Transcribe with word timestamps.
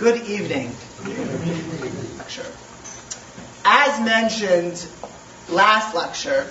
Good 0.00 0.26
evening. 0.28 0.72
Lecture. 2.18 2.46
As 3.64 3.98
mentioned 4.00 4.86
last 5.48 5.94
lecture, 5.94 6.46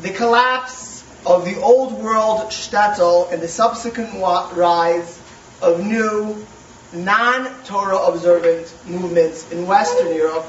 the 0.00 0.10
collapse 0.10 1.04
of 1.26 1.44
the 1.44 1.60
old 1.60 1.92
world 1.92 2.50
shtetl 2.50 3.30
and 3.30 3.42
the 3.42 3.48
subsequent 3.48 4.14
rise 4.14 5.20
of 5.60 5.84
new 5.84 6.46
non-Torah 6.94 7.98
observant 7.98 8.74
movements 8.86 9.50
in 9.50 9.66
Western 9.66 10.14
Europe, 10.14 10.46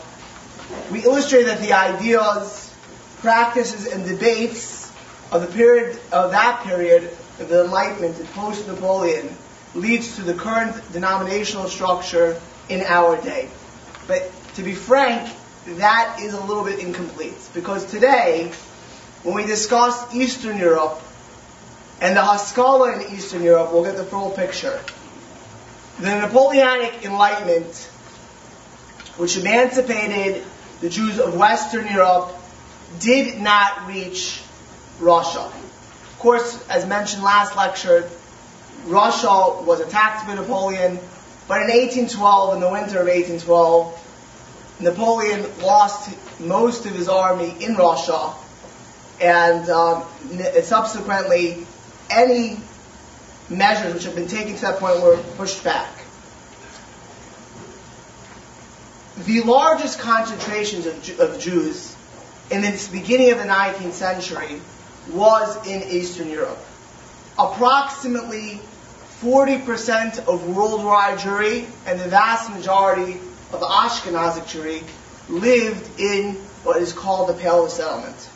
we 0.92 1.04
illustrate 1.04 1.44
that 1.44 1.60
the 1.60 1.74
ideas, 1.74 2.74
practices, 3.20 3.88
and 3.88 4.06
debates 4.06 4.90
of 5.34 5.42
the 5.42 5.48
period 5.48 6.00
of 6.14 6.32
that 6.32 6.64
period 6.64 7.04
of 7.40 7.50
the 7.50 7.66
Enlightenment 7.66 8.18
and 8.20 8.28
post-Napoleon 8.30 9.36
leads 9.76 10.16
to 10.16 10.22
the 10.22 10.34
current 10.34 10.76
denominational 10.92 11.68
structure 11.68 12.40
in 12.70 12.82
our 12.82 13.22
day. 13.22 13.50
But 14.08 14.32
to 14.56 14.64
be 14.64 14.74
frank, 14.74 15.32
that 15.78 16.20
is 16.22 16.34
a 16.34 16.42
little 16.44 16.64
bit 16.64 16.80
incomplete 16.80 17.38
because 17.54 17.86
today, 17.86 18.52
when 19.24 19.36
we 19.36 19.46
discuss 19.46 20.14
Eastern 20.14 20.58
Europe 20.58 21.02
and 22.02 22.16
the 22.16 22.24
Haskalah 22.24 23.00
in 23.00 23.16
Eastern 23.16 23.44
Europe, 23.44 23.72
we'll 23.72 23.84
get 23.84 23.98
the 23.98 24.04
full 24.04 24.32
picture. 24.32 24.80
The 26.00 26.22
Napoleonic 26.22 27.06
Enlightenment, 27.06 27.76
which 29.18 29.38
emancipated 29.38 30.44
the 30.80 30.90
Jews 30.90 31.20
of 31.20 31.36
Western 31.38 31.88
Europe, 31.88 32.34
did 33.00 33.40
not 33.42 33.86
reach 33.88 34.42
Russia. 35.00 35.42
Of 35.42 36.16
course, 36.20 36.68
as 36.70 36.86
mentioned 36.86 37.24
last 37.24 37.56
lecture, 37.56 38.10
Russia 38.86 39.62
was 39.64 39.80
attacked 39.80 40.28
by 40.28 40.36
Napoleon, 40.36 41.00
but 41.48 41.62
in 41.62 41.70
1812, 41.70 42.56
in 42.56 42.60
the 42.62 42.70
winter 42.70 43.00
of 43.02 43.08
1812, 43.08 44.06
Napoleon 44.80 45.46
lost 45.62 46.10
most 46.40 46.86
of 46.86 46.94
his 46.96 47.10
army 47.10 47.54
in 47.60 47.76
Russia, 47.76 48.34
and 49.20 49.70
um, 49.70 50.04
subsequently, 50.64 51.66
any 52.10 52.58
measures 53.50 53.94
which 53.94 54.04
had 54.04 54.16
been 54.16 54.28
taken 54.28 54.56
to 54.56 54.62
that 54.62 54.80
point 54.80 55.02
were 55.02 55.18
pushed 55.36 55.64
back. 55.64 55.92
The 59.26 59.42
largest 59.42 60.00
concentrations 60.00 60.86
of, 60.86 61.20
of 61.20 61.40
Jews 61.40 61.96
in 62.50 62.62
the 62.62 62.90
beginning 62.92 63.32
of 63.32 63.38
the 63.38 63.44
19th 63.44 63.92
century 63.92 64.62
was 65.12 65.68
in 65.68 65.84
Eastern 65.90 66.30
Europe. 66.30 66.58
Approximately 67.38 68.62
40% 69.22 70.28
of 70.28 70.56
worldwide 70.56 71.20
Jewry 71.20 71.68
and 71.86 72.00
the 72.00 72.08
vast 72.08 72.50
majority 72.52 73.20
of 73.52 73.60
Ashkenazic 73.62 74.46
Jewry 74.46 74.84
lived 75.28 76.00
in 76.00 76.36
what 76.64 76.78
is 76.78 76.94
called 76.94 77.28
the 77.28 77.34
Pale 77.34 77.66
of 77.66 77.72
Settlement. 77.72 78.30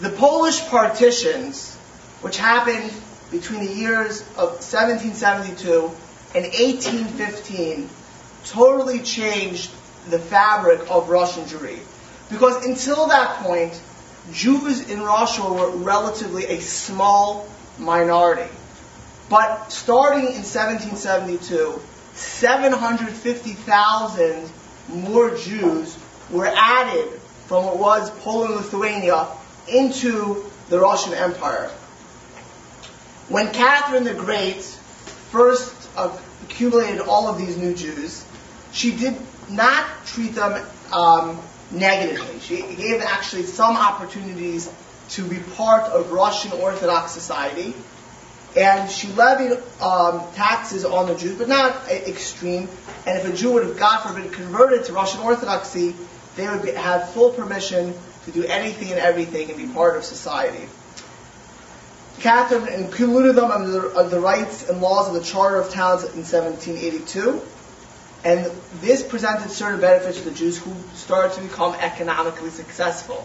The 0.00 0.08
Polish 0.10 0.60
partitions, 0.68 1.76
which 2.22 2.38
happened 2.38 2.90
between 3.30 3.60
the 3.60 3.72
years 3.72 4.22
of 4.38 4.60
1772 4.64 5.90
and 6.34 6.44
1815, 6.44 7.90
totally 8.46 9.00
changed 9.00 9.70
the 10.08 10.18
fabric 10.18 10.90
of 10.90 11.10
Russian 11.10 11.44
Jewry. 11.44 11.80
Because 12.30 12.64
until 12.64 13.08
that 13.08 13.42
point, 13.42 13.78
Jews 14.32 14.88
in 14.88 15.02
Russia 15.02 15.42
were 15.42 15.70
relatively 15.70 16.46
a 16.46 16.60
small 16.60 17.46
minority. 17.78 18.50
But 19.28 19.72
starting 19.72 20.26
in 20.26 20.42
1772, 20.42 21.80
750,000 22.14 24.50
more 24.88 25.36
Jews 25.36 25.96
were 26.30 26.46
added 26.46 27.08
from 27.46 27.66
what 27.66 27.78
was 27.78 28.10
Poland 28.20 28.56
Lithuania 28.56 29.28
into 29.68 30.50
the 30.70 30.80
Russian 30.80 31.12
Empire. 31.14 31.70
When 33.28 33.52
Catherine 33.52 34.04
the 34.04 34.14
Great 34.14 34.62
first 35.30 35.74
accumulated 35.96 37.02
all 37.02 37.28
of 37.28 37.36
these 37.36 37.58
new 37.58 37.74
Jews, 37.74 38.24
she 38.72 38.96
did 38.96 39.14
not 39.50 39.86
treat 40.06 40.34
them 40.34 40.66
um, 40.92 41.38
negatively. 41.70 42.40
She 42.40 42.62
gave 42.76 43.02
actually 43.02 43.42
some 43.42 43.76
opportunities 43.76 44.72
to 45.10 45.22
be 45.24 45.38
part 45.56 45.84
of 45.84 46.10
Russian 46.12 46.52
Orthodox 46.52 47.12
society 47.12 47.74
and 48.58 48.90
she 48.90 49.06
levied 49.12 49.52
um, 49.80 50.20
taxes 50.34 50.84
on 50.84 51.06
the 51.06 51.14
Jews, 51.14 51.38
but 51.38 51.48
not 51.48 51.88
extreme. 51.88 52.68
And 53.06 53.18
if 53.18 53.32
a 53.32 53.36
Jew 53.36 53.52
would 53.52 53.64
have, 53.64 53.78
God 53.78 54.02
forbid, 54.02 54.32
converted 54.32 54.84
to 54.86 54.92
Russian 54.92 55.20
Orthodoxy, 55.20 55.94
they 56.34 56.48
would 56.48 56.62
be, 56.62 56.72
have 56.72 57.10
full 57.10 57.30
permission 57.30 57.94
to 58.24 58.32
do 58.32 58.44
anything 58.44 58.90
and 58.90 58.98
everything 58.98 59.48
and 59.48 59.56
be 59.56 59.72
part 59.72 59.96
of 59.96 60.04
society. 60.04 60.68
Catherine 62.18 62.66
included 62.66 63.36
them 63.36 63.52
under 63.52 63.70
the, 63.70 64.02
the 64.08 64.18
rights 64.18 64.68
and 64.68 64.80
laws 64.80 65.06
of 65.06 65.14
the 65.14 65.22
Charter 65.22 65.60
of 65.60 65.70
Towns 65.70 66.02
in 66.02 66.24
1782. 66.24 67.40
And 68.24 68.50
this 68.80 69.04
presented 69.04 69.50
certain 69.52 69.80
benefits 69.80 70.18
to 70.18 70.30
the 70.30 70.34
Jews 70.34 70.58
who 70.58 70.74
started 70.94 71.36
to 71.36 71.42
become 71.42 71.76
economically 71.76 72.50
successful. 72.50 73.24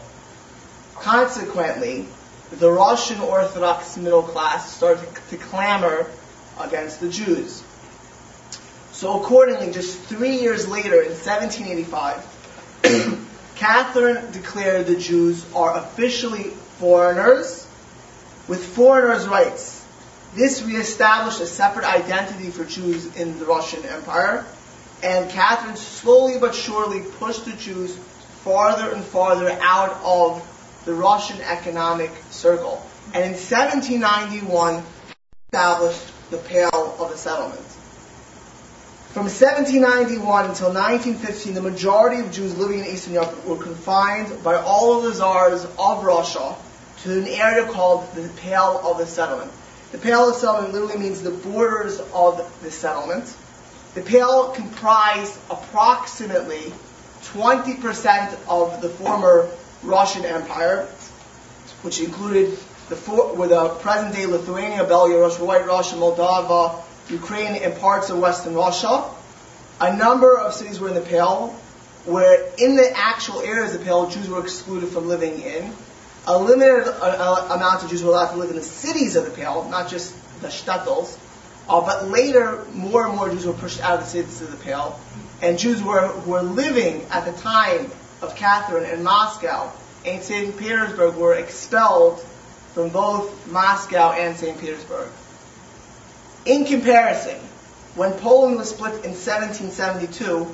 Consequently, 0.94 2.06
the 2.60 2.72
Russian 2.72 3.20
Orthodox 3.20 3.98
middle 3.98 4.24
class 4.24 4.76
started 4.76 5.08
to 5.30 5.38
clamor 5.38 6.08
against 6.60 7.00
the 7.00 7.10
Jews. 7.10 7.64
So 8.92 9.20
accordingly, 9.20 9.72
just 9.72 10.00
three 10.02 10.38
years 10.38 10.68
later, 10.68 11.02
in 11.02 11.12
1785, 11.12 13.30
Catherine 13.56 14.32
declared 14.32 14.86
the 14.86 14.96
Jews 14.96 15.46
are 15.54 15.78
officially 15.78 16.52
foreigners 16.80 17.68
with 18.48 18.64
foreigners' 18.64 19.28
rights. 19.28 19.84
This 20.36 20.64
reestablished 20.64 21.42
a 21.42 21.46
separate 21.46 21.86
identity 21.86 22.50
for 22.50 22.66
Jews 22.66 23.16
in 23.16 23.40
the 23.40 23.46
Russian 23.46 23.86
Empire, 23.86 24.46
and 25.02 25.30
Catherine 25.30 25.76
slowly 25.76 26.40
but 26.40 26.56
surely 26.56 27.02
pushed 27.20 27.46
the 27.46 27.54
Jews 27.54 27.96
farther 28.44 28.92
and 28.92 29.04
farther 29.04 29.50
out 29.62 30.00
of 30.04 30.42
the 30.86 30.94
Russian 30.94 31.42
economic 31.42 32.12
circle. 32.30 32.86
And 33.14 33.24
in 33.24 33.32
1791, 33.32 34.84
established 35.54 36.32
the 36.32 36.38
Pale 36.38 36.96
of 37.00 37.12
the 37.12 37.18
Settlement. 37.18 37.62
From 39.14 39.26
1791 39.26 40.46
until 40.46 40.74
1915, 40.74 41.54
the 41.54 41.62
majority 41.62 42.22
of 42.22 42.32
Jews 42.32 42.58
living 42.58 42.80
in 42.80 42.86
Eastern 42.88 43.14
Europe 43.14 43.46
were 43.46 43.58
confined 43.58 44.44
by 44.44 44.56
all 44.56 44.98
of 44.98 45.04
the 45.04 45.14
czars 45.14 45.64
of 45.78 46.04
Russia 46.04 46.56
to 47.04 47.20
an 47.20 47.28
area 47.28 47.68
called 47.72 48.12
the 48.16 48.28
Pale 48.38 48.82
of 48.84 48.98
the 48.98 49.06
Settlement. 49.06 49.52
The 49.92 50.00
Pale 50.00 50.30
of 50.30 50.34
the 50.34 50.40
Settlement 50.40 50.74
literally 50.74 50.98
means 50.98 51.22
the 51.22 51.30
borders 51.30 52.00
of 52.00 52.42
the 52.64 52.72
settlement. 52.72 53.32
The 53.94 54.02
Pale 54.02 54.54
comprised 54.54 55.38
approximately 55.52 56.74
20% 57.22 58.36
of 58.48 58.82
the 58.82 58.90
former 58.90 59.48
Russian 59.84 60.26
Empire, 60.26 60.88
which 61.82 62.00
included 62.00 62.58
the, 62.90 62.96
four, 62.96 63.36
with 63.36 63.52
present-day 63.82 64.26
Lithuania, 64.26 64.86
Belarus, 64.86 65.40
White 65.40 65.66
Russia, 65.66 65.96
Moldova, 65.96 66.82
Ukraine, 67.10 67.56
and 67.62 67.76
parts 67.80 68.10
of 68.10 68.20
Western 68.20 68.54
Russia. 68.54 69.10
A 69.80 69.96
number 69.96 70.38
of 70.38 70.54
cities 70.54 70.80
were 70.80 70.90
in 70.90 70.96
the 70.96 71.02
Pale, 71.02 71.48
where 72.06 72.50
in 72.58 72.76
the 72.76 72.92
actual 72.96 73.42
areas 73.42 73.74
of 73.74 73.80
the 73.80 73.86
Pale, 73.86 74.10
Jews 74.10 74.30
were 74.30 74.42
excluded 74.42 74.90
from 74.90 75.08
living 75.08 75.42
in. 75.42 75.74
A 76.26 76.38
limited 76.38 76.88
uh, 76.88 77.48
amount 77.52 77.84
of 77.84 77.90
Jews 77.90 78.04
were 78.04 78.12
allowed 78.12 78.32
to 78.32 78.38
live 78.38 78.50
in 78.50 78.56
the 78.56 78.64
cities 78.64 79.16
of 79.16 79.26
the 79.26 79.32
Pale, 79.32 79.70
not 79.70 79.90
just 79.90 80.14
the 80.42 80.48
shtetls. 80.48 81.18
Uh, 81.68 81.82
but 81.82 82.10
later, 82.10 82.66
more 82.74 83.08
and 83.08 83.16
more 83.16 83.30
Jews 83.30 83.46
were 83.46 83.54
pushed 83.54 83.82
out 83.82 83.96
of 83.96 84.02
the 84.02 84.06
cities 84.06 84.42
of 84.42 84.52
the 84.52 84.58
Pale, 84.58 85.00
and 85.42 85.58
Jews 85.58 85.82
were, 85.82 86.08
who 86.08 86.32
were 86.32 86.42
living 86.42 87.06
at 87.10 87.26
the 87.26 87.32
time 87.42 87.90
of 88.22 88.36
Catherine 88.36 88.90
in 88.90 89.04
Moscow 89.04 89.72
and 90.06 90.22
St. 90.22 90.58
Petersburg 90.58 91.16
were 91.16 91.36
expelled 91.36 92.20
from 92.74 92.90
both 92.90 93.48
Moscow 93.52 94.12
and 94.12 94.36
St. 94.36 94.60
Petersburg. 94.60 95.08
In 96.46 96.66
comparison, 96.66 97.40
when 97.96 98.14
Poland 98.14 98.58
was 98.58 98.70
split 98.70 99.06
in 99.06 99.12
1772, 99.12 100.54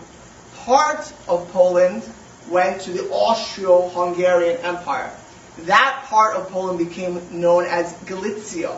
part 0.65 1.13
of 1.27 1.49
Poland 1.51 2.03
went 2.49 2.81
to 2.81 2.91
the 2.91 3.09
Austro-Hungarian 3.09 4.57
Empire. 4.57 5.11
That 5.59 6.05
part 6.05 6.35
of 6.35 6.49
Poland 6.49 6.79
became 6.79 7.39
known 7.39 7.65
as 7.65 7.93
Galicia. 8.05 8.77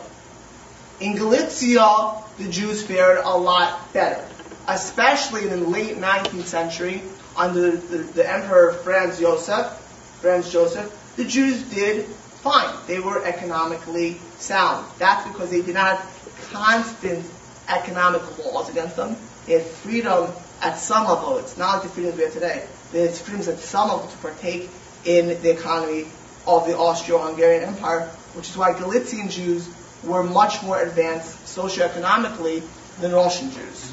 In 0.99 1.15
Galicia, 1.15 2.21
the 2.37 2.47
Jews 2.47 2.83
fared 2.85 3.17
a 3.23 3.37
lot 3.37 3.91
better, 3.93 4.23
especially 4.67 5.49
in 5.49 5.49
the 5.49 5.67
late 5.67 5.97
19th 5.97 6.45
century 6.45 7.01
under 7.35 7.71
the, 7.71 7.97
the 7.97 8.29
Emperor 8.29 8.73
Franz 8.73 9.19
Joseph, 9.19 9.80
Franz 10.21 10.51
Joseph, 10.51 11.13
the 11.17 11.25
Jews 11.25 11.63
did 11.63 12.05
fine. 12.05 12.75
They 12.87 12.99
were 12.99 13.23
economically 13.25 14.17
sound. 14.37 14.85
That's 14.99 15.27
because 15.27 15.49
they 15.49 15.61
did 15.61 15.73
not 15.73 15.97
have 15.97 16.49
constant 16.51 17.25
economic 17.67 18.21
laws 18.39 18.69
against 18.69 18.95
them. 18.95 19.15
They 19.45 19.53
had 19.53 19.63
freedom 19.63 20.31
at 20.61 20.77
some 20.77 21.07
level. 21.07 21.37
It's 21.37 21.57
not 21.57 21.75
like 21.75 21.83
the 21.83 21.89
freedoms 21.89 22.17
we 22.17 22.23
have 22.23 22.33
today. 22.33 22.65
They 22.91 23.01
had 23.01 23.15
freedoms 23.15 23.47
at 23.47 23.59
some 23.59 23.89
level 23.89 24.07
to 24.07 24.17
partake 24.17 24.69
in 25.05 25.27
the 25.41 25.51
economy 25.51 26.05
of 26.45 26.67
the 26.67 26.77
Austro-Hungarian 26.77 27.63
Empire, 27.63 28.07
which 28.35 28.49
is 28.49 28.57
why 28.57 28.73
Galician 28.73 29.29
Jews 29.29 29.67
were 30.03 30.23
much 30.23 30.61
more 30.63 30.81
advanced 30.81 31.37
socioeconomically 31.45 32.63
than 32.99 33.11
Russian 33.11 33.51
Jews. 33.51 33.91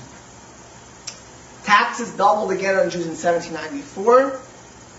Taxes 1.64 2.10
doubled 2.12 2.50
again 2.50 2.76
on 2.76 2.90
Jews 2.90 3.04
in 3.06 3.16
1794, 3.16 4.40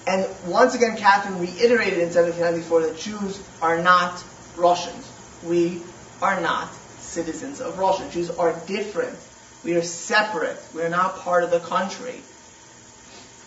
and 0.10 0.28
once 0.48 0.74
again 0.74 0.98
Catherine 0.98 1.40
reiterated 1.40 2.00
in 2.00 2.10
1794 2.12 2.82
that 2.82 2.98
Jews 2.98 3.40
are 3.62 3.80
not 3.80 4.24
Russians. 4.58 5.08
We 5.44 5.84
are 6.20 6.42
not 6.42 6.74
citizens 6.98 7.62
of 7.62 7.78
Russia. 7.78 8.10
Jews 8.12 8.32
are 8.32 8.60
different. 8.66 9.16
We 9.64 9.76
are 9.76 9.84
separate. 9.84 10.58
We 10.74 10.82
are 10.82 10.90
not 10.90 11.20
part 11.20 11.44
of 11.44 11.52
the 11.52 11.60
country. 11.60 12.22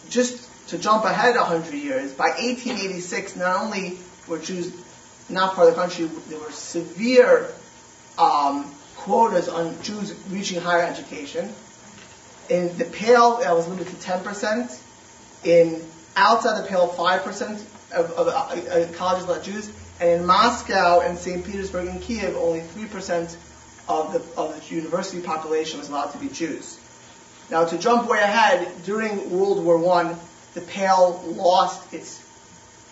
Just 0.08 0.48
to 0.68 0.78
jump 0.78 1.04
ahead 1.04 1.34
100 1.34 1.74
years, 1.74 2.12
by 2.12 2.28
1886, 2.28 3.34
not 3.34 3.60
only 3.60 3.98
were 4.28 4.38
Jews 4.38 4.72
not 5.28 5.56
part 5.56 5.68
of 5.68 5.74
the 5.74 5.80
country, 5.80 6.04
there 6.28 6.38
were 6.38 6.52
severe 6.52 7.48
um, 8.18 8.72
quotas 8.94 9.48
on 9.48 9.82
Jews 9.82 10.14
reaching 10.30 10.60
higher 10.60 10.86
education. 10.86 11.52
In 12.48 12.78
the 12.78 12.84
Pale, 12.84 13.38
that 13.38 13.52
was 13.52 13.66
limited 13.66 14.00
to 14.00 14.08
10%. 14.08 14.80
In 15.44 15.82
outside 16.16 16.62
the 16.62 16.68
Pale, 16.68 16.88
5% 16.88 17.50
of, 17.92 18.10
of 18.12 18.28
uh, 18.28 18.30
uh, 18.30 18.92
colleges 18.92 19.28
let 19.28 19.42
Jews. 19.42 19.72
And 20.00 20.10
in 20.10 20.26
Moscow 20.26 21.00
and 21.00 21.16
St. 21.16 21.44
Petersburg 21.44 21.88
and 21.88 22.00
Kiev, 22.00 22.36
only 22.36 22.60
3% 22.60 23.36
of 23.88 24.12
the, 24.12 24.40
of 24.40 24.68
the 24.68 24.74
university 24.74 25.20
population 25.20 25.78
was 25.78 25.88
allowed 25.88 26.12
to 26.12 26.18
be 26.18 26.28
Jews. 26.28 26.78
Now, 27.50 27.64
to 27.64 27.78
jump 27.78 28.08
way 28.08 28.18
ahead, 28.18 28.66
during 28.84 29.30
World 29.30 29.64
War 29.64 29.92
I, 29.94 30.16
the 30.54 30.60
Pale 30.62 31.22
lost 31.36 31.92
its 31.92 32.22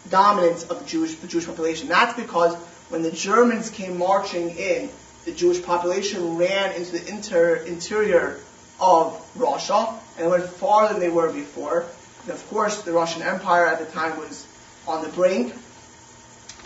dominance 0.08 0.64
of 0.64 0.86
Jewish, 0.86 1.14
the 1.16 1.26
Jewish 1.26 1.46
population. 1.46 1.88
That's 1.88 2.18
because 2.18 2.54
when 2.90 3.02
the 3.02 3.10
Germans 3.10 3.70
came 3.70 3.98
marching 3.98 4.50
in, 4.50 4.90
the 5.24 5.32
Jewish 5.32 5.62
population 5.62 6.36
ran 6.36 6.72
into 6.72 6.92
the 6.92 7.08
inter, 7.08 7.56
interior 7.56 8.40
of 8.80 9.20
Russia 9.36 9.94
and 10.18 10.30
went 10.30 10.44
farther 10.44 10.94
than 10.94 11.00
they 11.00 11.10
were 11.10 11.30
before. 11.32 11.86
Of 12.28 12.46
course, 12.50 12.82
the 12.82 12.92
Russian 12.92 13.22
Empire 13.22 13.66
at 13.66 13.78
the 13.78 13.86
time 13.86 14.18
was 14.18 14.46
on 14.86 15.02
the 15.02 15.08
brink. 15.10 15.54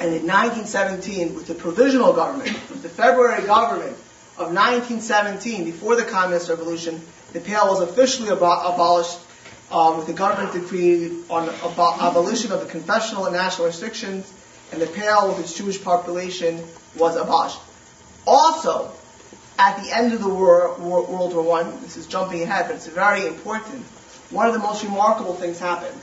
And 0.01 0.13
in 0.13 0.27
1917, 0.27 1.35
with 1.35 1.47
the 1.47 1.55
provisional 1.55 2.13
government, 2.13 2.53
with 2.69 2.83
the 2.83 2.89
February 2.89 3.45
government 3.45 3.97
of 4.37 4.53
1917, 4.53 5.65
before 5.65 5.95
the 5.95 6.03
Communist 6.03 6.49
Revolution, 6.49 7.01
the 7.33 7.41
Pale 7.41 7.69
was 7.69 7.81
officially 7.81 8.29
abolished 8.29 9.19
um, 9.71 9.99
with 9.99 10.07
the 10.07 10.13
government 10.13 10.53
decree 10.53 11.07
on 11.31 11.49
abo- 11.49 11.99
abolition 12.01 12.53
of 12.53 12.61
the 12.61 12.67
confessional 12.67 13.27
and 13.27 13.35
national 13.35 13.67
restrictions, 13.67 14.33
and 14.73 14.83
the 14.83 14.87
Pale 14.87 15.29
with 15.29 15.41
its 15.41 15.55
Jewish 15.55 15.83
population 15.83 16.63
was 16.97 17.17
abolished. 17.17 17.61
Also, 18.27 18.91
at 19.59 19.83
the 19.83 19.95
end 19.95 20.13
of 20.13 20.21
the 20.21 20.29
war, 20.29 20.75
war, 20.79 21.07
World 21.07 21.35
War 21.35 21.61
I, 21.61 21.71
this 21.83 21.97
is 21.97 22.07
jumping 22.07 22.43
ahead, 22.43 22.67
but 22.67 22.77
it's 22.77 22.87
very 22.89 23.27
important, 23.27 23.85
one 24.31 24.47
of 24.47 24.53
the 24.53 24.59
most 24.59 24.85
remarkable 24.85 25.35
things 25.35 25.59
happened. 25.59 25.99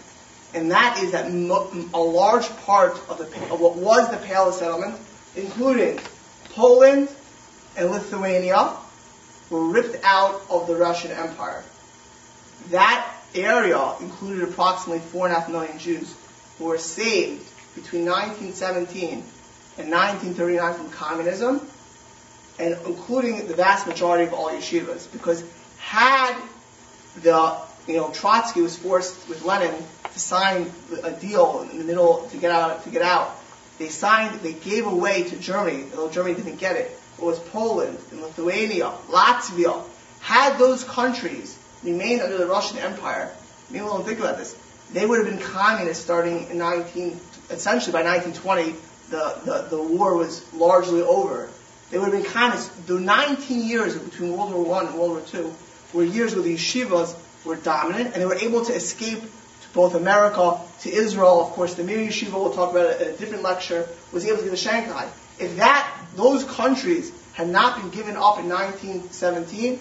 And 0.54 0.72
that 0.72 1.00
is 1.02 1.12
that 1.12 1.32
mo- 1.32 1.72
a 1.94 2.00
large 2.00 2.48
part 2.66 3.00
of, 3.10 3.18
the, 3.18 3.26
of 3.54 3.60
what 3.60 3.76
was 3.76 4.10
the 4.12 4.18
Pale 4.18 4.50
of 4.50 4.54
settlement, 4.54 5.00
including 5.36 6.00
Poland 6.50 7.10
and 7.78 7.90
Lithuania, 7.90 8.74
were 9.50 9.66
ripped 9.66 9.98
out 10.04 10.42
of 10.50 10.68
the 10.68 10.76
Russian 10.76 11.12
Empire. 11.12 11.64
That 12.70 13.08
area 13.34 13.96
included 14.02 14.44
approximately 14.44 15.00
four 15.00 15.28
and 15.28 15.36
a 15.36 15.40
half 15.40 15.50
million 15.50 15.78
Jews 15.80 16.14
who 16.58 16.66
were 16.66 16.78
saved 16.78 17.50
between 17.76 18.06
1917 18.06 19.24
and 19.78 19.90
1939 19.90 20.74
from 20.74 20.90
communism 20.90 21.62
and 22.60 22.78
including 22.86 23.48
the 23.48 23.56
vast 23.56 23.88
majority 23.88 24.26
of 24.26 24.34
all 24.34 24.50
yeshivas, 24.50 25.12
because 25.12 25.44
had 25.78 26.40
the 27.24 27.58
you 27.88 27.96
know 27.96 28.12
Trotsky 28.12 28.62
was 28.62 28.78
forced 28.78 29.28
with 29.28 29.44
Lenin 29.44 29.74
to 30.14 30.20
sign 30.20 30.72
a 31.04 31.12
deal 31.12 31.68
in 31.72 31.78
the 31.78 31.84
middle 31.84 32.28
to 32.30 32.38
get 32.38 32.52
out 32.52 32.84
to 32.84 32.90
get 32.90 33.02
out. 33.02 33.36
They 33.80 33.90
signed, 33.90 34.42
they 34.42 34.54
gave 34.54 34.86
away 34.86 35.24
to 35.24 35.38
Germany, 35.38 35.86
although 35.92 36.12
Germany 36.12 36.36
didn't 36.36 36.58
get 36.58 36.76
it. 36.76 36.92
It 37.18 37.24
was 37.24 37.40
Poland 37.40 37.98
and 38.12 38.22
Lithuania, 38.22 38.92
Latvia. 39.10 39.84
Had 40.20 40.60
those 40.60 40.84
countries 40.84 41.58
remained 41.84 42.22
under 42.22 42.38
the 42.38 42.46
Russian 42.46 42.78
Empire, 42.78 43.32
maybe 43.72 43.84
we 43.84 43.90
don't 43.90 44.06
think 44.06 44.20
about 44.20 44.38
this. 44.38 44.56
They 44.94 45.06
would 45.06 45.26
have 45.26 45.28
been 45.28 45.44
communist 45.44 46.04
starting 46.04 46.48
in 46.52 46.60
19, 46.60 47.20
essentially 47.50 47.92
by 47.92 48.04
1920. 48.04 48.76
The, 49.10 49.42
the, 49.46 49.76
the 49.76 49.82
war 49.82 50.16
was 50.16 50.46
largely 50.54 51.02
over 51.02 51.50
they 51.92 52.00
would 52.00 52.14
have 52.14 52.24
been 52.24 52.32
communists. 52.32 52.70
The 52.86 53.00
19 53.00 53.68
years 53.68 53.98
between 53.98 54.36
World 54.36 54.54
War 54.54 54.82
I 54.82 54.88
and 54.88 54.96
World 54.96 55.12
War 55.12 55.22
II 55.34 55.52
were 55.94 56.04
years 56.04 56.34
where 56.34 56.44
the 56.44 56.56
yeshivas 56.56 57.14
were 57.46 57.56
dominant, 57.56 58.14
and 58.14 58.22
they 58.22 58.26
were 58.26 58.36
able 58.36 58.64
to 58.66 58.74
escape 58.74 59.22
to 59.22 59.70
both 59.74 59.96
America, 59.96 60.60
to 60.82 60.92
Israel. 60.92 61.42
Of 61.42 61.50
course, 61.52 61.76
the 61.76 61.84
Mir 61.84 61.98
Yeshiva, 61.98 62.34
we'll 62.34 62.54
talk 62.54 62.72
about 62.72 62.86
it 62.88 63.02
in 63.02 63.14
a 63.14 63.18
different 63.18 63.44
lecture, 63.44 63.88
was 64.12 64.26
able 64.26 64.38
to 64.38 64.44
get 64.44 64.52
to 64.52 64.58
Shanghai. 64.58 65.10
If 65.40 65.58
that, 65.58 65.92
those 66.16 66.44
countries 66.44 67.12
had 67.34 67.50
not 67.50 67.82
been 67.82 67.90
given 67.90 68.16
up 68.16 68.40
in 68.40 68.50
1917, 68.50 69.80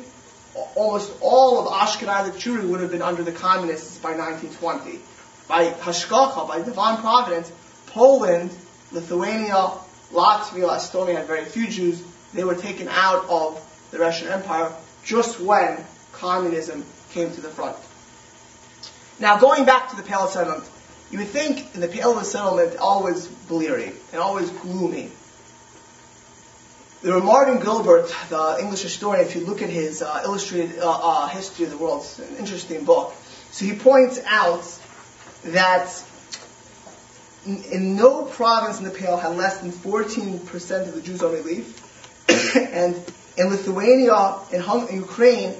almost 0.74 1.12
all 1.20 1.66
of 1.66 1.72
Ashkenazi 1.72 2.32
Jewry 2.32 2.68
would 2.68 2.80
have 2.80 2.90
been 2.90 3.02
under 3.02 3.22
the 3.22 3.32
communists 3.32 3.98
by 3.98 4.16
1920. 4.16 5.00
By 5.48 5.70
Hashgacha, 5.70 6.46
by 6.46 6.62
divine 6.62 6.98
providence, 6.98 7.50
Poland, 7.86 8.50
Lithuania, 8.92 9.72
Latvia, 10.12 10.70
Estonia 10.70 11.16
had 11.16 11.26
very 11.26 11.44
few 11.44 11.66
Jews. 11.68 12.02
They 12.32 12.44
were 12.44 12.54
taken 12.54 12.88
out 12.88 13.28
of 13.28 13.88
the 13.90 13.98
Russian 13.98 14.28
Empire 14.28 14.72
just 15.04 15.40
when 15.40 15.84
communism 16.12 16.84
came 17.10 17.30
to 17.32 17.40
the 17.40 17.48
front. 17.48 17.76
Now, 19.18 19.38
going 19.38 19.64
back 19.64 19.90
to 19.90 19.96
the 19.96 20.02
Pale 20.02 20.20
of 20.20 20.30
settlement, 20.30 20.64
you 21.10 21.18
would 21.18 21.28
think 21.28 21.74
in 21.74 21.80
the 21.80 21.88
Pale 21.88 22.18
of 22.18 22.24
settlement 22.24 22.76
always 22.78 23.26
bleary 23.26 23.92
and 24.12 24.20
always 24.20 24.50
gloomy. 24.50 25.10
The 27.02 27.18
Martin 27.18 27.60
Gilbert, 27.60 28.14
the 28.28 28.58
English 28.60 28.82
historian, 28.82 29.26
if 29.26 29.34
you 29.34 29.44
look 29.46 29.62
at 29.62 29.70
his 29.70 30.02
uh, 30.02 30.22
illustrated 30.24 30.78
uh, 30.78 30.90
uh, 30.90 31.28
history 31.28 31.64
of 31.64 31.70
the 31.70 31.78
world, 31.78 32.02
it's 32.02 32.18
an 32.18 32.36
interesting 32.36 32.84
book. 32.84 33.14
So 33.50 33.64
he 33.64 33.72
points 33.72 34.20
out 34.26 34.64
that 35.44 36.04
in 37.46 37.96
no 37.96 38.24
province 38.24 38.78
in 38.78 38.84
the 38.84 38.90
Pale 38.90 39.16
had 39.16 39.36
less 39.36 39.58
than 39.58 39.72
14% 39.72 40.88
of 40.88 40.94
the 40.94 41.00
Jews 41.00 41.22
on 41.22 41.32
relief. 41.32 41.86
and 42.56 42.94
in 43.36 43.48
Lithuania, 43.48 44.36
in, 44.52 44.62
in 44.88 44.96
Ukraine, 44.96 45.54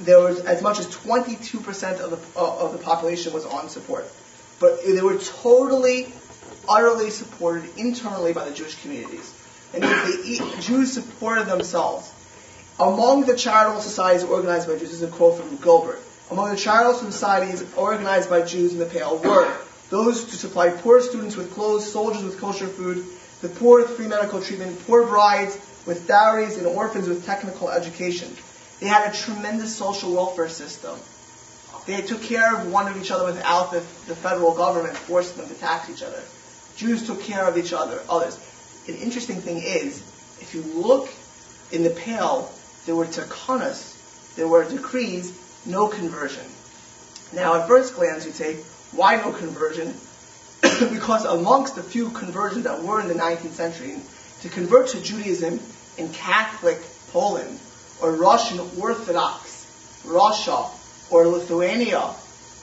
there 0.00 0.20
was 0.20 0.40
as 0.40 0.62
much 0.62 0.78
as 0.78 0.86
22% 0.86 2.00
of 2.00 2.10
the, 2.10 2.40
uh, 2.40 2.58
of 2.58 2.72
the 2.72 2.78
population 2.78 3.32
was 3.32 3.44
on 3.44 3.68
support. 3.68 4.10
But 4.58 4.84
they 4.84 5.00
were 5.00 5.18
totally, 5.18 6.12
utterly 6.68 7.10
supported 7.10 7.70
internally 7.76 8.32
by 8.32 8.48
the 8.48 8.54
Jewish 8.54 8.80
communities. 8.82 9.34
And 9.74 9.82
the 9.82 10.56
Jews 10.60 10.92
supported 10.92 11.46
themselves. 11.46 12.12
Among 12.78 13.26
the 13.26 13.36
charitable 13.36 13.80
societies 13.80 14.24
organized 14.24 14.66
by 14.66 14.78
Jews, 14.78 14.92
is 14.92 15.02
a 15.02 15.08
quote 15.08 15.38
from 15.38 15.56
Gilbert. 15.56 16.00
Among 16.30 16.50
the 16.50 16.56
charitable 16.56 16.94
societies 16.94 17.64
organized 17.76 18.30
by 18.30 18.42
Jews 18.42 18.72
in 18.72 18.78
the 18.78 18.86
Pale 18.86 19.18
were 19.18 19.54
those 19.90 20.24
to 20.24 20.36
supply 20.36 20.70
poor 20.70 21.00
students 21.00 21.36
with 21.36 21.52
clothes, 21.52 21.90
soldiers 21.90 22.22
with 22.22 22.40
kosher 22.40 22.68
food, 22.68 23.04
the 23.42 23.48
poor 23.48 23.82
with 23.82 23.96
free 23.96 24.06
medical 24.06 24.40
treatment, 24.40 24.86
poor 24.86 25.06
brides 25.06 25.58
with 25.86 26.06
dowries, 26.06 26.56
and 26.56 26.66
orphans 26.66 27.08
with 27.08 27.26
technical 27.26 27.68
education. 27.68 28.28
They 28.80 28.86
had 28.86 29.12
a 29.12 29.16
tremendous 29.16 29.76
social 29.76 30.14
welfare 30.14 30.48
system. 30.48 30.98
They 31.86 32.00
took 32.00 32.22
care 32.22 32.56
of 32.56 32.72
one 32.72 32.88
of 32.88 33.00
each 33.00 33.10
other 33.10 33.26
without 33.26 33.70
the, 33.70 33.80
the 33.80 34.16
federal 34.16 34.54
government 34.54 34.96
forcing 34.96 35.38
them 35.38 35.48
to 35.48 35.54
tax 35.54 35.90
each 35.90 36.02
other. 36.02 36.22
Jews 36.76 37.06
took 37.06 37.22
care 37.22 37.46
of 37.46 37.58
each 37.58 37.74
other, 37.74 38.02
others. 38.08 38.38
An 38.88 38.94
interesting 38.96 39.40
thing 39.40 39.58
is, 39.58 39.98
if 40.40 40.54
you 40.54 40.62
look 40.62 41.10
in 41.72 41.82
the 41.82 41.90
Pale, 41.90 42.50
there 42.86 42.96
were 42.96 43.04
takanas, 43.04 44.36
there 44.36 44.48
were 44.48 44.64
decrees, 44.64 45.38
no 45.66 45.88
conversion. 45.88 46.44
Now, 47.34 47.60
at 47.60 47.68
first 47.68 47.94
glance, 47.96 48.24
you'd 48.24 48.34
say, 48.34 48.56
why 48.92 49.16
no 49.16 49.32
conversion? 49.32 49.94
because 50.92 51.26
amongst 51.26 51.76
the 51.76 51.82
few 51.82 52.10
conversions 52.10 52.64
that 52.64 52.82
were 52.82 53.00
in 53.00 53.08
the 53.08 53.14
19th 53.14 53.50
century, 53.50 53.96
to 54.40 54.48
convert 54.48 54.88
to 54.88 55.02
Judaism 55.02 55.60
in 55.98 56.10
Catholic 56.12 56.80
Poland 57.12 57.60
or 58.02 58.12
Russian 58.12 58.60
Orthodox 58.78 59.60
Russia 60.04 60.66
or 61.10 61.26
Lithuania 61.26 62.14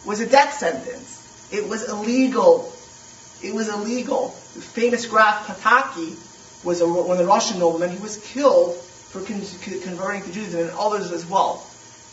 was 0.06 0.20
a 0.20 0.28
death 0.28 0.54
sentence. 0.54 1.50
It 1.52 1.68
was 1.68 1.88
illegal. 1.88 2.74
It 3.44 3.54
was 3.54 3.70
illegal. 3.70 4.30
The 4.56 4.62
famous 4.62 5.06
Graf 5.06 5.48
Potocki 5.48 6.16
was 6.64 6.82
a, 6.82 6.88
one 6.88 7.12
of 7.12 7.18
the 7.18 7.26
Russian 7.26 7.60
noblemen. 7.60 7.92
He 7.92 8.00
was 8.00 8.18
killed 8.18 8.76
for 8.78 9.22
con- 9.22 9.42
converting 9.82 10.24
to 10.24 10.32
Judaism 10.32 10.62
and 10.62 10.72
others 10.72 11.12
as 11.12 11.26
well. 11.26 11.66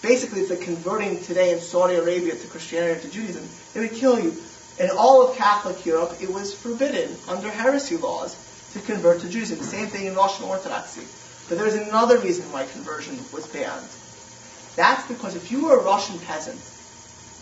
basically 0.03 0.41
it's 0.41 0.51
like 0.51 0.61
converting 0.61 1.23
today 1.23 1.53
in 1.53 1.61
Saudi 1.61 1.95
Arabia 1.95 2.37
to 2.37 2.47
Christianity 2.49 2.99
or 2.99 3.03
to 3.03 3.11
Judaism. 3.11 3.49
They 3.73 3.81
would 3.81 3.99
kill 3.99 4.21
you. 4.21 4.37
In 4.79 4.91
all 4.91 5.29
of 5.29 5.37
Catholic 5.37 5.87
Europe, 5.87 6.17
it 6.21 6.31
was 6.31 6.53
forbidden 6.53 7.17
under 7.29 7.49
heresy 7.49 7.97
laws 7.97 8.37
to 8.73 8.81
convert 8.81 9.21
to 9.21 9.29
Judaism. 9.29 9.59
The 9.59 9.65
same 9.65 9.87
thing 9.87 10.07
in 10.07 10.15
Russian 10.15 10.47
Orthodoxy. 10.47 11.07
But 11.49 11.59
there's 11.59 11.75
another 11.75 12.19
reason 12.19 12.51
why 12.53 12.65
conversion 12.67 13.19
was 13.33 13.47
banned. 13.47 13.87
That's 14.77 15.07
because 15.07 15.37
if 15.37 15.53
you 15.53 15.67
were 15.67 15.79
a 15.79 15.83
Russian 15.83 16.19
peasant 16.21 16.61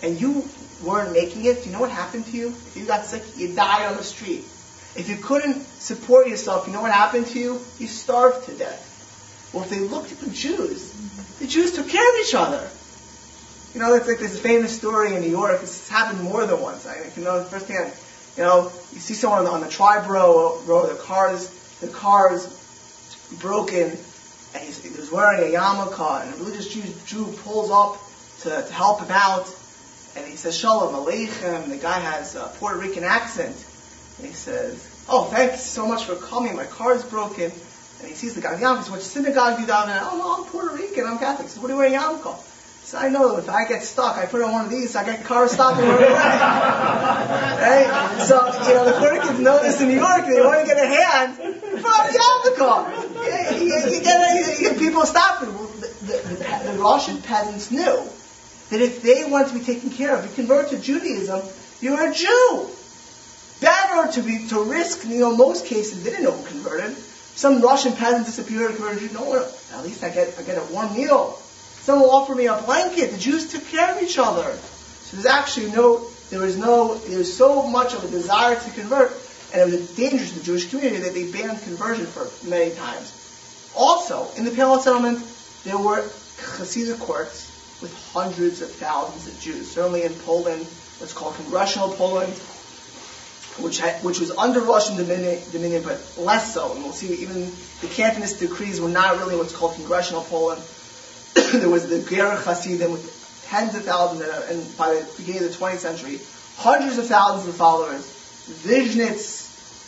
and 0.02 0.20
you 0.20 0.44
weren't 0.82 1.12
making 1.12 1.44
it, 1.44 1.64
you 1.64 1.72
know 1.72 1.80
what 1.80 1.90
happened 1.90 2.26
to 2.26 2.36
you? 2.36 2.48
If 2.48 2.76
you 2.76 2.84
got 2.84 3.04
sick, 3.04 3.22
you 3.36 3.54
died 3.54 3.86
on 3.86 3.96
the 3.96 4.04
street. 4.04 4.44
If 4.94 5.08
you 5.08 5.16
couldn't 5.16 5.62
support 5.62 6.28
yourself, 6.28 6.66
you 6.66 6.72
know 6.72 6.82
what 6.82 6.92
happened 6.92 7.26
to 7.28 7.38
you? 7.38 7.60
You 7.78 7.86
starved 7.86 8.46
to 8.46 8.52
death. 8.52 8.88
Well, 9.52 9.62
if 9.64 9.70
they 9.70 9.80
looked 9.80 10.12
at 10.12 10.18
the 10.18 10.30
Jews, 10.30 10.92
the 11.38 11.46
Jews 11.46 11.72
took 11.72 11.88
care 11.88 12.06
of 12.06 12.26
each 12.26 12.34
other. 12.34 12.68
You 13.74 13.80
know, 13.80 13.94
it's 13.94 14.06
like 14.06 14.18
this 14.18 14.38
famous 14.38 14.76
story 14.76 15.14
in 15.14 15.22
New 15.22 15.30
York. 15.30 15.60
It's 15.62 15.88
happened 15.88 16.22
more 16.22 16.44
than 16.44 16.60
once. 16.60 16.86
I 16.86 17.08
can 17.10 17.24
know 17.24 17.42
firsthand. 17.44 17.92
You 18.36 18.42
know, 18.42 18.72
you 18.92 18.98
see 18.98 19.14
someone 19.14 19.40
on 19.40 19.44
the, 19.44 19.50
on 19.50 19.60
the 19.60 20.08
row, 20.08 20.60
row, 20.66 20.86
the 20.86 20.94
car's, 20.94 21.48
the 21.80 21.88
car's 21.88 22.46
broken, 23.32 23.90
and 23.90 24.62
he's, 24.62 24.82
he's 24.82 25.10
wearing 25.10 25.40
a 25.40 25.56
yarmulke, 25.56 26.22
and 26.24 26.34
a 26.34 26.36
religious 26.38 26.68
Jew, 26.72 26.82
Jew 27.06 27.32
pulls 27.44 27.70
up 27.70 27.98
to, 28.42 28.50
to 28.50 28.72
help 28.72 29.00
him 29.00 29.10
out, 29.10 29.46
and 30.16 30.26
he 30.26 30.36
says, 30.36 30.56
Shalom 30.56 30.94
Aleichem, 30.94 31.68
the 31.68 31.76
guy 31.76 31.98
has 31.98 32.34
a 32.34 32.52
Puerto 32.58 32.78
Rican 32.78 33.04
accent, 33.04 33.56
and 34.18 34.26
he 34.26 34.32
says, 34.32 34.88
oh, 35.08 35.24
thanks 35.24 35.62
so 35.62 35.86
much 35.86 36.04
for 36.04 36.16
coming, 36.16 36.54
my 36.56 36.66
car 36.66 36.94
is 36.94 37.02
broken, 37.04 37.50
and 38.00 38.08
he 38.08 38.14
sees 38.14 38.34
the 38.34 38.40
guy, 38.40 38.58
yeah, 38.60 38.76
he 38.76 38.82
says, 38.82 38.92
which 38.92 39.02
synagogue 39.02 39.56
do 39.56 39.62
you 39.62 39.68
daven 39.68 39.98
Oh, 40.02 40.18
no, 40.18 40.34
I'm 40.36 40.50
Puerto 40.50 40.74
Rican, 40.74 41.06
I'm 41.06 41.18
Catholic. 41.18 41.48
So 41.48 41.60
what 41.60 41.70
are 41.70 41.74
you 41.74 41.78
wearing 41.78 41.94
yarmulke? 41.94 42.36
So 42.84 42.98
I 42.98 43.08
know 43.08 43.36
if 43.38 43.48
I 43.48 43.64
get 43.66 43.84
stuck, 43.84 44.18
I 44.18 44.26
put 44.26 44.42
on 44.42 44.50
one 44.52 44.64
of 44.64 44.70
these, 44.70 44.96
I 44.96 45.04
get 45.04 45.20
the 45.20 45.24
car 45.24 45.46
right 45.46 45.58
away. 45.78 46.12
right? 47.62 48.18
So, 48.26 48.44
you 48.68 48.74
know, 48.74 48.84
the 48.84 48.92
Puerto 48.98 49.14
Ricans 49.14 49.38
know 49.38 49.62
this 49.62 49.80
in 49.80 49.88
New 49.88 49.94
York, 49.94 50.26
they 50.26 50.40
want 50.40 50.60
to 50.60 50.66
get 50.66 50.76
a 50.82 50.86
hand, 50.86 51.38
on 51.38 51.80
the 51.80 52.18
yarmulke. 52.18 53.11
People 54.78 55.06
stopping. 55.06 55.52
The, 55.52 55.86
the, 55.86 56.16
the, 56.34 56.72
the 56.72 56.78
Russian 56.78 57.22
peasants 57.22 57.70
knew 57.70 58.02
that 58.70 58.80
if 58.80 59.02
they 59.02 59.24
wanted 59.24 59.48
to 59.48 59.54
be 59.58 59.64
taken 59.64 59.90
care 59.90 60.16
of, 60.16 60.24
you 60.24 60.30
convert 60.34 60.70
to 60.70 60.78
Judaism, 60.78 61.42
you're 61.80 62.10
a 62.10 62.14
Jew. 62.14 62.68
Better 63.60 64.12
to 64.12 64.22
be 64.22 64.48
to 64.48 64.62
risk, 64.64 65.06
you 65.06 65.20
know, 65.20 65.36
most 65.36 65.66
cases 65.66 66.02
they 66.02 66.10
didn't 66.10 66.24
know 66.24 66.32
who 66.32 66.46
converted. 66.48 66.96
Some 66.96 67.60
Russian 67.62 67.92
peasant 67.94 68.26
disappeared 68.26 68.74
converted. 68.74 69.10
What? 69.12 69.64
At 69.74 69.84
least 69.84 70.02
I 70.02 70.10
get 70.10 70.34
I 70.38 70.42
get 70.42 70.58
a 70.58 70.72
warm 70.72 70.94
meal. 70.94 71.38
Someone 71.82 72.08
offered 72.10 72.36
me 72.36 72.46
a 72.46 72.60
blanket. 72.62 73.12
The 73.12 73.18
Jews 73.18 73.52
took 73.52 73.66
care 73.68 73.96
of 73.96 74.02
each 74.02 74.18
other. 74.18 74.52
So 74.52 75.16
there's 75.16 75.26
actually 75.26 75.70
no 75.70 76.04
there 76.30 76.40
was 76.40 76.56
no 76.56 76.96
there 76.96 77.18
was 77.18 77.36
so 77.36 77.66
much 77.66 77.94
of 77.94 78.04
a 78.04 78.08
desire 78.08 78.56
to 78.56 78.70
convert, 78.70 79.12
and 79.52 79.60
it 79.60 79.64
was 79.64 79.96
dangerous 79.96 80.32
to 80.32 80.38
the 80.38 80.44
Jewish 80.44 80.70
community 80.70 81.02
that 81.02 81.14
they 81.14 81.30
banned 81.30 81.60
conversion 81.62 82.06
for 82.06 82.28
many 82.48 82.74
times. 82.74 83.12
Also, 83.76 84.28
in 84.36 84.44
the 84.44 84.50
Pale 84.50 84.80
settlement, 84.80 85.18
there 85.64 85.78
were 85.78 86.02
Hasidic 86.56 86.98
courts 86.98 87.50
with 87.80 87.92
hundreds 88.12 88.62
of 88.62 88.70
thousands 88.70 89.26
of 89.26 89.38
Jews. 89.40 89.70
Certainly 89.70 90.04
in 90.04 90.14
Poland, 90.14 90.64
what's 90.98 91.12
called 91.12 91.34
Congressional 91.36 91.88
Poland, 91.90 92.32
which 93.58 93.80
had, 93.80 94.02
which 94.02 94.20
was 94.20 94.30
under 94.30 94.60
Russian 94.60 94.96
dominion, 94.96 95.38
dominion, 95.52 95.82
but 95.82 96.00
less 96.16 96.54
so. 96.54 96.72
And 96.72 96.82
we'll 96.82 96.92
see 96.92 97.12
even 97.14 97.52
the 97.80 97.88
Cantonist 97.88 98.40
decrees 98.40 98.80
were 98.80 98.88
not 98.88 99.18
really 99.18 99.36
what's 99.36 99.54
called 99.54 99.74
Congressional 99.74 100.22
Poland. 100.22 100.62
there 101.34 101.68
was 101.68 101.88
the 101.88 102.00
Ger 102.08 102.30
Hasidim 102.30 102.92
with 102.92 103.44
tens 103.48 103.74
of 103.74 103.84
thousands, 103.84 104.22
and 104.22 104.76
by 104.78 104.94
the 104.94 105.06
beginning 105.18 105.44
of 105.44 105.50
the 105.50 105.56
20th 105.58 105.78
century, 105.78 106.20
hundreds 106.56 106.98
of 106.98 107.06
thousands 107.06 107.48
of 107.48 107.56
followers. 107.56 108.08
Vizhnitz, 108.48 109.41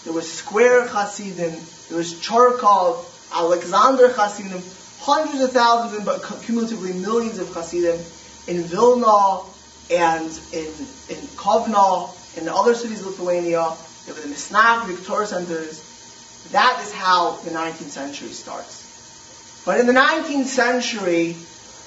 there 0.04 0.12
was 0.12 0.26
Skver 0.26 0.86
Hasidim, 0.88 1.58
there 1.88 1.98
was 1.98 2.14
Charkov, 2.14 3.04
Alexander 3.32 4.12
Hasidim, 4.12 4.62
hundreds 5.00 5.42
of 5.42 5.52
thousands, 5.52 6.04
but 6.04 6.22
cumulatively 6.44 6.92
millions 6.92 7.38
of 7.38 7.52
Hasidim 7.52 7.98
in 8.46 8.62
Vilna 8.64 9.40
and 9.90 10.30
in, 10.52 10.66
in 11.08 11.20
Kovna, 11.36 12.14
in 12.36 12.48
other 12.48 12.74
cities 12.74 13.00
of 13.00 13.06
Lithuania, 13.06 13.74
there 14.06 14.14
were 14.14 14.20
the 14.20 14.28
Misnak, 14.28 14.86
the 14.86 15.02
Torah 15.04 15.26
centers. 15.26 15.82
That 16.52 16.80
is 16.82 16.92
how 16.92 17.36
the 17.44 17.50
19th 17.50 17.90
century 17.90 18.28
starts. 18.30 18.82
But 19.64 19.80
in 19.80 19.86
the 19.86 19.92
19th 19.94 20.44
century, 20.44 21.36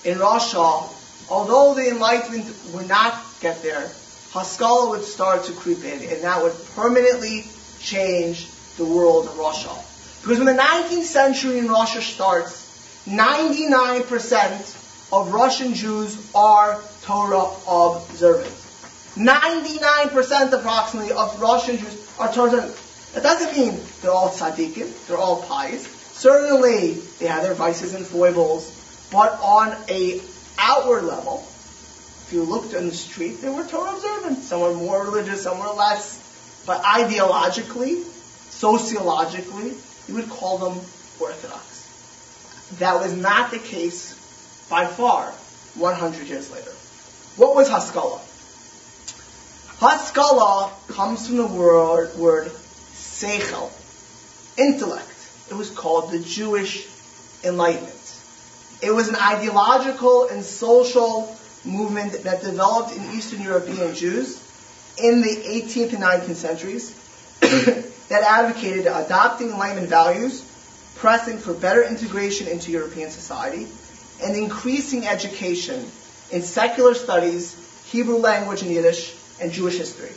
in 0.03 0.17
Russia, 0.17 0.83
although 1.29 1.75
the 1.75 1.89
Enlightenment 1.89 2.53
would 2.73 2.87
not 2.87 3.23
get 3.41 3.61
there, 3.61 3.91
Haskalah 4.31 4.89
would 4.89 5.03
start 5.03 5.45
to 5.45 5.53
creep 5.53 5.83
in, 5.83 6.01
and 6.09 6.23
that 6.23 6.41
would 6.41 6.53
permanently 6.75 7.45
change 7.79 8.47
the 8.77 8.85
world 8.85 9.27
of 9.27 9.37
Russia. 9.37 9.75
Because 10.21 10.37
when 10.37 10.47
the 10.47 10.61
19th 10.61 11.03
century 11.03 11.59
in 11.59 11.67
Russia 11.67 12.01
starts, 12.01 12.65
99% 13.07 15.13
of 15.13 15.33
Russian 15.33 15.73
Jews 15.73 16.31
are 16.35 16.81
Torah 17.03 17.49
observant. 17.67 18.53
99% 19.15 20.51
approximately 20.51 21.11
of 21.11 21.41
Russian 21.41 21.77
Jews 21.77 22.19
are 22.19 22.33
Torah 22.33 22.51
observant. 22.51 22.75
That 23.13 23.23
doesn't 23.23 23.57
mean 23.57 23.79
they're 24.01 24.11
all 24.11 24.29
tzaddikim, 24.29 25.07
they're 25.07 25.17
all 25.17 25.41
pious. 25.43 25.87
Certainly, 26.13 26.95
they 27.19 27.27
have 27.27 27.43
their 27.43 27.53
vices 27.53 27.93
and 27.93 28.05
foibles, 28.05 28.73
but 29.11 29.39
on 29.41 29.75
a 29.89 30.21
outward 30.57 31.03
level, 31.03 31.47
if 32.27 32.33
you 32.33 32.43
looked 32.43 32.73
in 32.73 32.87
the 32.87 32.93
street, 32.93 33.41
they 33.41 33.49
were 33.49 33.63
Torah 33.63 33.95
observant. 33.95 34.43
Some 34.43 34.61
were 34.61 34.73
more 34.73 35.05
religious, 35.05 35.43
some 35.43 35.59
were 35.59 35.67
less. 35.67 36.26
But 36.67 36.83
ideologically, 36.83 38.03
sociologically, 38.49 39.73
you 40.09 40.15
would 40.15 40.29
call 40.29 40.57
them 40.57 40.79
Orthodox. 41.17 42.75
That 42.79 42.99
was 42.99 43.15
not 43.15 43.51
the 43.51 43.57
case 43.57 44.13
by 44.69 44.85
far 44.85 45.31
100 45.75 46.27
years 46.27 46.51
later. 46.51 46.71
What 47.37 47.55
was 47.55 47.69
Haskalah? 47.69 48.19
Haskalah 49.79 50.71
comes 50.89 51.27
from 51.27 51.37
the 51.37 51.47
word, 51.47 52.13
word 52.17 52.47
seichel, 52.91 53.71
intellect. 54.57 55.07
It 55.49 55.53
was 55.53 55.69
called 55.69 56.11
the 56.11 56.19
Jewish 56.19 56.85
Enlightenment. 57.45 57.93
It 58.81 58.91
was 58.91 59.07
an 59.07 59.15
ideological 59.15 60.27
and 60.27 60.43
social 60.43 61.33
movement 61.63 62.23
that 62.23 62.41
developed 62.41 62.93
in 62.93 63.11
Eastern 63.13 63.41
European 63.41 63.95
Jews 63.95 64.43
in 65.01 65.21
the 65.21 65.35
18th 65.35 65.93
and 65.93 66.03
19th 66.03 66.35
centuries 66.35 66.93
that 68.09 68.23
advocated 68.23 68.87
adopting 68.87 69.51
Enlightenment 69.51 69.89
values 69.89 70.43
pressing 70.97 71.37
for 71.37 71.53
better 71.53 71.83
integration 71.83 72.47
into 72.47 72.71
European 72.71 73.11
society, 73.11 73.67
and 74.23 74.35
increasing 74.35 75.07
education 75.07 75.85
in 76.31 76.41
secular 76.41 76.95
studies, 76.95 77.55
Hebrew 77.91 78.17
language 78.17 78.63
and 78.63 78.71
Yiddish, 78.71 79.15
and 79.39 79.51
Jewish 79.51 79.77
history. 79.77 80.09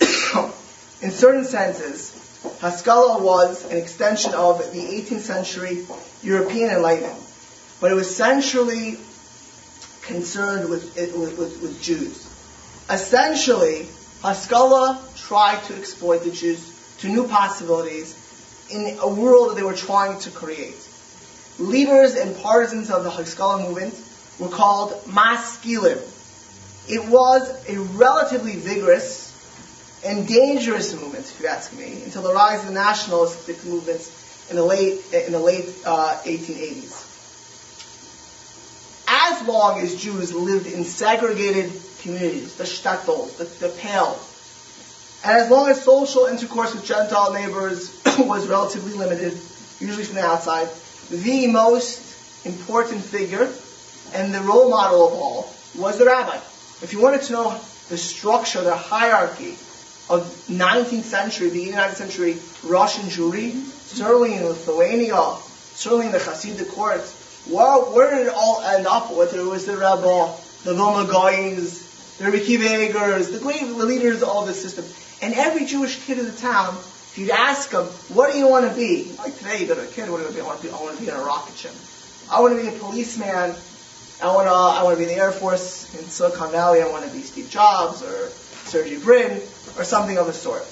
in 1.02 1.10
certain 1.10 1.44
senses, 1.44 2.12
Haskalah 2.60 3.22
was 3.22 3.68
an 3.70 3.76
extension 3.76 4.34
of 4.34 4.58
the 4.72 4.80
18th 4.80 5.20
century 5.20 5.84
European 6.22 6.70
Enlightenment, 6.70 7.18
but 7.80 7.90
it 7.90 7.94
was 7.94 8.14
centrally 8.14 8.98
concerned 10.02 10.70
with, 10.70 10.94
with, 10.96 11.36
with, 11.36 11.60
with 11.60 11.82
Jews. 11.82 12.30
Essentially, 12.88 13.88
Haskalah 14.24 15.06
tried 15.16 15.62
to 15.64 15.76
exploit 15.76 16.24
the 16.24 16.30
Jews 16.30 16.96
to 17.00 17.10
new 17.10 17.28
possibilities 17.28 18.16
in 18.70 18.96
a 19.02 19.06
world 19.06 19.50
that 19.50 19.56
they 19.56 19.62
were 19.62 19.74
trying 19.74 20.18
to 20.20 20.30
create. 20.30 20.88
Leaders 21.58 22.14
and 22.14 22.34
partisans 22.38 22.88
of 22.90 23.04
the 23.04 23.10
Haskalah 23.10 23.68
movement 23.68 23.94
were 24.38 24.48
called 24.48 24.92
maskilim. 25.04 26.00
It 26.88 27.06
was 27.06 27.68
a 27.68 27.78
relatively 27.78 28.56
vigorous 28.56 29.30
and 30.02 30.26
dangerous 30.26 30.94
movement, 30.94 31.26
if 31.26 31.40
you 31.42 31.46
ask 31.48 31.76
me, 31.76 32.02
until 32.04 32.22
the 32.22 32.32
rise 32.32 32.60
of 32.60 32.68
the 32.68 32.72
nationalistic 32.72 33.62
movements 33.66 34.08
in 34.48 34.56
the 34.56 34.64
late 34.64 35.02
in 35.12 35.32
the 35.32 35.38
late 35.38 35.68
uh, 35.84 36.18
1880s. 36.24 37.10
As 39.06 39.46
long 39.46 39.80
as 39.80 40.02
Jews 40.02 40.32
lived 40.32 40.66
in 40.66 40.84
segregated 40.84 41.70
communities, 42.04 42.54
the 42.56 42.64
shtetls, 42.64 43.36
the, 43.38 43.44
the 43.66 43.72
and 45.24 45.38
as 45.38 45.50
long 45.50 45.70
as 45.70 45.82
social 45.82 46.26
intercourse 46.26 46.74
with 46.74 46.84
Gentile 46.84 47.32
neighbors 47.32 47.98
was 48.18 48.46
relatively 48.46 48.92
limited, 48.92 49.32
usually 49.80 50.04
from 50.04 50.16
the 50.16 50.24
outside, 50.24 50.68
the 51.10 51.46
most 51.46 52.46
important 52.46 53.00
figure 53.00 53.50
and 54.12 54.34
the 54.34 54.40
role 54.42 54.68
model 54.68 55.08
of 55.08 55.14
all 55.14 55.54
was 55.76 55.98
the 55.98 56.04
rabbi. 56.04 56.36
If 56.82 56.92
you 56.92 57.00
wanted 57.00 57.22
to 57.22 57.32
know 57.32 57.60
the 57.88 57.96
structure, 57.96 58.60
the 58.60 58.76
hierarchy 58.76 59.52
of 60.10 60.28
19th 60.50 61.04
century, 61.04 61.48
the 61.48 61.70
19th 61.70 61.94
century 61.94 62.36
Russian 62.62 63.04
Jewry, 63.04 63.52
certainly 63.52 64.34
in 64.34 64.44
Lithuania, 64.44 65.36
certainly 65.72 66.06
in 66.06 66.12
the 66.12 66.18
Hasidic 66.18 66.68
courts, 66.68 67.46
where, 67.50 67.78
where 67.78 68.14
did 68.14 68.26
it 68.26 68.32
all 68.34 68.60
end 68.62 68.86
up? 68.86 69.10
Whether 69.10 69.40
it 69.40 69.46
was 69.46 69.64
the 69.64 69.78
rebel, 69.78 70.38
the 70.64 70.74
Vilna 70.74 71.10
Gaons, 71.10 71.93
the 72.18 72.30
Ricky 72.30 72.56
the 72.56 73.40
great 73.42 73.62
leaders 73.62 74.22
of 74.22 74.28
all 74.28 74.46
this 74.46 74.60
system. 74.60 74.84
And 75.22 75.34
every 75.34 75.66
Jewish 75.66 76.04
kid 76.04 76.18
in 76.18 76.26
the 76.26 76.32
town, 76.32 76.74
if 76.76 77.18
you'd 77.18 77.30
ask 77.30 77.70
them, 77.70 77.84
what 78.14 78.32
do 78.32 78.38
you 78.38 78.48
want 78.48 78.68
to 78.68 78.74
be? 78.74 79.12
Like 79.18 79.36
today, 79.36 79.60
you 79.60 79.66
go 79.66 79.74
to 79.74 79.82
a 79.82 79.86
kid, 79.86 80.10
what 80.10 80.18
do 80.18 80.36
you 80.36 80.44
want 80.44 80.60
to 80.60 80.66
be? 80.66 80.72
I 80.72 80.80
want 80.80 80.96
to 80.96 81.02
be 81.02 81.08
in 81.08 81.14
a 81.14 81.18
rocket 81.18 81.56
ship. 81.56 81.72
I 82.30 82.40
want 82.40 82.56
to 82.56 82.62
be 82.62 82.68
a 82.74 82.78
policeman. 82.78 83.54
I 84.22 84.34
want 84.34 84.48
to, 84.48 84.52
I 84.52 84.82
want 84.82 84.98
to 84.98 85.04
be 85.04 85.10
in 85.10 85.16
the 85.16 85.22
Air 85.22 85.32
Force 85.32 85.92
in 85.94 86.04
Silicon 86.04 86.50
Valley. 86.50 86.82
I 86.82 86.88
want 86.88 87.04
to 87.04 87.12
be 87.12 87.20
Steve 87.20 87.50
Jobs 87.50 88.02
or 88.02 88.28
Sergey 88.68 88.98
Brin 88.98 89.40
or 89.76 89.84
something 89.84 90.18
of 90.18 90.26
the 90.26 90.32
sort. 90.32 90.66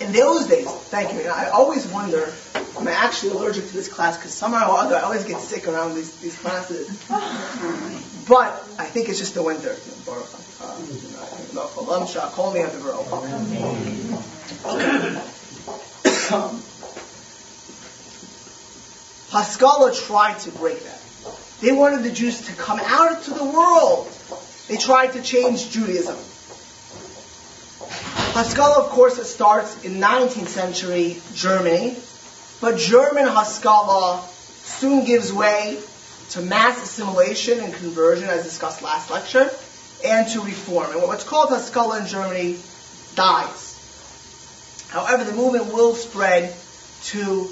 In 0.00 0.12
those 0.12 0.46
days, 0.46 0.66
thank 0.66 1.12
you. 1.12 1.28
I 1.28 1.48
always 1.48 1.86
wonder, 1.88 2.32
am 2.54 2.64
I'm 2.78 2.88
actually 2.88 3.32
allergic 3.32 3.66
to 3.66 3.72
this 3.72 3.88
class 3.88 4.16
because 4.16 4.32
somehow 4.32 4.70
or 4.72 4.78
other 4.78 4.96
I 4.96 5.00
always 5.00 5.24
get 5.24 5.40
sick 5.40 5.66
around 5.66 5.96
these, 5.96 6.14
these 6.20 6.38
classes. 6.38 6.88
But 8.28 8.52
I 8.78 8.84
think 8.84 9.08
it's 9.08 9.18
just 9.18 9.34
the 9.34 9.42
winter. 9.42 9.74
Call 12.30 12.52
me 12.52 12.60
after 12.60 12.78
Okay. 14.64 15.20
Haskalah 19.30 19.94
tried 19.94 20.38
to 20.40 20.50
break 20.52 20.82
that. 20.84 21.00
They 21.60 21.72
wanted 21.72 22.04
the 22.04 22.12
Jews 22.12 22.42
to 22.42 22.52
come 22.52 22.80
out 22.80 23.24
to 23.24 23.30
the 23.30 23.44
world. 23.44 24.08
They 24.68 24.76
tried 24.76 25.14
to 25.14 25.22
change 25.22 25.70
Judaism. 25.70 26.16
Haskalah, 28.38 28.84
of 28.84 28.90
course, 28.90 29.18
it 29.18 29.24
starts 29.24 29.84
in 29.84 29.94
19th 29.94 30.46
century 30.46 31.20
Germany, 31.34 31.96
but 32.60 32.78
German 32.78 33.26
Haskalah 33.26 34.24
soon 34.62 35.04
gives 35.04 35.32
way 35.32 35.76
to 36.30 36.40
mass 36.42 36.80
assimilation 36.80 37.58
and 37.58 37.74
conversion, 37.74 38.28
as 38.28 38.44
discussed 38.44 38.80
last 38.80 39.10
lecture, 39.10 39.50
and 40.04 40.28
to 40.28 40.40
reform. 40.40 40.92
And 40.92 41.02
what's 41.02 41.24
called 41.24 41.48
Haskalah 41.48 42.02
in 42.02 42.06
Germany 42.06 42.60
dies. 43.16 43.74
However, 44.86 45.24
the 45.24 45.32
movement 45.32 45.74
will 45.74 45.96
spread 45.96 46.54
to 47.06 47.48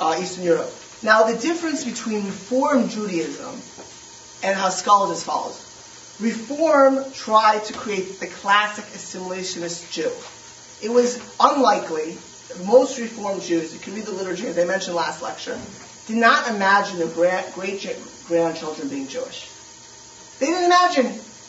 uh, 0.00 0.18
Eastern 0.20 0.42
Europe. 0.42 0.74
Now, 1.04 1.22
the 1.22 1.38
difference 1.38 1.84
between 1.84 2.24
Reform 2.24 2.88
Judaism 2.88 3.54
and 4.42 4.58
Haskalah 4.58 5.12
is 5.12 5.18
as 5.18 5.22
follows. 5.22 5.65
Reform 6.20 7.12
tried 7.12 7.64
to 7.64 7.72
create 7.74 8.20
the 8.20 8.26
classic 8.26 8.84
assimilationist 8.86 9.92
Jew. 9.92 10.10
It 10.82 10.90
was 10.90 11.20
unlikely 11.38 12.16
most 12.64 12.98
Reformed 12.98 13.42
Jews, 13.42 13.74
you 13.74 13.80
can 13.80 13.94
read 13.94 14.04
the 14.04 14.12
liturgy 14.12 14.46
as 14.46 14.58
I 14.58 14.64
mentioned 14.64 14.96
last 14.96 15.22
lecture, 15.22 15.58
did 16.06 16.16
not 16.16 16.48
imagine 16.48 16.98
their 16.98 17.08
great 17.08 17.52
grandchildren 18.26 18.88
being 18.88 19.08
Jewish. 19.08 19.50
They 20.38 20.46
didn't 20.46 20.64
imagine. 20.64 21.06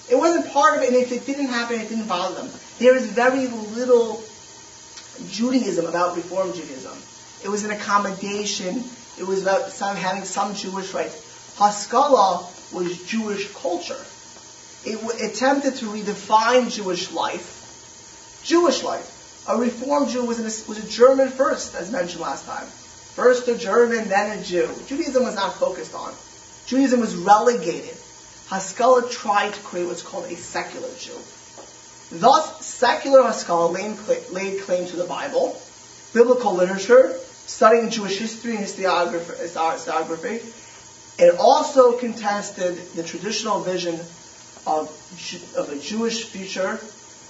It 0.09 0.15
wasn't 0.15 0.51
part 0.51 0.77
of 0.77 0.83
it, 0.83 0.89
and 0.89 0.97
if 0.97 1.11
it 1.11 1.25
didn't 1.25 1.47
happen, 1.47 1.79
it 1.79 1.89
didn't 1.89 2.07
bother 2.07 2.35
them. 2.35 2.49
There 2.79 2.95
is 2.95 3.05
very 3.07 3.47
little 3.47 4.23
Judaism 5.29 5.85
about 5.85 6.15
Reform 6.15 6.53
Judaism. 6.53 6.97
It 7.43 7.49
was 7.49 7.63
an 7.63 7.71
accommodation. 7.71 8.83
It 9.19 9.27
was 9.27 9.41
about 9.41 9.71
some, 9.71 9.95
having 9.95 10.23
some 10.23 10.55
Jewish 10.55 10.93
rights. 10.93 11.55
Haskalah 11.57 12.47
was 12.71 13.03
Jewish 13.03 13.51
culture. 13.53 13.99
It 14.87 15.21
attempted 15.21 15.75
to 15.77 15.85
redefine 15.87 16.71
Jewish 16.73 17.11
life. 17.11 18.41
Jewish 18.43 18.83
life. 18.83 19.45
A 19.49 19.57
Reformed 19.57 20.09
Jew 20.09 20.23
was, 20.25 20.39
a, 20.39 20.69
was 20.69 20.77
a 20.81 20.87
German 20.87 21.29
first, 21.29 21.75
as 21.75 21.91
mentioned 21.91 22.21
last 22.21 22.45
time. 22.45 22.65
First 22.65 23.47
a 23.49 23.57
German, 23.57 24.07
then 24.07 24.39
a 24.39 24.43
Jew. 24.43 24.69
Judaism 24.87 25.23
was 25.23 25.35
not 25.35 25.55
focused 25.55 25.93
on. 25.93 26.13
Judaism 26.67 27.01
was 27.01 27.15
relegated. 27.15 27.97
Haskalah 28.49 29.09
tried 29.09 29.53
to 29.53 29.59
create 29.61 29.87
what's 29.87 30.01
called 30.01 30.25
a 30.25 30.35
secular 30.35 30.87
Jew. 30.99 31.17
Thus, 32.11 32.65
secular 32.65 33.23
Haskalah 33.23 33.71
laid, 33.71 34.61
claim 34.61 34.87
to 34.87 34.95
the 34.95 35.03
Bible, 35.03 35.59
biblical 36.13 36.53
literature, 36.53 37.13
studying 37.45 37.89
Jewish 37.89 38.17
history 38.17 38.55
and 38.55 38.65
historiography. 38.65 40.41
It 41.19 41.35
also 41.39 41.97
contested 41.97 42.77
the 42.95 43.03
traditional 43.03 43.59
vision 43.59 43.99
of, 44.67 44.89
of 45.55 45.69
a 45.69 45.79
Jewish 45.79 46.25
future 46.25 46.79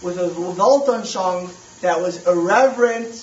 with 0.02 0.17
a 0.17 0.30
Weltanschauung 0.30 1.52
that 1.82 2.02
was 2.02 2.26
irreverent 2.26 3.13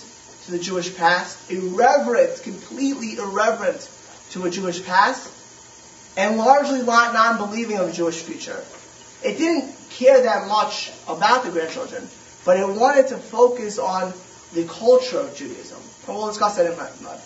to 0.44 0.52
the 0.52 0.58
Jewish 0.58 0.96
past, 0.96 1.50
irreverent, 1.50 2.42
completely 2.42 3.16
irreverent 3.16 3.90
to 4.30 4.44
a 4.44 4.50
Jewish 4.50 4.84
past, 4.84 5.30
and 6.16 6.36
largely 6.36 6.82
non-believing 6.82 7.78
of 7.78 7.88
a 7.88 7.92
Jewish 7.92 8.22
future. 8.22 8.62
It 9.24 9.36
didn't 9.38 9.74
care 9.90 10.22
that 10.22 10.46
much 10.46 10.92
about 11.08 11.44
the 11.44 11.50
grandchildren, 11.50 12.06
but 12.44 12.58
it 12.58 12.68
wanted 12.68 13.08
to 13.08 13.16
focus 13.16 13.78
on 13.78 14.12
the 14.52 14.64
culture 14.64 15.18
of 15.18 15.34
Judaism. 15.34 15.80
And 16.06 16.16
we'll 16.16 16.28
discuss 16.28 16.56
that 16.56 16.66
in 16.66 16.72
a 16.72 16.76
minute. 16.76 17.20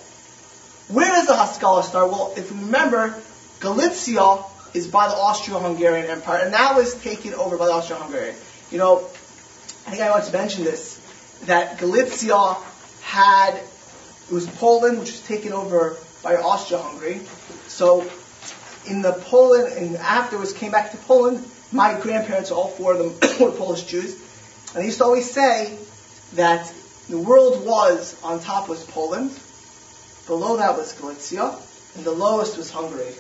Where 0.89 1.09
does 1.09 1.27
the 1.27 1.37
Haskalah 1.37 1.83
start? 1.83 2.11
Well, 2.11 2.33
if 2.37 2.51
you 2.51 2.57
remember, 2.57 3.15
Galicia 3.61 4.43
is 4.75 4.87
by 4.87 5.09
the 5.09 5.15
Austro-Hungarian 5.15 6.07
Empire, 6.07 6.41
and 6.45 6.53
that 6.53 6.77
was 6.77 6.95
taken 6.95 7.35
over 7.35 7.57
by 7.57 7.67
the 7.67 7.73
Austro-Hungarian. 7.73 8.37
You 8.71 8.79
know, 8.79 8.99
I 9.87 9.91
think 9.91 10.03
I 10.03 10.11
want 10.11 10.25
to 10.25 10.33
mention 10.33 10.65
this, 10.65 11.01
that 11.47 11.79
Galicia 11.79 12.57
had, 13.03 13.55
it 13.55 14.33
was 14.33 14.47
Poland, 14.47 14.99
which 14.99 15.11
was 15.11 15.23
taken 15.23 15.53
over 15.53 15.97
by 16.23 16.37
Austria-Hungary. 16.37 17.21
So 17.69 18.09
in 18.87 19.03
the 19.03 19.13
Poland, 19.13 19.73
and 19.73 19.97
afterwards 19.97 20.53
came 20.53 20.73
back 20.73 20.91
to 20.93 20.97
Poland, 20.99 21.45
my 21.73 21.99
grandparents, 22.01 22.51
all 22.51 22.69
four 22.69 22.93
of 22.93 22.99
them 22.99 23.41
were 23.41 23.57
Polish 23.57 23.85
Jews, 23.85 24.15
and 24.75 24.83
they 24.83 24.87
used 24.87 24.99
to 24.99 25.05
always 25.05 25.31
say 25.31 25.77
that 26.35 26.73
the 27.09 27.19
world 27.19 27.65
was, 27.65 28.21
on 28.23 28.41
top 28.41 28.69
was 28.69 28.85
Poland, 28.85 29.31
below 30.27 30.59
that 30.59 30.77
was 30.77 30.93
Galicia, 30.93 31.57
and 31.97 32.05
the 32.05 32.13
lowest 32.13 32.59
was 32.59 32.71
Hungary. 32.71 33.15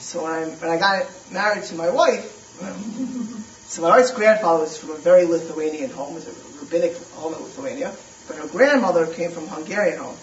So 0.00 0.24
when 0.24 0.32
I, 0.32 0.44
when 0.46 0.70
I 0.70 0.78
got 0.78 1.06
married 1.30 1.64
to 1.64 1.74
my 1.74 1.90
wife, 1.90 2.24
so 3.68 3.82
my 3.82 3.90
wife's 3.90 4.10
grandfather 4.10 4.62
was 4.62 4.76
from 4.78 4.90
a 4.90 4.96
very 4.96 5.24
Lithuanian 5.24 5.90
home, 5.90 6.12
it 6.12 6.14
was 6.14 6.28
a 6.28 6.64
rabbinic 6.64 6.96
home 7.12 7.34
in 7.34 7.40
Lithuania, 7.40 7.92
but 8.26 8.36
her 8.36 8.48
grandmother 8.48 9.06
came 9.06 9.30
from 9.30 9.46
Hungarian 9.46 9.98
home. 9.98 10.16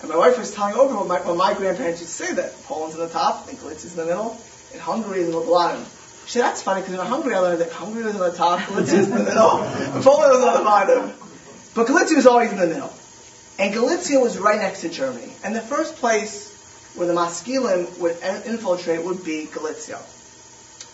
And 0.00 0.10
my 0.10 0.16
wife 0.16 0.36
was 0.38 0.52
telling 0.52 0.74
over 0.74 0.96
what 0.96 1.06
my, 1.06 1.20
what 1.20 1.36
my 1.36 1.54
grandparents 1.54 2.00
used 2.00 2.18
to 2.18 2.24
say 2.26 2.34
that 2.34 2.60
Poland's 2.64 2.96
in 2.96 3.00
the 3.00 3.08
top, 3.08 3.48
and 3.48 3.58
Galicia's 3.60 3.92
in 3.92 3.98
the 3.98 4.06
middle, 4.06 4.36
and 4.72 4.80
Hungary 4.80 5.20
is 5.20 5.28
in 5.28 5.32
the 5.32 5.40
bottom. 5.40 5.84
She 6.26 6.32
said, 6.32 6.42
that's 6.42 6.62
funny, 6.62 6.80
because 6.80 6.94
in 6.98 7.06
Hungary 7.06 7.34
I 7.34 7.38
learned 7.38 7.60
that 7.60 7.70
Hungary 7.70 8.02
was 8.02 8.14
in 8.14 8.20
the 8.20 8.32
top, 8.32 8.66
Galicia's 8.68 9.08
in 9.08 9.16
the 9.16 9.24
middle, 9.24 9.62
and 9.62 10.04
Poland 10.04 10.32
was 10.32 10.44
on 10.44 10.58
the 10.58 10.64
bottom. 10.64 11.12
But 11.74 11.86
Galicia 11.86 12.16
was 12.16 12.26
always 12.26 12.50
in 12.50 12.58
the 12.58 12.66
middle. 12.66 12.92
And 13.58 13.72
Galicia 13.72 14.18
was 14.18 14.36
right 14.38 14.58
next 14.58 14.80
to 14.80 14.88
Germany. 14.88 15.32
And 15.44 15.54
the 15.54 15.60
first 15.60 15.96
place 15.96 16.51
where 16.94 17.06
the 17.06 17.14
Maskilim 17.14 17.98
would 17.98 18.16
infiltrate 18.46 19.02
would 19.04 19.24
be 19.24 19.46
Galicia. 19.46 20.00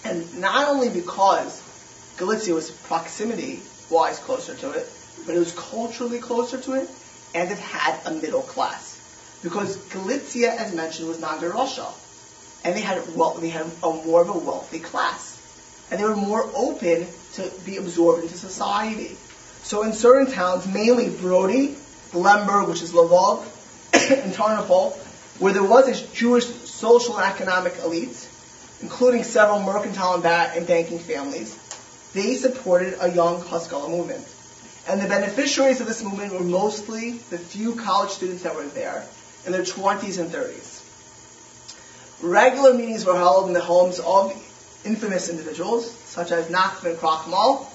And 0.05 0.41
not 0.41 0.69
only 0.69 0.89
because 0.89 1.63
Galicia 2.17 2.55
was 2.55 2.71
proximity-wise 2.71 4.19
closer 4.21 4.55
to 4.55 4.71
it, 4.73 4.89
but 5.27 5.35
it 5.35 5.39
was 5.39 5.53
culturally 5.53 6.21
closer 6.21 6.61
to 6.61 6.75
it, 6.75 6.89
and 7.35 7.51
it 7.51 7.59
had 7.59 7.99
a 8.07 8.13
middle 8.13 8.43
class. 8.43 8.97
Because 9.43 9.77
Galicia, 9.77 10.53
as 10.53 10.75
mentioned, 10.75 11.09
was 11.09 11.21
not 11.21 11.43
Russia. 11.43 11.87
And 12.65 12.77
they 12.77 12.81
had, 12.81 13.03
well, 13.15 13.35
they 13.35 13.49
had 13.51 13.67
a 13.83 13.91
more 13.91 14.23
of 14.23 14.29
a 14.29 14.39
wealthy 14.39 14.81
class. 14.81 15.37
And 15.91 16.01
they 16.01 16.05
were 16.05 16.17
more 16.17 16.49
open 16.55 17.07
to 17.35 17.51
be 17.65 17.77
absorbed 17.77 18.23
into 18.23 18.37
society. 18.37 19.17
So 19.63 19.83
in 19.83 19.93
certain 19.93 20.33
towns, 20.33 20.67
mainly 20.67 21.09
Brody, 21.09 21.77
Lemberg, 22.13 22.69
which 22.69 22.83
is 22.83 22.93
Lvov, 22.93 23.43
and 23.93 24.33
Tarnopol, 24.33 24.97
where 25.39 25.53
there 25.53 25.63
was 25.65 25.89
a 25.89 26.15
Jewish 26.15 26.47
social 26.47 27.17
and 27.19 27.25
economic 27.33 27.75
elite, 27.85 28.29
including 28.83 29.23
several 29.23 29.63
mercantile 29.63 30.15
and 30.25 30.67
banking 30.67 30.99
families, 30.99 31.59
they 32.15 32.35
supported 32.35 32.97
a 33.01 33.11
young 33.11 33.41
Haskalah 33.43 33.89
movement. 33.89 34.27
And 34.89 35.01
the 35.01 35.09
beneficiaries 35.09 35.81
of 35.81 35.87
this 35.87 36.03
movement 36.03 36.33
were 36.33 36.41
mostly 36.41 37.13
the 37.31 37.39
few 37.39 37.75
college 37.75 38.11
students 38.11 38.43
that 38.43 38.55
were 38.55 38.67
there 38.67 39.05
in 39.45 39.53
their 39.53 39.63
20s 39.63 40.19
and 40.19 40.31
30s. 40.31 40.85
Regular 42.23 42.75
meetings 42.75 43.05
were 43.05 43.17
held 43.17 43.47
in 43.49 43.53
the 43.53 43.61
homes 43.61 44.01
of 44.01 44.33
infamous 44.85 45.29
individuals, 45.29 45.91
such 45.91 46.33
as 46.33 46.49
Nachman 46.49 46.97
Krochmal 46.97 47.67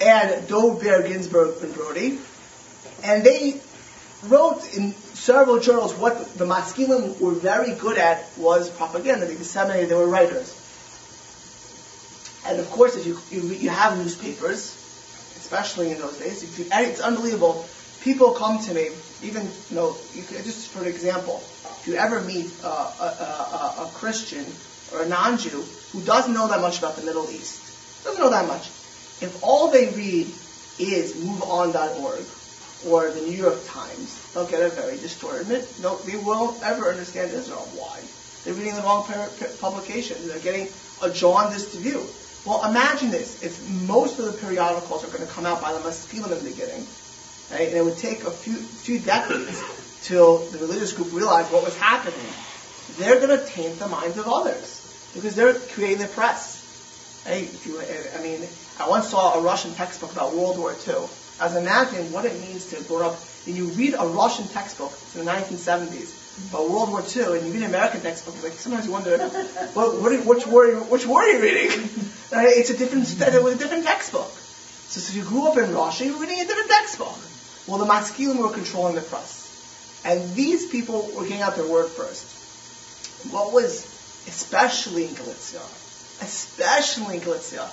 and 0.00 0.46
Dov 0.48 0.80
Ber 0.82 1.02
Ginsburg 1.02 1.62
and 1.62 1.74
Brody. 1.74 2.18
And 3.02 3.24
they 3.24 3.60
wrote 4.28 4.76
in 4.76 4.92
several 4.92 5.58
journals 5.60 5.94
what 5.94 6.34
the 6.34 6.44
Maskilim 6.44 7.20
were 7.20 7.32
very 7.32 7.74
good 7.74 7.98
at 7.98 8.26
was 8.36 8.70
propaganda. 8.70 9.26
They 9.26 9.36
disseminated, 9.36 9.88
they 9.88 9.94
were 9.94 10.08
writers. 10.08 10.60
And 12.46 12.60
of 12.60 12.70
course, 12.70 12.96
if 12.96 13.06
you, 13.06 13.18
you, 13.30 13.48
you 13.54 13.70
have 13.70 13.96
newspapers, 13.96 14.74
especially 15.36 15.92
in 15.92 15.98
those 15.98 16.18
days, 16.18 16.58
you, 16.58 16.66
it's 16.70 17.00
unbelievable. 17.00 17.66
People 18.02 18.32
come 18.32 18.62
to 18.64 18.74
me, 18.74 18.88
even, 19.22 19.48
you 19.70 19.76
know, 19.76 19.96
you 20.12 20.22
just 20.22 20.68
for 20.68 20.84
example, 20.84 21.42
if 21.80 21.84
you 21.86 21.94
ever 21.94 22.20
meet 22.20 22.50
a, 22.62 22.66
a, 22.66 22.70
a, 22.70 23.84
a 23.84 23.90
Christian 23.94 24.44
or 24.92 25.04
a 25.04 25.08
non-Jew 25.08 25.64
who 25.92 26.02
doesn't 26.02 26.34
know 26.34 26.48
that 26.48 26.60
much 26.60 26.78
about 26.78 26.96
the 26.96 27.02
Middle 27.02 27.30
East, 27.30 28.04
doesn't 28.04 28.20
know 28.20 28.30
that 28.30 28.46
much, 28.46 28.68
if 29.22 29.38
all 29.42 29.70
they 29.70 29.88
read 29.88 30.26
is 30.78 31.14
MoveOn.org 31.14 32.26
or 32.86 33.10
the 33.10 33.20
New 33.20 33.36
York 33.36 33.58
Times, 33.66 34.32
they'll 34.32 34.46
get 34.46 34.62
a 34.62 34.68
very 34.68 34.96
distorted. 34.96 35.48
No, 35.80 35.96
they 35.98 36.16
won't 36.16 36.62
ever 36.62 36.90
understand 36.90 37.32
Israel. 37.32 37.66
Why? 37.74 38.00
They're 38.44 38.54
reading 38.54 38.74
the 38.74 38.82
wrong 38.82 39.04
publication. 39.60 40.16
They're 40.28 40.38
getting 40.38 40.68
a 41.02 41.10
jaundiced 41.10 41.72
view. 41.72 42.04
Well, 42.44 42.64
imagine 42.68 43.10
this. 43.10 43.42
If 43.42 43.58
most 43.88 44.18
of 44.18 44.26
the 44.26 44.32
periodicals 44.32 45.02
are 45.02 45.08
going 45.08 45.26
to 45.26 45.32
come 45.32 45.46
out 45.46 45.62
by 45.62 45.72
the 45.72 45.78
Maskilim 45.80 46.30
in 46.30 46.44
the 46.44 46.50
beginning, 46.50 46.86
right, 47.50 47.68
and 47.68 47.76
it 47.76 47.84
would 47.84 47.96
take 47.96 48.24
a 48.24 48.30
few, 48.30 48.54
few 48.54 48.98
decades 48.98 49.62
till 50.02 50.38
the 50.38 50.58
religious 50.58 50.92
group 50.92 51.12
realized 51.12 51.50
what 51.50 51.64
was 51.64 51.76
happening, 51.78 52.20
they're 52.98 53.18
going 53.18 53.38
to 53.38 53.46
taint 53.46 53.78
the 53.78 53.88
minds 53.88 54.18
of 54.18 54.28
others 54.28 55.10
because 55.14 55.34
they're 55.34 55.54
creating 55.54 55.98
the 55.98 56.08
press. 56.08 56.60
Right? 57.26 57.48
You, 57.64 57.80
I 57.80 58.22
mean, 58.22 58.40
I 58.78 58.88
once 58.88 59.08
saw 59.08 59.38
a 59.38 59.42
Russian 59.42 59.72
textbook 59.74 60.12
about 60.12 60.34
World 60.34 60.58
War 60.58 60.74
II. 60.86 61.08
I 61.40 61.46
was 61.46 61.56
imagining 61.56 62.12
what 62.12 62.24
it 62.24 62.40
means 62.40 62.66
to 62.70 62.82
grow 62.84 63.10
up. 63.10 63.20
And 63.46 63.56
you 63.56 63.66
read 63.66 63.94
a 63.98 64.06
Russian 64.06 64.48
textbook 64.48 64.90
from 64.90 65.24
the 65.24 65.30
1970s 65.30 66.48
about 66.50 66.68
World 66.68 66.90
War 66.90 67.02
II, 67.02 67.38
and 67.38 67.46
you 67.46 67.52
read 67.52 67.62
an 67.62 67.68
American 67.68 68.00
textbook, 68.00 68.42
like 68.42 68.52
sometimes 68.52 68.86
you 68.86 68.92
wonder, 68.92 69.16
well, 69.74 70.00
what 70.02 70.24
which 70.24 70.46
war, 70.46 70.66
which 70.84 71.06
war 71.06 71.22
are 71.22 71.28
you 71.28 71.40
reading? 71.40 71.70
it's 72.32 72.70
a 72.70 72.76
different, 72.76 73.04
it 73.20 73.42
was 73.42 73.54
a 73.54 73.58
different 73.58 73.84
textbook. 73.84 74.30
So, 74.88 75.00
so 75.00 75.10
if 75.10 75.16
you 75.16 75.24
grew 75.24 75.46
up 75.46 75.58
in 75.58 75.72
Russia, 75.72 76.06
you're 76.06 76.18
reading 76.18 76.40
a 76.40 76.44
different 76.44 76.70
textbook. 76.70 77.18
Well, 77.66 77.78
the 77.78 77.86
Maskilim 77.86 78.38
were 78.38 78.50
controlling 78.50 78.94
the 78.94 79.00
press. 79.00 79.42
And 80.04 80.34
these 80.34 80.66
people 80.68 81.10
were 81.16 81.22
getting 81.22 81.42
out 81.42 81.56
their 81.56 81.66
word 81.66 81.88
first. 81.88 82.26
What 83.32 83.52
was, 83.52 83.84
especially 84.26 85.06
in 85.06 85.14
Galicia, 85.14 85.62
especially 86.20 87.16
in 87.16 87.22
Galicia, 87.22 87.70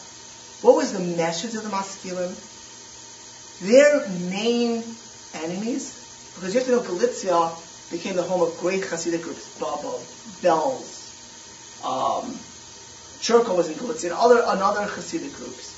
what 0.62 0.78
was 0.78 0.93
the 0.93 1.00
message 1.00 1.56
of 1.56 1.63
the 1.63 1.69
Maskilim? 1.69 2.38
Their 3.62 4.08
main 4.10 4.84
enemies, 5.34 5.97
because 6.36 6.54
you 6.54 6.60
have 6.60 6.67
to 6.69 6.76
know 6.76 6.82
Galicia 6.82 7.52
became 7.91 8.15
the 8.15 8.24
home 8.24 8.41
of 8.41 8.58
great 8.58 8.82
Hasidic 8.82 9.21
groups, 9.21 9.47
Babo, 9.60 10.00
Belz, 10.41 11.10
um, 11.86 12.38
Chortkov 13.21 13.58
was 13.58 13.69
in 13.69 13.78
Galicia, 13.78 14.08
and 14.08 14.17
other, 14.17 14.43
another 14.47 14.82
Hasidic 14.82 15.36
groups. 15.36 15.78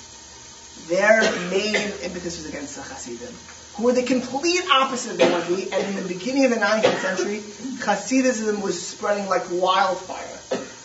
Their 0.88 1.22
main 1.50 1.76
impetus 2.04 2.38
was 2.38 2.48
against 2.48 2.76
the 2.76 2.82
Hasidim 2.82 3.36
who 3.76 3.86
were 3.86 3.94
the 3.94 4.04
complete 4.04 4.62
opposite 4.72 5.14
of 5.14 5.18
the 5.18 5.70
and 5.74 5.88
in 5.88 5.96
the 5.96 6.08
beginning 6.08 6.46
of 6.46 6.52
the 6.52 6.58
19th 6.58 7.00
century, 7.00 7.40
Hasidism 7.80 8.62
was 8.62 8.80
spreading 8.86 9.28
like 9.28 9.44
wildfire. 9.50 10.38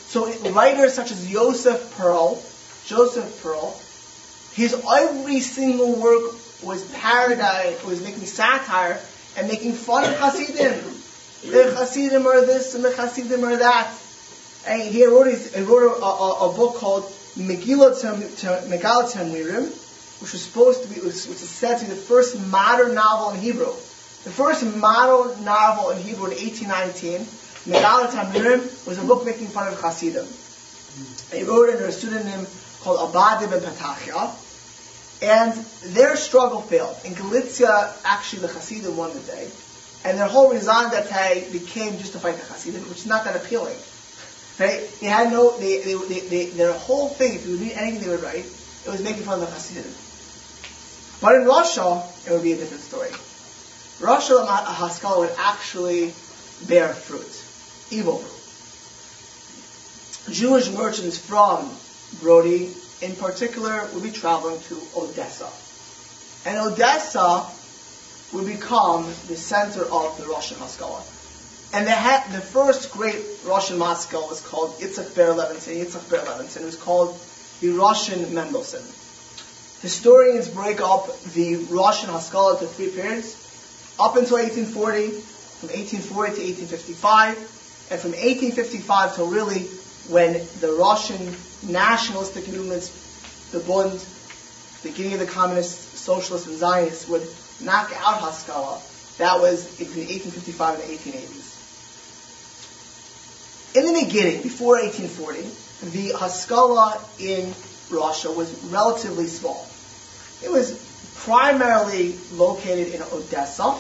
So 0.07 0.33
writers 0.53 0.95
such 0.95 1.11
as 1.11 1.31
Joseph 1.31 1.95
Perl, 1.97 2.43
Joseph 2.87 3.43
Perl, 3.43 3.79
his 4.55 4.73
every 4.73 5.41
single 5.41 6.01
work 6.01 6.35
was 6.63 6.85
parody, 6.93 7.77
was 7.87 8.03
making 8.03 8.27
satire 8.27 9.01
and 9.37 9.49
making 9.49 9.73
fun 9.73 10.05
of 10.05 10.19
Hasidim. 10.19 10.83
The 11.51 11.75
Hasidim 11.75 12.27
are 12.27 12.45
this 12.45 12.75
and 12.75 12.85
the 12.85 12.91
Hasidim 12.91 13.45
are 13.45 13.57
that. 13.57 13.95
And 14.67 14.83
he 14.83 15.07
wrote, 15.07 15.29
he 15.29 15.61
wrote 15.63 15.99
a, 15.99 16.05
a, 16.05 16.51
a 16.51 16.55
book 16.55 16.77
called 16.77 17.05
Megillah 17.37 17.95
Mirim, 19.31 19.71
which 20.21 20.33
was 20.33 20.43
supposed 20.43 20.83
to 20.83 20.89
be, 20.89 20.97
which 20.97 21.15
is 21.15 21.49
said 21.49 21.79
to 21.79 21.85
be 21.85 21.91
the 21.91 21.97
first 21.97 22.39
modern 22.49 22.95
novel 22.95 23.31
in 23.31 23.41
Hebrew. 23.41 23.73
The 24.25 24.35
first 24.35 24.65
modern 24.65 25.45
novel 25.45 25.91
in 25.91 26.03
Hebrew 26.03 26.27
in 26.27 26.37
1819, 26.37 27.21
Megalat 27.73 28.11
Hamirim, 28.11 28.87
was 28.87 28.99
a 28.99 29.05
book 29.05 29.25
making 29.25 29.47
fun 29.47 29.69
of 29.69 29.81
Hasidim. 29.81 30.27
He 31.33 31.45
wrote 31.45 31.71
under 31.71 31.87
a 31.87 31.93
pseudonym 31.93 32.47
called 32.81 33.15
Abadim 33.15 33.53
and 33.53 33.63
Patachia, 33.63 34.35
and 35.23 35.53
their 35.85 36.17
struggle 36.17 36.63
failed. 36.63 36.97
In 37.05 37.15
Galicia, 37.15 37.95
actually, 38.05 38.43
the 38.43 38.49
Hasidim 38.49 38.97
won 38.97 39.13
the 39.13 39.21
day, 39.21 39.51
and 40.05 40.19
their 40.19 40.29
whole 40.29 40.53
raison 40.53 40.91
d'être 40.91 41.51
became 41.53 41.99
just 41.99 42.13
to 42.13 42.21
fight 42.21 42.37
the 42.37 42.45
Hasidim, 42.47 42.89
which 42.89 42.99
is 42.99 43.07
not 43.07 43.25
that 43.25 43.37
appealing. 43.37 43.77
Right? 44.59 44.89
They 45.01 45.07
had 45.07 45.31
no, 45.33 45.57
they, 45.59 45.83
they, 45.83 45.95
they, 45.95 46.21
they, 46.21 46.47
their 46.51 46.73
whole 46.73 47.09
thing, 47.09 47.35
if 47.35 47.47
you 47.47 47.57
read 47.57 47.73
anything 47.73 48.01
they 48.01 48.09
would 48.09 48.23
write, 48.23 48.45
it 48.45 48.89
was 48.89 49.03
making 49.03 49.23
fun 49.23 49.41
of 49.41 49.47
the 49.47 49.55
Hasidim. 49.55 49.93
But 51.21 51.35
in 51.41 51.47
Russia, 51.47 52.03
it 52.27 52.33
would 52.33 52.43
be 52.43 52.53
a 52.53 52.57
different 52.57 52.83
story. 52.83 53.11
Russia 54.01 54.45
Haskalah 54.47 55.21
would 55.21 55.35
actually 55.37 56.13
bear 56.69 56.93
fruit, 56.93 57.45
evil 57.91 58.19
fruit. 58.19 58.39
Jewish 60.35 60.71
merchants 60.71 61.19
from 61.19 61.71
Brody, 62.21 62.75
in 63.01 63.15
particular, 63.17 63.89
we'll 63.93 64.03
be 64.03 64.11
traveling 64.11 64.61
to 64.63 64.81
Odessa. 64.97 65.49
And 66.45 66.59
Odessa 66.59 67.47
will 68.33 68.45
become 68.45 69.05
the 69.29 69.37
center 69.37 69.83
of 69.83 70.17
the 70.19 70.27
Russian 70.27 70.59
Haskalah. 70.59 71.03
And 71.73 71.87
the, 71.87 71.95
ha- 71.95 72.27
the 72.33 72.41
first 72.41 72.91
great 72.93 73.21
Russian 73.45 73.79
Haskalah 73.79 74.29
was 74.29 74.41
called 74.41 74.79
Yitzhak 74.79 75.15
Ber 75.15 75.35
Levinson. 75.35 75.77
Yitzhak 75.77 76.09
Ber 76.09 76.19
Levinson. 76.19 76.63
It 76.63 76.65
was 76.65 76.77
called 76.77 77.19
the 77.61 77.71
Russian 77.71 78.35
Mendelssohn. 78.35 78.85
Historians 79.83 80.49
break 80.49 80.81
up 80.81 81.23
the 81.35 81.57
Russian 81.57 82.11
Haskalah 82.11 82.55
into 82.55 82.67
three 82.67 82.89
periods. 82.89 83.37
Up 84.01 84.17
until 84.17 84.39
1840, 84.39 85.11
from 85.11 85.69
1840 85.69 86.35
to 86.35 86.43
1855, 86.43 87.37
and 87.91 88.01
from 88.01 88.11
1855 88.13 89.17
till 89.17 89.29
really 89.29 89.65
when 90.09 90.33
the 90.61 90.73
Russian 90.73 91.35
nationalistic 91.63 92.49
movements, 92.49 92.91
the 93.53 93.61
Bund, 93.61 93.93
the 94.83 94.89
beginning 94.91 95.15
of 95.15 95.21
the 95.21 95.27
communists, 95.27 95.99
socialists, 95.99 96.49
and 96.49 96.57
Zionists 96.59 97.09
would 97.09 97.27
knock 97.61 97.93
out 97.97 98.21
Haskalah. 98.21 98.81
That 99.19 99.41
was 99.41 99.67
between 99.79 100.07
1855 100.07 100.75
and 100.75 100.83
the 100.83 100.95
1880s. 100.97 101.55
In 103.77 103.87
the 103.93 104.05
beginning, 104.05 104.43
before 104.43 104.81
1840, 104.81 105.43
the 105.91 106.17
Haskalah 106.19 107.01
in 107.19 107.55
Russia 107.91 108.31
was 108.31 108.51
relatively 108.65 109.27
small. 109.27 109.67
It 110.43 110.51
was 110.51 110.73
primarily 111.17 112.17
located 112.33 112.95
in 112.95 113.03
Odessa 113.03 113.77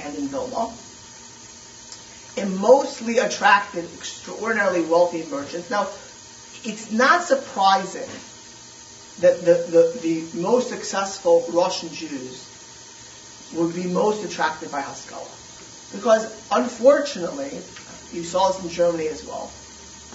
and 0.00 0.16
in 0.16 0.28
Vilna. 0.28 0.72
It 2.36 2.46
mostly 2.46 3.18
attracted 3.18 3.84
extraordinarily 3.94 4.82
wealthy 4.82 5.24
merchants. 5.30 5.70
Now, 5.70 5.88
it's 6.66 6.90
not 6.90 7.22
surprising 7.22 8.08
that 9.20 9.44
the, 9.44 9.54
the, 9.70 9.98
the 10.02 10.40
most 10.40 10.68
successful 10.68 11.44
Russian 11.50 11.88
Jews 11.92 12.52
would 13.54 13.74
be 13.74 13.84
most 13.84 14.24
attracted 14.24 14.70
by 14.70 14.80
Haskalah. 14.80 15.22
Because 15.92 16.24
unfortunately, 16.50 17.50
you 18.12 18.24
saw 18.24 18.50
this 18.50 18.62
in 18.64 18.70
Germany 18.70 19.08
as 19.08 19.24
well, 19.24 19.50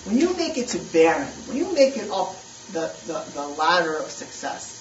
when 0.06 0.18
you 0.18 0.36
make 0.36 0.58
it 0.58 0.70
to 0.70 0.78
Bern, 0.78 1.28
when 1.48 1.58
you 1.58 1.74
make 1.74 1.98
it 1.98 2.10
up 2.12 2.36
the, 2.74 2.94
the, 3.08 3.24
the 3.34 3.48
ladder 3.48 3.98
of 3.98 4.10
success, 4.10 4.78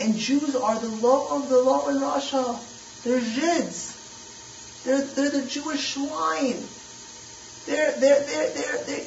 and 0.00 0.16
Jews 0.16 0.54
are 0.54 0.78
the 0.78 0.88
law 0.88 1.36
of 1.36 1.48
the 1.48 1.58
law 1.58 1.88
in 1.88 2.00
Russia. 2.00 2.58
They're 3.04 3.20
Zids. 3.20 4.84
They're, 4.84 5.02
they're 5.02 5.30
the 5.30 5.46
Jewish 5.46 5.94
swine. 5.94 6.62
They're, 7.66 7.92
they're, 7.98 8.22
they're, 8.22 8.50
they're, 8.50 8.84
they're, 8.84 9.04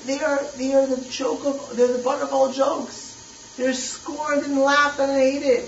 they 0.58 0.74
are, 0.74 0.86
the 0.86 1.08
joke 1.10 1.46
of, 1.46 1.78
they're 1.78 1.88
the 1.88 2.04
butt 2.04 2.22
of 2.22 2.34
all 2.34 2.52
jokes. 2.52 3.56
They're 3.58 3.74
scorned 3.74 4.44
and 4.44 4.60
laughed 4.60 5.00
and 5.00 5.12
hated. 5.12 5.68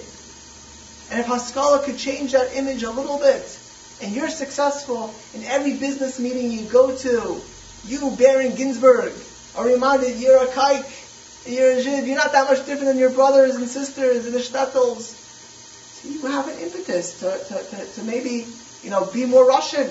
And 1.10 1.20
if 1.20 1.26
Haskalah 1.26 1.84
could 1.84 1.98
change 1.98 2.34
that 2.34 2.54
image 2.56 2.84
a 2.84 2.92
little 2.92 3.18
bit, 3.18 3.60
and 4.02 4.14
you're 4.14 4.30
successful 4.30 5.14
in 5.34 5.44
every 5.44 5.78
business 5.78 6.20
meeting 6.20 6.52
you 6.52 6.64
go 6.64 6.96
to, 6.96 7.42
you, 7.86 8.12
Baron 8.18 8.56
Ginsburg, 8.56 9.14
are 9.56 9.66
reminded 9.66 10.18
you're 10.18 10.44
a 10.44 10.48
kike, 10.48 11.48
you're 11.50 11.72
a 11.72 11.76
Jid, 11.84 12.08
you're 12.08 12.18
not 12.18 12.32
that 12.34 12.50
much 12.50 12.60
different 12.66 12.86
than 12.86 12.98
your 12.98 13.10
brothers 13.10 13.56
and 13.56 13.68
sisters 13.68 14.26
in 14.26 14.34
the 14.34 14.40
shtetls. 14.40 15.16
So 16.02 16.10
you 16.10 16.26
have 16.28 16.48
an 16.48 16.60
impetus 16.60 17.20
to, 17.20 17.38
to, 17.48 17.64
to, 17.64 17.94
to 17.94 18.04
maybe, 18.04 18.48
you 18.84 18.90
know, 18.90 19.06
be 19.06 19.26
more 19.26 19.46
Russian. 19.46 19.90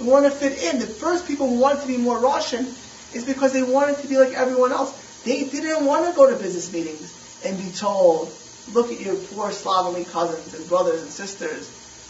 Want 0.00 0.24
to 0.26 0.30
fit 0.30 0.62
in. 0.62 0.78
The 0.78 0.86
first 0.86 1.26
people 1.26 1.48
who 1.48 1.58
wanted 1.58 1.82
to 1.82 1.88
be 1.88 1.96
more 1.96 2.18
Russian 2.18 2.66
is 3.14 3.24
because 3.24 3.52
they 3.52 3.62
wanted 3.62 3.98
to 3.98 4.06
be 4.06 4.16
like 4.16 4.32
everyone 4.32 4.72
else. 4.72 4.92
They 5.24 5.44
didn't 5.44 5.84
want 5.84 6.06
to 6.06 6.14
go 6.14 6.30
to 6.30 6.36
business 6.36 6.72
meetings 6.72 7.12
and 7.44 7.58
be 7.58 7.70
told, 7.70 8.32
look 8.72 8.92
at 8.92 9.00
your 9.00 9.16
poor 9.16 9.50
slovenly 9.50 10.04
cousins 10.04 10.54
and 10.54 10.68
brothers 10.68 11.02
and 11.02 11.10
sisters. 11.10 11.68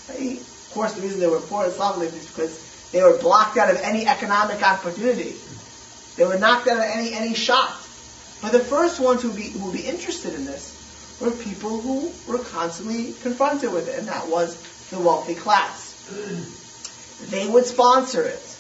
Of 0.09 0.71
course, 0.75 0.93
the 0.93 1.03
reason 1.03 1.21
they 1.21 1.27
were 1.27 1.41
poor 1.41 1.65
and 1.65 1.73
slovenly 1.73 2.09
is 2.09 2.27
because 2.27 2.91
they 2.93 3.03
were 3.03 3.17
blocked 3.17 3.57
out 3.57 3.71
of 3.71 3.81
any 3.81 4.07
economic 4.07 4.63
opportunity. 4.63 5.35
They 6.17 6.27
were 6.27 6.39
knocked 6.39 6.69
out 6.69 6.79
of 6.79 6.85
any, 6.85 7.15
any 7.15 7.35
shot. 7.35 7.73
But 8.43 8.53
the 8.53 8.61
first 8.61 9.01
ones 9.01 9.23
who 9.23 9.33
be, 9.33 9.45
who 9.45 9.67
would 9.67 9.75
be 9.75 9.87
interested 9.87 10.35
in 10.35 10.45
this 10.45 10.75
were 11.21 11.31
people 11.31 11.81
who 11.81 12.13
were 12.27 12.39
constantly 12.39 13.13
confronted 13.23 13.73
with 13.73 13.89
it, 13.89 13.99
and 13.99 14.09
that 14.09 14.29
was 14.29 14.57
the 14.91 14.99
wealthy 14.99 15.35
class. 15.35 15.95
They 17.27 17.47
would 17.47 17.67
sponsor 17.67 18.23
it. 18.23 18.57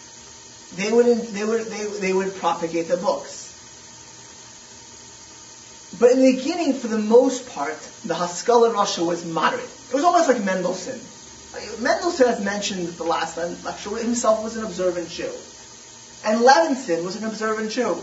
they 0.76 0.92
would, 0.92 1.06
they 1.06 1.44
would, 1.44 1.66
they, 1.66 1.84
they 2.00 2.12
would 2.12 2.34
propagate 2.36 2.88
the 2.88 2.96
books. 2.96 3.46
But 5.98 6.12
in 6.12 6.20
the 6.20 6.36
beginning, 6.36 6.74
for 6.74 6.88
the 6.88 6.98
most 6.98 7.48
part, 7.50 7.78
the 8.04 8.14
Haskalah 8.14 8.72
Russia 8.72 9.04
was 9.04 9.24
moderate. 9.24 9.64
It 9.64 9.94
was 9.94 10.04
almost 10.04 10.28
like 10.28 10.42
Mendelssohn. 10.44 11.00
Mendelssohn, 11.82 12.28
as 12.28 12.40
mentioned 12.44 12.88
the 12.88 13.04
last 13.04 13.36
lecture, 13.64 13.96
himself 13.96 14.42
was 14.42 14.56
an 14.56 14.64
observant 14.64 15.08
Jew. 15.08 15.32
And 16.24 16.40
Levinson 16.40 17.04
was 17.04 17.16
an 17.16 17.24
observant 17.24 17.70
Jew. 17.70 17.96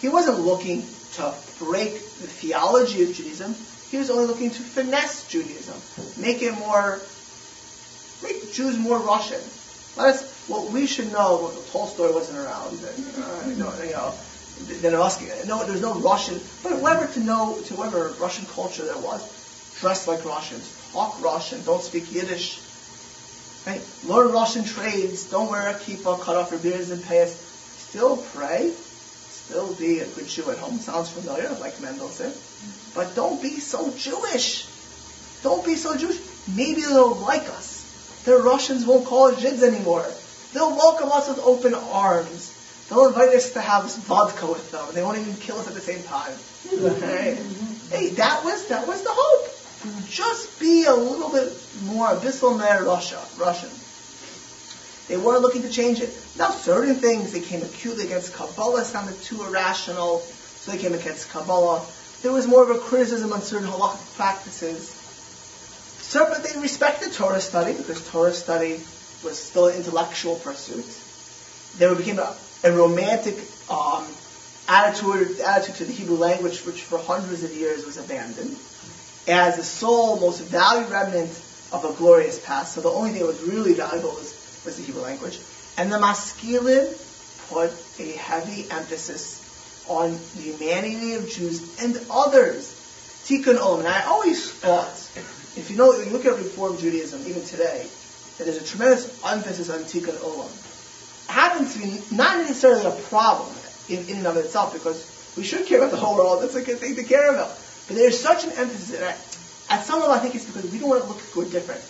He 0.00 0.08
wasn't 0.08 0.40
looking 0.40 0.86
to 1.14 1.34
break 1.58 1.94
the 1.94 2.28
theology 2.28 3.02
of 3.02 3.12
Judaism. 3.12 3.54
He 3.90 3.96
was 3.96 4.10
only 4.10 4.26
looking 4.26 4.50
to 4.50 4.62
finesse 4.62 5.26
Judaism, 5.28 5.80
make 6.22 6.42
it 6.42 6.52
more, 6.58 7.00
make 8.22 8.52
Jews 8.52 8.78
more 8.78 8.98
Russian. 8.98 9.40
Let 9.96 10.14
us, 10.14 10.30
what 10.46 10.70
we 10.70 10.86
should 10.86 11.10
know, 11.10 11.40
well, 11.42 11.62
Tolstoy 11.72 12.12
wasn't 12.12 12.38
around, 12.38 12.78
and, 12.84 13.06
uh, 13.16 13.48
you 13.48 13.56
know, 13.56 13.70
know 13.70 14.14
no, 15.46 15.64
there's 15.64 15.80
no 15.80 15.94
Russian, 15.94 16.40
but 16.62 16.80
whatever 16.80 17.06
to 17.12 17.20
know, 17.20 17.60
to 17.66 17.74
whatever 17.74 18.14
Russian 18.18 18.46
culture 18.46 18.84
there 18.84 18.98
was, 18.98 19.22
dress 19.80 20.06
like 20.06 20.24
Russians, 20.24 20.72
talk 20.92 21.20
Russian, 21.22 21.62
don't 21.64 21.82
speak 21.82 22.12
Yiddish, 22.12 22.60
right? 23.66 23.80
Learn 24.04 24.32
Russian 24.32 24.64
trades, 24.64 25.24
don't 25.24 25.50
wear 25.50 25.68
a 25.68 25.74
kippah, 25.74 26.20
cut 26.20 26.36
off 26.36 26.50
your 26.50 26.60
beards 26.60 26.90
and 26.90 27.02
payas, 27.02 27.36
still 27.88 28.16
pray, 28.34 28.72
still 29.28 29.74
be 29.74 30.00
a 30.00 30.06
good 30.06 30.26
Jew 30.26 30.50
at 30.50 30.58
home. 30.58 30.78
Sounds 30.78 31.10
familiar, 31.10 31.50
like 31.60 31.80
Mendelssohn. 31.80 32.32
But 32.94 33.14
don't 33.14 33.40
be 33.40 33.60
so 33.60 33.90
Jewish. 33.96 34.66
Don't 35.42 35.64
be 35.64 35.76
so 35.76 35.96
Jewish. 35.96 36.18
Maybe 36.48 36.82
they'll 36.82 37.14
like 37.14 37.48
us. 37.50 37.75
The 38.26 38.36
Russians 38.38 38.84
won't 38.84 39.06
call 39.06 39.28
us 39.28 39.40
Jids 39.40 39.62
anymore. 39.62 40.04
They'll 40.52 40.74
welcome 40.74 41.12
us 41.12 41.28
with 41.28 41.38
open 41.38 41.74
arms. 41.74 42.52
They'll 42.88 43.06
invite 43.06 43.28
us 43.28 43.52
to 43.52 43.60
have 43.60 43.94
vodka 44.04 44.48
with 44.48 44.72
them. 44.72 44.84
They 44.92 45.02
won't 45.02 45.18
even 45.18 45.36
kill 45.36 45.58
us 45.58 45.68
at 45.68 45.74
the 45.74 45.80
same 45.80 46.02
time. 46.02 46.32
Hey, 46.68 47.38
hey, 47.90 48.08
that 48.10 48.44
was 48.44 48.66
that 48.66 48.88
was 48.88 49.02
the 49.02 49.12
hope. 49.12 50.08
Just 50.08 50.58
be 50.58 50.86
a 50.86 50.94
little 50.94 51.30
bit 51.30 51.52
more 51.84 52.08
abyssal 52.08 52.58
Russia, 52.84 53.20
Russian. 53.38 53.70
They 55.06 55.16
weren't 55.16 55.42
looking 55.42 55.62
to 55.62 55.70
change 55.70 56.00
it. 56.00 56.10
Now, 56.36 56.50
certain 56.50 56.96
things 56.96 57.32
they 57.32 57.40
came 57.40 57.62
acutely 57.62 58.06
against 58.06 58.34
Kabbalah 58.34 58.84
sounded 58.84 59.22
too 59.22 59.40
irrational, 59.44 60.18
so 60.18 60.72
they 60.72 60.78
came 60.78 60.94
against 60.94 61.30
Kabbalah. 61.30 61.86
There 62.22 62.32
was 62.32 62.48
more 62.48 62.64
of 62.68 62.70
a 62.70 62.80
criticism 62.80 63.32
on 63.32 63.40
certain 63.40 63.68
halachic 63.68 64.16
practices. 64.16 65.05
So, 66.08 66.28
but 66.28 66.44
they 66.44 66.58
respected 66.60 67.12
Torah 67.12 67.40
study 67.40 67.74
because 67.74 68.08
Torah 68.10 68.32
study 68.32 68.80
was 69.24 69.38
still 69.38 69.66
an 69.66 69.76
intellectual 69.76 70.36
pursuit. 70.36 70.86
There 71.78 71.94
became 71.94 72.20
a, 72.20 72.36
a 72.62 72.72
romantic 72.72 73.36
um, 73.68 74.06
attitude, 74.68 75.40
attitude 75.40 75.76
to 75.76 75.84
the 75.84 75.92
Hebrew 75.92 76.16
language, 76.16 76.64
which 76.64 76.82
for 76.82 76.98
hundreds 76.98 77.42
of 77.42 77.52
years 77.54 77.84
was 77.84 77.96
abandoned, 77.96 78.56
as 79.26 79.56
the 79.56 79.64
sole, 79.64 80.20
most 80.20 80.42
valued 80.42 80.90
remnant 80.90 81.30
of 81.72 81.84
a 81.84 81.92
glorious 81.92 82.38
past. 82.38 82.74
So 82.74 82.82
the 82.82 82.88
only 82.88 83.10
thing 83.10 83.20
that 83.20 83.26
was 83.26 83.42
really 83.42 83.74
valuable 83.74 84.10
was 84.10 84.32
was 84.64 84.76
the 84.76 84.84
Hebrew 84.84 85.02
language. 85.02 85.38
And 85.76 85.90
the 85.90 85.96
Maskilim 85.96 86.92
put 87.48 87.72
a 87.98 88.12
heavy 88.12 88.70
emphasis 88.70 89.42
on 89.88 90.18
the 90.34 90.42
humanity 90.42 91.14
of 91.14 91.28
Jews 91.28 91.82
and 91.82 91.98
others. 92.10 92.74
Tikkun 93.26 93.56
Olam. 93.56 93.80
And 93.80 93.88
I 93.88 94.02
always 94.02 94.50
thought, 94.50 94.94
if 95.56 95.70
you 95.70 95.76
know, 95.76 95.92
you 95.94 96.10
look 96.10 96.26
at 96.26 96.36
Reform 96.36 96.78
Judaism, 96.78 97.22
even 97.26 97.42
today, 97.44 97.86
that 98.38 98.44
there's 98.44 98.60
a 98.60 98.64
tremendous 98.64 99.08
emphasis 99.24 99.70
on 99.70 99.80
Tikkun 99.80 100.16
Olam. 100.20 101.28
Happens 101.28 101.74
to 101.74 101.80
be 101.80 102.14
not 102.14 102.38
necessarily 102.38 102.84
a 102.84 103.02
problem 103.08 103.54
in, 103.88 104.06
in 104.08 104.18
and 104.18 104.26
of 104.26 104.36
itself, 104.36 104.72
because 104.72 105.34
we 105.36 105.42
should 105.42 105.66
care 105.66 105.78
about 105.78 105.90
the 105.90 105.96
whole 105.96 106.16
world. 106.16 106.42
That's 106.42 106.54
a 106.54 106.62
good 106.62 106.78
thing 106.78 106.96
to 106.96 107.04
care 107.04 107.30
about. 107.30 107.48
But 107.88 107.96
there's 107.96 108.18
such 108.18 108.44
an 108.44 108.52
emphasis, 108.52 108.94
and 108.94 109.04
at 109.70 109.84
some 109.84 110.00
level 110.00 110.14
I 110.14 110.18
think 110.18 110.34
it's 110.34 110.44
because 110.44 110.70
we 110.70 110.78
don't 110.78 110.90
want 110.90 111.02
to 111.02 111.08
look 111.08 111.32
good 111.32 111.50
different. 111.50 111.80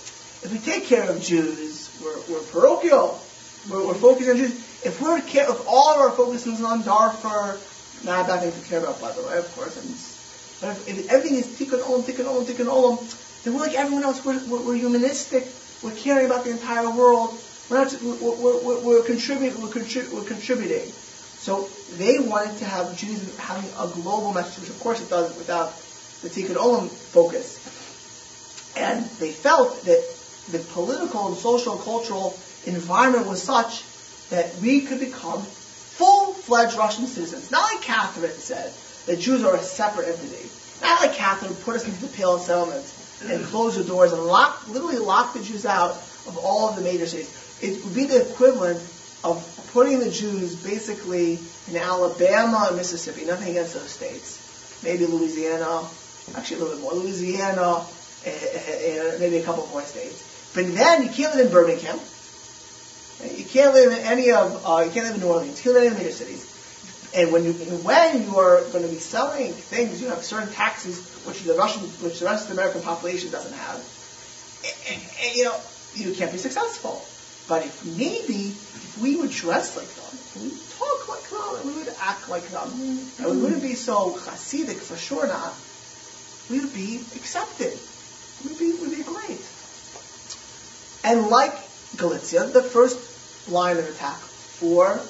If 0.44 0.52
we 0.52 0.58
take 0.58 0.84
care 0.84 1.08
of 1.08 1.20
Jews, 1.20 1.90
we're, 2.02 2.18
we're 2.30 2.42
parochial. 2.44 3.20
We're, 3.70 3.86
we're 3.86 3.94
focusing 3.94 4.30
on 4.30 4.36
Jews. 4.36 4.54
If 4.84 5.00
we're 5.00 5.18
if 5.18 5.66
all 5.66 5.94
of 5.94 6.00
our 6.00 6.10
focus 6.10 6.46
is 6.46 6.62
on 6.62 6.82
Darfur, 6.82 7.58
not 8.04 8.24
a 8.24 8.28
bad 8.28 8.40
thing 8.40 8.52
to 8.52 8.68
care 8.68 8.78
about, 8.78 9.00
by 9.00 9.12
the 9.12 9.22
way, 9.22 9.38
of 9.38 9.52
course. 9.56 9.76
And, 9.76 9.88
but 10.60 10.76
if, 10.88 10.98
if 10.98 11.10
everything 11.10 11.38
is 11.38 11.46
tikkun 11.46 11.80
olam, 11.80 12.02
tikkun 12.02 12.26
olam, 12.26 12.46
tikkun 12.46 12.66
olam, 12.66 13.25
then 13.46 13.54
we're 13.54 13.60
like 13.60 13.74
everyone 13.74 14.02
else. 14.02 14.24
We're, 14.24 14.44
we're, 14.48 14.74
humanistic. 14.74 15.46
We're 15.80 15.94
caring 15.94 16.26
about 16.26 16.44
the 16.44 16.50
entire 16.50 16.90
world. 16.90 17.38
We're 17.70 17.84
not. 17.84 17.96
We're, 18.02 18.60
we're, 18.60 18.80
we're, 18.80 19.02
contributing. 19.04 19.62
We're, 19.62 19.68
contrib- 19.68 20.12
we're 20.12 20.24
contributing. 20.24 20.90
So 20.90 21.68
they 21.96 22.18
wanted 22.18 22.58
to 22.58 22.64
have 22.64 22.96
Judaism 22.96 23.38
having 23.38 23.70
a 23.78 23.86
global 24.02 24.34
message, 24.34 24.62
which 24.62 24.70
of 24.70 24.80
course 24.80 25.00
it 25.00 25.08
does 25.08 25.36
without 25.38 25.72
the 26.22 26.28
tikkun 26.28 26.56
olam 26.56 26.88
focus. 26.88 27.62
And 28.76 29.04
they 29.20 29.30
felt 29.30 29.80
that 29.84 30.02
the 30.50 30.58
political 30.58 31.28
and 31.28 31.36
social 31.36 31.74
and 31.74 31.82
cultural 31.82 32.36
environment 32.66 33.28
was 33.28 33.40
such 33.40 33.84
that 34.30 34.56
we 34.60 34.80
could 34.80 34.98
become 34.98 35.40
full-fledged 35.40 36.76
Russian 36.76 37.06
citizens. 37.06 37.52
Not 37.52 37.62
like 37.72 37.82
Catherine 37.82 38.32
said, 38.32 38.72
that 39.06 39.20
Jews 39.20 39.44
are 39.44 39.54
a 39.54 39.62
separate 39.62 40.08
entity. 40.08 40.50
Not 40.82 41.00
like 41.00 41.14
Catherine 41.14 41.54
put 41.54 41.76
us 41.76 41.84
into 41.86 42.00
the 42.00 42.08
Pale 42.08 42.34
of 42.34 42.40
Settlement 42.42 42.84
and 43.24 43.44
close 43.46 43.76
the 43.76 43.84
doors 43.84 44.12
and 44.12 44.22
lock, 44.22 44.68
literally 44.68 44.98
lock 44.98 45.32
the 45.34 45.42
Jews 45.42 45.64
out 45.64 45.92
of 46.26 46.38
all 46.38 46.68
of 46.68 46.76
the 46.76 46.82
major 46.82 47.06
cities. 47.06 47.32
It 47.62 47.82
would 47.84 47.94
be 47.94 48.04
the 48.04 48.28
equivalent 48.30 48.78
of 49.24 49.42
putting 49.72 50.00
the 50.00 50.10
Jews 50.10 50.54
basically 50.54 51.38
in 51.68 51.76
Alabama 51.76 52.66
and 52.68 52.76
Mississippi. 52.76 53.24
Nothing 53.24 53.50
against 53.50 53.74
those 53.74 53.90
states. 53.90 54.80
Maybe 54.84 55.06
Louisiana, 55.06 55.88
actually 56.36 56.60
a 56.60 56.64
little 56.64 56.76
bit 56.76 56.82
more. 56.82 56.92
Louisiana, 56.92 57.86
and 58.24 58.34
eh, 58.34 58.48
eh, 58.54 59.14
eh, 59.14 59.16
maybe 59.18 59.38
a 59.38 59.42
couple 59.42 59.66
more 59.68 59.82
states. 59.82 60.50
But 60.54 60.74
then 60.74 61.02
you 61.02 61.08
can't 61.08 61.34
live 61.34 61.46
in 61.46 61.52
Birmingham. 61.52 61.98
You 63.24 63.44
can't 63.44 63.72
live 63.72 63.92
in 63.92 63.98
any 64.04 64.30
of, 64.30 64.62
uh, 64.66 64.80
you 64.80 64.90
can't 64.90 65.06
live 65.06 65.14
in 65.14 65.20
New 65.20 65.28
Orleans. 65.28 65.64
You 65.64 65.72
can't 65.72 65.74
live 65.74 65.92
in 65.92 65.98
any 65.98 66.08
of 66.08 66.18
the 66.18 66.24
major 66.24 66.24
cities. 66.24 66.55
And 67.14 67.32
when 67.32 67.44
you, 67.44 67.52
when 67.52 68.22
you 68.22 68.38
are 68.38 68.60
going 68.72 68.84
to 68.84 68.90
be 68.90 68.98
selling 68.98 69.52
things, 69.52 70.02
you 70.02 70.08
have 70.08 70.24
certain 70.24 70.52
taxes 70.52 71.00
which 71.24 71.42
the 71.42 71.54
Russian, 71.54 71.82
which 72.02 72.20
the 72.20 72.26
rest 72.26 72.48
of 72.48 72.54
the 72.54 72.60
American 72.60 72.82
population 72.82 73.30
doesn't 73.30 73.52
have. 73.52 73.76
And, 74.90 75.02
and, 75.22 75.36
you 75.36 75.44
know, 75.44 75.56
you 75.94 76.14
can't 76.14 76.32
be 76.32 76.38
successful. 76.38 77.04
But 77.48 77.64
if 77.64 77.84
maybe 77.84 78.50
if 78.50 78.98
we 79.00 79.16
would 79.16 79.30
dress 79.30 79.76
like 79.76 79.88
them, 79.88 80.42
we 80.42 80.48
would 80.50 80.70
talk 80.78 81.08
like 81.08 81.30
them, 81.30 81.66
we 81.66 81.78
would 81.78 81.94
act 82.00 82.28
like 82.28 82.48
them, 82.48 82.70
and 83.18 83.30
we 83.30 83.40
wouldn't 83.40 83.62
be 83.62 83.74
so 83.74 84.16
Hasidic 84.16 84.76
for 84.76 84.96
sure 84.96 85.26
not, 85.26 85.54
we 86.50 86.60
would 86.60 86.74
be 86.74 86.96
accepted. 87.14 87.78
We'd 88.44 88.58
be, 88.58 88.72
we'd 88.80 88.96
be 88.96 89.02
great. 89.02 89.40
And 91.04 91.28
like 91.28 91.54
Galicia, 91.96 92.46
the 92.46 92.62
first 92.62 93.48
line 93.48 93.76
of 93.78 93.88
attack 93.88 94.18
for 94.18 95.00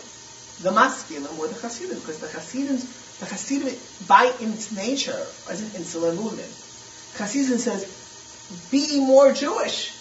the 0.63 0.71
Maskilim 0.71 1.37
were 1.37 1.49
the 1.49 1.55
Hasidim, 1.55 1.99
because 1.99 2.19
the 2.19 2.29
Hasidim, 2.29 2.79
the 3.21 3.27
Hasidim, 3.27 3.75
by 4.07 4.33
its 4.41 4.73
nature, 4.73 5.27
is 5.51 5.61
an 5.63 5.71
insular 5.77 6.13
movement. 6.13 6.49
Hasidim 7.19 7.59
says, 7.59 7.85
be 8.71 9.01
more 9.01 9.33
Jewish. 9.33 9.93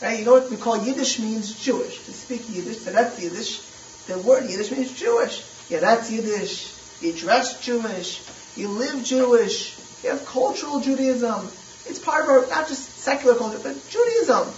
Right? 0.00 0.18
You 0.18 0.24
know 0.24 0.32
what 0.32 0.50
we 0.50 0.56
call 0.56 0.84
Yiddish 0.84 1.20
means 1.20 1.54
Jewish. 1.54 2.04
To 2.06 2.12
speak 2.12 2.42
Yiddish, 2.50 2.78
that's 2.78 3.20
Yiddish. 3.22 3.60
The 4.06 4.18
word 4.18 4.50
Yiddish 4.50 4.72
means 4.72 4.92
Jewish. 4.92 5.44
Yeah, 5.68 5.80
that's 5.80 6.10
Yiddish. 6.10 6.74
You 7.00 7.12
dress 7.12 7.64
Jewish. 7.64 8.20
You 8.56 8.68
live 8.68 9.04
Jewish. 9.04 9.78
You 10.02 10.10
have 10.10 10.26
cultural 10.26 10.80
Judaism. 10.80 11.46
It's 11.86 11.98
part 11.98 12.24
of 12.24 12.30
our, 12.30 12.46
not 12.48 12.68
just 12.68 12.98
secular 12.98 13.36
culture, 13.36 13.60
but 13.62 13.76
Judaism. 13.88 14.48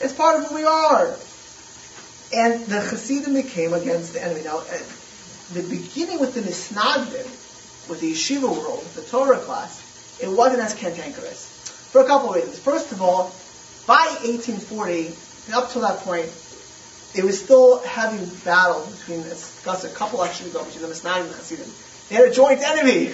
It's 0.00 0.12
part 0.12 0.40
of 0.40 0.48
who 0.48 0.54
we 0.56 0.64
are. 0.64 1.16
And 2.32 2.66
the 2.66 2.80
Hasidim 2.80 3.40
came 3.44 3.74
against 3.74 4.14
the 4.14 4.24
enemy. 4.24 4.42
Now, 4.42 4.58
uh, 4.58 4.78
the 5.52 5.62
beginning 5.62 6.20
with 6.20 6.34
the 6.34 6.40
Misnagdim, 6.40 7.88
with 7.88 8.00
the 8.00 8.12
yeshiva 8.12 8.48
world, 8.48 8.84
the 8.94 9.02
Torah 9.02 9.38
class, 9.38 10.18
it 10.22 10.28
wasn't 10.28 10.62
as 10.62 10.74
cantankerous. 10.74 11.50
For 11.92 12.00
a 12.00 12.06
couple 12.06 12.30
of 12.30 12.36
reasons. 12.36 12.58
First 12.58 12.92
of 12.92 13.02
all, 13.02 13.34
by 13.86 14.06
1840, 14.24 15.12
up 15.54 15.70
to 15.72 15.80
that 15.80 15.98
point, 15.98 16.26
it 17.14 17.22
was 17.22 17.40
still 17.40 17.80
having 17.82 18.24
battle 18.44 18.86
between, 18.86 19.22
discussed 19.22 19.84
a 19.84 19.88
couple 19.88 20.18
lectures 20.18 20.48
ago, 20.48 20.64
between 20.64 20.82
the 20.82 20.88
Misnagdim 20.88 21.20
and 21.20 21.30
the 21.30 21.36
Hasidim. 21.36 21.70
They 22.08 22.16
had 22.16 22.24
a 22.24 22.32
joint 22.32 22.60
enemy. 22.60 23.12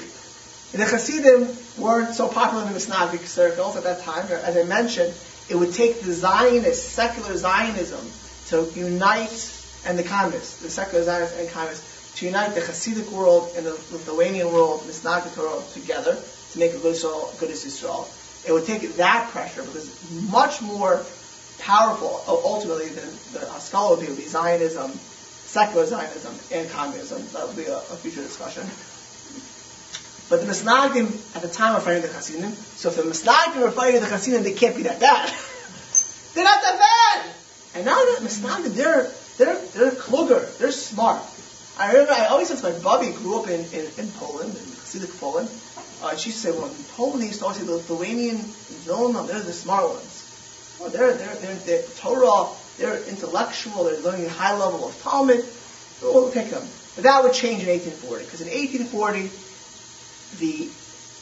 And 0.72 0.80
the 0.80 0.86
Hasidim 0.86 1.48
weren't 1.76 2.14
so 2.14 2.28
popular 2.28 2.62
in 2.64 2.72
the 2.72 2.78
Misnagdic 2.78 3.26
circles 3.26 3.76
at 3.76 3.82
that 3.82 4.02
time. 4.02 4.26
As 4.30 4.56
I 4.56 4.62
mentioned, 4.62 5.12
it 5.48 5.56
would 5.56 5.74
take 5.74 6.00
the 6.00 6.12
Zionist, 6.12 6.90
secular 6.90 7.36
Zionism, 7.36 8.08
to 8.48 8.70
unite, 8.78 9.56
and 9.84 9.98
the 9.98 10.04
communists, 10.04 10.62
the 10.62 10.70
secular 10.70 11.04
Zionists 11.04 11.38
and 11.38 11.48
communists, 11.50 11.89
to 12.16 12.27
unite 12.27 12.55
the 12.55 12.61
Hasidic 12.61 13.11
world 13.11 13.53
and 13.57 13.66
the 13.66 13.73
Lithuanian 13.73 14.53
world, 14.53 14.83
the 14.83 14.92
Snagdic 14.92 15.37
world 15.37 15.68
together 15.73 16.18
to 16.53 16.59
make 16.59 16.73
Agudah 16.73 16.90
Israel, 16.90 17.33
good. 17.38 17.51
It 18.46 18.53
would 18.53 18.64
take 18.64 18.96
that 18.96 19.31
pressure 19.31 19.62
because 19.62 19.90
much 20.31 20.62
more 20.62 21.05
powerful 21.59 22.23
uh, 22.27 22.33
ultimately 22.33 22.88
than 22.88 23.09
the 23.33 23.46
uh, 23.46 23.53
Haskalah 23.53 23.96
would 23.96 24.01
be, 24.01 24.07
would 24.07 24.16
be 24.16 24.25
Zionism, 24.25 24.90
secular 24.92 25.87
Zionism 25.87 26.35
and 26.51 26.70
communism. 26.70 27.23
That 27.33 27.46
would 27.46 27.57
be 27.57 27.64
a, 27.64 27.77
a 27.77 27.96
future 28.01 28.23
discussion. 28.23 28.64
But 30.31 30.46
the 30.46 30.51
Misnagdim 30.51 31.37
at 31.37 31.42
the 31.42 31.49
time 31.49 31.75
were 31.75 31.81
fighting 31.81 32.03
the 32.03 32.09
Hasidim. 32.09 32.53
So 32.53 32.88
if 32.88 32.96
the 32.96 33.03
Misnagdim 33.03 33.61
were 33.61 33.70
fighting 33.70 34.01
the 34.01 34.07
Hasidim, 34.07 34.42
they 34.42 34.55
can't 34.55 34.77
be 34.77 34.85
that 34.85 35.01
bad. 35.01 35.29
they're 36.35 36.44
not 36.44 36.62
that 36.62 36.79
bad. 36.79 37.35
And 37.75 37.85
now 37.85 37.96
the 37.96 38.27
Misnagdim, 38.27 38.75
they're 38.75 39.11
they're 39.37 39.61
they're 39.75 39.90
kluger. 39.90 40.57
They're 40.59 40.73
smart. 40.73 41.23
I 41.78 41.92
remember 41.92 42.12
I 42.12 42.26
always 42.26 42.48
said 42.48 42.62
my 42.62 42.78
Bobby 42.80 43.11
grew 43.12 43.40
up 43.40 43.48
in, 43.48 43.61
in, 43.72 43.87
in 43.96 44.11
Poland, 44.12 44.50
in 44.50 44.61
Hasidic 44.61 45.18
Poland. 45.18 45.48
Uh, 46.02 46.16
she 46.16 46.30
said, 46.30 46.54
well, 46.54 46.66
in 46.66 46.85
Poland 46.96 47.22
they 47.22 47.26
used 47.26 47.40
to 47.40 47.44
always 47.44 47.59
say 47.59 47.64
the 47.64 47.72
Lithuanian 47.72 48.38
Vilna, 48.38 49.22
they're 49.24 49.40
the 49.40 49.52
smart 49.52 49.88
ones. 49.88 50.76
Well, 50.80 50.90
they're, 50.90 51.14
they're, 51.14 51.35
they're, 51.37 51.54
they're 51.54 51.83
Torah, 51.98 52.48
they're 52.78 53.02
intellectual, 53.04 53.85
they're 53.85 54.00
learning 54.00 54.26
a 54.26 54.30
high 54.30 54.56
level 54.56 54.88
of 54.88 55.02
Talmud. 55.02 55.44
We'll 56.02 56.30
pick 56.30 56.50
them. 56.50 56.66
But 56.94 57.04
that 57.04 57.22
would 57.22 57.35
change 57.35 57.62
in 57.62 57.68
1840, 57.68 58.24
because 58.24 58.40
in 58.40 58.48
1840, 58.48 59.30
the 60.38 60.70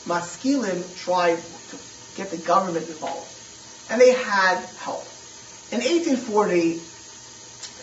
Maskilim 0.06 0.82
tried 0.96 1.38
to 1.70 1.76
get 2.16 2.30
the 2.30 2.38
government 2.38 2.88
involved. 2.88 3.26
And 3.90 4.00
they 4.00 4.12
had 4.12 4.60
help. 4.78 5.04
In 5.72 5.80
1840, 5.80 6.80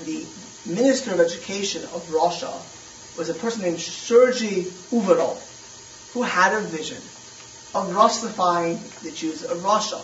the 0.05 0.25
Minister 0.65 1.13
of 1.13 1.19
Education 1.19 1.83
of 1.93 2.11
Russia 2.11 2.51
was 3.17 3.29
a 3.29 3.33
person 3.33 3.61
named 3.61 3.79
Sergei 3.79 4.63
Uvarov, 4.91 5.37
who 6.13 6.23
had 6.23 6.53
a 6.53 6.61
vision 6.61 6.97
of 7.73 7.93
Russifying 7.93 8.79
the 9.03 9.11
Jews 9.11 9.43
of 9.43 9.63
Russia. 9.63 10.01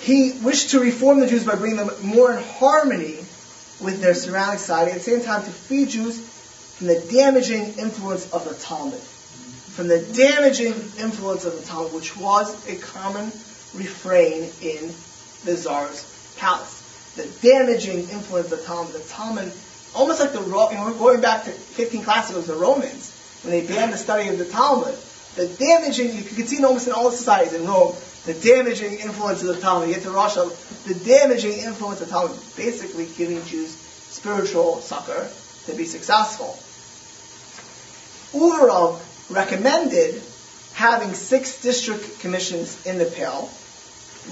He 0.00 0.32
wished 0.44 0.70
to 0.70 0.80
reform 0.80 1.20
the 1.20 1.26
Jews 1.26 1.44
by 1.44 1.54
bringing 1.54 1.76
them 1.76 1.90
more 2.02 2.32
in 2.32 2.42
harmony 2.42 3.18
with 3.80 4.00
their 4.00 4.14
surrounding 4.14 4.58
society, 4.58 4.92
at 4.92 4.98
the 4.98 5.04
same 5.04 5.22
time 5.22 5.44
to 5.44 5.50
free 5.50 5.86
Jews 5.86 6.18
from 6.18 6.88
the 6.88 7.00
damaging 7.00 7.74
influence 7.78 8.30
of 8.32 8.44
the 8.44 8.54
Talmud 8.54 9.00
from 9.72 9.88
the 9.88 10.00
damaging 10.00 10.74
influence 10.98 11.46
of 11.46 11.56
the 11.56 11.62
Talmud, 11.62 11.94
which 11.94 12.14
was 12.18 12.54
a 12.68 12.76
common 12.76 13.32
refrain 13.72 14.50
in 14.60 14.94
the 15.44 15.56
Tsar's 15.56 16.04
palace. 16.36 16.81
The 17.16 17.26
damaging 17.42 18.08
influence 18.08 18.52
of 18.52 18.64
Talmud. 18.64 18.94
The 18.94 19.00
Talmud, 19.00 19.52
almost 19.94 20.20
like 20.20 20.32
the, 20.32 20.40
you 20.40 20.50
know, 20.50 20.94
going 20.98 21.20
back 21.20 21.44
to 21.44 21.50
15 21.50 22.02
classics, 22.02 22.32
it 22.32 22.36
was 22.36 22.46
the 22.46 22.54
Romans, 22.54 23.10
when 23.42 23.52
they 23.52 23.66
banned 23.66 23.92
the 23.92 23.98
study 23.98 24.28
of 24.28 24.38
the 24.38 24.46
Talmud. 24.46 24.96
The 25.36 25.48
damaging, 25.48 26.14
you 26.14 26.22
can 26.22 26.46
see 26.46 26.62
almost 26.62 26.86
in 26.86 26.92
all 26.92 27.10
societies 27.10 27.54
in 27.54 27.66
Rome, 27.66 27.94
the 28.26 28.34
damaging 28.34 29.00
influence 29.00 29.42
of 29.42 29.48
the 29.48 29.60
Talmud. 29.60 29.88
You 29.88 29.94
get 29.94 30.04
to 30.04 30.10
Russia, 30.10 30.48
the 30.86 30.94
damaging 30.94 31.58
influence 31.58 32.00
of 32.00 32.08
the 32.08 32.12
Talmud, 32.12 32.38
basically 32.56 33.06
giving 33.16 33.44
Jews 33.44 33.70
spiritual 33.70 34.80
succor 34.80 35.28
to 35.66 35.74
be 35.74 35.84
successful. 35.84 36.58
Uvarov 38.38 39.00
recommended 39.30 40.22
having 40.74 41.14
six 41.14 41.60
district 41.60 42.20
commissions 42.20 42.86
in 42.86 42.98
the 42.98 43.04
Pale, 43.04 43.50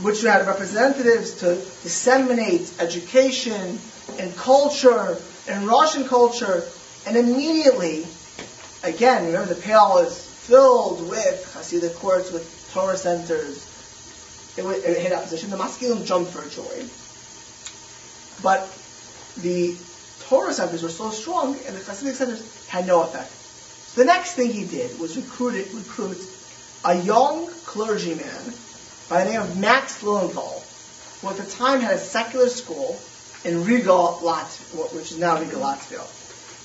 which 0.03 0.22
had 0.22 0.46
representatives 0.46 1.35
to 1.40 1.57
disseminate 1.83 2.72
education 2.79 3.79
and 4.18 4.37
culture 4.37 5.18
and 5.48 5.66
Russian 5.66 6.07
culture, 6.07 6.64
and 7.07 7.16
immediately, 7.16 8.07
again, 8.83 9.26
remember 9.26 9.53
the 9.53 9.61
Pale 9.61 9.90
was 9.90 10.24
filled 10.26 11.09
with 11.09 11.53
Hasidic 11.55 11.94
courts, 11.96 12.31
with 12.31 12.70
Torah 12.72 12.96
centers. 12.96 13.66
It, 14.57 14.64
it 14.64 14.98
hit 14.98 15.12
opposition. 15.12 15.50
The 15.50 15.57
Maskilim 15.57 16.05
jumped 16.05 16.33
for 16.33 16.48
joy. 16.48 16.87
But 18.42 18.68
the 19.42 19.76
Torah 20.29 20.53
centers 20.53 20.83
were 20.83 20.88
so 20.88 21.11
strong, 21.11 21.57
and 21.66 21.76
the 21.76 21.81
Hasidic 21.81 22.14
centers 22.14 22.66
had 22.68 22.87
no 22.87 23.03
effect. 23.03 23.33
The 23.96 24.05
next 24.05 24.35
thing 24.35 24.53
he 24.53 24.64
did 24.64 24.98
was 25.00 25.16
recruit, 25.16 25.66
recruit 25.74 26.18
a 26.85 26.94
young 26.94 27.48
clergyman 27.66 28.55
by 29.10 29.24
the 29.24 29.32
name 29.32 29.42
of 29.42 29.58
Max 29.58 30.04
Lilienthal, 30.04 30.62
who 31.20 31.28
at 31.30 31.36
the 31.36 31.50
time 31.50 31.80
had 31.80 31.94
a 31.94 31.98
secular 31.98 32.48
school 32.48 32.96
in 33.44 33.64
Riga, 33.64 33.90
Latvia, 33.90 34.94
which 34.94 35.10
is 35.10 35.18
now 35.18 35.40
Riga, 35.40 35.56
Latvia. 35.56 36.06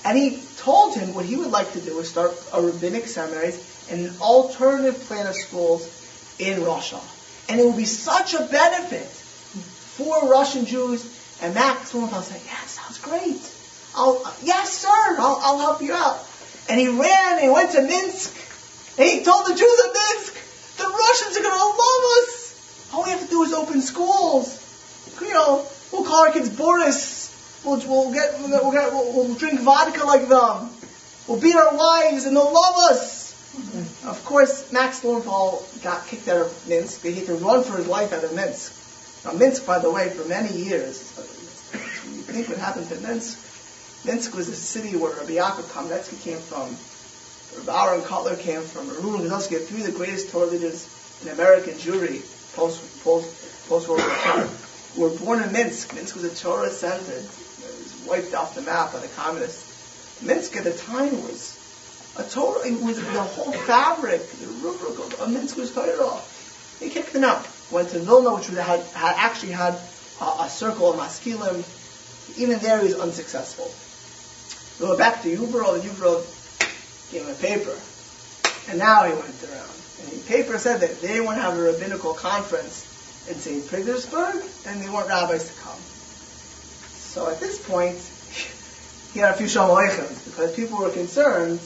And 0.06 0.16
he 0.16 0.40
told 0.58 0.94
him 0.96 1.16
what 1.16 1.26
he 1.26 1.36
would 1.36 1.50
like 1.50 1.74
to 1.74 1.82
do 1.82 1.98
is 1.98 2.10
start 2.12 2.32
a 2.54 2.62
rabbinic 2.62 3.08
seminary 3.08 3.54
and 3.90 4.08
an 4.08 4.16
alternative 4.22 5.02
plan 5.06 5.26
of 5.26 5.36
schools 5.36 5.90
in 6.38 6.64
Russia. 6.64 7.00
And 7.50 7.60
it 7.60 7.66
would 7.66 7.78
be 7.78 7.86
such 7.86 8.36
a 8.36 8.46
benefit 8.46 9.08
for 9.08 10.30
Russian 10.30 10.66
Jews. 10.66 11.02
And 11.42 11.56
Max 11.56 11.96
Lilienthal 11.96 12.22
said, 12.22 12.42
yeah, 12.46 12.62
sounds 12.68 13.00
great. 13.00 13.42
I'll, 13.96 14.22
yes, 14.44 14.72
sir, 14.72 15.16
I'll, 15.18 15.40
I'll 15.42 15.60
help 15.60 15.82
you 15.82 15.94
out. 15.94 16.24
And 16.70 16.80
he 16.80 16.90
ran 16.90 17.34
and 17.34 17.42
he 17.42 17.50
went 17.50 17.72
to 17.72 17.82
Minsk. 17.82 18.38
And 19.00 19.10
he 19.10 19.24
told 19.24 19.48
the 19.48 19.56
Jews 19.56 19.82
Minsk, 19.94 20.78
the 20.78 20.84
Russians 20.84 21.38
are 21.38 21.42
going 21.42 21.58
to 21.58 21.66
love 21.66 22.04
us. 22.22 22.36
All 22.94 23.04
we 23.04 23.12
open 23.76 23.82
schools. 23.82 24.62
You 25.22 25.34
know, 25.34 25.66
we'll 25.92 26.04
call 26.04 26.26
our 26.26 26.32
kids 26.32 26.50
Boris. 26.50 27.62
We'll, 27.66 27.80
we'll 27.80 28.14
get, 28.14 28.34
we'll, 28.40 28.72
get 28.72 28.92
we'll, 28.92 29.14
we'll 29.14 29.36
drink 29.36 29.60
vodka 29.60 30.06
like 30.06 30.28
them. 30.28 30.70
We'll 31.28 31.42
beat 31.42 31.56
our 31.56 31.76
wives 31.76 32.26
and 32.26 32.36
they'll 32.36 32.54
love 32.54 32.76
us. 32.92 33.26
Of 34.06 34.24
course, 34.26 34.72
Max 34.72 35.04
Lilienthal 35.04 35.66
got 35.82 36.06
kicked 36.08 36.28
out 36.28 36.42
of 36.42 36.68
Minsk. 36.68 37.04
He 37.04 37.14
had 37.14 37.28
to 37.28 37.36
run 37.36 37.64
for 37.64 37.78
his 37.78 37.88
life 37.88 38.14
out 38.14 38.24
of 38.24 38.34
Minsk. 38.36 39.26
Now, 39.26 39.32
Minsk, 39.32 39.66
by 39.66 39.80
the 39.80 39.90
way, 39.90 40.10
for 40.10 40.28
many 40.28 40.54
years, 40.56 41.00
you 41.74 42.22
think 42.22 42.50
what 42.50 42.58
happened 42.58 42.90
to 42.90 42.96
Minsk? 42.96 44.06
Minsk 44.06 44.36
was 44.36 44.50
a 44.50 44.56
city 44.56 44.96
where 44.96 45.16
Rabbi 45.16 45.32
Yaakov 45.32 45.64
Kamenetsky 45.72 46.22
came 46.22 46.38
from, 46.38 46.70
Rabbi 47.66 47.88
Aaron 47.88 48.02
Kotler 48.02 48.38
came 48.38 48.62
from, 48.62 48.88
Reuven 48.88 49.28
Grozovsky, 49.28 49.66
three 49.66 49.80
of 49.80 49.88
the 49.88 49.94
greatest 49.94 50.30
Torah 50.30 50.46
leaders 50.46 50.86
in 51.24 51.30
American 51.30 51.74
Jewry 51.74 52.22
post, 52.56 53.04
post, 53.04 53.35
post 53.68 53.88
World 53.88 54.02
War 54.02 54.44
II, 54.44 54.50
were 54.98 55.10
born 55.10 55.42
in 55.42 55.52
Minsk. 55.52 55.94
Minsk 55.94 56.16
was 56.16 56.24
a 56.24 56.36
Torah 56.36 56.70
center. 56.70 57.12
It 57.12 57.24
was 57.24 58.04
wiped 58.08 58.34
off 58.34 58.56
the 58.56 58.62
map 58.62 58.94
by 58.94 59.00
the 59.00 59.08
communists. 59.10 60.22
Minsk 60.24 60.56
at 60.56 60.64
the 60.64 60.74
time 60.74 61.22
was 61.24 61.62
a 62.18 62.24
Torah, 62.24 62.66
it 62.66 62.82
was 62.82 62.98
the 62.98 63.22
whole 63.22 63.52
fabric, 63.52 64.26
the 64.32 64.48
rubric 64.48 65.20
of 65.20 65.32
Minsk 65.32 65.58
was 65.58 65.74
Torah. 65.74 66.22
He 66.80 66.90
kicked 66.90 67.14
them 67.14 67.24
out. 67.24 67.48
Went 67.72 67.90
to 67.90 68.00
Vilna, 68.00 68.36
which 68.36 68.48
had, 68.48 68.80
had 68.80 69.16
actually 69.18 69.54
had 69.54 69.74
a, 70.22 70.50
circle 70.50 70.92
of 70.92 71.00
maskilim. 71.00 71.64
Even 72.38 72.60
there 72.60 72.80
he 72.80 72.86
was 72.86 72.96
unsuccessful. 72.96 73.72
We 74.80 74.88
went 74.88 75.00
back 75.00 75.24
to 75.24 75.36
Uvarov, 75.36 75.76
and 75.76 75.84
Uvarov 75.84 77.12
gave 77.12 77.24
him 77.24 77.32
a 77.32 77.34
paper. 77.36 77.76
And 78.70 78.80
now 78.80 79.04
he 79.04 79.14
went 79.14 79.44
around. 79.44 79.70
And 80.02 80.12
the 80.12 80.24
paper 80.28 80.58
said 80.58 80.82
that 80.82 81.02
they 81.02 81.20
want 81.22 81.38
to 81.38 81.42
have 81.42 81.58
a 81.58 81.62
rabbinical 81.62 82.14
conference 82.14 82.86
in 83.30 83.36
St. 83.36 83.70
Petersburg, 83.70 84.44
and 84.68 84.82
they 84.82 84.90
want 84.90 85.08
rabbis 85.08 85.48
to 85.48 85.62
come. 85.62 85.80
So 86.96 87.30
at 87.30 87.40
this 87.40 87.60
point, 87.66 87.98
he 89.14 89.20
had 89.20 89.34
a 89.34 89.38
few 89.38 89.48
shalom 89.48 89.88
because 90.26 90.56
people 90.56 90.80
were 90.80 90.90
concerned 90.90 91.60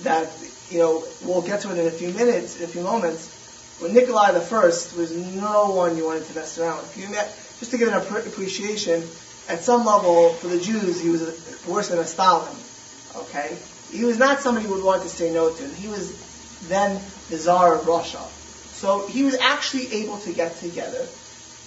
that, 0.00 0.28
you 0.70 0.78
know, 0.78 1.04
we'll 1.22 1.42
get 1.42 1.60
to 1.62 1.70
it 1.70 1.78
in 1.78 1.86
a 1.86 1.90
few 1.90 2.12
minutes, 2.12 2.58
in 2.58 2.64
a 2.64 2.68
few 2.68 2.82
moments, 2.82 3.34
when 3.80 3.94
Nikolai 3.94 4.30
I 4.30 4.32
was 4.32 5.14
no 5.14 5.70
one 5.70 5.96
you 5.96 6.04
wanted 6.04 6.24
to 6.26 6.34
mess 6.34 6.58
around 6.58 6.78
with. 6.78 6.96
You 6.98 7.08
met, 7.08 7.26
just 7.60 7.70
to 7.70 7.78
give 7.78 7.88
an 7.88 7.94
appreciation, 7.94 9.04
at 9.48 9.62
some 9.62 9.86
level, 9.86 10.30
for 10.34 10.48
the 10.48 10.58
Jews, 10.58 11.00
he 11.00 11.08
was 11.08 11.22
worse 11.66 11.88
than 11.88 11.98
a 11.98 12.04
Stalin. 12.04 12.54
Okay? 13.16 13.56
He 13.90 14.04
was 14.04 14.18
not 14.18 14.40
somebody 14.40 14.66
you 14.66 14.74
would 14.74 14.84
want 14.84 15.02
to 15.02 15.08
say 15.08 15.32
no 15.32 15.54
to. 15.54 15.68
He 15.74 15.88
was 15.88 16.12
then 16.68 17.00
the 17.30 17.38
Tsar 17.38 17.78
of 17.78 17.86
Russia. 17.86 18.22
So 18.78 19.08
he 19.08 19.24
was 19.24 19.34
actually 19.34 19.92
able 20.04 20.18
to 20.18 20.32
get 20.32 20.56
together 20.58 21.04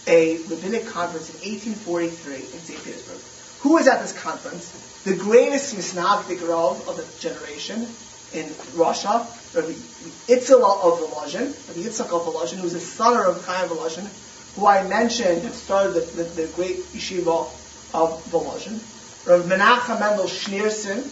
a 0.07 0.37
rabbinic 0.47 0.87
conference 0.87 1.29
in 1.29 1.51
1843 1.51 2.35
in 2.35 2.41
St. 2.41 2.83
Petersburg. 2.83 3.19
Who 3.61 3.73
was 3.73 3.87
at 3.87 4.01
this 4.01 4.13
conference? 4.13 4.71
The 5.03 5.15
greatest 5.15 5.75
Misnagdik 5.75 6.47
Rav 6.47 6.87
of 6.87 6.95
the 6.95 7.05
generation 7.19 7.85
in 8.33 8.49
Russia, 8.75 9.27
Rabbi 9.53 9.73
Itzel 10.31 10.63
of 10.63 10.99
Volozhin, 10.99 11.51
Rabbi 11.67 11.81
Yitzchak 11.81 12.15
of 12.15 12.25
Volozhin, 12.25 12.57
who 12.57 12.63
was 12.63 12.73
the 12.73 12.79
son 12.79 13.17
of 13.17 13.45
Chaim 13.45 13.67
Volozhin, 13.67 14.07
who 14.55 14.65
I 14.65 14.87
mentioned 14.87 15.43
started 15.53 15.91
the, 15.91 16.23
the, 16.23 16.23
the 16.23 16.47
great 16.55 16.77
yeshiva 16.93 17.49
of 17.93 18.23
Volozhin. 18.31 18.79
Rav 19.27 19.43
Menachem 19.43 19.99
Mendel 19.99 20.27
Schneerson, 20.27 21.03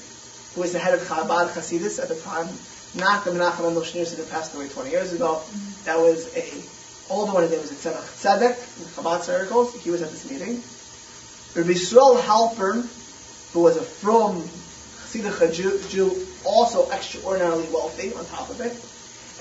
who 0.56 0.62
was 0.62 0.72
the 0.72 0.80
head 0.80 0.93
of 0.93 1.02
Chabad 1.02 1.50
Hasidus 1.50 2.02
at 2.02 2.08
the 2.08 2.16
time, 2.16 2.47
not 2.95 3.26
the 3.26 3.32
Menachem 3.32 3.64
Mendel 3.64 3.84
Schneerson 3.84 4.16
who 4.16 4.24
passed 4.24 4.56
away 4.56 4.70
20 4.70 4.89
years 4.89 5.12
ago. 5.12 5.43
That 5.86 6.00
was 6.00 6.36
a 6.36 6.64
older 7.10 7.34
one. 7.34 7.44
His 7.44 7.52
name 7.52 7.62
was 7.62 7.72
Tzemach 7.72 8.06
Tzedek 8.22 8.80
in 8.80 8.86
Chabad 8.86 9.22
circles. 9.22 9.82
He 9.82 9.92
was 9.92 10.02
at 10.02 10.10
this 10.10 10.30
meeting. 10.30 10.62
Rabbi 11.56 11.74
Yisrael 11.74 12.20
Halpern, 12.20 12.88
who 13.54 13.62
was 13.62 13.78
a 13.78 13.82
from 13.82 14.42
Hasidic 14.42 15.90
Jew, 15.90 16.28
also 16.46 16.90
extraordinarily 16.92 17.68
wealthy 17.72 18.14
on 18.14 18.26
top 18.26 18.50
of 18.50 18.62
it. 18.62 18.74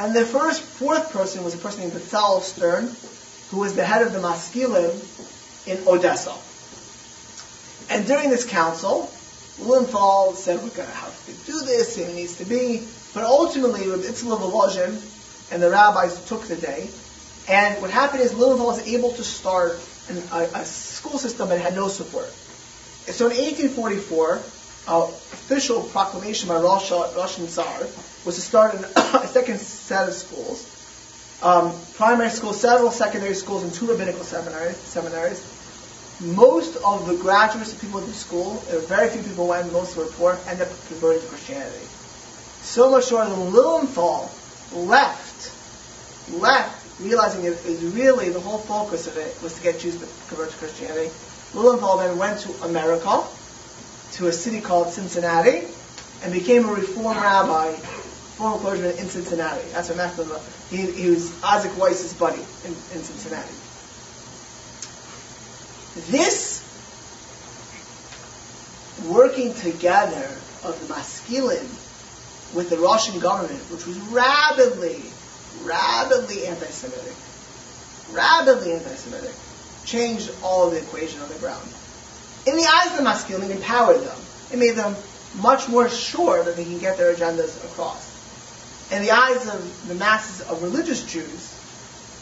And 0.01 0.15
the 0.15 0.25
first, 0.25 0.63
fourth 0.63 1.13
person 1.13 1.45
was 1.45 1.55
a 1.55 1.59
person 1.59 1.81
named 1.81 1.93
Bezalel 1.93 2.41
Stern, 2.41 2.95
who 3.51 3.59
was 3.59 3.75
the 3.75 3.85
head 3.85 4.07
of 4.07 4.13
the 4.13 4.21
Maskilim 4.21 4.95
in 5.67 5.87
Odessa. 5.87 6.35
And 7.91 8.07
during 8.07 8.31
this 8.31 8.45
council, 8.45 9.11
Lilienthal 9.59 10.35
said 10.35 10.57
we're 10.63 10.69
going 10.71 10.89
to 10.89 10.95
have 10.95 11.27
to 11.27 11.33
do 11.51 11.61
this, 11.67 11.99
it 11.99 12.15
needs 12.15 12.37
to 12.37 12.45
be, 12.45 12.87
but 13.13 13.25
ultimately 13.25 13.83
it's 13.83 14.23
Volozhin 14.23 15.03
and 15.51 15.63
the 15.63 15.71
rabbis 15.71 16.25
took 16.27 16.47
the 16.47 16.57
day, 16.57 16.89
and 17.49 17.81
what 17.81 17.91
happened 17.91 18.23
is 18.23 18.35
Lilienthal 18.35 18.67
was 18.67 18.87
able 18.87 19.13
to 19.13 19.25
start 19.25 19.81
an, 20.11 20.23
a, 20.33 20.43
a, 20.61 20.65
school 20.65 21.19
system 21.19 21.49
that 21.49 21.61
had 21.61 21.75
no 21.75 21.89
support. 21.89 22.31
So 23.07 23.31
in 23.31 23.37
1844, 23.37 24.43
uh, 24.87 25.03
official 25.05 25.83
proclamation 25.83 26.49
by 26.49 26.57
Rosh, 26.57 26.91
Russian 26.91 27.49
Tsar 27.49 27.81
was 28.25 28.35
to 28.37 28.41
start 28.41 28.75
an, 28.75 28.85
a 28.97 29.27
second 29.27 29.59
set 29.61 30.09
of 30.09 30.15
schools. 30.15 30.75
Um, 31.43 31.73
primary 31.95 32.31
schools, 32.31 32.61
several 32.61 32.91
secondary 32.91 33.35
schools, 33.35 33.63
and 33.63 33.73
two 33.73 33.87
rabbinical 33.87 34.25
seminaries. 34.25 34.77
seminaries. 34.77 35.41
Most 36.21 36.77
of 36.85 37.07
the 37.07 37.15
graduates, 37.17 37.73
the 37.73 37.79
people 37.79 38.01
in 38.01 38.07
the 38.07 38.13
school, 38.13 38.63
were 38.73 38.81
very 38.81 39.09
few 39.09 39.23
people 39.23 39.47
went, 39.47 39.73
most 39.73 39.97
were 39.97 40.07
poor, 40.07 40.37
ended 40.49 40.67
up 40.67 40.75
converting 40.89 41.23
to 41.23 41.29
Christianity. 41.29 41.87
So 42.63 42.91
much 42.91 43.05
so 43.05 43.19
that 43.19 43.31
Lilienthal 43.31 44.31
left, 44.73 45.28
left, 46.33 47.01
realizing 47.01 47.45
it 47.45 47.65
is 47.65 47.83
really 47.85 48.31
the 48.31 48.41
whole 48.41 48.59
focus 48.59 49.07
of 49.07 49.17
it 49.17 49.37
was 49.43 49.55
to 49.55 49.63
get 49.63 49.79
Jews 49.81 49.99
to 49.99 50.07
convert 50.29 50.51
to 50.51 50.57
Christianity. 50.57 51.11
Lilienthal 51.55 51.99
then 51.99 52.19
went 52.19 52.41
to 52.41 52.53
America, 52.65 53.25
to 54.13 54.27
a 54.27 54.33
city 54.33 54.61
called 54.61 54.93
Cincinnati, 54.93 55.67
and 56.23 56.33
became 56.33 56.69
a 56.69 56.73
reform 56.73 57.17
rabbi, 57.17 57.73
former 57.73 58.59
clergyman 58.59 58.99
in 58.99 59.09
Cincinnati. 59.09 59.67
That's 59.73 59.89
what 59.89 59.97
Matthew 59.97 60.25
he, 60.71 60.91
he 60.91 61.11
was 61.11 61.33
Isaac 61.43 61.77
Weiss's 61.79 62.13
buddy 62.13 62.43
in, 62.65 62.73
in 62.73 63.03
Cincinnati. 63.03 63.55
This 66.11 66.65
working 69.07 69.55
together 69.55 70.29
of 70.65 70.79
the 70.81 70.95
Maskilim 70.95 71.67
with 72.55 72.71
the 72.71 72.79
Russian 72.79 73.19
government, 73.21 73.61
which 73.71 73.87
was 73.87 73.99
rapidly, 73.99 75.03
rapidly 75.65 76.47
anti-Semitic, 76.47 77.15
rapidly 78.13 78.73
anti-Semitic, 78.73 79.35
changed 79.85 80.31
all 80.43 80.67
of 80.67 80.73
the 80.73 80.79
equation 80.79 81.21
on 81.21 81.29
the 81.29 81.35
ground. 81.37 81.67
In 82.47 82.57
the 82.57 82.65
eyes 82.65 82.93
of 82.93 82.99
the 82.99 83.05
Maskilim, 83.05 83.43
it 83.49 83.51
empowered 83.51 84.01
them. 84.01 84.19
It 84.53 84.59
made 84.59 84.77
them 84.77 84.97
much 85.41 85.69
more 85.69 85.89
sure 85.89 86.43
that 86.43 86.57
they 86.57 86.65
can 86.65 86.79
get 86.79 86.97
their 86.97 87.15
agendas 87.15 87.63
across. 87.65 88.07
In 88.91 89.03
the 89.03 89.11
eyes 89.11 89.47
of 89.47 89.89
the 89.89 89.95
masses 89.95 90.47
of 90.49 90.63
religious 90.63 91.05
Jews, 91.05 91.55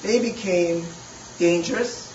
they 0.02 0.18
became 0.20 0.84
dangerous, 1.38 2.12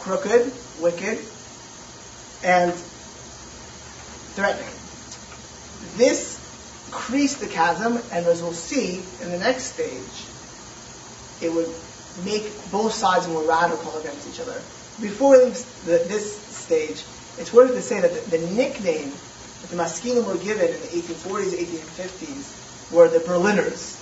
crooked, 0.00 0.52
wicked, 0.80 1.18
and 2.42 2.72
threatening. 4.34 4.68
This 5.96 6.33
increased 6.94 7.40
the 7.40 7.46
chasm, 7.48 7.98
and 8.12 8.24
as 8.26 8.40
we'll 8.40 8.52
see 8.52 9.02
in 9.20 9.30
the 9.32 9.38
next 9.38 9.74
stage, 9.74 10.26
it 11.42 11.52
would 11.52 11.68
make 12.24 12.44
both 12.70 12.94
sides 12.94 13.26
more 13.26 13.42
radical 13.42 13.98
against 13.98 14.28
each 14.28 14.40
other. 14.40 14.54
Before 15.00 15.36
this 15.36 16.38
stage, 16.56 17.02
it's 17.36 17.52
worth 17.52 17.72
to 17.72 17.82
say 17.82 18.00
that 18.00 18.14
the, 18.14 18.38
the 18.38 18.46
nickname 18.46 19.10
that 19.62 19.70
the 19.70 19.76
Maskilim 19.76 20.24
were 20.24 20.36
given 20.36 20.68
in 20.68 20.80
the 20.80 20.86
1840s, 20.86 21.50
1850s 21.50 22.92
were 22.92 23.08
the 23.08 23.18
Berliners. 23.18 24.00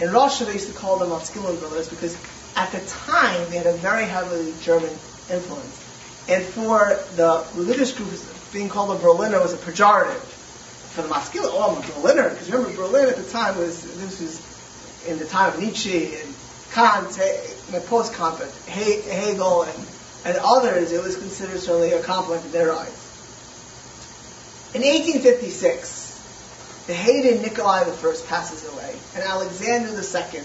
In 0.00 0.12
Russia, 0.12 0.44
they 0.44 0.52
used 0.52 0.68
to 0.68 0.74
call 0.74 0.98
them 0.98 1.08
Maskilim 1.08 1.58
Berliners 1.60 1.88
because 1.88 2.14
at 2.56 2.70
the 2.72 2.80
time 2.80 3.48
they 3.48 3.56
had 3.56 3.66
a 3.66 3.72
very 3.72 4.04
heavily 4.04 4.52
German 4.60 4.90
influence. 5.30 5.80
And 6.28 6.44
for 6.44 6.98
the 7.16 7.46
religious 7.54 7.92
groups, 7.92 8.22
being 8.52 8.68
called 8.68 8.96
a 8.98 9.02
Berliner 9.02 9.40
was 9.40 9.54
a 9.54 9.56
pejorative. 9.56 10.33
For 10.94 11.02
the 11.02 11.08
Maskil, 11.08 11.42
oh, 11.44 11.74
I'm 11.74 11.82
a 11.82 12.00
Berliner. 12.00 12.30
Because 12.30 12.52
remember, 12.52 12.76
Berlin 12.76 13.08
at 13.08 13.16
the 13.16 13.28
time 13.28 13.58
was, 13.58 13.82
this 13.98 14.20
was 14.20 14.40
in 15.08 15.18
the 15.18 15.24
time 15.24 15.52
of 15.52 15.60
Nietzsche 15.60 16.14
and 16.14 16.34
Kant, 16.70 17.10
the 17.10 17.82
post-Kant, 17.88 18.40
Hegel 18.66 19.62
and, 19.62 19.86
and 20.24 20.38
others, 20.38 20.92
it 20.92 21.02
was 21.02 21.16
considered 21.16 21.58
certainly 21.58 21.92
a 21.92 22.02
compliment 22.02 22.46
in 22.46 22.52
their 22.52 22.72
eyes. 22.72 23.00
In 24.74 24.82
1856, 24.82 26.84
the 26.86 26.94
hated 26.94 27.42
Nikolai 27.42 27.80
I 27.80 27.84
passes 28.28 28.64
away, 28.72 28.94
and 29.14 29.24
Alexander 29.24 29.90
II, 29.90 30.42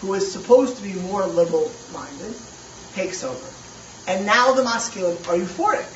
who 0.00 0.08
was 0.08 0.30
supposed 0.30 0.76
to 0.76 0.82
be 0.82 0.94
more 0.94 1.26
liberal-minded, 1.26 2.34
takes 2.94 3.24
over. 3.24 3.46
And 4.06 4.26
now 4.26 4.52
the 4.52 4.62
Maskilim 4.62 5.16
are 5.28 5.36
euphoric. 5.36 5.86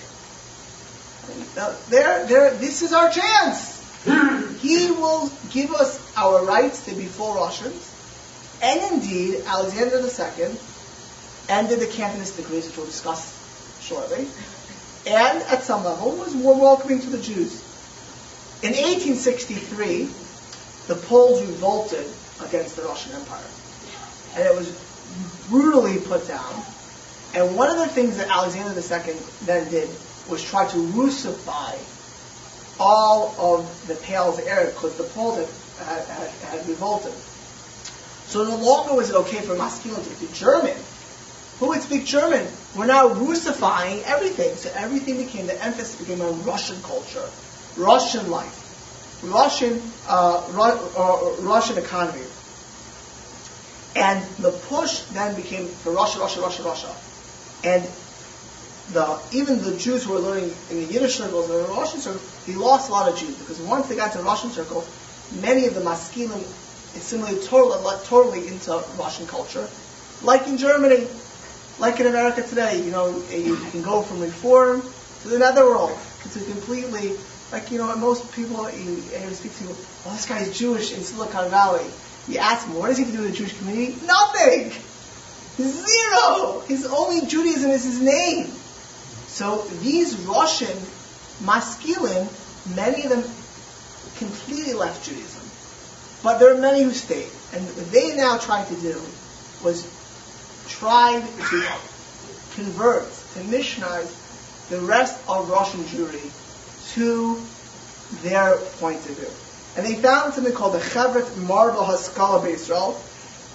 They're, 1.89 2.27
they're, 2.27 2.55
this 2.55 2.83
is 2.83 2.93
our 2.93 3.11
chance. 3.11 3.72
He 4.05 4.91
will 4.91 5.31
give 5.51 5.73
us 5.73 6.01
our 6.17 6.45
rights 6.45 6.87
to 6.87 6.95
be 6.95 7.05
full 7.05 7.35
Russians. 7.35 7.89
And 8.63 8.93
indeed, 8.93 9.43
Alexander 9.47 9.99
II 9.99 10.57
ended 11.49 11.81
the 11.81 11.87
Cantonist 11.87 12.37
decrees, 12.37 12.67
which 12.67 12.77
we'll 12.77 12.87
discuss 12.87 13.39
shortly, 13.81 14.27
and 15.07 15.43
at 15.43 15.65
some 15.65 15.85
level 15.85 16.13
was 16.13 16.35
more 16.35 16.59
welcoming 16.59 17.01
to 17.01 17.11
the 17.11 17.19
Jews. 17.19 17.61
In 18.63 18.71
1863, 18.71 20.09
the 20.87 20.95
Poles 20.95 21.43
revolted 21.43 22.07
against 22.45 22.77
the 22.77 22.83
Russian 22.83 23.13
Empire. 23.13 23.45
And 24.37 24.45
it 24.45 24.55
was 24.55 24.71
brutally 25.49 25.99
put 25.99 26.29
down. 26.29 26.63
And 27.35 27.57
one 27.57 27.71
of 27.71 27.79
the 27.79 27.89
things 27.89 28.19
that 28.19 28.29
Alexander 28.29 28.79
II 28.79 29.17
then 29.45 29.71
did 29.71 29.89
was 30.29 30.45
try 30.45 30.69
to 30.69 30.77
Russify 30.77 31.77
all 32.79 33.35
of 33.39 33.87
the 33.87 33.95
Pale's 33.95 34.39
area 34.41 34.71
because 34.71 34.97
the 34.97 35.05
Poles 35.05 35.37
had, 35.79 36.05
had, 36.07 36.29
had, 36.29 36.69
revolted. 36.69 37.13
So 38.27 38.45
no 38.45 38.57
longer 38.57 38.95
was 38.95 39.11
it 39.11 39.17
okay 39.17 39.41
for 39.41 39.55
Maskilim 39.55 39.97
to 39.97 40.15
speak 40.15 40.33
German. 40.33 40.77
Who 41.61 41.69
would 41.69 41.83
speak 41.83 42.07
German? 42.07 42.47
We're 42.75 42.87
now 42.87 43.09
Russifying 43.09 44.03
everything. 44.05 44.57
So 44.57 44.71
everything 44.75 45.19
became, 45.19 45.47
the 45.47 45.63
emphasis 45.63 45.97
became 45.97 46.23
on 46.23 46.43
Russian 46.45 46.81
culture, 46.83 47.29
Russian 47.77 48.31
life, 48.31 49.21
Russian, 49.23 49.83
uh, 50.09 50.49
Ru- 50.51 51.01
uh, 51.01 51.43
Russian 51.43 51.79
economy. 51.79 52.25
And 53.95 54.25
the 54.37 54.51
push 54.51 55.01
then 55.13 55.37
became 55.37 55.69
for 55.69 55.93
Russia, 55.93 56.21
Russia, 56.21 56.41
Russia, 56.41 56.63
Russia. 56.63 56.97
And 57.63 57.87
the, 58.93 59.21
even 59.33 59.63
the 59.63 59.77
Jews 59.77 60.05
who 60.05 60.13
were 60.13 60.19
learning 60.19 60.53
in 60.71 60.77
the 60.77 60.93
Yiddish 60.93 61.17
circles 61.17 61.51
and 61.51 61.65
the 61.65 61.69
Russian 61.69 62.01
circles, 62.01 62.47
they 62.47 62.55
lost 62.55 62.89
a 62.89 62.93
lot 62.93 63.11
of 63.11 63.19
Jews 63.19 63.35
because 63.37 63.61
once 63.61 63.89
they 63.89 63.97
got 63.97 64.13
to 64.13 64.19
the 64.19 64.25
Russian 64.25 64.51
circles, 64.51 64.89
many 65.41 65.67
of 65.67 65.75
the 65.75 65.81
Maskilim 65.81 66.43
assimilated 66.97 67.45
totally, 67.45 67.97
totally 68.05 68.49
into 68.49 68.83
Russian 68.99 69.27
culture, 69.27 69.67
like 70.23 70.47
in 70.47 70.59
Germany, 70.59 71.07
like 71.79 72.01
in 72.01 72.07
America 72.07 72.43
today. 72.43 72.83
You 72.83 72.91
know, 72.91 73.23
you 73.31 73.57
can 73.71 73.83
go 73.83 74.03
from 74.03 74.21
Reform 74.21 74.83
to 75.23 75.29
the 75.29 75.39
Netherworld 75.39 75.99
to 76.33 76.41
completely, 76.41 77.13
like 77.51 77.71
you 77.71 77.79
know, 77.79 77.95
most 77.97 78.33
people 78.33 78.71
you, 78.71 78.97
you 78.97 79.35
speak 79.35 79.57
to, 79.59 79.65
oh, 80.07 80.13
this 80.13 80.27
guy's 80.27 80.57
Jewish 80.57 80.93
in 80.93 81.03
Silicon 81.03 81.51
Valley. 81.51 81.87
You 82.29 82.39
ask 82.39 82.67
him, 82.67 82.77
what 82.77 82.89
does 82.89 82.99
he 82.99 83.05
do 83.05 83.23
with 83.23 83.31
the 83.31 83.37
Jewish 83.37 83.59
community? 83.59 83.97
Nothing. 84.07 84.73
Zero! 85.59 86.61
His 86.69 86.87
only 86.87 87.27
Judaism 87.27 87.71
is 87.71 87.85
his 87.85 88.01
name. 88.01 88.53
So 89.33 89.63
these 89.81 90.15
Russian 90.27 90.77
maskilim, 91.43 92.29
many 92.77 93.05
of 93.05 93.11
them 93.11 93.25
completely 94.19 94.75
left 94.75 95.05
Judaism. 95.07 95.41
But 96.23 96.39
there 96.39 96.55
are 96.55 96.61
many 96.61 96.83
who 96.83 96.93
stayed. 96.93 97.31
And 97.55 97.65
what 97.65 97.91
they 97.91 98.15
now 98.15 98.37
tried 98.37 98.69
to 98.69 98.75
do 98.75 99.01
was 99.65 99.89
try 100.69 101.21
to 101.21 101.67
convert, 102.55 103.05
to 103.05 103.41
missionize 103.49 104.69
the 104.69 104.81
rest 104.81 105.19
of 105.27 105.49
Russian 105.49 105.81
Jewry 105.85 106.31
to 106.95 107.41
their 108.23 108.57
point 108.81 108.99
of 108.99 109.17
view. 109.17 109.31
And 109.77 109.87
they 109.87 110.01
found 110.01 110.35
something 110.35 110.53
called 110.53 110.75
the 110.75 110.81
Chevret 110.81 111.39
Marble 111.39 111.85
Haskalah 111.85 112.47
Israel, 112.47 113.01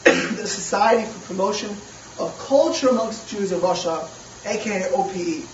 the 0.03 0.47
Society 0.47 1.07
for 1.07 1.27
Promotion 1.27 1.69
of 2.17 2.35
Culture 2.39 2.89
Amongst 2.89 3.29
Jews 3.29 3.51
of 3.51 3.61
Russia, 3.61 4.07
aka 4.43 4.89
OPE. 4.91 5.47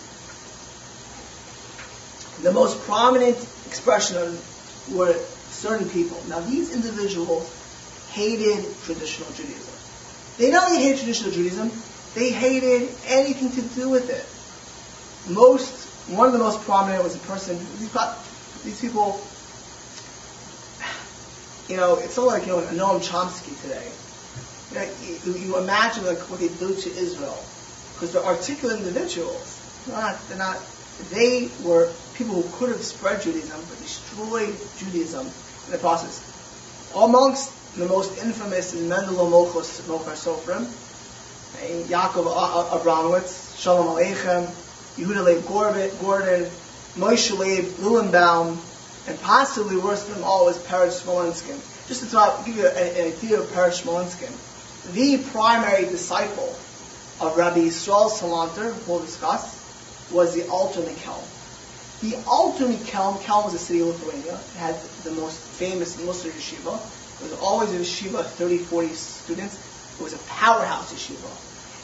The 2.44 2.52
most 2.52 2.80
prominent 2.82 3.38
expression 3.68 4.38
were 4.92 5.14
certain 5.50 5.90
people. 5.90 6.22
Now, 6.28 6.40
these 6.42 6.74
individuals 6.74 7.50
hated 8.12 8.66
traditional 8.84 9.32
Judaism. 9.32 9.74
They 10.38 10.52
not 10.52 10.70
only 10.70 10.84
hated 10.84 11.00
traditional 11.00 11.32
Judaism, 11.32 11.72
they 12.16 12.30
hated 12.32 12.90
anything 13.08 13.52
to 13.52 13.62
do 13.76 13.90
with 13.90 14.10
it. 14.10 15.34
Most, 15.34 15.88
one 16.10 16.28
of 16.28 16.34
the 16.34 16.40
most 16.40 16.62
prominent 16.62 17.04
was 17.04 17.16
a 17.16 17.20
person, 17.20 17.58
these, 17.80 18.80
people, 18.82 19.26
you 21.70 21.78
know, 21.78 21.96
it's 21.96 22.14
sort 22.14 22.28
of 22.28 22.40
like, 22.40 22.48
you 22.48 22.54
know, 22.54 22.62
Noam 22.74 23.00
Chomsky 23.02 23.60
today 23.62 23.90
you, 25.26 25.34
you 25.34 25.58
imagine 25.58 26.06
like 26.06 26.20
what 26.30 26.40
they 26.40 26.48
do 26.48 26.74
to 26.74 26.90
Israel, 26.90 27.38
because 27.94 28.14
they're 28.14 28.24
articulate 28.24 28.80
individuals. 28.80 29.60
They're 29.86 29.98
not, 29.98 30.28
they're 30.28 30.38
not 30.38 30.60
They 31.12 31.50
were 31.64 31.92
people 32.16 32.42
who 32.42 32.58
could 32.58 32.70
have 32.70 32.84
spread 32.84 33.22
Judaism, 33.22 33.60
but 33.70 33.78
destroyed 33.80 34.56
Judaism 34.78 35.26
in 35.66 35.72
the 35.72 35.78
process. 35.78 36.22
Amongst 36.96 37.52
the 37.76 37.88
most 37.88 38.24
infamous 38.24 38.74
is 38.74 38.88
Mendel 38.88 39.16
Mochos 39.28 39.82
Mochar 39.82 40.14
Sofrim, 40.14 40.64
eh, 41.62 41.84
Yaakov 41.88 42.70
Abramowitz, 42.70 43.58
Shalom 43.60 43.88
Aleichem, 43.88 44.46
Yehuda 44.98 45.24
Leib 45.24 45.46
Gordon, 45.48 46.50
Moshe 46.96 47.36
Leib 47.38 47.66
Lilienbaum, 47.82 48.58
and 49.08 49.20
possibly 49.22 49.78
worse 49.78 50.04
than 50.04 50.16
them 50.16 50.24
all 50.24 50.46
was 50.46 50.58
Peretz 50.60 51.02
Smolenskin. 51.02 51.60
Just 51.88 52.10
to 52.10 52.44
give 52.46 52.56
you 52.56 52.68
an, 52.68 53.14
idea 53.14 53.40
of 53.40 53.48
Peretz 53.48 53.82
Smolenskin, 53.82 54.32
the 54.94 55.18
primary 55.32 55.86
disciple 55.86 56.56
of 57.20 57.36
Rabbi 57.36 57.60
Yisrael 57.60 58.12
Salanter, 58.12 58.88
we'll 58.88 59.00
discuss, 59.00 59.60
was 60.12 60.36
the 60.36 60.48
Alter 60.48 60.82
Kelm. 60.82 61.33
The 62.04 62.22
Alter 62.28 62.68
Kelm, 62.68 63.18
Kelm 63.22 63.46
was 63.46 63.54
a 63.54 63.58
city 63.58 63.80
of 63.80 63.88
Lithuania, 63.88 64.34
it 64.34 64.58
had 64.58 64.76
the 65.06 65.12
most 65.12 65.40
famous 65.40 65.96
Musar 65.96 66.32
yeshiva. 66.32 66.76
It 67.22 67.32
was 67.32 67.40
always 67.40 67.72
a 67.72 67.78
yeshiva 67.78 68.20
of 68.20 68.30
30, 68.34 68.58
40 68.58 68.90
students. 68.90 69.56
It 69.98 70.04
was 70.04 70.12
a 70.12 70.18
powerhouse 70.28 70.92
yeshiva. 70.92 71.32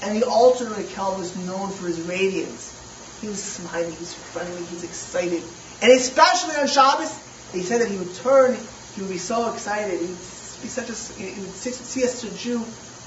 And 0.03 0.21
the 0.21 0.27
Alter 0.27 0.65
Kelm 0.65 1.19
was 1.19 1.37
known 1.37 1.71
for 1.71 1.87
his 1.87 2.01
radiance. 2.01 2.75
He 3.21 3.29
was 3.29 3.41
smiling, 3.41 3.93
he 3.93 3.99
was 3.99 4.13
friendly, 4.13 4.61
he 4.65 4.75
was 4.75 4.83
excited. 4.83 5.41
And 5.81 5.93
especially 5.93 6.57
on 6.57 6.67
Shabbos, 6.67 7.17
he 7.53 7.61
said 7.61 7.79
that 7.79 7.89
he 7.89 7.95
would 7.95 8.13
turn, 8.15 8.57
he 8.95 9.01
would 9.01 9.11
be 9.11 9.19
so 9.19 9.53
excited, 9.53 10.01
he 10.01 10.07
would 10.07 10.17
be 10.17 10.67
such 10.67 10.89
a, 10.89 10.95
he 11.17 11.39
would 11.39 11.53
see 11.53 12.03
a 12.03 12.31
Jew, 12.31 12.65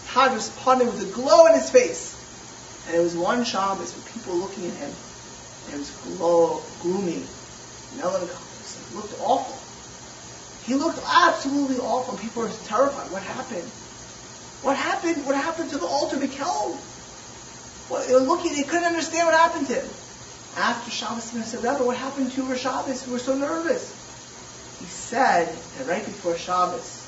Hadras 0.08 0.48
Panim 0.64 0.86
with 0.86 1.02
a 1.02 1.12
glow 1.12 1.44
in 1.44 1.52
his 1.56 1.68
face. 1.68 2.16
And 2.88 2.96
it 2.96 3.00
was 3.00 3.14
one 3.14 3.44
Shabbos 3.44 3.94
with 3.94 4.14
people 4.14 4.36
looking 4.36 4.64
at 4.64 4.76
him, 4.76 4.90
it 5.70 5.78
was 5.78 5.90
gloomy, 6.80 7.24
melancholy. 7.96 8.28
It 8.28 8.94
looked 8.94 9.14
awful. 9.20 9.58
He 10.64 10.74
looked 10.74 11.00
absolutely 11.04 11.78
awful. 11.78 12.16
People 12.16 12.42
were 12.42 12.50
terrified. 12.64 13.10
What 13.10 13.22
happened? 13.22 13.68
What 14.62 14.76
happened? 14.76 15.26
What 15.26 15.34
happened 15.34 15.70
to 15.70 15.78
the 15.78 15.86
Alter 15.86 16.16
Mikel? 16.18 16.78
Well, 17.90 18.06
they 18.06 18.14
were 18.14 18.20
looking, 18.20 18.54
they 18.54 18.62
couldn't 18.62 18.84
understand 18.84 19.26
what 19.26 19.34
happened 19.34 19.66
to 19.68 19.74
him. 19.74 19.88
After 20.56 20.90
Shabbos, 20.90 21.30
he 21.30 21.42
said, 21.42 21.62
Rebbe, 21.64 21.82
what 21.82 21.96
happened 21.96 22.30
to 22.30 22.36
you 22.36 22.42
over 22.44 22.56
Shabbos? 22.56 23.06
We 23.06 23.12
were 23.12 23.18
so 23.18 23.34
nervous. 23.34 23.90
He 24.78 24.86
said 24.86 25.56
that 25.78 25.86
right 25.86 26.04
before 26.04 26.36
Shabbos, 26.36 27.06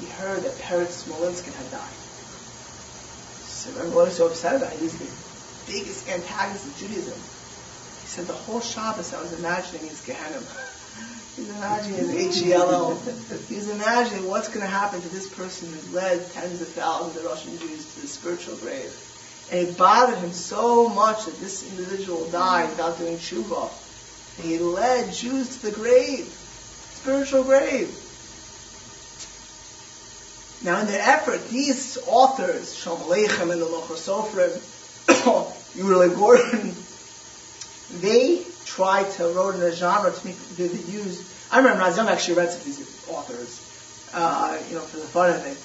he 0.00 0.06
heard 0.06 0.42
that 0.42 0.56
Peretz 0.58 1.04
Smolenskin 1.04 1.52
had 1.54 1.70
died. 1.70 1.96
So 3.44 3.70
what 3.90 4.06
was 4.06 4.16
so 4.16 4.26
upset 4.26 4.56
about? 4.56 4.72
He's 4.72 4.98
the 4.98 5.08
biggest 5.66 6.08
antagonist 6.08 6.66
of 6.66 6.76
Judaism. 6.76 7.20
He 8.06 8.12
said 8.12 8.28
the 8.28 8.34
whole 8.34 8.60
Shabbos 8.60 9.12
I 9.12 9.20
was 9.20 9.36
imagining 9.36 9.88
is 9.88 10.00
Gehenna. 10.00 10.40
He's 11.34 11.50
imagining 11.50 11.98
his 11.98 12.38
H-E-L-L. 12.38 12.94
He's 13.48 13.68
imagining 13.68 14.28
what's 14.28 14.46
going 14.46 14.60
to 14.60 14.66
happen 14.70 15.02
to 15.02 15.08
this 15.08 15.28
person 15.28 15.72
who 15.72 15.96
led 15.96 16.30
tens 16.30 16.62
of 16.62 16.68
thousands 16.68 17.16
of 17.16 17.24
Russian 17.24 17.58
Jews 17.58 17.94
to 17.94 18.02
the 18.02 18.06
spiritual 18.06 18.54
grave. 18.58 18.94
And 19.50 19.66
it 19.66 19.76
bothered 19.76 20.18
him 20.18 20.30
so 20.30 20.88
much 20.88 21.24
that 21.24 21.36
this 21.40 21.68
individual 21.68 22.30
died 22.30 22.70
without 22.70 22.96
doing 22.96 23.16
tshuva. 23.16 23.72
He 24.40 24.60
led 24.60 25.12
Jews 25.12 25.58
to 25.58 25.66
the 25.66 25.72
grave, 25.72 26.26
spiritual 26.26 27.42
grave. 27.42 27.88
Now, 30.62 30.80
in 30.80 30.86
their 30.86 31.02
effort, 31.02 31.48
these 31.48 31.98
authors, 32.06 32.72
Shalom 32.72 33.00
Aleichem 33.00 33.50
and 33.50 33.60
the 33.60 33.66
Lochos 33.66 34.06
Sofrim, 34.06 34.54
Yehuda 35.76 36.16
Gordon, 36.16 36.85
they 37.90 38.44
tried 38.64 39.10
to 39.12 39.28
wrote 39.28 39.54
in 39.54 39.62
a 39.62 39.72
genre 39.72 40.12
to 40.12 40.26
make 40.26 40.38
they, 40.56 40.68
they 40.68 40.92
use. 40.92 41.32
I 41.50 41.58
remember 41.58 41.84
Razam 41.84 42.06
actually 42.06 42.34
read 42.34 42.50
some 42.50 42.60
of 42.60 42.64
these 42.66 43.08
authors, 43.08 44.10
uh, 44.12 44.58
you 44.68 44.74
know, 44.74 44.82
for 44.82 44.96
the 44.98 45.06
fun 45.06 45.30
of 45.30 45.46
it. 45.46 45.56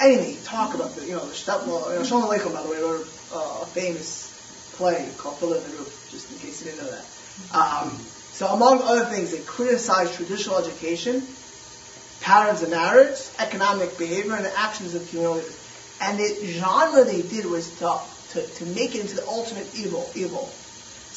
Anyway, 0.00 0.38
talk 0.44 0.74
about 0.74 0.94
the, 0.94 1.04
you 1.04 1.12
know, 1.12 1.26
the 1.26 1.34
Shtepla, 1.34 1.92
you 1.92 2.44
know, 2.44 2.50
by 2.54 2.62
the 2.62 2.70
way, 2.70 2.78
wrote 2.80 3.06
uh, 3.32 3.60
a 3.62 3.66
famous 3.66 4.34
play 4.76 5.10
called 5.18 5.42
in 5.42 5.48
the 5.48 5.76
Roof, 5.76 6.08
just 6.10 6.30
in 6.32 6.38
case 6.38 6.64
you 6.64 6.70
didn't 6.70 6.84
know 6.84 6.90
that. 6.90 7.04
Um, 7.52 7.98
so 8.32 8.46
among 8.46 8.82
other 8.82 9.04
things, 9.06 9.32
they 9.32 9.40
criticized 9.40 10.14
traditional 10.14 10.58
education, 10.58 11.26
patterns 12.20 12.62
of 12.62 12.70
marriage, 12.70 13.18
economic 13.40 13.98
behavior, 13.98 14.34
and 14.34 14.44
the 14.44 14.56
actions 14.58 14.94
of 14.94 15.08
communities. 15.10 15.56
And 16.00 16.18
the 16.18 16.46
genre 16.46 17.04
they 17.04 17.22
did 17.22 17.46
was 17.46 17.76
to, 17.78 18.00
to, 18.30 18.46
to 18.46 18.66
make 18.66 18.94
it 18.94 19.00
into 19.00 19.16
the 19.16 19.26
ultimate 19.26 19.66
evil. 19.74 20.08
evil. 20.14 20.48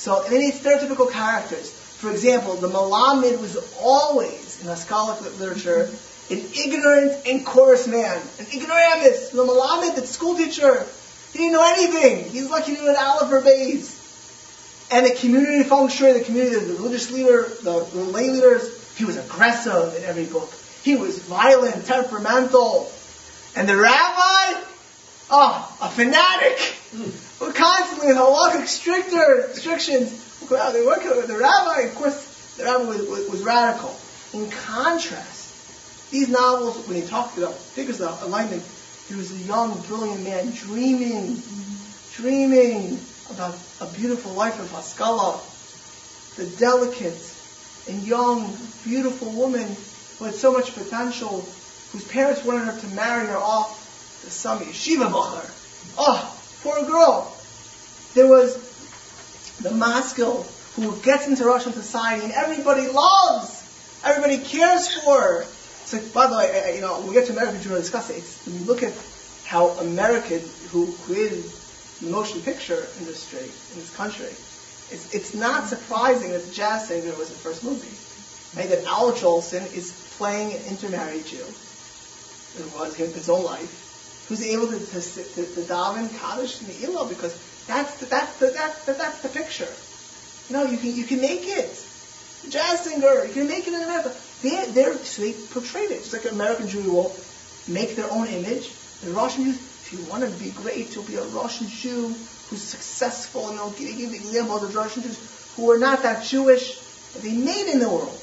So 0.02 0.28
made 0.32 0.56
stereotypical 0.56 1.12
characters. 1.12 1.70
For 1.70 2.10
example, 2.10 2.56
the 2.56 2.68
Malamid 2.68 3.40
was 3.40 3.56
always, 3.80 4.60
in 4.60 4.68
Haskalic 4.68 5.22
literature, 5.38 5.92
an 6.32 6.44
ignorant 6.58 7.28
and 7.28 7.46
coarse 7.46 7.88
man, 7.88 8.20
an 8.40 8.48
ignoramus. 8.48 9.30
The 9.30 9.44
Malamid, 9.44 9.94
the 9.94 10.08
school 10.08 10.36
teacher, 10.36 10.88
he 11.34 11.38
didn't 11.38 11.54
know 11.54 11.72
anything. 11.78 12.32
He's 12.32 12.50
lucky 12.50 12.76
to 12.78 12.82
know 12.82 12.90
an 12.90 12.96
Aleph 12.98 13.32
or 13.32 13.42
Bays. 13.42 14.88
And 14.90 15.06
the 15.06 15.14
community 15.14 15.62
functionary, 15.70 16.18
the 16.18 16.26
community, 16.26 16.56
the 16.56 16.74
religious 16.74 17.12
leader, 17.12 17.44
the, 17.62 17.88
the 17.94 18.04
lay 18.04 18.32
leaders, 18.32 18.98
he 18.98 19.06
was 19.06 19.18
aggressive 19.18 19.96
in 19.98 20.04
every 20.04 20.26
book. 20.26 20.52
He 20.82 20.96
was 20.96 21.20
violent, 21.20 21.86
temperamental. 21.86 22.92
And 23.56 23.70
the 23.70 23.78
rabbi, 23.78 24.60
oh, 25.30 25.78
a 25.80 25.90
fanatic. 25.90 26.58
Mm. 26.92 27.28
Constantly 27.42 28.08
with 28.08 28.18
halachic 28.18 28.68
stricter 28.68 29.48
restrictions. 29.50 30.14
Well, 30.50 30.72
they 30.74 30.86
work 30.86 31.04
with 31.04 31.28
the 31.28 31.38
rabbi, 31.38 31.82
of 31.82 31.96
course, 31.96 32.56
the 32.58 32.66
rabbi 32.66 32.84
was, 32.84 33.08
was, 33.08 33.30
was, 33.30 33.42
radical. 33.42 33.96
In 34.34 34.50
contrast, 34.52 36.12
these 36.12 36.30
novels, 36.30 36.88
when 36.88 37.02
he 37.02 37.08
talked 37.08 37.38
about 37.38 37.56
figures 37.56 38.00
of 38.00 38.22
alignment, 38.22 38.64
he 39.08 39.16
was 39.16 39.32
a 39.32 39.44
young, 39.44 39.80
brilliant 39.88 40.24
man 40.24 40.52
dreaming, 40.52 41.42
dreaming 42.14 43.00
about 43.32 43.58
a 43.80 43.88
beautiful 43.88 44.34
life 44.34 44.60
of 44.60 44.70
Haskalah. 44.72 45.42
The 46.38 46.46
delicate 46.58 47.36
and 47.90 48.04
young, 48.04 48.56
beautiful 48.84 49.32
woman 49.32 49.76
who 50.20 50.26
had 50.26 50.36
so 50.36 50.52
much 50.52 50.74
potential, 50.76 51.46
whose 51.92 52.08
parents 52.08 52.44
wanted 52.44 52.66
her 52.66 52.80
to 52.80 52.88
marry 52.90 53.28
her 53.28 53.38
off 53.38 54.22
to 54.24 54.30
some 54.30 54.60
yeshiva 54.60 55.12
bachar. 55.12 55.50
Oh, 55.98 56.06
ah, 56.08 56.38
poor 56.62 56.86
girl. 56.86 57.31
There 58.14 58.28
was 58.28 58.58
the 59.62 59.72
maskil 59.72 60.46
who 60.76 60.96
gets 61.02 61.28
into 61.28 61.46
Russian 61.46 61.74
society 61.74 62.24
and 62.24 62.34
everybody 62.34 62.88
loves, 62.88 63.64
everybody 64.04 64.38
cares 64.38 64.94
for 64.94 65.46
like, 65.94 66.14
by 66.14 66.28
the 66.28 66.38
way, 66.38 66.74
you 66.76 66.82
know, 66.82 67.02
we 67.02 67.14
get 67.14 67.26
to 67.28 67.34
American 67.34 67.60
Jewry, 67.60 67.72
we'll 67.72 67.82
discuss 67.82 68.10
it. 68.10 68.18
It's, 68.18 68.46
when 68.46 68.60
you 68.60 68.66
look 68.66 68.84
at 68.84 68.94
how 69.46 69.70
American, 69.70 70.42
who 70.70 70.94
created 71.04 71.44
the 72.00 72.08
motion 72.10 72.42
picture 72.42 72.88
industry 73.00 73.44
in 73.44 73.76
this 73.76 73.94
country, 73.96 74.26
it's, 74.26 75.14
it's 75.14 75.34
not 75.34 75.68
surprising 75.68 76.32
that 76.32 76.46
the 76.46 76.52
jazz 76.52 76.88
singer 76.88 77.14
was 77.18 77.30
the 77.30 77.36
first 77.36 77.64
movie. 77.64 77.98
Right? 78.58 78.70
That 78.70 78.86
Al 78.86 79.12
Jolson 79.14 79.66
is 79.74 79.92
playing 80.18 80.54
an 80.54 80.64
intermarried 80.68 81.26
Jew, 81.26 81.38
it 81.38 82.74
was 82.76 82.96
his 82.96 83.30
own 83.30 83.44
life, 83.44 84.26
who's 84.28 84.46
able 84.46 84.68
to, 84.68 84.80
to, 84.80 85.02
to, 85.02 85.56
to 85.56 85.62
daven 85.62 86.10
Kaddish 86.20 86.60
the 86.60 86.74
Ilah 86.86 87.08
because 87.08 87.34
that's 87.68 88.00
the, 88.00 88.06
that's 88.06 88.38
the, 88.40 88.48
that's 88.48 88.86
the, 88.86 88.94
that's 88.94 89.22
the 89.22 89.30
picture. 89.30 89.68
You 90.50 90.56
know, 90.56 90.70
you 90.70 90.78
can, 90.78 90.96
you 90.96 91.04
can 91.04 91.22
make 91.22 91.48
it. 91.48 91.70
Jazz 92.50 92.82
singer, 92.82 93.26
you 93.26 93.34
can 93.34 93.48
make 93.48 93.68
it 93.68 93.74
in 93.74 93.82
America. 93.82 94.14
They're, 94.42 94.66
they're, 94.68 94.98
so 94.98 95.22
they 95.22 95.34
portrayed 95.34 95.92
it. 95.92 95.96
It's 95.96 96.14
like 96.14 96.26
an 96.26 96.32
American 96.32 96.68
Jew 96.68 96.92
will 96.92 97.16
make 97.68 97.96
their 97.96 98.10
own 98.12 98.28
image. 98.28 98.72
The 99.02 99.12
Russian 99.12 99.46
Jews, 99.46 99.58
if 99.58 99.94
you 99.94 100.04
want 100.10 100.24
to 100.24 100.30
be 100.40 100.50
great, 100.52 100.96
you'll 100.96 101.04
be 101.04 101.16
a 101.16 101.24
Russian 101.26 101.68
Jew 101.68 102.08
who's 102.50 102.62
successful, 102.62 103.50
and 103.50 103.58
they'll 103.58 103.72
give, 103.72 103.96
give 103.96 104.14
examples 104.14 104.64
of 104.64 104.76
Russian 104.76 105.04
Jews 105.04 105.54
who 105.56 105.72
are 105.72 105.78
not 105.78 106.04
that 106.04 106.24
Jewish, 106.24 106.80
they 107.22 107.34
made 107.34 107.72
in 107.72 107.80
the 107.80 107.90
world. 107.90 108.18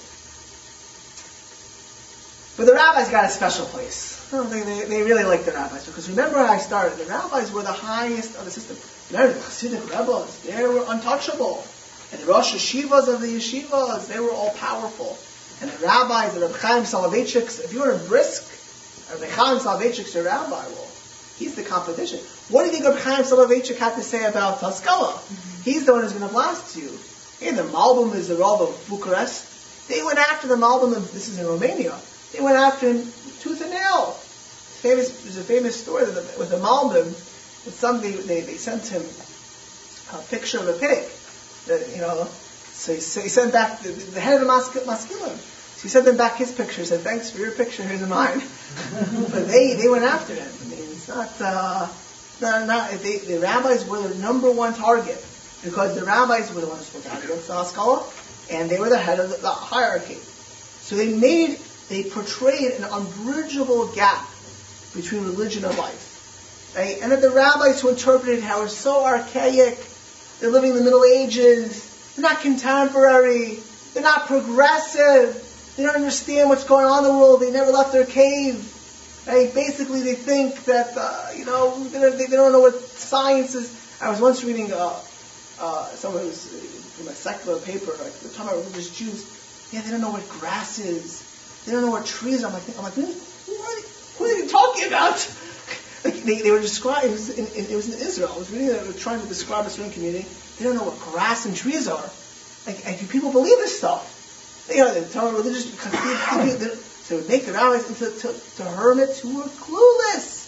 But 2.57 2.67
the 2.67 2.75
rabbis 2.75 3.09
got 3.11 3.27
a 3.27 3.29
special 3.29 3.67
place. 3.67 4.18
They, 4.31 4.61
they, 4.61 4.85
they, 4.85 5.03
really 5.03 5.25
liked 5.25 5.47
the 5.47 5.53
rabbis 5.53 5.87
because 5.87 6.11
remember 6.11 6.37
when 6.37 6.47
I 6.47 6.59
started, 6.59 6.99
the 6.99 7.07
rabbis 7.07 7.51
were 7.51 7.63
the 7.63 7.73
highest 7.73 8.37
of 8.37 8.45
the 8.45 8.51
system. 8.51 8.77
Remember 9.11 9.33
the 9.33 9.41
Hasidic 9.41 9.91
rebels, 9.91 10.43
they 10.43 10.63
were 10.67 10.85
untouchable. 10.87 11.65
And 12.13 12.21
the 12.21 12.27
Rosh 12.27 12.55
Yeshivas 12.55 13.13
of 13.13 13.21
the 13.21 13.27
yeshivas, 13.27 14.07
they 14.09 14.21
were 14.21 14.31
all 14.31 14.51
powerful 14.51 15.19
and 15.61 15.71
the 15.71 15.87
rabbis, 15.87 16.35
the 16.35 16.41
Reb 16.41 16.55
Chaim 16.57 16.83
Soloveitchiks, 16.85 17.65
if 17.65 17.73
you 17.73 17.81
were 17.81 17.91
a 17.91 17.99
brisk, 17.99 18.45
Reb 19.11 19.29
Chaim 19.31 19.59
Soloveitchik's 19.59 20.15
your 20.15 20.25
rabbi, 20.25 20.51
well, 20.51 20.89
he's 21.37 21.57
the 21.57 21.65
competition. 21.65 22.21
What 22.49 22.63
do 22.63 22.67
you 22.69 22.73
think 22.75 22.85
Reb 22.85 22.99
Chaim 22.99 23.25
Soloveitchik 23.25 23.77
had 23.77 23.97
to 23.97 24.03
say 24.03 24.25
about 24.25 24.61
Haskalah? 24.61 25.15
Mm-hmm. 25.15 25.63
He's 25.63 25.85
the 25.85 25.93
one 25.93 26.03
who's 26.03 26.13
going 26.13 26.27
to 26.27 26.33
blast 26.33 26.77
you. 26.77 26.91
And 27.43 27.59
the 27.59 27.63
Malbim 27.63 28.15
is 28.15 28.29
the 28.29 28.37
Rav 28.37 28.61
of 28.61 28.87
Bucharest. 28.89 29.89
They 29.89 30.03
went 30.03 30.19
after 30.19 30.47
the 30.47 30.57
Malbim, 30.57 30.95
this 31.13 31.29
is 31.29 31.39
in 31.39 31.47
Romania, 31.47 31.99
they 32.33 32.41
went 32.41 32.57
after 32.57 32.93
him 32.93 32.99
tooth 33.41 33.61
and 33.61 33.71
nail. 33.71 34.13
Famous, 34.83 35.23
there's 35.23 35.37
a 35.37 35.45
famous 35.45 35.81
story 35.81 36.05
with 36.05 36.15
the, 36.15 36.39
with 36.39 36.51
Malbim, 36.63 37.07
that 37.65 37.75
somebody, 37.75 38.13
they, 38.13 38.43
they 38.43 38.57
sent 38.57 38.87
him 38.87 39.03
a 40.13 40.23
picture 40.29 40.59
of 40.59 40.69
a 40.69 40.73
pig. 40.75 41.05
that, 41.67 41.89
you 41.95 42.01
know, 42.01 42.29
so 42.79 42.95
he, 42.95 43.01
so 43.01 43.21
he 43.21 43.29
sent 43.29 43.53
back 43.53 43.81
the, 43.81 43.91
the 43.91 44.21
head 44.21 44.41
of 44.41 44.47
the 44.47 44.53
Maskilim. 44.53 45.37
So 45.37 45.83
he 45.83 45.89
sent 45.89 46.05
them 46.07 46.17
back 46.17 46.37
his 46.37 46.53
picture. 46.53 46.85
Said, 46.85 47.01
"Thanks 47.01 47.31
for 47.31 47.39
your 47.39 47.51
picture. 47.51 47.83
Here's 47.83 48.07
mine." 48.09 48.41
but 49.31 49.49
they 49.49 49.75
they 49.75 49.89
went 49.89 50.05
after 50.05 50.35
him. 50.35 50.49
I 50.49 50.65
mean, 50.69 50.79
it's 50.79 51.09
not 51.09 51.31
uh, 51.41 51.89
not 52.41 52.67
not 52.67 52.91
they, 53.03 53.19
the 53.19 53.41
rabbis 53.41 53.85
were 53.85 54.07
the 54.07 54.15
number 54.19 54.51
one 54.51 54.75
target 54.75 55.25
because 55.63 55.95
the 55.95 56.05
rabbis 56.05 56.53
were 56.55 56.61
the 56.61 56.69
ones 56.69 56.89
who 56.93 56.99
out 57.11 57.23
against 57.23 57.49
the 57.49 57.55
Haskalah, 57.55 58.05
and 58.51 58.71
they 58.71 58.79
were 58.79 58.89
the 58.89 58.99
head 58.99 59.19
of 59.21 59.31
the, 59.31 59.37
the 59.37 59.51
hierarchy. 59.51 60.19
So 60.81 60.97
they 60.97 61.13
made 61.13 61.59
they 61.89 62.05
portrayed 62.05 62.73
an 62.73 62.85
unbridgeable 62.85 63.89
gap 63.89 64.29
between 64.95 65.25
religion 65.25 65.65
and 65.65 65.77
life. 65.79 66.73
Right? 66.77 66.99
And 67.01 67.13
that 67.13 67.23
the 67.23 67.31
rabbis 67.31 67.81
who 67.81 67.89
interpreted 67.89 68.43
how 68.43 68.63
it's 68.65 68.77
so 68.77 69.05
archaic, 69.05 69.79
they're 70.41 70.51
living 70.51 70.71
in 70.71 70.77
the 70.77 70.85
Middle 70.85 71.05
Ages, 71.05 72.15
they're 72.15 72.23
not 72.23 72.41
contemporary, 72.41 73.59
they're 73.95 74.03
not 74.03 74.27
progressive, 74.27 75.45
they 75.77 75.83
don't 75.83 75.95
understand 75.95 76.49
what's 76.49 76.65
going 76.65 76.87
on 76.87 77.05
in 77.05 77.11
the 77.11 77.19
world, 77.19 77.41
they 77.41 77.51
never 77.51 77.71
left 77.71 77.93
their 77.93 78.07
cave. 78.07 78.75
Right? 79.27 79.53
Basically, 79.53 80.03
they 80.03 80.15
think 80.15 80.65
that, 80.65 80.97
uh, 80.97 81.31
you 81.37 81.45
know, 81.45 81.85
they 81.85 82.01
don't, 82.01 82.19
they 82.19 82.27
don't, 82.27 82.53
know 82.53 82.61
what 82.61 82.81
science 82.81 83.55
is. 83.55 83.75
I 84.01 84.11
was 84.11 84.21
once 84.21 84.43
reading 84.43 84.73
uh, 84.73 85.01
uh, 85.61 85.87
someone 85.91 86.23
who 86.23 86.29
was 86.29 87.01
in 87.01 87.09
a 87.09 87.13
secular 87.13 87.59
paper, 87.61 87.93
like, 88.03 88.13
talking 88.35 88.53
about 88.53 88.57
religious 88.57 88.97
Jews. 88.97 89.69
Yeah, 89.71 89.83
they 89.83 89.91
don't 89.91 90.01
know 90.01 90.11
what 90.11 90.27
grass 90.29 90.79
is. 90.79 91.28
They 91.69 91.75
don't 91.75 91.83
know 91.83 91.91
what 91.91 92.07
trees 92.07 92.45
are. 92.45 92.47
I'm 92.47 92.55
like, 92.55 92.63
I'm 92.79 92.83
like, 92.83 92.97
what, 92.97 93.85
what 94.17 94.31
are 94.31 94.39
you 94.39 94.49
talking 94.59 94.87
about? 94.87 95.35
Like 96.03 96.15
they, 96.25 96.41
they 96.41 96.51
were 96.51 96.61
describing, 96.61 97.11
it 97.11 97.13
was, 97.13 97.29
in, 97.29 97.47
in, 97.47 97.71
it 97.71 97.77
was 97.77 97.95
in 97.95 98.01
Israel. 98.07 98.33
I 98.35 98.39
was 98.39 98.51
reading 98.51 98.69
that 98.69 98.81
they 98.81 98.87
were 98.87 98.95
trying 98.95 99.21
to 99.21 99.27
describe 99.27 99.67
a 99.67 99.71
certain 99.71 99.93
community. 99.93 100.27
They 100.59 100.65
don't 100.65 100.77
know 100.77 100.85
what 100.85 100.99
grass 101.01 101.45
and 101.45 101.55
trees 101.55 101.87
are. 101.87 102.11
Like, 102.67 102.87
and 102.87 102.99
do 102.99 103.07
people 103.07 103.33
believe 103.33 103.59
this 103.59 103.77
stuff? 103.77 104.15
You 104.71 104.85
know, 104.85 104.95
they're 104.95 105.09
telling 105.09 105.35
religious, 105.35 105.71
so 105.79 107.21
they 107.21 107.29
make 107.29 107.45
the 107.45 107.53
rabbis 107.53 107.89
into 107.89 108.19
to, 108.19 108.41
to 108.57 108.65
hermits 108.65 109.21
who 109.21 109.37
were 109.37 109.45
clueless. 109.45 110.47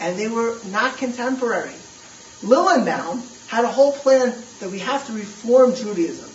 And 0.00 0.18
they 0.18 0.28
were 0.28 0.58
not 0.70 0.96
contemporary. 0.96 1.74
Lilienbaum 2.40 3.48
had 3.48 3.64
a 3.64 3.70
whole 3.70 3.92
plan 3.92 4.34
that 4.60 4.70
we 4.70 4.78
have 4.78 5.06
to 5.06 5.12
reform 5.12 5.74
Judaism. 5.74 6.30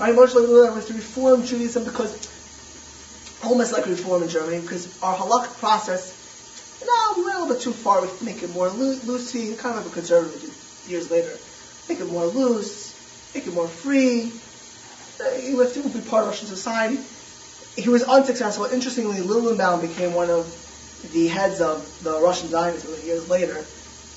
Right? 0.00 0.14
Moshe 0.14 0.34
Lilienbaum 0.34 0.74
was 0.74 0.86
to 0.86 0.94
reform 0.94 1.44
Judaism 1.44 1.84
because 1.84 2.33
almost 3.46 3.72
like 3.72 3.86
reform 3.86 4.22
in 4.22 4.28
Germany 4.28 4.60
because 4.60 5.00
our 5.02 5.16
halakhic 5.16 5.58
process, 5.58 6.12
no, 6.84 7.14
we 7.16 7.24
went 7.24 7.36
a 7.36 7.40
little 7.42 7.54
bit 7.54 7.62
too 7.62 7.72
far. 7.72 8.02
We 8.02 8.08
make 8.22 8.42
it 8.42 8.50
more 8.50 8.68
loosey, 8.68 9.56
kind 9.58 9.76
of 9.76 9.84
like 9.84 9.92
a 9.92 9.94
conservative 9.94 10.84
years 10.88 11.10
later. 11.10 11.36
Make 11.88 12.00
it 12.00 12.06
more 12.06 12.26
loose, 12.26 12.94
make 13.34 13.46
it 13.46 13.54
more 13.54 13.68
free. 13.68 14.32
He 15.40 15.54
Uh, 15.54 15.56
let 15.56 15.74
people 15.74 15.90
be 15.90 16.00
part 16.00 16.24
of 16.24 16.30
Russian 16.30 16.48
society. 16.48 16.98
He 17.76 17.88
was 17.88 18.02
unsuccessful. 18.02 18.66
Interestingly, 18.66 19.18
Lilienbaum 19.18 19.80
became 19.80 20.14
one 20.14 20.30
of 20.30 20.44
the 21.12 21.28
heads 21.28 21.60
of 21.60 21.86
the 22.02 22.20
Russian 22.20 22.48
Zionism 22.48 22.94
years 23.06 23.28
later. 23.28 23.64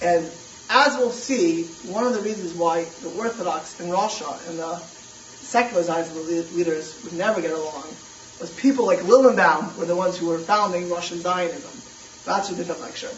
And 0.02 0.30
as 0.70 0.98
we'll 0.98 1.12
see, 1.12 1.66
one 1.86 2.06
of 2.06 2.14
the 2.14 2.22
reasons 2.22 2.54
why 2.54 2.86
the 3.02 3.10
Orthodox 3.10 3.80
in 3.80 3.90
Russia 3.90 4.40
and 4.48 4.60
the 4.60 4.78
secular 5.42 5.84
Zionism 5.84 6.56
leaders 6.56 7.02
would 7.04 7.14
never 7.14 7.42
get 7.42 7.52
along 7.52 7.96
was 8.40 8.52
people 8.52 8.86
like 8.86 9.00
Lilienbaum 9.00 9.78
were 9.78 9.86
the 9.86 9.96
ones 9.96 10.18
who 10.18 10.28
were 10.28 10.40
founding 10.40 10.90
Russian 10.90 11.20
Zionism. 11.20 11.72
That's 12.26 12.50
a 12.50 12.56
different 12.56 12.82
lecture. 12.82 13.10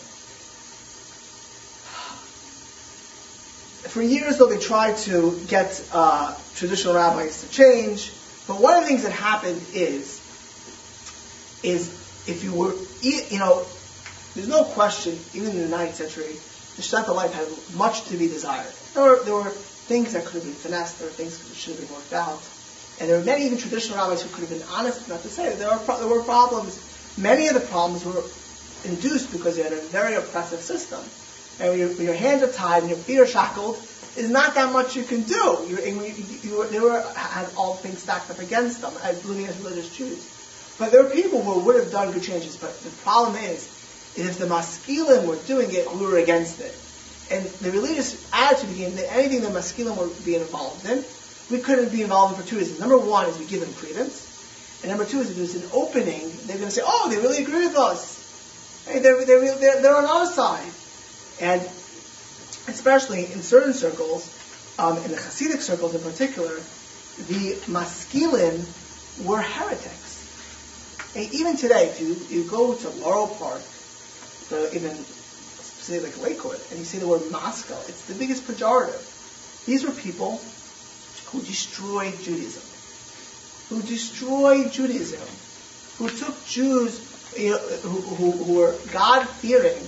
For 3.89 4.03
years, 4.03 4.38
though, 4.38 4.47
they 4.47 4.59
tried 4.59 4.97
to 4.97 5.39
get 5.47 5.84
uh, 5.91 6.36
traditional 6.55 6.93
rabbis 6.93 7.41
to 7.41 7.49
change. 7.49 8.13
But 8.47 8.61
one 8.61 8.76
of 8.76 8.82
the 8.82 8.88
things 8.88 9.03
that 9.03 9.11
happened 9.11 9.61
is, 9.74 10.20
is 11.63 11.89
if 12.28 12.43
you 12.43 12.53
were, 12.53 12.76
you 13.01 13.39
know, 13.39 13.65
there's 14.36 14.47
no 14.47 14.63
question, 14.63 15.20
even 15.34 15.51
in 15.51 15.70
the 15.70 15.76
9th 15.76 15.93
century, 15.93 16.34
the 16.76 16.84
Shtetl 16.84 17.15
life 17.15 17.34
had 17.34 17.47
much 17.76 18.05
to 18.05 18.17
be 18.17 18.28
desired. 18.28 18.72
There 18.93 19.03
were, 19.03 19.24
there 19.24 19.34
were 19.34 19.49
things 19.49 20.13
that 20.13 20.26
could 20.26 20.36
have 20.36 20.43
been 20.43 20.53
finessed, 20.53 20.99
there 20.99 21.07
were 21.07 21.13
things 21.13 21.38
that 21.38 21.55
should 21.55 21.76
have 21.76 21.88
been 21.88 21.95
worked 21.95 22.13
out. 22.13 22.41
And 23.00 23.10
there 23.10 23.18
were 23.18 23.24
many 23.24 23.45
even 23.45 23.58
traditional 23.58 23.97
rabbis 23.97 24.22
who 24.22 24.30
could 24.30 24.50
have 24.50 24.50
been 24.50 24.68
honest 24.70 25.08
enough 25.08 25.24
to 25.24 25.30
say 25.30 25.56
there, 25.56 25.70
are, 25.70 26.00
there 26.00 26.08
were 26.08 26.24
problems. 26.24 26.80
Many 27.18 27.47
of 27.47 27.54
the 27.54 27.62
problems 27.62 28.04
were 28.04 28.24
induced 28.84 29.32
because 29.32 29.56
they 29.56 29.64
had 29.64 29.74
a 29.74 29.82
very 29.82 30.16
oppressive 30.16 30.62
system. 30.62 31.00
And 31.60 31.70
when, 31.70 31.80
you, 31.80 31.88
when 31.89 32.06
your 32.06 32.16
hands 32.16 32.43
are 32.43 32.52
tied 32.52 32.84
and 32.84 32.89
your 32.89 33.00
feet 33.00 33.20
are 33.20 33.28
shackled, 33.28 33.82
there's 34.16 34.30
not 34.30 34.56
that 34.56 34.74
much 34.74 34.95
you 34.95 35.04
can 35.04 35.24
do. 35.24 35.66
You, 35.70 35.80
you, 35.80 36.14
you, 36.43 36.68
they 36.68 36.80
were, 36.80 37.02
had 37.14 37.50
all 37.56 37.76
things 37.76 38.02
stacked 38.02 38.30
up 38.30 38.39
against 38.39 38.82
them, 38.82 38.93
as 39.04 39.24
living 39.26 39.45
as 39.47 39.58
religious 39.60 39.95
Jews. 39.95 40.28
But 40.78 40.91
there 40.91 41.04
were 41.04 41.10
people 41.10 41.41
who 41.41 41.60
would 41.60 41.76
have 41.76 41.91
done 41.91 42.12
good 42.12 42.24
changes. 42.24 42.58
But 42.58 42.78
the 42.82 42.89
problem 43.04 43.36
is, 43.43 43.68
is 44.16 44.28
if 44.28 44.39
the 44.39 44.45
maskilim 44.45 45.26
were 45.26 45.38
doing 45.38 45.74
it, 45.74 45.89
we 45.93 46.06
were 46.06 46.18
against 46.18 46.60
it. 46.60 46.76
And 47.32 47.45
the 47.45 47.72
religious 47.72 48.18
attitude 48.34 48.72
became 48.72 48.95
that 48.95 49.14
anything 49.14 49.41
the 49.41 49.50
maskilim 49.50 49.97
would 49.97 50.26
be 50.26 50.36
involved 50.36 50.86
in, 50.86 51.06
we 51.50 51.60
couldn't 51.60 51.91
be 51.91 52.02
involved 52.02 52.36
in 52.36 52.41
for 52.41 52.47
two 52.47 52.58
reasons. 52.58 52.80
Number 52.80 52.97
one 52.97 53.28
is 53.28 53.38
we 53.38 53.45
give 53.45 53.62
them 53.62 53.74
credence. 53.74 54.28
And 54.82 54.89
number 54.89 55.06
two 55.06 55.20
is 55.20 55.32
if 55.32 55.38
there's 55.38 55.56
an 55.56 55.70
opening, 55.74 56.32
they're 56.45 56.58
going 56.58 56.70
to 56.70 56.72
say, 56.72 56.84
oh, 56.86 57.10
they 57.10 57.18
really 57.18 57.43
agree 57.43 57.68
with 57.68 57.76
us. 57.76 58.86
Hey, 58.88 59.00
they're, 59.00 59.26
they're, 59.26 59.58
they're, 59.58 59.82
they're 59.82 59.95
on 59.95 60.06
our 60.06 60.26
side. 60.26 60.72
And 61.41 61.62
especially 62.68 63.26
in 63.26 63.41
certain 63.41 63.74
circles, 63.74 64.36
um, 64.78 64.97
in 64.97 65.12
the 65.12 65.18
Hasidic 65.18 65.62
circles 65.62 65.95
in 65.95 66.02
particular, 66.02 66.54
the 67.28 67.56
maskilim 67.68 68.64
were 69.26 69.41
heretics. 69.41 71.14
And 71.16 71.34
even 71.34 71.58
today, 71.58 71.88
if 71.88 72.00
you, 72.00 72.16
you 72.30 72.50
go 72.50 72.76
to 72.76 72.89
Laurel 72.89 73.28
Park, 73.28 73.62
the, 74.50 74.70
even 74.76 74.95
say 74.95 76.00
like 76.00 76.22
Lakewood, 76.22 76.60
and 76.70 76.80
you 76.80 76.86
say 76.86 77.00
the 77.00 77.08
word 77.08 77.30
maskil, 77.32 77.78
it's 77.88 78.06
the 78.06 78.14
biggest 78.14 78.43
pejorative. 78.45 79.66
These 79.66 79.86
were 79.86 79.91
people 79.91 80.39
who 81.32 81.42
destroyed 81.42 82.14
Judaism, 82.22 82.64
who 83.70 83.82
destroyed 83.84 84.72
Judaism, 84.72 85.22
who 85.98 86.10
took 86.10 86.46
Jews 86.46 87.10
you 87.38 87.52
know, 87.52 87.58
who, 87.58 88.02
who, 88.02 88.32
who 88.32 88.54
were 88.54 88.76
God-fearing 88.92 89.88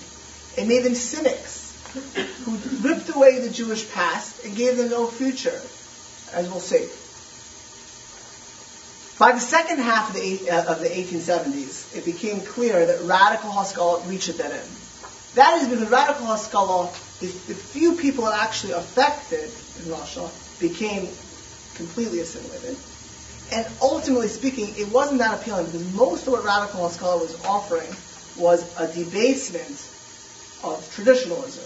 and 0.58 0.68
made 0.68 0.84
them 0.84 0.96
cynics, 0.96 1.74
who 2.46 2.58
ripped 2.88 3.14
away 3.14 3.40
the 3.40 3.50
Jewish 3.50 3.90
past 3.92 4.46
and 4.46 4.56
gave 4.56 4.78
them 4.78 4.90
no 4.90 5.08
future, 5.08 5.60
as 6.34 6.50
we'll 6.50 6.60
see. 6.60 6.88
By 9.18 9.34
the 9.34 9.40
second 9.40 9.80
half 9.80 10.10
of 10.10 10.16
the, 10.16 10.50
uh, 10.50 10.74
of 10.74 10.80
the 10.80 10.88
1870s, 10.88 11.96
it 11.96 12.06
became 12.06 12.42
clear 12.42 12.86
that 12.86 13.02
radical 13.04 13.52
Haskalah 13.52 14.02
reached 14.08 14.30
a 14.30 14.34
dead 14.34 14.52
end. 14.52 14.70
That 15.36 15.62
is 15.62 15.68
because 15.68 15.80
the 15.80 15.92
radical 15.92 16.26
Haskalah, 16.26 16.90
the, 17.20 17.28
the 17.28 17.54
few 17.54 17.94
people 17.96 18.26
that 18.26 18.42
actually 18.42 18.74
affected 18.74 19.52
in 19.84 19.92
Russia 19.92 20.30
became 20.60 21.08
completely 21.76 22.20
assimilated. 22.20 22.78
And 23.52 23.68
ultimately 23.82 24.30
speaking, 24.30 24.74
it 24.78 24.92
wasn't 24.92 25.20
that 25.20 25.42
appealing 25.42 25.66
because 25.66 25.94
most 25.94 26.26
of 26.28 26.34
what 26.34 26.46
Radical 26.46 26.88
Haskalah 26.88 27.18
was 27.18 27.44
offering 27.46 27.90
was 28.38 28.64
a 28.80 28.88
debasement 28.88 29.88
of 30.64 30.90
traditionalism, 30.96 31.64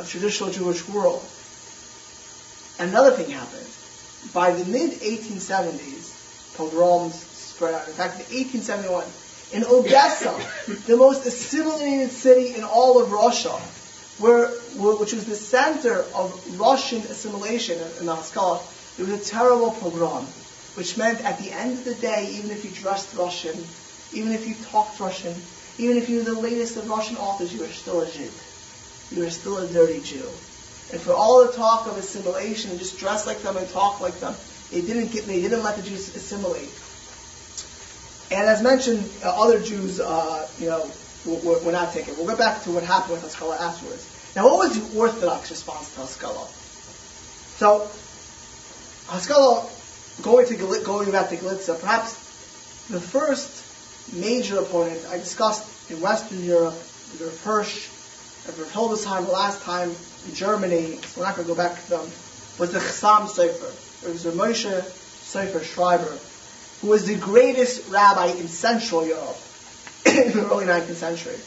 of 0.00 0.08
traditional 0.08 0.50
Jewish 0.50 0.86
world. 0.88 1.22
Another 2.78 3.10
thing 3.10 3.30
happened. 3.30 3.66
By 4.32 4.52
the 4.52 4.64
mid 4.64 4.92
1870s, 5.00 6.56
pogroms 6.56 7.14
spread 7.14 7.74
out. 7.74 7.86
In 7.86 7.94
fact, 7.94 8.14
in 8.30 8.36
1871, 8.36 9.04
in 9.52 9.64
Odessa, 9.64 10.34
the 10.86 10.96
most 10.96 11.26
assimilated 11.26 12.10
city 12.10 12.54
in 12.54 12.64
all 12.64 13.02
of 13.02 13.12
Russia, 13.12 13.52
where, 14.18 14.48
which 14.48 15.12
was 15.12 15.26
the 15.26 15.36
center 15.36 16.04
of 16.14 16.58
Russian 16.58 17.02
assimilation 17.02 17.78
in 18.00 18.06
the 18.06 18.16
Haskalah, 18.16 18.60
there 18.96 19.06
was 19.06 19.14
a 19.14 19.30
terrible 19.30 19.72
pogrom 19.72 20.26
which 20.74 20.96
meant 20.96 21.24
at 21.24 21.38
the 21.38 21.50
end 21.52 21.78
of 21.78 21.84
the 21.84 21.94
day, 21.94 22.28
even 22.32 22.50
if 22.50 22.64
you 22.64 22.70
dressed 22.70 23.14
Russian, 23.14 23.66
even 24.12 24.32
if 24.32 24.46
you 24.46 24.54
talked 24.70 25.00
Russian, 25.00 25.34
even 25.78 25.96
if 25.96 26.08
you 26.08 26.18
were 26.18 26.24
the 26.24 26.38
latest 26.38 26.76
of 26.76 26.88
Russian 26.88 27.16
authors, 27.16 27.52
you 27.52 27.60
were 27.60 27.68
still 27.68 28.00
a 28.00 28.10
Jew. 28.10 28.30
You 29.10 29.22
were 29.22 29.30
still 29.30 29.58
a 29.58 29.66
dirty 29.66 30.00
Jew. 30.00 30.28
And 30.92 31.00
for 31.00 31.12
all 31.12 31.46
the 31.46 31.52
talk 31.52 31.86
of 31.86 31.96
assimilation 31.96 32.70
and 32.70 32.78
just 32.78 32.98
dress 32.98 33.26
like 33.26 33.42
them 33.42 33.56
and 33.56 33.68
talk 33.70 34.00
like 34.00 34.20
them, 34.20 34.34
they 34.70 34.82
didn't 34.82 35.12
get, 35.12 35.26
they 35.26 35.40
didn't 35.40 35.62
let 35.62 35.76
the 35.76 35.82
Jews 35.82 36.14
assimilate. 36.14 36.72
And 38.30 38.48
as 38.48 38.62
mentioned, 38.62 39.08
uh, 39.24 39.42
other 39.42 39.60
Jews, 39.60 40.00
uh, 40.00 40.48
you 40.58 40.68
know, 40.68 40.90
were, 41.24 41.58
were, 41.60 41.72
not 41.72 41.92
taken. 41.92 42.16
We'll 42.16 42.26
go 42.26 42.36
back 42.36 42.62
to 42.64 42.72
what 42.72 42.82
happened 42.82 43.14
with 43.14 43.22
Haskalah 43.22 43.58
afterwards. 43.58 44.06
Now, 44.34 44.44
what 44.44 44.68
was 44.68 44.78
the 44.78 44.98
Orthodox 44.98 45.50
response 45.50 45.92
to 45.94 46.00
Haskalah? 46.00 46.46
So, 47.56 47.90
Haskalah 49.08 49.66
going 50.22 50.46
to 50.46 50.56
going 50.84 51.10
back 51.12 51.28
to 51.28 51.36
Galitza, 51.36 51.80
perhaps 51.80 52.14
the 52.90 53.00
first 53.00 53.64
major 54.12 54.58
opponent 54.58 55.00
I 55.10 55.18
discussed 55.18 55.90
in 55.90 56.00
Western 56.00 56.42
Europe, 56.44 56.74
Rav 57.20 57.40
Hirsch, 57.42 57.88
Rav 58.46 58.72
Hildesheim 58.72 59.26
the 59.26 59.32
last 59.32 59.62
time 59.62 59.94
in 60.26 60.34
Germany, 60.34 60.96
so 60.96 61.20
we're 61.20 61.26
not 61.26 61.36
going 61.36 61.46
to 61.46 61.54
go 61.54 61.56
back 61.56 61.82
to 61.84 61.90
them. 61.90 62.10
was 62.58 62.72
the 62.72 62.78
Chassam 62.78 63.28
Sofer. 63.28 64.04
It 64.04 64.12
was 64.12 64.24
the 64.24 64.32
Moshe 64.32 64.82
Sofer 64.82 65.62
Schreiber, 65.62 66.18
who 66.80 66.88
was 66.88 67.06
the 67.06 67.16
greatest 67.16 67.88
rabbi 67.88 68.26
in 68.26 68.48
Central 68.48 69.06
Europe 69.06 69.38
in 70.06 70.32
the 70.32 70.48
early 70.50 70.66
19th 70.66 70.94
century. 70.94 71.38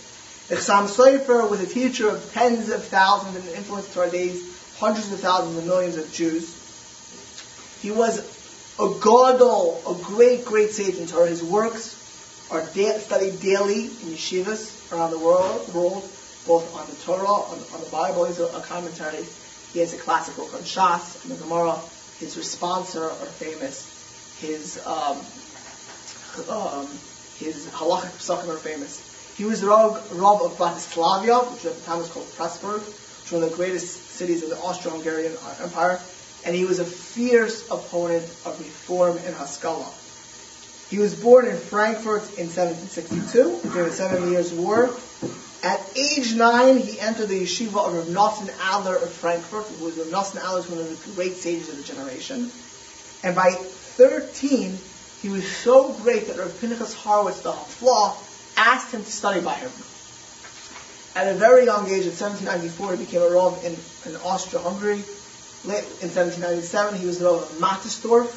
The 0.48 0.56
Chassam 0.56 0.88
Sofer 0.88 1.50
was 1.50 1.60
a 1.60 1.68
teacher 1.68 2.10
of 2.10 2.32
tens 2.34 2.70
of 2.70 2.86
thousands 2.86 3.36
and 3.36 3.56
influenced 3.56 3.94
to 3.94 4.02
our 4.02 4.10
days 4.10 4.46
hundreds 4.78 5.12
of 5.12 5.20
thousands 5.20 5.58
and 5.58 5.68
millions 5.68 5.98
of 5.98 6.12
Jews. 6.14 6.59
He 7.82 7.92
was 7.92 8.20
a 8.80 8.88
gadol, 9.02 9.82
a 9.88 10.04
great, 10.04 10.46
great 10.46 10.72
sage 10.72 10.96
in 10.96 11.08
Torah. 11.08 11.28
His 11.28 11.44
works 11.44 11.96
are 12.52 12.66
da- 12.74 13.00
studied 13.00 13.40
daily 13.40 13.86
in 13.86 14.14
yeshivas 14.14 14.92
around 14.92 15.12
the 15.12 15.20
world, 15.20 15.74
world 15.74 16.10
both 16.46 16.74
on 16.76 16.88
the 16.90 16.96
Torah, 16.96 17.28
on, 17.28 17.60
on 17.74 17.82
the 17.82 17.90
Bible. 17.90 18.26
He's 18.26 18.40
a, 18.40 18.62
commentary. 18.62 19.26
He 19.74 19.80
has 19.80 19.94
a 19.94 19.98
classic 19.98 20.36
classical 20.36 20.58
on 20.58 20.64
Shas 20.64 21.24
and 21.24 21.34
the 21.34 21.44
Gemara. 21.44 21.80
His 22.20 22.36
responsa 22.36 23.02
are 23.02 23.26
famous. 23.26 23.96
His 24.40 24.80
um, 24.86 25.20
um, 26.50 26.88
his 27.38 27.68
halachic 27.68 28.12
psakim 28.20 28.50
are 28.50 28.58
famous. 28.58 29.06
He 29.38 29.46
was 29.46 29.62
the 29.62 29.68
Rav, 29.68 30.12
Rav 30.12 30.42
of 30.42 30.58
Bratislavia, 30.58 31.52
which 31.54 31.66
at 31.66 31.76
the 31.76 31.82
time 31.86 32.00
was 32.00 32.10
called 32.10 32.26
Pressburg, 32.34 32.80
which 32.86 33.32
was 33.32 33.32
one 33.32 33.44
of 33.44 33.50
the 33.50 33.56
greatest 33.56 34.10
cities 34.10 34.44
of 34.44 34.50
the 34.50 34.58
Austro-Hungarian 34.58 35.38
Empire, 35.62 36.02
and 36.46 36.56
he 36.56 36.66
was 36.66 36.80
a 36.80 36.86
fierce 36.86 37.70
opponent 37.70 38.24
of 38.46 38.60
reform 38.60 39.18
in 39.18 39.34
Haskalah. 39.34 39.92
He 40.90 40.98
was 40.98 41.14
born 41.14 41.48
in 41.48 41.58
Frankfurt 41.58 42.24
in 42.38 42.48
1762 42.48 43.70
during 43.70 43.90
the 43.90 43.94
Seven 43.94 44.32
Years' 44.32 44.52
War. 44.52 44.90
At 45.62 45.82
age 45.96 46.36
nine, 46.36 46.78
he 46.78 47.00
entered 47.00 47.28
the 47.28 47.42
yeshiva 47.42 47.86
of 47.86 47.94
Rav 47.94 48.08
Nosson 48.08 48.50
Adler 48.62 48.96
of 48.96 49.12
Frankfurt, 49.12 49.66
who 49.66 49.86
was 49.86 49.98
Rav 49.98 50.08
Nosson 50.08 50.38
Adler, 50.38 50.62
one 50.62 50.80
of 50.80 51.06
the 51.06 51.12
great 51.12 51.36
sages 51.36 51.70
of 51.70 51.78
the 51.78 51.84
generation. 51.84 52.50
And 53.24 53.36
by 53.36 53.52
13, 53.52 54.78
he 55.22 55.30
was 55.30 55.46
so 55.46 55.92
great 55.94 56.28
that 56.28 56.38
Rav 56.38 56.60
Pinchas 56.62 56.94
Horowitz, 56.94 57.42
the 57.42 57.52
Haflah, 57.52 58.16
asked 58.56 58.94
him 58.94 59.04
to 59.04 59.12
study 59.12 59.42
by 59.42 59.56
him. 59.56 59.72
At 61.16 61.28
a 61.28 61.34
very 61.38 61.66
young 61.66 61.86
age, 61.88 62.06
in 62.06 62.16
1794, 62.16 62.96
he 62.96 63.06
became 63.06 63.22
a 63.22 63.30
Rav 63.30 63.64
in, 63.66 63.76
in 64.10 64.16
Austria-Hungary. 64.22 65.04
In 65.66 65.72
1797, 65.72 67.00
he 67.00 67.06
was 67.06 67.20
the 67.20 67.26
Rav 67.26 67.42
of 67.42 67.60
Mattersdorf, 67.60 68.32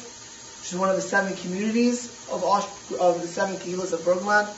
which 0.59 0.73
is 0.73 0.77
one 0.77 0.89
of 0.89 0.97
the 0.97 1.01
seven 1.01 1.35
communities 1.37 2.05
of, 2.29 2.43
Aust- 2.43 2.93
of 2.99 3.21
the 3.21 3.27
seven 3.27 3.55
kehillas 3.55 3.93
of 3.93 4.01
Burgenland. 4.01 4.49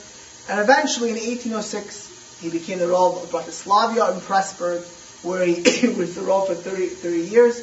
And 0.49 0.59
eventually, 0.59 1.09
in 1.09 1.15
1806, 1.15 2.39
he 2.41 2.49
became 2.49 2.79
the 2.79 2.87
Rav 2.87 3.17
of 3.21 3.29
Bratislavia 3.29 4.11
in 4.13 4.19
Pressburg, 4.19 4.83
where 5.23 5.45
he 5.45 5.87
was 5.97 6.15
the 6.15 6.21
Rav 6.21 6.47
for 6.47 6.55
30, 6.55 6.87
30 6.87 7.17
years. 7.21 7.61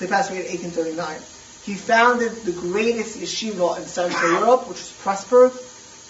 They 0.00 0.08
passed 0.08 0.30
away 0.30 0.40
in 0.40 0.50
1839. 0.50 1.20
He 1.62 1.74
founded 1.74 2.32
the 2.44 2.52
greatest 2.52 3.18
yeshiva 3.18 3.78
in 3.78 3.86
Central 3.86 4.32
Europe, 4.32 4.68
which 4.68 4.78
was 4.78 4.92
Pressburg, 5.04 5.52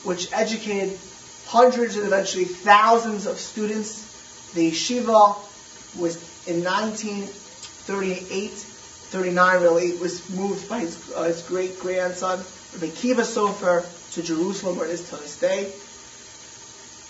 which 0.04 0.32
educated 0.32 0.98
hundreds 1.46 1.96
and 1.96 2.06
eventually 2.06 2.44
thousands 2.44 3.26
of 3.26 3.38
students. 3.38 4.52
The 4.54 4.70
yeshiva 4.70 5.36
was 5.98 6.16
in 6.46 6.64
1938, 7.88 8.50
39 8.50 9.62
really, 9.62 9.92
was 9.96 10.28
moved 10.30 10.68
by 10.68 10.80
his, 10.80 11.12
uh, 11.14 11.24
his 11.24 11.42
great 11.42 11.80
grandson, 11.80 12.44
Rabbi 12.74 12.90
Kiva 12.94 13.22
Sofer, 13.22 13.84
to 14.12 14.22
Jerusalem, 14.22 14.76
where 14.76 14.86
it 14.86 14.92
is 14.92 15.08
to 15.10 15.16
this 15.16 15.38
day. 15.38 15.72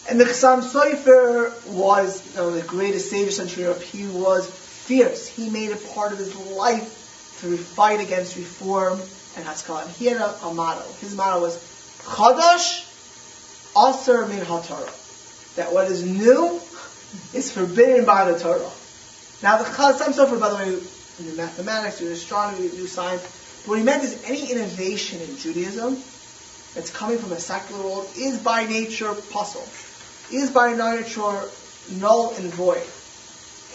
And 0.09 0.19
the 0.19 0.25
Chassam 0.25 0.63
Sofer 0.63 1.67
was 1.69 2.27
you 2.31 2.37
know, 2.37 2.51
the 2.51 2.63
greatest 2.63 3.13
of 3.13 3.33
Central 3.33 3.65
Europe. 3.65 3.83
He 3.83 4.07
was 4.07 4.49
fierce. 4.51 5.27
He 5.27 5.51
made 5.51 5.71
it 5.71 5.87
part 5.95 6.13
of 6.13 6.19
his 6.19 6.35
life 6.35 7.39
to 7.41 7.57
fight 7.57 8.01
against 8.01 8.37
reform 8.37 9.01
and 9.37 9.45
Haskalah. 9.45 9.89
He 9.89 10.07
had 10.07 10.21
a, 10.21 10.35
a 10.45 10.55
motto. 10.55 10.85
His 11.01 11.15
motto 11.15 11.41
was 11.41 11.57
Chadash 12.03 12.87
Asur 13.75 14.29
Min 14.29 14.45
HaTorah. 14.45 15.55
That 15.57 15.73
what 15.73 15.91
is 15.91 16.05
new 16.05 16.61
is 17.35 17.53
forbidden 17.53 18.05
by 18.05 18.31
the 18.31 18.39
Torah. 18.39 18.71
Now 19.43 19.59
the 19.59 19.65
Chassam 19.65 20.13
Sofer, 20.13 20.39
by 20.39 20.51
the 20.51 20.57
way, 20.57 20.79
in 21.19 21.37
mathematics, 21.37 22.01
in 22.01 22.09
astronomy, 22.09 22.67
in 22.67 22.87
science, 22.87 23.23
what 23.67 23.79
he 23.79 23.85
meant 23.85 24.05
is 24.05 24.23
any 24.25 24.51
innovation 24.51 25.21
in 25.21 25.37
Judaism 25.37 26.03
that's 26.75 26.91
coming 26.91 27.19
from 27.19 27.33
a 27.33 27.41
secular 27.41 27.83
world 27.83 28.09
is 28.17 28.39
by 28.39 28.67
nature 28.67 29.15
pasul, 29.15 29.67
is 30.33 30.51
by 30.51 30.75
nature 30.75 31.43
null 31.91 32.35
and 32.37 32.53
void. 32.53 32.87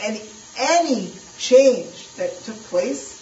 And 0.03 0.21
any 0.57 1.11
change 1.37 2.09
that 2.15 2.31
took 2.43 2.61
place 2.65 3.21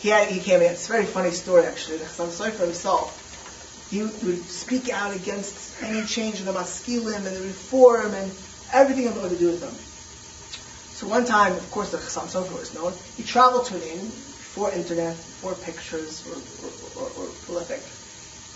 he 0.00 0.08
had, 0.10 0.28
he 0.28 0.40
came 0.40 0.60
in. 0.60 0.72
It's 0.72 0.88
a 0.88 0.92
very 0.92 1.04
funny 1.04 1.30
story, 1.30 1.64
actually. 1.64 2.00
I'm 2.00 2.30
sorry 2.30 2.52
for 2.52 2.64
himself. 2.64 3.22
He 3.90 4.02
would 4.02 4.44
speak 4.44 4.90
out 4.90 5.14
against 5.14 5.82
any 5.82 6.04
change 6.06 6.40
in 6.40 6.46
the 6.46 6.52
maskilim 6.52 7.16
and 7.16 7.26
the 7.26 7.40
reform 7.42 8.14
and 8.14 8.32
everything 8.72 9.08
about 9.08 9.30
to 9.30 9.36
do 9.36 9.46
with 9.46 9.60
them. 9.60 9.74
So 10.96 11.06
one 11.06 11.26
time, 11.26 11.52
of 11.52 11.70
course, 11.70 11.90
the 11.90 11.98
Chassam 11.98 12.26
Sofer 12.26 12.58
was 12.58 12.72
known. 12.72 12.94
He 13.18 13.22
traveled 13.22 13.66
to 13.66 13.74
an 13.76 13.82
inn 13.82 14.06
before 14.06 14.72
internet, 14.72 15.14
before 15.14 15.52
pictures 15.52 16.24
were, 16.24 16.40
were, 16.64 17.04
were, 17.04 17.20
were 17.20 17.32
prolific. 17.44 17.82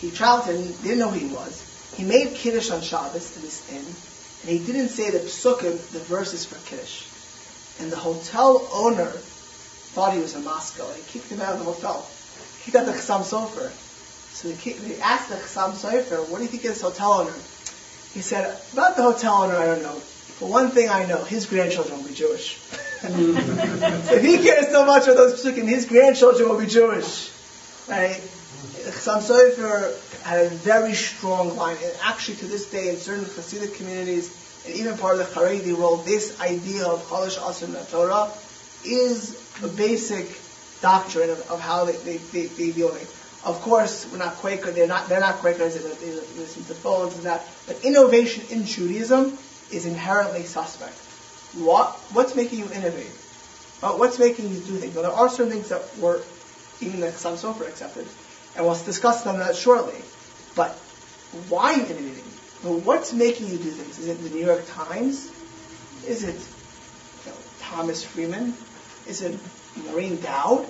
He 0.00 0.10
traveled 0.10 0.46
to 0.46 0.56
an 0.56 0.64
inn, 0.64 0.74
didn't 0.82 1.00
know 1.00 1.10
who 1.10 1.18
he 1.18 1.34
was. 1.34 1.62
He 1.98 2.04
made 2.04 2.34
Kiddush 2.34 2.70
on 2.70 2.80
Shabbos 2.80 3.36
in 3.36 3.42
this 3.42 3.68
inn, 3.68 3.84
and 3.84 4.58
he 4.58 4.64
didn't 4.64 4.88
say 4.88 5.10
the 5.10 5.18
psukim, 5.18 5.76
the 5.92 5.98
verses 5.98 6.46
for 6.46 6.56
Kiddush. 6.66 7.04
And 7.78 7.92
the 7.92 7.96
hotel 7.96 8.66
owner 8.72 9.10
thought 9.92 10.14
he 10.14 10.20
was 10.20 10.34
in 10.34 10.42
maskil. 10.42 10.90
He 10.94 11.02
kicked 11.12 11.30
him 11.30 11.42
out 11.42 11.52
of 11.52 11.58
the 11.58 11.66
hotel. 11.66 12.08
He 12.64 12.72
got 12.72 12.86
the 12.86 12.92
Chassam 12.92 13.20
Sofer. 13.20 13.70
So 14.32 14.48
they, 14.48 14.72
they 14.72 14.98
asked 15.02 15.28
the 15.28 15.34
Chassam 15.36 15.72
Sofer, 15.72 16.26
what 16.26 16.38
do 16.38 16.44
you 16.44 16.48
think 16.48 16.64
of 16.64 16.70
this 16.70 16.80
hotel 16.80 17.12
owner? 17.12 17.36
He 18.14 18.22
said, 18.22 18.58
about 18.72 18.96
the 18.96 19.02
hotel 19.02 19.42
owner, 19.42 19.56
I 19.56 19.66
don't 19.66 19.82
know. 19.82 20.00
But 20.40 20.48
one 20.48 20.70
thing 20.70 20.88
I 20.88 21.04
know, 21.04 21.22
his 21.22 21.44
grandchildren 21.44 21.98
will 21.98 22.08
be 22.08 22.14
Jewish. 22.14 22.58
if 23.02 24.22
he 24.22 24.38
cares 24.38 24.68
so 24.68 24.86
much 24.86 25.04
for 25.04 25.12
those 25.12 25.44
psukim, 25.44 25.68
his 25.68 25.84
grandchildren 25.84 26.48
will 26.48 26.58
be 26.58 26.66
Jewish. 26.66 27.30
Right? 27.86 28.20
Chassam 28.88 29.20
Sofer 29.20 30.22
had 30.22 30.46
a 30.46 30.48
very 30.48 30.94
strong 30.94 31.56
line. 31.56 31.76
And 31.84 31.92
actually, 32.02 32.36
to 32.36 32.46
this 32.46 32.70
day, 32.70 32.88
in 32.88 32.96
certain 32.96 33.26
Hasidic 33.26 33.74
communities, 33.76 34.34
and 34.66 34.74
even 34.74 34.96
part 34.96 35.20
of 35.20 35.28
the 35.28 35.40
Haredi 35.40 35.76
world, 35.76 36.06
this 36.06 36.40
idea 36.40 36.86
of 36.86 37.02
Chalash 37.06 37.36
Asim 37.36 37.90
Torah 37.90 38.30
is 38.84 39.36
a 39.62 39.68
basic 39.68 40.40
doctrine 40.80 41.28
of, 41.28 41.50
of 41.50 41.60
how 41.60 41.84
they, 41.84 41.96
they, 41.96 42.16
they, 42.16 42.46
they 42.46 42.70
deal 42.70 42.88
with 42.88 43.02
it. 43.02 43.46
Of 43.46 43.60
course, 43.60 44.06
we're 44.10 44.18
not 44.18 44.34
Quaker, 44.36 44.70
they're 44.70 44.86
not, 44.86 45.08
they're 45.08 45.20
not 45.20 45.36
Quakers, 45.36 45.74
they, 45.74 46.10
listen 46.10 46.64
to 46.64 46.74
phones 46.74 47.14
and 47.16 47.24
that. 47.24 47.46
But 47.66 47.84
innovation 47.84 48.44
in 48.50 48.64
Judaism 48.64 49.38
is 49.72 49.86
inherently 49.86 50.44
suspect. 50.44 50.94
What, 51.54 51.90
what's 52.12 52.36
making 52.36 52.60
you 52.60 52.70
innovate? 52.72 53.10
Uh, 53.82 53.92
what's 53.92 54.18
making 54.18 54.50
you 54.50 54.56
do 54.56 54.76
things? 54.76 54.94
Well, 54.94 55.04
there 55.04 55.12
are 55.12 55.28
certain 55.28 55.52
things 55.52 55.70
that 55.70 55.82
were 55.98 56.22
even 56.80 57.00
the 57.00 57.08
Chassam 57.08 57.36
Sofer 57.36 57.66
accepted, 57.66 58.06
and 58.56 58.64
we'll 58.64 58.74
discuss 58.74 59.22
them 59.22 59.38
that 59.38 59.56
shortly. 59.56 59.98
But 60.54 60.72
why 61.48 61.74
innovating? 61.74 62.24
Well, 62.62 62.78
what's 62.80 63.12
making 63.12 63.48
you 63.48 63.56
do 63.56 63.70
things? 63.70 63.98
Is 63.98 64.08
it 64.08 64.22
the 64.22 64.30
New 64.30 64.44
York 64.44 64.64
Times? 64.68 65.30
Is 66.06 66.24
it 66.24 66.36
you 67.24 67.32
know, 67.32 67.38
Thomas 67.60 68.04
Friedman? 68.04 68.54
Is 69.06 69.22
it 69.22 69.38
Maureen 69.86 70.20
Dowd? 70.20 70.66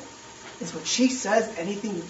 Is 0.61 0.75
what 0.75 0.87
she 0.87 1.09
says 1.09 1.53
anything 1.59 2.03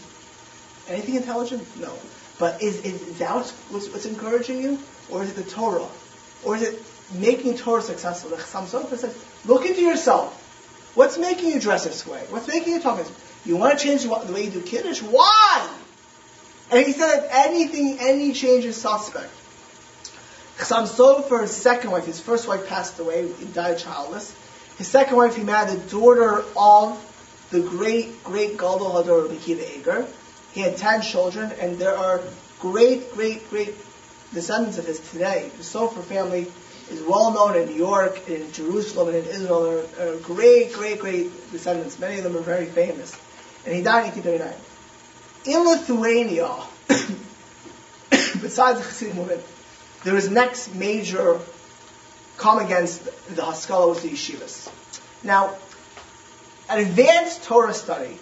anything 0.88 1.14
intelligent? 1.14 1.64
No. 1.80 1.94
But 2.38 2.62
is, 2.62 2.80
is 2.84 3.18
doubt 3.18 3.48
what's, 3.70 3.88
what's 3.88 4.06
encouraging 4.06 4.62
you? 4.62 4.78
Or 5.10 5.22
is 5.22 5.30
it 5.30 5.36
the 5.36 5.50
Torah? 5.50 5.86
Or 6.44 6.56
is 6.56 6.62
it 6.62 6.82
making 7.12 7.58
Torah 7.58 7.82
successful? 7.82 8.30
The 8.30 8.36
Chassam 8.36 8.66
Sofer 8.66 8.96
says, 8.96 9.24
look 9.44 9.66
into 9.66 9.82
yourself. 9.82 10.36
What's 10.94 11.18
making 11.18 11.50
you 11.50 11.60
dress 11.60 11.84
this 11.84 12.06
way? 12.06 12.24
What's 12.30 12.48
making 12.48 12.72
you 12.72 12.80
talk 12.80 12.98
this 12.98 13.08
way? 13.08 13.16
You 13.44 13.56
want 13.56 13.78
to 13.78 13.84
change 13.84 14.02
the 14.02 14.08
way 14.08 14.44
you 14.44 14.50
do 14.50 14.60
Kiddush? 14.60 15.02
Why? 15.02 15.70
And 16.70 16.86
he 16.86 16.92
said 16.92 17.08
that 17.08 17.28
anything, 17.32 17.98
any 18.00 18.32
change 18.32 18.64
is 18.64 18.76
suspect. 18.76 19.30
Chassam 20.58 20.86
Sofer's 20.86 21.50
second 21.50 21.90
wife, 21.90 22.06
his 22.06 22.20
first 22.20 22.46
wife 22.46 22.66
passed 22.68 22.98
away, 22.98 23.32
he 23.32 23.46
died 23.46 23.78
childless. 23.78 24.34
His 24.78 24.88
second 24.88 25.16
wife, 25.16 25.36
he 25.36 25.42
married 25.42 25.70
the 25.70 25.90
daughter 25.90 26.44
of 26.56 27.06
the 27.50 27.60
great, 27.60 28.22
great 28.24 28.52
Gadol 28.52 28.90
Hador 28.90 29.28
Rabbi 29.28 29.34
Akiva 29.34 29.78
Eger. 29.78 30.06
He 30.52 30.60
had 30.60 30.76
ten 30.76 31.02
children, 31.02 31.52
and 31.60 31.78
there 31.78 31.96
are 31.96 32.20
great, 32.60 33.12
great, 33.12 33.48
great 33.50 33.74
descendants 34.32 34.78
of 34.78 34.86
his 34.86 35.00
today. 35.10 35.50
The 35.56 35.62
Sofer 35.62 36.02
family 36.02 36.50
is 36.90 37.02
well 37.02 37.32
known 37.32 37.56
in 37.56 37.68
New 37.68 37.76
York, 37.76 38.28
in 38.28 38.52
Jerusalem, 38.52 39.08
and 39.08 39.18
in 39.18 39.24
Israel. 39.26 39.86
There 39.96 40.12
are 40.12 40.16
great, 40.18 40.72
great, 40.72 40.98
great 40.98 41.52
descendants. 41.52 41.98
Many 41.98 42.18
of 42.18 42.24
them 42.24 42.36
are 42.36 42.40
very 42.40 42.66
famous. 42.66 43.18
And 43.66 43.74
he 43.74 43.82
died 43.82 44.06
in 44.16 44.22
1839. 44.22 44.54
In 45.46 45.64
Lithuania, 45.64 46.48
besides 48.40 48.78
the 48.78 48.84
Hasidic 48.84 49.14
movement, 49.14 49.42
there 50.04 50.14
was 50.14 50.30
next 50.30 50.74
major 50.74 51.40
come 52.36 52.58
against 52.58 53.04
the 53.34 53.44
Haskalah 53.44 53.88
was 53.88 54.02
the 54.02 54.08
yeshivas. 54.08 54.72
Now, 55.22 55.54
an 56.70 56.78
advanced 56.78 57.44
Torah 57.44 57.74
study 57.74 58.18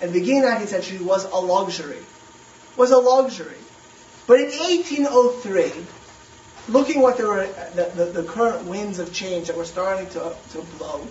at 0.00 0.12
the 0.12 0.18
beginning 0.18 0.44
of 0.44 0.50
the 0.50 0.64
19th 0.64 0.68
century 0.68 0.98
was 1.04 1.24
a 1.24 1.36
luxury. 1.36 1.98
Was 2.76 2.90
a 2.90 2.98
luxury. 2.98 3.56
But 4.26 4.40
in 4.40 4.50
1803, 4.50 5.72
looking 6.68 7.00
what 7.00 7.16
there 7.16 7.26
were, 7.26 7.40
uh, 7.40 7.70
the, 7.74 7.92
the, 7.94 8.04
the, 8.04 8.22
current 8.22 8.66
winds 8.66 8.98
of 8.98 9.12
change 9.12 9.48
that 9.48 9.56
were 9.56 9.64
starting 9.64 10.08
to, 10.10 10.34
to 10.52 10.62
blow, 10.78 11.06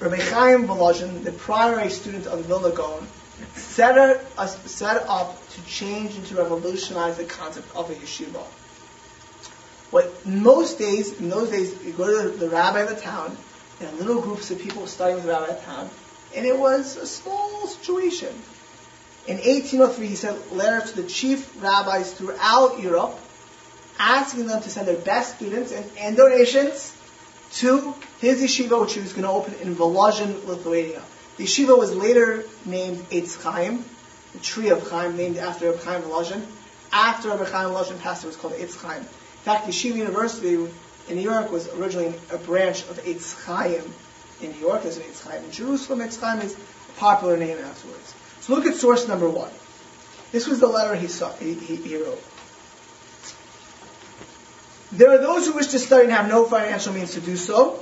Rabbi 0.00 0.16
Chaim 0.16 0.66
Volozhin, 0.66 1.24
the 1.24 1.32
primary 1.32 1.90
student 1.90 2.26
of 2.26 2.44
Vilna 2.46 2.70
Gaon, 2.70 3.06
set, 3.54 3.98
a, 3.98 4.48
set 4.48 5.04
up 5.08 5.36
to 5.50 5.62
change 5.66 6.14
and 6.14 6.24
to 6.26 6.36
revolutionize 6.36 7.16
the 7.16 7.24
concept 7.24 7.74
of 7.76 7.90
a 7.90 7.94
yeshiva. 7.94 8.44
What 9.90 10.24
most 10.24 10.78
days, 10.78 11.18
in 11.18 11.28
those 11.28 11.50
days, 11.50 11.74
you 11.84 11.92
go 11.92 12.06
to 12.06 12.28
the, 12.28 12.36
the 12.36 12.48
rabbi 12.48 12.80
of 12.80 12.88
the 12.88 13.00
town, 13.00 13.36
and 13.80 13.98
little 13.98 14.22
groups 14.22 14.50
of 14.50 14.60
people 14.60 14.86
studying 14.86 15.16
with 15.16 15.24
the 15.24 15.32
rabbi 15.32 15.48
of 15.48 15.58
the 15.58 15.64
town, 15.64 15.90
and 16.34 16.46
it 16.46 16.56
was 16.56 16.96
a 16.96 17.06
small 17.06 17.66
situation. 17.66 18.34
In 19.26 19.36
1803, 19.36 20.06
he 20.06 20.14
sent 20.14 20.56
letters 20.56 20.92
to 20.92 21.02
the 21.02 21.08
chief 21.08 21.62
rabbis 21.62 22.12
throughout 22.12 22.80
Europe, 22.80 23.18
asking 23.98 24.46
them 24.46 24.62
to 24.62 24.70
send 24.70 24.88
their 24.88 24.96
best 24.96 25.36
students 25.36 25.72
and, 25.72 25.84
and 25.98 26.16
donations 26.16 26.96
to 27.52 27.94
his 28.20 28.40
yeshiva, 28.40 28.80
which 28.80 28.94
he 28.94 29.00
was 29.00 29.12
going 29.12 29.24
to 29.24 29.30
open 29.30 29.54
in 29.60 29.74
Volozhin, 29.74 30.46
Lithuania. 30.46 31.02
The 31.36 31.44
yeshiva 31.44 31.76
was 31.76 31.94
later 31.94 32.44
named 32.64 32.98
Eitz 33.10 33.40
Chaim, 33.42 33.84
the 34.32 34.38
tree 34.40 34.70
of 34.70 34.88
Chaim, 34.88 35.16
named 35.16 35.36
after 35.36 35.70
Reb 35.70 35.80
Chaim 35.82 36.02
Volozhin. 36.02 36.42
After 36.92 37.28
Reb 37.28 37.46
Chaim 37.48 37.70
Volozhin 37.70 38.00
passed, 38.00 38.24
it 38.24 38.28
was 38.28 38.36
called 38.36 38.54
Eitz 38.54 38.76
Chaim. 38.76 39.00
In 39.00 39.44
fact, 39.44 39.66
Yeshiva 39.66 39.96
University 39.96 40.54
in 40.54 41.16
New 41.16 41.22
York 41.22 41.50
was 41.50 41.68
originally 41.74 42.14
a 42.30 42.38
branch 42.38 42.82
of 42.88 43.02
Eitz 43.04 43.34
Chaim. 43.44 43.82
In 44.40 44.52
New 44.52 44.58
York, 44.58 44.82
there's 44.82 44.96
an 44.96 45.02
Eitz 45.04 45.26
Chaim. 45.26 45.44
In 45.44 45.50
Jerusalem, 45.50 46.00
Eitz 46.00 46.20
Chaim 46.20 46.40
is 46.40 46.54
a 46.54 46.98
popular 46.98 47.36
name 47.36 47.58
afterwards. 47.58 48.14
Look 48.50 48.66
at 48.66 48.74
source 48.74 49.06
number 49.06 49.30
one. 49.30 49.50
This 50.32 50.48
was 50.48 50.58
the 50.58 50.66
letter 50.66 50.96
he, 50.96 51.06
saw, 51.06 51.32
he, 51.34 51.54
he, 51.54 51.76
he 51.76 51.96
wrote. 51.96 52.20
There 54.90 55.12
are 55.12 55.18
those 55.18 55.46
who 55.46 55.52
wish 55.52 55.68
to 55.68 55.78
study 55.78 56.04
and 56.04 56.12
have 56.12 56.28
no 56.28 56.44
financial 56.44 56.92
means 56.92 57.14
to 57.14 57.20
do 57.20 57.36
so, 57.36 57.78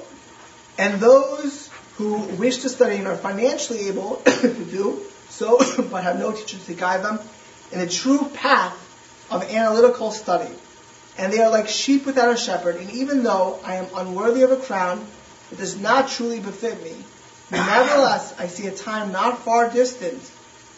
and 0.77 1.01
those 1.01 1.71
who 1.97 2.19
wish 2.19 2.59
to 2.59 2.69
study 2.69 2.97
and 2.97 3.07
are 3.07 3.17
financially 3.17 3.89
able 3.89 4.17
to 4.27 4.65
do 4.67 5.01
so, 5.31 5.57
but 5.91 6.05
have 6.05 6.19
no 6.19 6.33
teachers 6.33 6.67
to 6.67 6.75
guide 6.75 7.03
them 7.03 7.19
in 7.73 7.79
the 7.79 7.89
true 7.89 8.29
path 8.35 8.77
of 9.31 9.43
analytical 9.45 10.11
study. 10.11 10.55
And 11.17 11.33
they 11.33 11.41
are 11.41 11.51
like 11.51 11.69
sheep 11.69 12.05
without 12.05 12.31
a 12.31 12.37
shepherd, 12.37 12.77
and 12.77 12.91
even 12.91 13.23
though 13.23 13.59
I 13.65 13.77
am 13.77 13.87
unworthy 13.97 14.43
of 14.43 14.53
a 14.53 14.57
crown, 14.57 15.07
it 15.51 15.57
does 15.57 15.81
not 15.81 16.11
truly 16.11 16.41
befit 16.41 16.85
me. 16.85 16.95
Nevertheless, 17.51 18.39
I 18.39 18.49
see 18.49 18.67
a 18.67 18.71
time 18.71 19.13
not 19.13 19.39
far 19.39 19.71
distant 19.71 20.23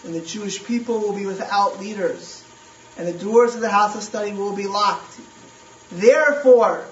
when 0.03 0.13
the 0.13 0.21
Jewish 0.21 0.65
people 0.65 1.01
will 1.01 1.13
be 1.13 1.27
without 1.27 1.81
leaders, 1.81 2.45
and 2.97 3.07
the 3.07 3.13
doors 3.13 3.55
of 3.55 3.61
the 3.61 3.69
house 3.69 3.95
of 3.97 4.03
study 4.03 4.33
will 4.33 4.55
be 4.55 4.67
locked. 4.67 5.19
Therefore, 5.93 6.85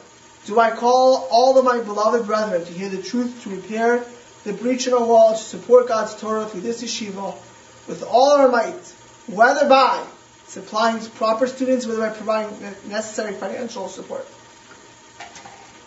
do 0.46 0.58
I 0.58 0.70
call 0.70 1.28
all 1.30 1.58
of 1.58 1.64
my 1.64 1.80
beloved 1.80 2.26
brethren 2.26 2.64
to 2.64 2.72
hear 2.72 2.88
the 2.88 3.02
truth, 3.02 3.42
to 3.42 3.50
repair 3.50 4.04
the 4.44 4.52
breach 4.52 4.86
in 4.86 4.94
our 4.94 5.04
wall, 5.04 5.32
to 5.32 5.42
support 5.42 5.88
God's 5.88 6.14
Torah 6.14 6.46
through 6.46 6.62
this 6.62 6.82
yeshiva 6.82 7.34
with 7.86 8.02
all 8.02 8.32
our 8.32 8.48
might, 8.48 8.94
whether 9.26 9.68
by 9.68 10.04
supplying 10.46 11.04
proper 11.10 11.46
students, 11.46 11.86
whether 11.86 12.00
by 12.00 12.10
providing 12.10 12.58
necessary 12.88 13.34
financial 13.34 13.88
support. 13.88 14.26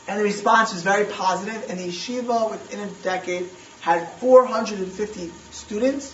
And 0.08 0.20
the 0.20 0.24
response 0.24 0.74
was 0.74 0.84
very 0.84 1.06
positive, 1.06 1.66
and 1.70 1.80
the 1.80 1.88
yeshiva 1.88 2.52
within 2.52 2.82
a 2.82 2.88
decade 3.04 3.50
had 3.82 4.08
450 4.20 5.32
students, 5.52 6.14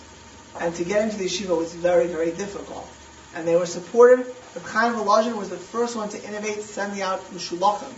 and 0.60 0.74
to 0.74 0.84
get 0.84 1.02
into 1.02 1.16
the 1.16 1.26
yeshiva 1.26 1.56
was 1.56 1.74
very, 1.74 2.06
very 2.06 2.30
difficult. 2.32 2.88
And 3.34 3.46
they 3.46 3.56
were 3.56 3.66
supported. 3.66 4.26
The 4.54 4.60
Chaim 4.60 4.94
Volozhin 4.94 5.36
was 5.36 5.50
the 5.50 5.56
first 5.56 5.96
one 5.96 6.08
to 6.10 6.24
innovate 6.24 6.62
sending 6.62 7.02
out 7.02 7.20
mushulachim. 7.32 7.92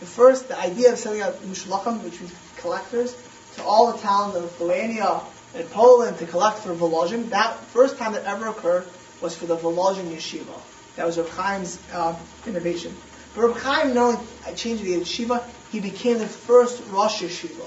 The 0.00 0.06
first, 0.06 0.48
the 0.48 0.58
idea 0.58 0.92
of 0.92 0.98
sending 0.98 1.22
out 1.22 1.34
mushulachim, 1.42 2.02
which 2.02 2.20
means 2.20 2.34
collectors, 2.56 3.14
to 3.56 3.62
all 3.64 3.92
the 3.92 3.98
towns 3.98 4.34
of 4.34 4.44
Lithuania 4.44 5.20
and 5.54 5.70
Poland 5.70 6.18
to 6.18 6.26
collect 6.26 6.58
for 6.58 6.74
Volozhin. 6.74 7.30
That 7.30 7.58
first 7.66 7.98
time 7.98 8.12
that 8.12 8.24
ever 8.24 8.48
occurred 8.48 8.86
was 9.20 9.36
for 9.36 9.46
the 9.46 9.56
Volozhin 9.56 10.10
yeshiva. 10.10 10.58
That 10.96 11.06
was 11.06 11.18
Reb 11.18 11.28
Chaim's 11.36 11.78
uh, 11.92 12.16
innovation. 12.46 12.96
But 13.34 13.48
Reb 13.48 13.56
Chaim, 13.56 13.94
knowing 13.94 14.18
changing 14.56 14.86
the 14.86 15.00
yeshiva, 15.00 15.44
he 15.70 15.80
became 15.80 16.18
the 16.18 16.26
first 16.26 16.82
Rosh 16.88 17.22
Yeshiva. 17.22 17.66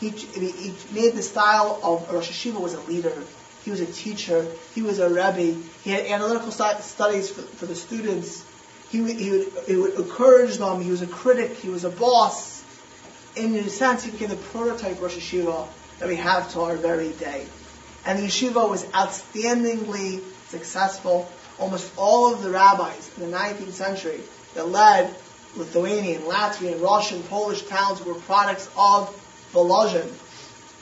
He, 0.00 0.10
he 0.10 0.74
made 0.92 1.14
the 1.14 1.22
style 1.22 1.80
of 1.82 2.10
Rosh 2.10 2.30
Yeshiva 2.30 2.60
was 2.60 2.74
a 2.74 2.80
leader. 2.82 3.12
He 3.66 3.72
was 3.72 3.80
a 3.80 3.86
teacher. 3.86 4.46
He 4.76 4.82
was 4.82 5.00
a 5.00 5.08
rebbe. 5.08 5.60
He 5.82 5.90
had 5.90 6.06
analytical 6.06 6.52
studies 6.52 7.30
for, 7.30 7.42
for 7.42 7.66
the 7.66 7.74
students. 7.74 8.44
He 8.90 9.00
would, 9.00 9.16
he, 9.16 9.30
would, 9.32 9.52
he 9.66 9.74
would 9.74 9.94
encourage 9.94 10.58
them. 10.58 10.80
He 10.80 10.92
was 10.92 11.02
a 11.02 11.06
critic. 11.08 11.56
He 11.56 11.68
was 11.68 11.82
a 11.82 11.90
boss. 11.90 12.62
In 13.34 13.56
a 13.56 13.68
sense, 13.68 14.04
he 14.04 14.12
became 14.12 14.28
the 14.28 14.36
prototype 14.36 15.02
Rosh 15.02 15.16
Yeshiva 15.16 15.66
that 15.98 16.08
we 16.08 16.14
have 16.14 16.52
to 16.52 16.60
our 16.60 16.76
very 16.76 17.08
day. 17.14 17.44
And 18.04 18.20
the 18.20 18.28
yeshiva 18.28 18.70
was 18.70 18.84
outstandingly 18.84 20.22
successful. 20.46 21.28
Almost 21.58 21.90
all 21.96 22.32
of 22.32 22.44
the 22.44 22.50
rabbis 22.50 23.10
in 23.16 23.28
the 23.28 23.36
19th 23.36 23.72
century 23.72 24.20
that 24.54 24.68
led 24.68 25.12
Lithuanian, 25.56 26.22
Latvian, 26.22 26.80
Russian, 26.80 27.20
Polish 27.24 27.62
towns 27.62 28.00
were 28.04 28.14
products 28.14 28.68
of 28.76 29.10
Volozhin. 29.52 30.08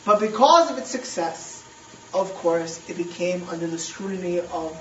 But 0.05 0.21
because 0.21 0.71
of 0.71 0.77
its 0.77 0.91
success, 0.91 1.54
of 2.15 2.33
course, 2.35 2.81
it 2.89 2.97
became 2.97 3.47
under 3.49 3.67
the 3.67 3.79
scrutiny 3.79 4.39
of 4.41 4.81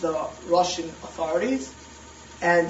the 0.00 0.28
Russian 0.46 0.84
authorities. 1.02 1.72
And 2.40 2.68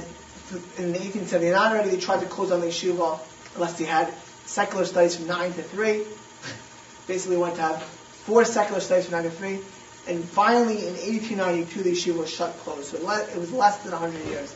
in 0.78 0.92
1879 0.92 1.54
already, 1.54 1.90
they 1.90 1.98
tried 1.98 2.20
to 2.20 2.26
close 2.26 2.50
down 2.50 2.60
the 2.60 2.68
yeshiva 2.68 3.18
unless 3.54 3.74
they 3.78 3.84
had 3.84 4.12
secular 4.46 4.84
studies 4.84 5.16
from 5.16 5.26
9 5.26 5.52
to 5.52 5.62
3. 5.62 6.04
Basically, 7.06 7.36
went 7.36 7.56
to 7.56 7.62
have 7.62 7.82
four 7.82 8.44
secular 8.44 8.80
studies 8.80 9.06
from 9.06 9.22
9 9.22 9.24
to 9.24 9.30
3. 9.30 9.58
And 10.08 10.24
finally, 10.24 10.86
in 10.86 10.94
1892, 10.94 11.82
the 11.82 11.92
yeshiva 11.92 12.18
was 12.18 12.30
shut 12.30 12.56
closed. 12.58 12.86
So 12.86 12.96
it 12.96 13.36
was 13.36 13.52
less 13.52 13.78
than 13.78 13.92
100 13.92 14.26
years. 14.26 14.54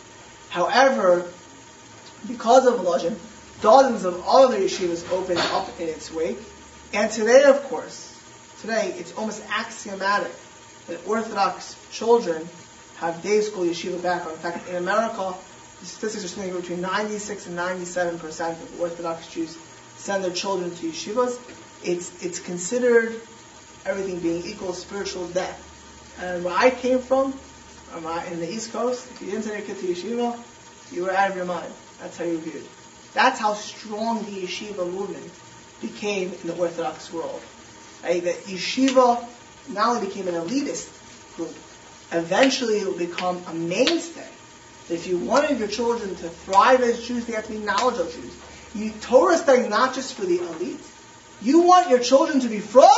However, 0.49 1.29
because 2.29 2.67
of 2.67 2.79
Volozhin, 2.81 3.17
dozens 3.61 4.05
of 4.05 4.23
other 4.27 4.59
yeshivas 4.59 5.11
opened 5.11 5.41
up 5.41 5.69
in 5.81 5.89
its 5.89 6.13
wake. 6.13 6.39
And 6.95 7.11
today, 7.11 7.43
of 7.45 7.63
course, 7.65 8.12
today 8.63 8.95
it's 8.97 9.13
almost 9.15 9.43
axiomatic 9.51 10.33
that 10.87 11.07
Orthodox 11.07 11.77
children 11.91 12.49
have 12.97 13.21
day 13.23 13.41
school 13.41 13.65
yeshiva 13.65 14.01
background. 14.01 14.37
In 14.37 14.43
fact, 14.43 14.69
in 14.69 14.77
America, 14.77 15.35
the 15.81 15.87
statistics 15.87 16.25
are 16.25 16.29
something 16.29 16.55
between 16.55 16.81
96 16.81 17.49
and 17.49 17.57
97 17.57 18.19
percent 18.21 18.63
of 18.63 18.81
Orthodox 18.81 19.27
Jews 19.27 19.59
send 19.97 20.23
their 20.25 20.33
children 20.33 20.75
to 20.77 20.87
yeshivas. 20.87 21.39
It's 21.85 22.25
it's 22.25 22.39
considered 22.39 23.21
everything 23.85 24.21
being 24.21 24.47
equal 24.47 24.73
spiritual 24.73 25.27
death. 25.29 25.59
And 26.21 26.45
where 26.45 26.55
I 26.55 26.71
came 26.71 27.01
from, 27.01 27.35
um, 27.95 28.07
in 28.31 28.39
the 28.39 28.49
East 28.51 28.73
Coast, 28.73 29.11
if 29.11 29.21
you 29.21 29.31
didn't 29.33 29.43
send 29.43 29.59
your 29.59 29.67
kid 29.67 29.81
to 29.81 29.87
yeshiva, 29.87 30.39
you 30.93 31.03
were 31.03 31.11
out 31.11 31.31
of 31.31 31.37
your 31.37 31.47
mind. 31.47 31.73
That's 32.01 32.17
how 32.17 32.25
you 32.25 32.39
viewed. 32.39 32.65
That's 33.13 33.41
how 33.41 33.55
strong 33.55 34.25
the 34.25 34.43
yeshiva 34.43 34.91
movement 34.91 35.31
became 35.81 36.33
in 36.33 36.47
the 36.47 36.57
Orthodox 36.57 37.13
world. 37.13 37.43
Right? 38.03 38.23
That 38.25 38.37
yeshiva 38.45 39.25
not 39.69 39.97
only 39.97 40.07
became 40.07 40.29
an 40.29 40.35
elitist 40.35 40.89
group, 41.37 41.55
eventually 42.11 42.79
it 42.79 42.87
will 42.87 42.99
become 42.99 43.43
a 43.47 43.55
mainstay. 43.55 44.29
If 44.91 45.07
you 45.07 45.19
wanted 45.19 45.59
your 45.59 45.69
children 45.69 46.15
to 46.17 46.29
thrive 46.29 46.83
as 46.83 47.07
Jews, 47.07 47.25
they 47.27 47.35
have 47.35 47.47
to 47.47 47.53
be 47.53 47.59
knowledgeable 47.59 48.11
Jews. 48.11 48.37
You, 48.75 48.91
Torah 49.01 49.37
study 49.39 49.69
not 49.69 49.95
just 49.95 50.15
for 50.15 50.25
the 50.25 50.39
elite. 50.39 50.81
You 51.41 51.61
want 51.61 51.91
your 51.91 51.99
children 51.99 52.41
to 52.41 52.49
be 52.49 52.59
from? 52.59 52.89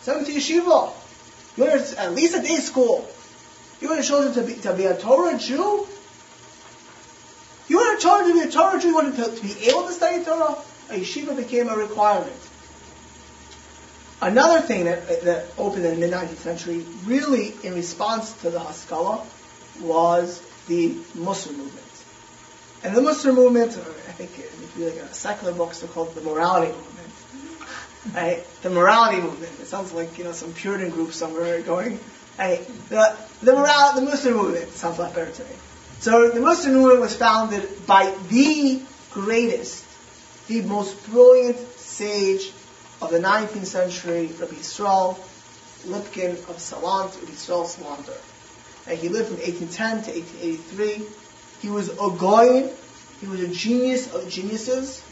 Send 0.00 0.18
them 0.18 0.24
to 0.26 0.32
yeshiva. 0.32 0.92
You 1.56 1.64
want 1.64 1.94
at 1.98 2.14
least 2.14 2.36
a 2.36 2.42
day 2.42 2.56
school. 2.56 3.08
You 3.80 3.88
want 3.88 3.98
your 3.98 4.04
children 4.04 4.34
to 4.34 4.42
be, 4.42 4.60
to 4.62 4.74
be 4.74 4.84
a 4.84 4.96
Torah 4.96 5.38
Jew? 5.38 5.86
You 7.68 7.76
want 7.76 7.88
your 7.92 7.98
children 7.98 8.36
to 8.36 8.42
be 8.42 8.48
a 8.48 8.52
Torah 8.52 8.80
Jew? 8.80 8.88
You 8.88 8.94
want 8.94 9.16
them 9.16 9.30
to, 9.30 9.36
to 9.36 9.42
be 9.42 9.68
able 9.68 9.86
to 9.86 9.92
study 9.92 10.24
Torah? 10.24 10.56
A 10.90 10.94
yeshiva 10.94 11.36
became 11.36 11.68
a 11.68 11.76
requirement. 11.76 12.36
Another 14.22 14.60
thing 14.60 14.84
that, 14.84 15.22
that 15.24 15.46
opened 15.58 15.84
in 15.84 16.00
the 16.00 16.06
mid-19th 16.06 16.36
century, 16.36 16.86
really 17.04 17.54
in 17.62 17.74
response 17.74 18.32
to 18.42 18.50
the 18.50 18.60
Haskalah, 18.60 19.26
was 19.80 20.40
the 20.68 20.94
Mussar 21.14 21.50
movement. 21.50 21.78
And 22.84 22.96
the 22.96 23.02
Mussar 23.02 23.34
movement, 23.34 23.72
I 23.76 24.12
think 24.12 24.38
if 24.38 24.74
you 24.78 24.86
look 24.86 24.96
at 24.96 25.14
secular 25.14 25.52
books, 25.52 25.80
they're 25.80 25.90
called 25.90 26.14
the 26.14 26.20
morality 26.22 26.72
movement 26.72 26.92
right? 28.14 28.44
The 28.62 28.70
morality 28.70 29.20
movement. 29.20 29.52
It 29.60 29.66
sounds 29.66 29.92
like 29.92 30.18
you 30.18 30.24
know 30.24 30.32
some 30.32 30.52
Puritan 30.52 30.90
group 30.90 31.12
somewhere 31.12 31.60
going. 31.62 31.98
Hey, 32.36 32.64
the 32.88 33.16
the 33.42 33.52
moral, 33.52 33.92
the 33.94 34.02
Mussar 34.02 34.32
movement 34.34 34.72
sounds 34.72 34.98
a 34.98 35.02
lot 35.02 35.14
better 35.14 35.30
to 35.30 35.44
me. 35.44 35.50
So 36.00 36.30
the 36.30 36.40
Mussar 36.40 36.72
movement 36.72 37.00
was 37.00 37.16
founded 37.16 37.86
by 37.86 38.12
the 38.28 38.82
greatest, 39.10 39.84
the 40.48 40.62
most 40.62 41.06
brilliant 41.10 41.58
sage 41.78 42.52
of 43.02 43.10
the 43.10 43.18
19th 43.18 43.66
century, 43.66 44.26
Rabbi 44.38 44.54
Yisrael 44.54 45.18
Lipkin 45.86 46.32
of 46.48 46.56
Salant, 46.58 47.14
Rabbi 47.16 47.32
Yisrael 47.32 47.66
Salanter. 47.66 48.16
And 48.86 48.98
he 48.98 49.08
lived 49.08 49.28
from 49.28 49.38
1810 49.38 50.04
to 50.04 50.20
1883. 50.20 51.06
He 51.60 51.68
was 51.68 51.88
a 51.90 52.16
gaon, 52.16 52.70
he 53.20 53.26
was 53.26 53.40
a 53.40 53.48
genius 53.48 54.12
of 54.12 54.28
geniuses. 54.28 55.04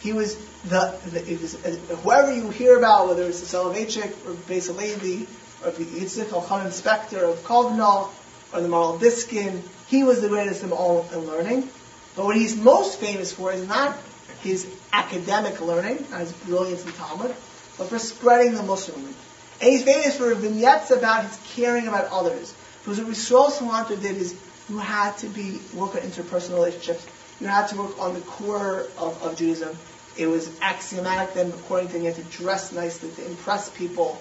He 0.00 0.12
was 0.12 0.36
the, 0.64 0.98
the 1.06 1.36
was, 1.36 1.54
uh, 1.64 1.96
whoever 1.96 2.34
you 2.34 2.48
hear 2.50 2.78
about, 2.78 3.08
whether 3.08 3.24
it's 3.24 3.40
the 3.40 3.46
Soloveitchik 3.46 4.26
or 4.26 4.32
Levi 4.48 5.26
or 5.64 5.70
the 5.70 5.84
Yitzchak 5.84 6.32
Al 6.32 6.66
Inspector 6.66 7.22
of 7.22 7.38
Kovno 7.44 8.10
or 8.52 8.60
the 8.60 8.68
Maharil 8.68 8.98
Diskin, 8.98 9.62
he 9.88 10.04
was 10.04 10.22
the 10.22 10.28
greatest 10.28 10.62
of 10.62 10.72
all 10.72 11.06
in 11.12 11.26
learning. 11.26 11.68
But 12.16 12.24
what 12.24 12.36
he's 12.36 12.56
most 12.56 12.98
famous 12.98 13.32
for 13.32 13.52
is 13.52 13.66
not 13.66 13.96
his 14.42 14.66
academic 14.92 15.60
learning, 15.60 16.06
not 16.10 16.20
his 16.20 16.32
brilliance 16.32 16.84
in 16.84 16.92
Talmud, 16.92 17.34
but 17.78 17.88
for 17.88 17.98
spreading 17.98 18.54
the 18.54 18.62
Musar 18.62 18.94
And 18.94 19.14
he's 19.60 19.84
famous 19.84 20.16
for 20.16 20.34
vignettes 20.34 20.90
about 20.90 21.24
his 21.24 21.38
caring 21.54 21.88
about 21.88 22.10
others. 22.10 22.54
Because 22.82 22.98
what 22.98 23.08
Yisrael 23.08 23.50
Salanter 23.50 24.00
did 24.00 24.16
is 24.16 24.34
you 24.68 24.78
had 24.78 25.16
to 25.18 25.28
be 25.28 25.60
work 25.74 25.94
on 25.94 26.02
interpersonal 26.02 26.54
relationships. 26.54 27.06
You 27.40 27.46
had 27.46 27.68
to 27.68 27.76
work 27.76 27.98
on 28.00 28.14
the 28.14 28.20
core 28.20 28.86
of, 28.98 29.22
of 29.22 29.36
Judaism. 29.36 29.76
It 30.16 30.26
was 30.26 30.50
axiomatic 30.60 31.34
then, 31.34 31.48
according 31.48 31.88
to 31.88 31.96
him, 31.96 32.02
you 32.02 32.12
had 32.12 32.16
to 32.16 32.36
dress 32.36 32.72
nicely 32.72 33.10
to 33.10 33.26
impress 33.26 33.70
people. 33.70 34.20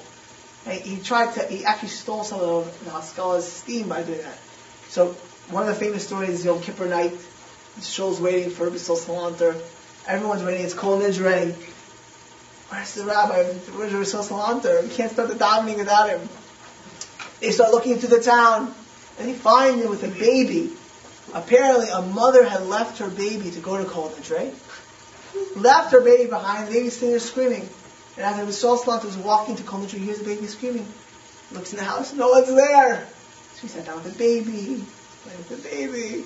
And 0.65 0.79
he 0.79 0.99
tried 1.01 1.33
to, 1.35 1.45
he 1.45 1.65
actually 1.65 1.89
stole 1.89 2.23
some 2.23 2.41
of 2.41 2.85
the 2.85 2.91
Haskalah's 2.91 3.51
steam 3.51 3.89
by 3.89 4.03
doing 4.03 4.21
that. 4.21 4.37
So 4.89 5.13
one 5.49 5.67
of 5.67 5.69
the 5.69 5.75
famous 5.75 6.05
stories 6.05 6.29
is 6.29 6.45
Yom 6.45 6.61
Kippur 6.61 6.87
night. 6.87 7.17
The 7.75 7.81
shul's 7.81 8.19
waiting 8.19 8.49
for 8.49 8.69
Yisrael 8.69 8.97
Salanter. 8.97 9.59
Everyone's 10.09 10.41
waiting. 10.41 10.65
It's 10.65 10.73
Kol 10.73 10.99
Nidre. 10.99 11.53
Where's 12.69 12.95
the 12.95 13.05
rabbi? 13.05 13.43
Where's 13.43 13.93
Yisrael 13.93 14.27
Salanter? 14.27 14.81
We 14.81 14.89
can't 14.89 15.11
start 15.11 15.29
the 15.29 15.35
davening 15.35 15.77
without 15.77 16.09
him. 16.09 16.27
They 17.41 17.51
start 17.51 17.69
looking 17.69 17.97
through 17.97 18.17
the 18.17 18.23
town, 18.23 18.73
and 19.19 19.29
they 19.29 19.33
find 19.33 19.79
him 19.79 19.91
with 19.91 20.03
a 20.03 20.07
baby. 20.07 20.71
Apparently, 21.31 21.89
a 21.89 22.01
mother 22.01 22.43
had 22.43 22.63
left 22.63 22.97
her 22.97 23.07
baby 23.07 23.51
to 23.51 23.59
go 23.59 23.77
to 23.77 23.87
Kol 23.87 24.09
Nidre. 24.09 24.51
Left 25.55 25.91
her 25.91 26.01
baby 26.01 26.27
behind. 26.27 26.69
The 26.69 26.71
baby's 26.71 26.93
sitting 26.93 27.11
there 27.11 27.19
screaming. 27.19 27.69
And 28.17 28.25
as 28.25 28.47
Yisrael 28.47 28.79
Salanter 28.79 29.05
was 29.05 29.17
walking 29.17 29.57
to 29.57 29.63
Nidre, 29.63 29.91
he 29.91 29.99
hears 29.99 30.17
the 30.17 30.25
baby 30.25 30.47
screaming. 30.47 30.87
Looks 31.51 31.71
in 31.71 31.77
the 31.77 31.85
house, 31.85 32.13
no 32.13 32.29
one's 32.29 32.47
there. 32.47 33.07
So 33.53 33.61
he 33.61 33.67
sat 33.67 33.85
down 33.85 34.03
with 34.03 34.11
the 34.11 34.17
baby, 34.17 34.83
playing 35.21 35.37
with 35.37 35.49
the 35.49 35.69
baby. 35.69 36.23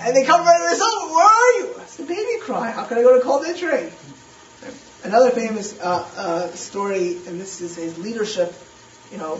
And 0.00 0.16
they 0.16 0.24
come 0.24 0.44
running 0.44 0.76
to 0.76 0.82
oh, 0.82 1.14
where 1.14 1.26
are 1.26 1.52
you? 1.60 1.80
It's 1.82 1.96
the 1.96 2.04
baby 2.04 2.40
cry. 2.40 2.70
How 2.70 2.84
can 2.84 2.98
I 2.98 3.02
go 3.02 3.16
to 3.16 3.22
Kol 3.22 3.42
Nidre? 3.44 3.92
Another 5.04 5.30
famous 5.30 5.78
uh, 5.80 6.08
uh, 6.16 6.48
story, 6.48 7.16
and 7.26 7.40
this 7.40 7.60
is 7.60 7.76
his 7.76 7.98
leadership, 7.98 8.52
you 9.10 9.18
know, 9.18 9.36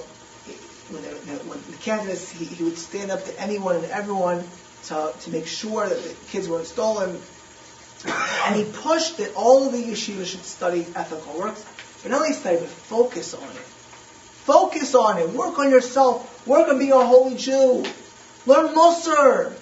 when, 0.91 1.03
the, 1.03 1.11
when 1.45 1.61
the 1.71 1.77
candidates, 1.79 2.31
he, 2.31 2.45
he 2.45 2.65
would 2.65 2.79
stand 2.79 3.11
up 3.11 3.25
to 3.25 3.41
anyone 3.41 3.77
and 3.77 3.85
everyone 3.87 4.43
to, 4.85 5.13
to 5.21 5.31
make 5.31 5.47
sure 5.47 5.89
that 5.89 6.03
the 6.03 6.15
kids 6.29 6.49
weren't 6.49 6.67
stolen. 6.67 7.21
And 8.07 8.57
he 8.57 8.65
pushed 8.65 9.19
that 9.19 9.35
all 9.35 9.67
of 9.67 9.73
the 9.73 9.83
yeshivas 9.83 10.27
should 10.27 10.45
study 10.45 10.87
ethical 10.97 11.39
works, 11.39 11.65
but 12.03 12.11
not 12.11 12.23
only 12.23 12.33
study, 12.33 12.57
but 12.57 12.69
focus 12.69 13.35
on 13.35 13.43
it. 13.43 13.67
Focus 14.47 14.95
on 14.95 15.19
it. 15.19 15.29
Work 15.31 15.59
on 15.59 15.71
yourself. 15.71 16.47
Work 16.47 16.69
on 16.69 16.79
being 16.79 16.93
a 16.93 17.05
holy 17.05 17.37
Jew. 17.37 17.85
Learn 18.47 18.75
Musar. 18.75 19.53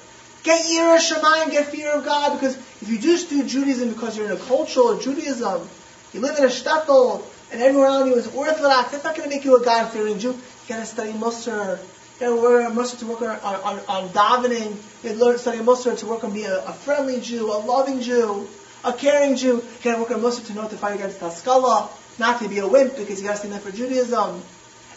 Get 0.49 0.65
Yirah 0.65 0.97
Shemayim, 0.97 1.51
get 1.51 1.67
fear 1.67 1.93
of 1.93 2.07
God, 2.07 2.33
because 2.33 2.57
if 2.57 2.89
you 2.89 2.99
just 2.99 3.29
do 3.29 3.45
Judaism 3.45 3.93
because 3.93 4.17
you're 4.17 4.25
in 4.25 4.33
a 4.33 4.37
cultural 4.37 4.99
Judaism, 4.99 5.69
you 6.15 6.21
live 6.21 6.39
in 6.39 6.45
a 6.45 6.47
shtetl, 6.47 7.23
and 7.53 7.61
everyone 7.61 7.87
around 7.87 8.07
you 8.07 8.15
is 8.15 8.35
Orthodox, 8.35 8.93
that's 8.93 9.05
not 9.05 9.15
going 9.15 9.29
to 9.29 9.37
make 9.37 9.45
you 9.45 9.61
a 9.61 9.63
God-fearing 9.63 10.19
Jew. 10.19 10.29
You 10.29 10.41
got 10.67 10.79
to 10.79 10.87
study 10.87 11.13
Musar. 11.13 11.77
You 11.77 12.21
got 12.21 12.35
to 12.35 12.41
learn 12.41 12.73
Musar 12.73 12.99
to 13.01 13.07
work 13.07 13.21
on, 13.21 13.57
on, 13.57 13.79
on 13.89 14.09
davening. 14.09 14.75
You 15.05 15.19
got 15.19 15.33
to 15.33 15.39
study 15.39 15.59
Musar 15.59 15.99
to 15.99 16.07
work 16.07 16.25
on 16.25 16.33
being 16.33 16.47
a, 16.47 16.65
a, 16.67 16.73
friendly 16.73 17.21
Jew, 17.21 17.53
a 17.53 17.59
loving 17.59 18.01
Jew, 18.01 18.49
a 18.85 18.95
caring 18.95 19.37
Jew. 19.37 19.57
You 19.57 19.63
got 19.85 19.97
to 19.97 20.01
work 20.01 20.11
on 20.13 20.23
Musar 20.23 20.47
to 20.47 20.55
know 20.55 20.67
to 20.67 20.77
fight 20.79 20.95
against 20.95 21.21
Haskalah, 21.21 21.91
not 22.19 22.41
to 22.41 22.49
be 22.49 22.61
a 22.61 22.67
wimp 22.67 22.97
because 22.97 23.21
you 23.21 23.27
got 23.27 23.33
to 23.33 23.41
stand 23.41 23.53
up 23.53 23.61
for 23.61 23.71
Judaism. 23.71 24.43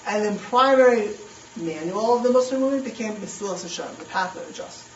And 0.07 0.23
then 0.23 0.39
primary 0.39 1.09
manual 1.57 2.15
of 2.15 2.23
the 2.23 2.29
Musar 2.29 2.57
movement 2.57 2.85
became 2.85 3.15
Mesilas 3.15 3.65
Yesharim, 3.65 3.97
the 3.97 4.05
path 4.05 4.37
of 4.37 4.47
the 4.47 4.53
just 4.53 4.90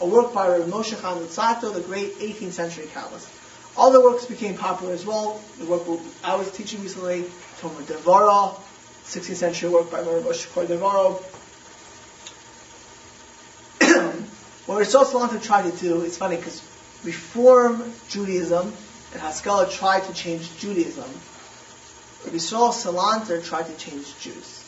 a 0.00 0.06
work 0.06 0.32
by 0.32 0.48
Rav 0.48 0.62
Moshe 0.68 1.00
Chaim 1.00 1.18
Luzzatto, 1.18 1.72
the 1.72 1.80
great 1.80 2.18
18th 2.18 2.52
century 2.52 2.86
Kabbalist. 2.86 3.28
Other 3.76 4.02
works 4.02 4.26
became 4.26 4.56
popular 4.56 4.92
as 4.92 5.06
well. 5.06 5.40
The 5.58 5.64
work 5.64 5.82
I 6.22 6.34
was 6.36 6.50
teaching 6.50 6.82
recently, 6.82 7.24
Tomer 7.60 7.82
Devorah, 7.82 8.54
16th 9.04 9.36
century 9.36 9.70
work 9.70 9.90
by 9.90 10.00
Rav 10.00 10.22
Moshe 10.22 10.46
Cordovero. 10.52 11.22
what 14.66 14.82
Yisrael 14.82 15.04
Salanter 15.04 15.42
tried 15.42 15.70
to 15.70 15.76
do, 15.78 16.02
it's 16.02 16.18
funny 16.18 16.36
because 16.36 16.60
Reform 17.04 17.92
Judaism 18.08 18.72
and 19.12 19.20
Haskalah 19.20 19.70
tried 19.70 20.04
to 20.04 20.12
change 20.12 20.56
Judaism. 20.58 21.10
Yisrael 22.24 22.72
Salanter 22.72 23.44
tried 23.44 23.66
to 23.66 23.76
change 23.76 24.18
Jews. 24.20 24.58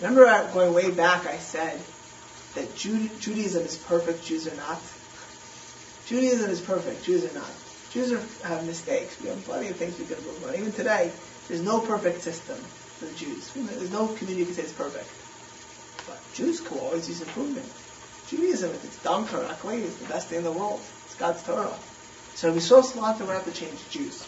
Remember 0.00 0.24
going 0.54 0.72
way 0.72 0.90
back 0.90 1.26
I 1.26 1.38
said 1.38 1.78
that 2.54 2.74
Judaism 2.74 3.64
is 3.64 3.76
perfect, 3.76 4.24
Jews 4.24 4.46
are 4.46 4.56
not. 4.56 4.80
Judaism 6.06 6.50
is 6.50 6.60
perfect, 6.60 7.04
Jews 7.04 7.24
are 7.24 7.34
not. 7.34 7.50
Jews 7.90 8.12
are, 8.12 8.22
have 8.46 8.64
mistakes. 8.64 9.20
We 9.20 9.28
have 9.28 9.44
plenty 9.44 9.68
of 9.68 9.76
things 9.76 9.98
we 9.98 10.06
can 10.06 10.16
improve 10.16 10.44
on. 10.44 10.54
Even 10.54 10.72
today, 10.72 11.10
there's 11.48 11.60
no 11.60 11.80
perfect 11.80 12.22
system 12.22 12.56
for 12.98 13.06
the 13.06 13.14
Jews. 13.14 13.50
There's 13.54 13.90
no 13.90 14.06
community 14.06 14.44
can 14.44 14.54
say 14.54 14.62
it's 14.62 14.72
perfect. 14.72 15.08
But 16.06 16.18
Jews 16.34 16.60
can 16.60 16.78
always 16.78 17.08
use 17.08 17.20
improvement. 17.20 17.68
Judaism, 18.28 18.70
if 18.70 18.84
it's 18.84 19.02
done 19.02 19.26
correctly, 19.26 19.82
is 19.82 19.96
the 19.96 20.06
best 20.06 20.28
thing 20.28 20.38
in 20.38 20.44
the 20.44 20.52
world. 20.52 20.80
It's 21.06 21.16
God's 21.16 21.42
Torah. 21.42 21.76
So 22.34 22.52
we 22.52 22.60
saw 22.60 22.80
Salanter 22.80 23.22
we 23.22 23.28
have 23.28 23.44
to 23.44 23.52
change 23.52 23.78
Jews. 23.90 24.24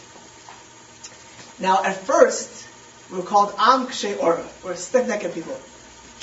Now, 1.59 1.83
at 1.83 1.95
first, 2.05 2.67
we 3.09 3.17
were 3.17 3.23
called 3.23 3.53
Am 3.57 3.87
Kshe 3.87 4.15
Oref, 4.15 4.65
or 4.65 4.75
stiff-necked 4.75 5.33
people. 5.33 5.57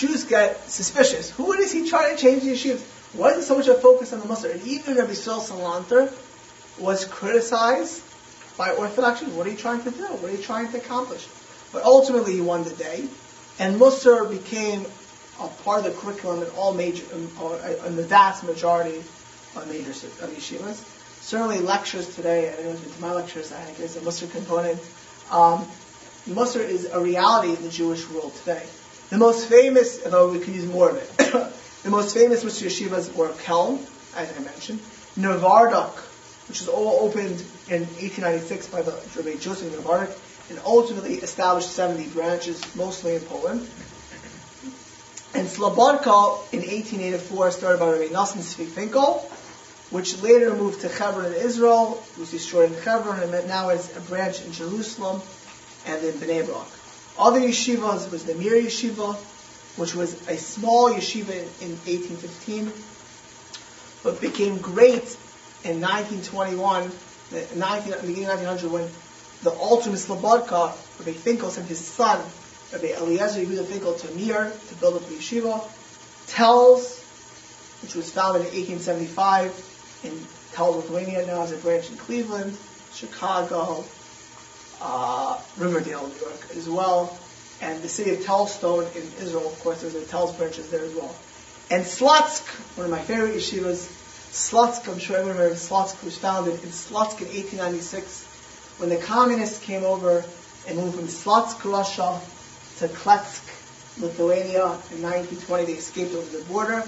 Jews 0.01 0.25
get 0.25 0.67
suspicious. 0.71 1.31
Who 1.33 1.53
is 1.53 1.71
he 1.71 1.87
trying 1.87 2.17
to 2.17 2.23
change 2.23 2.43
the 2.43 2.53
yeshivas? 2.53 2.81
Why 3.13 3.33
is 3.33 3.39
it 3.39 3.43
so 3.43 3.59
much 3.59 3.69
a 3.69 3.75
focus 3.75 4.15
on 4.15 4.21
the 4.21 4.27
Musar? 4.27 4.51
And 4.51 4.67
even 4.67 4.97
Rabbi 4.97 5.13
Sol 5.13 5.43
Salanter 5.43 6.11
was 6.79 7.05
criticized 7.05 8.03
by 8.57 8.71
Orthodox 8.71 9.21
Jews. 9.21 9.29
What 9.35 9.47
are 9.47 9.51
you 9.51 9.59
trying 9.59 9.83
to 9.83 9.91
do? 9.91 10.05
What 10.05 10.31
are 10.33 10.35
you 10.35 10.43
trying 10.43 10.71
to 10.73 10.79
accomplish? 10.79 11.29
But 11.71 11.85
ultimately, 11.85 12.33
he 12.33 12.41
won 12.41 12.65
the 12.65 12.71
day, 12.71 13.07
and 13.59 13.79
Musar 13.79 14.31
became 14.31 14.87
a 15.39 15.49
part 15.65 15.85
of 15.85 15.93
the 15.93 16.01
curriculum 16.01 16.43
in 16.45 16.49
all 16.53 16.73
major, 16.73 17.05
or 17.39 17.59
in 17.87 17.97
the 17.97 18.03
vast 18.03 18.43
majority 18.43 18.97
of 19.55 19.69
major 19.69 19.91
of 19.91 20.31
yeshivas. 20.31 20.83
Certainly, 21.21 21.59
lectures 21.59 22.15
today. 22.17 22.49
Anyone's 22.49 22.81
been 22.81 22.95
to 22.95 23.01
my 23.03 23.13
lectures? 23.13 23.53
I 23.53 23.61
think 23.65 23.77
there's 23.77 23.97
a 23.97 24.01
Musar 24.01 24.31
component. 24.31 24.81
Um, 25.31 25.69
Musar 26.27 26.67
is 26.67 26.87
a 26.87 26.99
reality 26.99 27.55
in 27.55 27.63
the 27.63 27.69
Jewish 27.69 28.09
world 28.09 28.35
today. 28.37 28.65
The 29.11 29.19
most 29.19 29.49
famous, 29.49 30.05
although 30.05 30.31
we 30.31 30.39
could 30.39 30.55
use 30.55 30.67
more 30.67 30.91
of 30.91 30.97
it, 30.97 31.17
the 31.83 31.91
most 31.91 32.15
famous 32.15 32.45
Musar 32.45 32.67
yeshivas 32.67 33.13
were 33.13 33.31
Kelm, 33.31 33.85
as 34.15 34.33
I 34.37 34.41
mentioned, 34.41 34.79
Novardok, 35.17 35.97
which 36.47 36.61
was 36.61 36.69
all 36.69 37.01
opened 37.09 37.41
in 37.67 37.83
1896 37.99 38.69
by 38.69 38.83
the 38.83 38.93
Rabbi 39.17 39.35
Joseph 39.37 39.75
Novardok, 39.75 40.17
and 40.49 40.61
ultimately 40.65 41.15
established 41.15 41.73
70 41.73 42.07
branches, 42.11 42.63
mostly 42.77 43.17
in 43.17 43.23
Poland. 43.23 43.69
And 45.35 45.49
Slobodka 45.49 46.53
in 46.53 46.61
1884 46.61 47.51
started 47.51 47.79
by 47.81 47.91
Rabbi 47.91 48.13
Nosson 48.13 48.43
Tzvi 48.43 48.67
Finkel, 48.67 49.29
which 49.91 50.23
later 50.23 50.55
moved 50.55 50.83
to 50.83 50.89
Hebron 50.89 51.27
in 51.27 51.35
Israel, 51.35 52.01
was 52.17 52.31
destroyed 52.31 52.71
in 52.71 52.79
Hebron, 52.83 53.21
and 53.21 53.49
now 53.49 53.71
has 53.71 53.97
a 53.97 54.01
branch 54.01 54.41
in 54.45 54.53
Jerusalem 54.53 55.21
and 55.87 56.05
in 56.05 56.15
Bnei 56.15 56.47
Brak. 56.47 56.80
Other 57.19 57.41
yeshivas 57.41 58.11
was 58.11 58.25
the 58.25 58.35
Mir 58.35 58.55
Yeshiva, 58.55 59.17
which 59.77 59.95
was 59.95 60.15
a 60.29 60.37
small 60.37 60.91
yeshiva 60.91 61.31
in, 61.61 61.77
1815, 61.85 62.73
but 64.03 64.21
became 64.21 64.59
great 64.59 65.17
in 65.65 65.81
1921, 65.81 66.91
19, 67.57 67.93
beginning 68.01 68.29
1900, 68.29 68.71
when 68.71 68.91
the 69.43 69.53
ultimate 69.53 69.99
Slobodka, 69.99 70.73
Rabbi 70.99 71.13
Finkel, 71.13 71.51
sent 71.51 71.69
his 71.69 71.81
son, 71.81 72.21
Rabbi 72.73 72.89
Eliezer 72.89 73.41
Yehuda 73.41 73.67
Finkel, 73.67 73.95
to 73.95 74.11
Mir 74.15 74.53
to 74.69 74.75
build 74.77 74.95
up 74.97 75.09
the 75.09 75.15
yeshiva. 75.15 75.63
Telz, 76.29 77.03
which 77.83 77.95
was 77.95 78.11
founded 78.11 78.43
in 78.43 78.53
1875 78.53 80.01
in 80.05 80.13
Telz, 80.53 80.77
Lithuania, 80.77 81.27
now 81.27 81.41
has 81.41 81.53
a 81.53 81.57
branch 81.57 81.91
in 81.91 81.97
Cleveland, 81.97 82.57
Chicago, 82.93 83.85
uh, 84.81 85.39
Riverdale, 85.57 86.07
New 86.07 86.21
York 86.21 86.47
as 86.57 86.69
well, 86.69 87.19
and 87.61 87.83
the 87.83 87.89
city 87.89 88.11
of 88.13 88.21
Telzstone 88.21 88.95
in 88.97 89.03
Israel, 89.23 89.47
of 89.47 89.61
course, 89.61 89.83
there's 89.83 89.95
a 89.95 90.01
Telz 90.01 90.37
branches 90.37 90.71
there 90.71 90.83
as 90.83 90.95
well. 90.95 91.15
And 91.71 91.85
Slutsk, 91.85 92.47
one 92.77 92.87
of 92.87 92.91
my 92.91 93.01
favorite 93.01 93.35
yeshivas, 93.35 93.89
Slutsk, 94.33 94.89
I'm 94.91 94.99
sure 94.99 95.17
everyone 95.17 95.39
heard 95.39 95.53
of 95.53 95.59
Slutsk, 95.59 96.03
was 96.05 96.17
founded 96.17 96.55
in 96.55 96.71
Slutsk 96.71 97.21
in 97.21 97.29
1896, 97.29 98.27
when 98.79 98.89
the 98.89 98.97
communists 98.97 99.65
came 99.65 99.85
over 99.85 100.25
and 100.67 100.79
moved 100.79 100.97
from 100.97 101.07
Slutsk, 101.07 101.65
Russia 101.71 102.21
to 102.79 102.89
Kletsk, 102.89 103.43
Lithuania 104.01 104.65
in 104.93 105.03
1920, 105.03 105.65
they 105.67 105.73
escaped 105.73 106.15
over 106.15 106.39
the 106.39 106.45
border. 106.45 106.83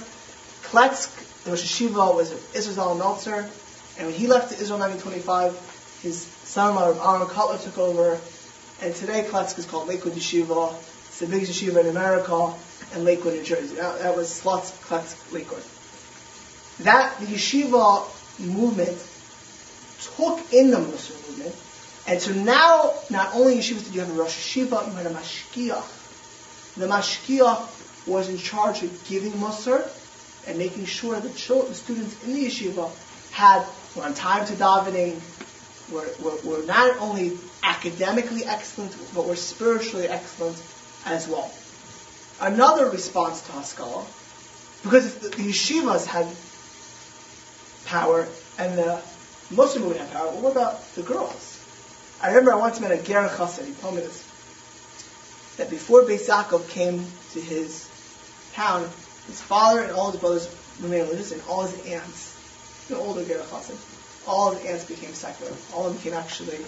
Kletsk, 0.62 1.44
the 1.44 1.50
Rosh 1.50 1.80
Yeshiva 1.80 2.14
was 2.14 2.32
Israel 2.54 2.94
Meltzer, 2.94 3.48
and 3.98 4.06
when 4.06 4.14
he 4.14 4.26
left 4.26 4.52
Israel 4.52 4.82
in 4.82 4.90
1925, 4.90 5.81
his 6.02 6.26
son-in-law, 6.44 7.14
Aaron 7.14 7.28
Kotler, 7.28 7.62
took 7.62 7.78
over, 7.78 8.20
and 8.82 8.94
today 8.94 9.24
Kletsk 9.28 9.58
is 9.58 9.66
called 9.66 9.88
Lakewood 9.88 10.14
Yeshiva. 10.14 10.74
It's 11.08 11.20
the 11.20 11.26
biggest 11.26 11.52
yeshiva 11.52 11.80
in 11.80 11.86
America, 11.86 12.52
and 12.92 13.04
Lakewood, 13.04 13.34
New 13.34 13.42
Jersey. 13.44 13.76
That, 13.76 14.00
that 14.00 14.16
was 14.16 14.28
Slutsk, 14.28 14.72
Kletsk, 14.86 15.32
Lakewood. 15.32 15.62
That, 16.84 17.18
the 17.20 17.26
yeshiva 17.26 18.08
movement 18.40 18.98
took 20.16 20.52
in 20.52 20.70
the 20.70 20.78
Musar 20.78 21.28
movement, 21.28 21.54
and 22.08 22.20
so 22.20 22.32
now, 22.32 22.94
not 23.08 23.34
only 23.34 23.58
yeshivas 23.58 23.84
did 23.84 23.94
you 23.94 24.00
have 24.00 24.10
a 24.10 24.14
Rosh 24.14 24.56
Yeshiva, 24.56 24.86
you 24.86 24.92
had 24.94 25.06
a 25.06 25.10
Mashgiach. 25.10 26.76
The 26.76 26.86
Mashgiach 26.86 28.06
was 28.08 28.28
in 28.28 28.38
charge 28.38 28.82
of 28.82 29.04
giving 29.08 29.32
Musar 29.32 29.88
and 30.48 30.58
making 30.58 30.86
sure 30.86 31.14
that 31.14 31.22
the 31.22 31.74
students 31.74 32.24
in 32.24 32.34
the 32.34 32.46
yeshiva 32.46 32.90
had 33.30 33.64
were 33.94 34.02
on 34.02 34.14
time 34.14 34.44
to 34.46 34.54
davening, 34.54 35.20
were, 35.90 36.08
were, 36.20 36.36
were 36.44 36.62
not 36.64 36.98
only 36.98 37.38
academically 37.62 38.44
excellent, 38.44 38.96
but 39.14 39.26
we're 39.26 39.36
spiritually 39.36 40.08
excellent 40.08 40.60
as 41.04 41.28
well. 41.28 41.50
Another 42.40 42.90
response 42.90 43.40
to 43.42 43.52
Haskalah, 43.52 44.04
because 44.82 45.16
the, 45.16 45.28
the 45.28 45.48
yeshivas 45.48 46.06
had 46.06 46.26
power 47.86 48.26
and 48.58 48.78
the 48.78 49.00
Musar 49.50 49.80
would 49.86 49.96
have 49.96 50.10
power, 50.12 50.30
what 50.30 50.52
about 50.52 50.94
the 50.94 51.02
girls? 51.02 51.60
I 52.22 52.28
remember 52.28 52.52
I 52.52 52.56
once 52.56 52.80
met 52.80 52.92
a 52.92 53.02
Ger 53.02 53.28
Chassid, 53.28 53.66
he 53.66 53.72
told 53.74 53.96
me 53.96 54.00
this, 54.00 54.24
that 55.56 55.70
before 55.70 56.02
Beis 56.02 56.68
came 56.68 57.06
to 57.32 57.40
his 57.40 57.88
town, 58.54 58.88
his 59.26 59.40
father 59.40 59.80
and 59.80 59.92
all 59.92 60.10
his 60.10 60.20
brothers 60.20 60.48
remained 60.80 61.08
religious, 61.08 61.32
and 61.32 61.42
all 61.48 61.62
his 61.62 61.86
aunts, 61.86 62.36
the 62.88 62.96
older 62.96 63.24
Ger 63.24 63.40
Chassid, 63.50 63.76
all 64.26 64.52
of 64.52 64.62
the 64.62 64.68
aunts 64.70 64.84
became 64.84 65.14
secular. 65.14 65.52
All 65.74 65.86
of 65.86 65.92
them 65.92 66.02
became 66.02 66.14
actually 66.14 66.58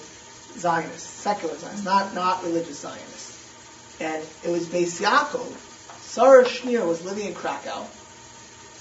Zionists, 0.56 1.08
secular 1.08 1.56
Zionists, 1.56 1.84
not, 1.84 2.14
not 2.14 2.42
religious 2.44 2.80
Zionists. 2.80 3.40
And 4.00 4.24
it 4.44 4.50
was 4.50 4.66
Beis 4.66 5.00
Yaakov, 5.00 5.52
Sarah 6.00 6.44
Schenirer 6.44 6.86
was 6.86 7.04
living 7.04 7.26
in 7.26 7.34
Krakow, 7.34 7.86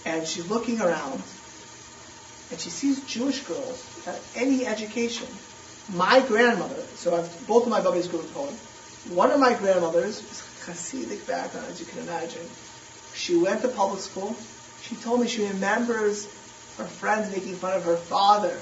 and 0.05 0.27
she's 0.27 0.47
looking 0.49 0.81
around, 0.81 1.21
and 2.51 2.59
she 2.59 2.69
sees 2.69 3.03
Jewish 3.05 3.41
girls 3.41 3.83
without 3.95 4.19
any 4.35 4.65
education 4.65 5.27
my 5.91 6.21
grandmother, 6.21 6.81
so 6.95 7.15
I've, 7.15 7.47
both 7.47 7.63
of 7.63 7.69
my 7.69 7.81
babies 7.81 8.07
grew 8.07 8.19
up 8.19 8.33
Poland. 8.33 8.57
One 9.09 9.31
of 9.31 9.39
my 9.39 9.53
grandmothers 9.53 10.21
Hasidic 10.65 11.27
background, 11.27 11.67
as 11.69 11.79
you 11.79 11.85
can 11.85 11.99
imagine. 11.99 12.47
She 13.13 13.35
went 13.35 13.61
to 13.63 13.67
public 13.67 13.99
school. 13.99 14.35
She 14.81 14.95
told 14.95 15.19
me 15.19 15.27
she 15.27 15.45
remembers 15.47 16.27
her 16.77 16.85
friends 16.85 17.31
making 17.31 17.55
fun 17.55 17.75
of 17.75 17.83
her 17.83 17.97
father 17.97 18.59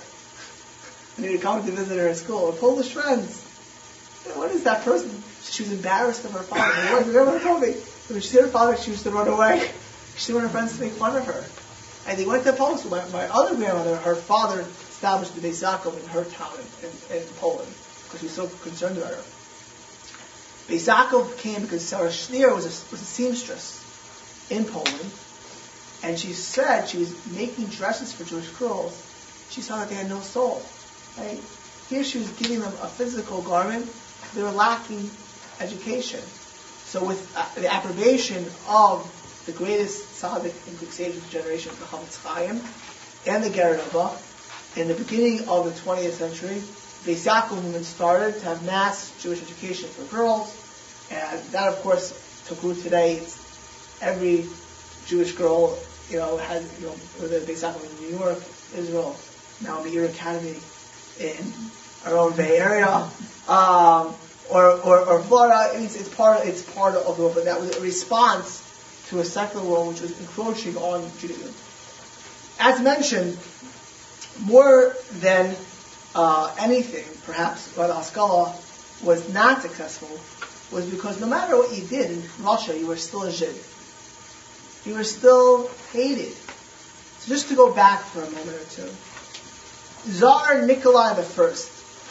when 1.16 1.30
he 1.30 1.36
would 1.36 1.42
come 1.42 1.66
to 1.66 1.72
visit 1.72 1.98
her 1.98 2.10
at 2.10 2.18
school. 2.18 2.52
Her 2.52 2.58
Polish 2.58 2.92
friends. 2.92 3.42
What 4.36 4.52
is 4.52 4.64
that 4.64 4.84
person? 4.84 5.24
She 5.44 5.64
was 5.64 5.72
embarrassed 5.72 6.26
of 6.26 6.32
her 6.32 6.44
father. 6.44 7.06
My 7.06 7.12
grandmother 7.12 7.40
told 7.40 7.62
me 7.62 7.74
when 8.08 8.22
she 8.22 8.30
saw 8.30 8.42
her 8.42 8.48
father, 8.48 8.78
she 8.78 8.92
used 8.92 9.04
to 9.04 9.12
run 9.12 9.28
away. 9.28 9.70
She 10.18 10.28
didn't 10.28 10.44
want 10.44 10.52
her 10.52 10.60
friends 10.60 10.78
to 10.78 10.84
make 10.84 10.94
fun 10.94 11.16
of 11.16 11.26
her. 11.26 11.44
And 12.08 12.18
they 12.18 12.26
went 12.26 12.44
to 12.44 12.54
public 12.54 12.80
school. 12.80 12.92
My, 12.92 13.08
my 13.10 13.28
other 13.28 13.56
grandmother, 13.56 13.96
her 13.98 14.16
father 14.16 14.62
established 14.62 15.36
the 15.36 15.42
Beis 15.42 15.64
in 15.64 16.10
her 16.10 16.24
town 16.26 16.54
in, 16.82 17.18
in, 17.18 17.22
in 17.22 17.28
Poland 17.38 17.72
because 18.06 18.22
he 18.22 18.28
was 18.28 18.36
so 18.36 18.48
concerned 18.64 18.98
about 18.98 19.14
her. 19.14 19.24
Beis 20.68 21.38
came 21.38 21.62
because 21.62 21.86
Sarah 21.86 22.10
Schenirer 22.10 22.56
was 22.56 22.66
a, 22.66 22.92
was 22.92 23.02
a 23.02 23.06
seamstress 23.06 23.82
in 24.50 24.66
Poland, 24.66 25.12
and 26.04 26.18
she 26.18 26.34
said 26.34 26.88
she 26.88 26.98
was 26.98 27.14
making 27.28 27.68
dresses 27.68 28.14
for 28.14 28.24
Jewish 28.24 28.50
girls. 28.50 29.00
She 29.50 29.62
saw 29.62 29.78
that 29.78 29.90
they 29.90 29.96
had 29.96 30.10
no 30.10 30.22
soul. 30.22 30.64
Right? 31.18 31.40
Here 31.90 32.04
she 32.04 32.20
was 32.20 32.30
giving 32.32 32.62
them 32.62 32.74
a 32.82 32.88
physical 32.88 33.42
garment. 33.42 33.92
They 34.34 34.42
were 34.42 34.52
lacking 34.52 35.10
education. 35.60 36.22
So 36.86 37.04
with 37.04 37.32
uh, 37.36 37.48
the 37.56 37.72
approbation 37.72 38.46
of 38.68 39.10
the 39.46 39.52
greatest 39.52 40.22
tzaddik 40.22 40.54
and 40.68 40.80
good 40.80 40.92
sage 40.92 41.16
of 41.16 41.24
the 41.24 41.32
generation, 41.32 41.72
the 41.80 41.86
Chofetz 41.86 42.24
Chaim, 42.24 42.62
and 43.26 43.44
the 43.44 43.50
Ger 43.50 43.74
Rebbe, 43.74 44.18
in 44.76 44.88
the 44.88 44.94
beginning 44.94 45.48
of 45.50 45.66
the 45.66 45.72
20th 45.82 46.14
century, 46.14 46.62
the 47.06 47.14
Yaakov 47.14 47.62
movement 47.64 47.86
started 47.86 48.40
to 48.40 48.46
have 48.46 48.64
mass 48.64 49.12
Jewish 49.22 49.42
education 49.42 49.90
for 49.90 50.04
girls, 50.04 50.56
and 51.10 51.42
that, 51.52 51.68
of 51.68 51.82
course, 51.82 52.14
took 52.48 52.64
root 52.64 52.82
today. 52.82 53.18
It's 53.18 53.38
every 54.02 54.48
Jewish 55.06 55.34
girl, 55.34 55.78
you 56.10 56.18
know, 56.18 56.38
has, 56.38 56.64
you 56.80 56.88
know, 56.88 56.94
whether 57.20 57.40
the 57.40 57.52
Yaakov 57.52 57.84
in 57.90 58.06
New 58.06 58.18
York, 58.18 58.40
Israel, 58.76 59.18
now 59.62 59.82
the 59.82 59.90
Meir 59.90 60.06
Academy 60.06 60.56
in 61.20 61.54
our 62.06 62.18
own 62.18 62.36
Bay 62.36 62.58
Area, 62.58 63.10
um, 63.48 64.16
or, 64.50 64.72
or, 64.82 65.00
or 65.00 65.24
Florida. 65.24 65.72
It's, 65.76 65.96
it's 65.96 66.10
part, 66.10 66.46
it's 66.46 66.62
part 66.74 66.96
of 66.96 67.16
the 67.16 67.24
world, 67.24 67.36
but 67.36 67.46
that 67.46 67.60
was 67.60 67.76
a 67.76 67.82
response 67.82 68.68
to 69.10 69.20
a 69.20 69.26
secular 69.26 69.66
world 69.66 69.94
which 69.94 70.02
was 70.02 70.20
encroaching 70.20 70.78
on 70.78 71.10
Judaism. 71.20 71.54
As 72.60 72.82
mentioned, 72.82 73.38
more 74.42 74.96
than 75.14 75.56
uh, 76.16 76.54
anything, 76.60 77.06
perhaps, 77.26 77.72
the 77.74 77.94
Haskalah 77.94 78.56
was 79.04 79.32
not 79.34 79.62
successful 79.62 80.20
was 80.72 80.86
because 80.86 81.20
no 81.20 81.28
matter 81.28 81.58
what 81.58 81.76
you 81.76 81.86
did 81.86 82.12
in 82.12 82.24
Russia, 82.40 82.78
you 82.78 82.88
were 82.88 82.96
still 82.96 83.24
a 83.24 83.30
Jid. 83.30 83.54
You 84.86 84.96
were 84.96 85.04
still 85.04 85.70
hated. 85.94 86.34
So 87.20 87.30
just 87.30 87.50
to 87.50 87.56
go 87.56 87.72
back 87.74 88.02
for 88.02 88.24
a 88.24 88.30
moment 88.30 88.58
or 88.58 88.66
two, 88.66 88.90
Tsar 90.12 90.66
Nikolai 90.66 91.12
I 91.12 91.56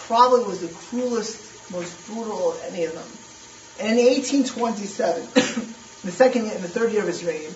probably 0.06 0.44
was 0.44 0.60
the 0.60 0.68
cruelest, 0.68 1.72
most 1.72 2.06
brutal 2.06 2.52
of 2.52 2.62
any 2.68 2.84
of 2.84 2.94
them. 2.94 3.08
And 3.80 3.98
in 3.98 4.06
1827, 4.06 5.22
the 6.04 6.12
second 6.12 6.46
and 6.46 6.62
the 6.62 6.68
third 6.68 6.92
year 6.92 7.02
of 7.02 7.08
his 7.08 7.24
reign, 7.24 7.50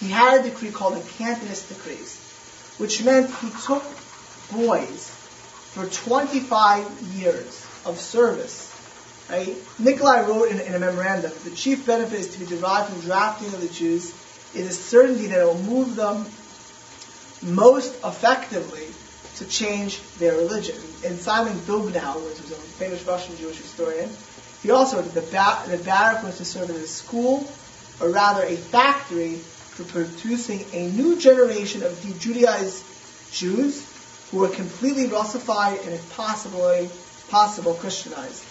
he 0.00 0.08
had 0.08 0.40
a 0.40 0.42
decree 0.50 0.70
called 0.70 0.94
the 0.94 1.08
Cantonist 1.10 1.68
Decrees, 1.68 2.18
which 2.78 3.04
meant 3.04 3.30
he 3.36 3.50
took 3.64 3.84
boys 4.52 5.10
for 5.72 5.86
25 5.86 7.02
years 7.14 7.66
of 7.84 8.00
service. 8.00 8.72
Right? 9.30 9.56
Nikolai 9.78 10.22
wrote 10.22 10.50
in, 10.50 10.60
in, 10.60 10.74
a 10.74 10.78
memorandum, 10.78 11.32
the 11.44 11.50
chief 11.50 11.86
benefit 11.86 12.20
is 12.20 12.28
to 12.34 12.40
be 12.40 12.46
derived 12.46 12.90
from 12.90 13.00
drafting 13.00 13.48
of 13.48 13.60
the 13.60 13.68
Jews 13.68 14.12
is 14.54 14.68
a 14.68 14.72
certainty 14.72 15.26
that 15.28 15.40
it 15.40 15.44
will 15.44 15.58
move 15.58 15.96
them 15.96 16.26
most 17.42 17.94
effectively 18.04 18.88
to 19.36 19.44
change 19.44 20.00
their 20.18 20.36
religion. 20.36 20.76
And 21.04 21.20
Simon 21.20 21.58
Dubnow, 21.60 22.28
which 22.28 22.40
was 22.40 22.50
a 22.50 22.56
famous 22.78 23.02
Russian 23.04 23.36
Jewish 23.36 23.58
historian, 23.58 24.10
he 24.62 24.70
also 24.70 24.96
wrote 24.96 25.12
that 25.14 25.26
the, 25.26 25.30
ba- 25.30 25.62
the 25.68 25.78
barrack 25.78 26.24
was 26.24 26.38
to 26.38 26.44
serve 26.44 26.70
as 26.70 26.76
a 26.76 26.86
school, 26.86 27.46
or 28.00 28.10
rather 28.10 28.44
a 28.44 28.56
factory 28.56 29.36
for 29.36 29.84
producing 29.84 30.64
a 30.72 30.88
new 30.88 31.18
generation 31.18 31.82
of 31.82 32.00
de-Judaized 32.02 32.82
Jews 33.30 33.86
who 34.30 34.38
were 34.38 34.48
completely 34.48 35.06
Russified 35.06 35.80
and, 35.80 35.92
if 35.92 36.10
possibly, 36.16 36.90
possible, 37.28 37.74
Christianized. 37.74 38.42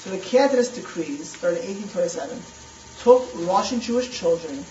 So 0.00 0.10
the 0.10 0.18
Cantonist 0.18 0.74
decrees, 0.74 1.36
started 1.36 1.60
in 1.60 1.76
1827, 1.76 2.42
took 3.02 3.30
Russian 3.46 3.80
Jewish 3.80 4.10
children 4.10 4.64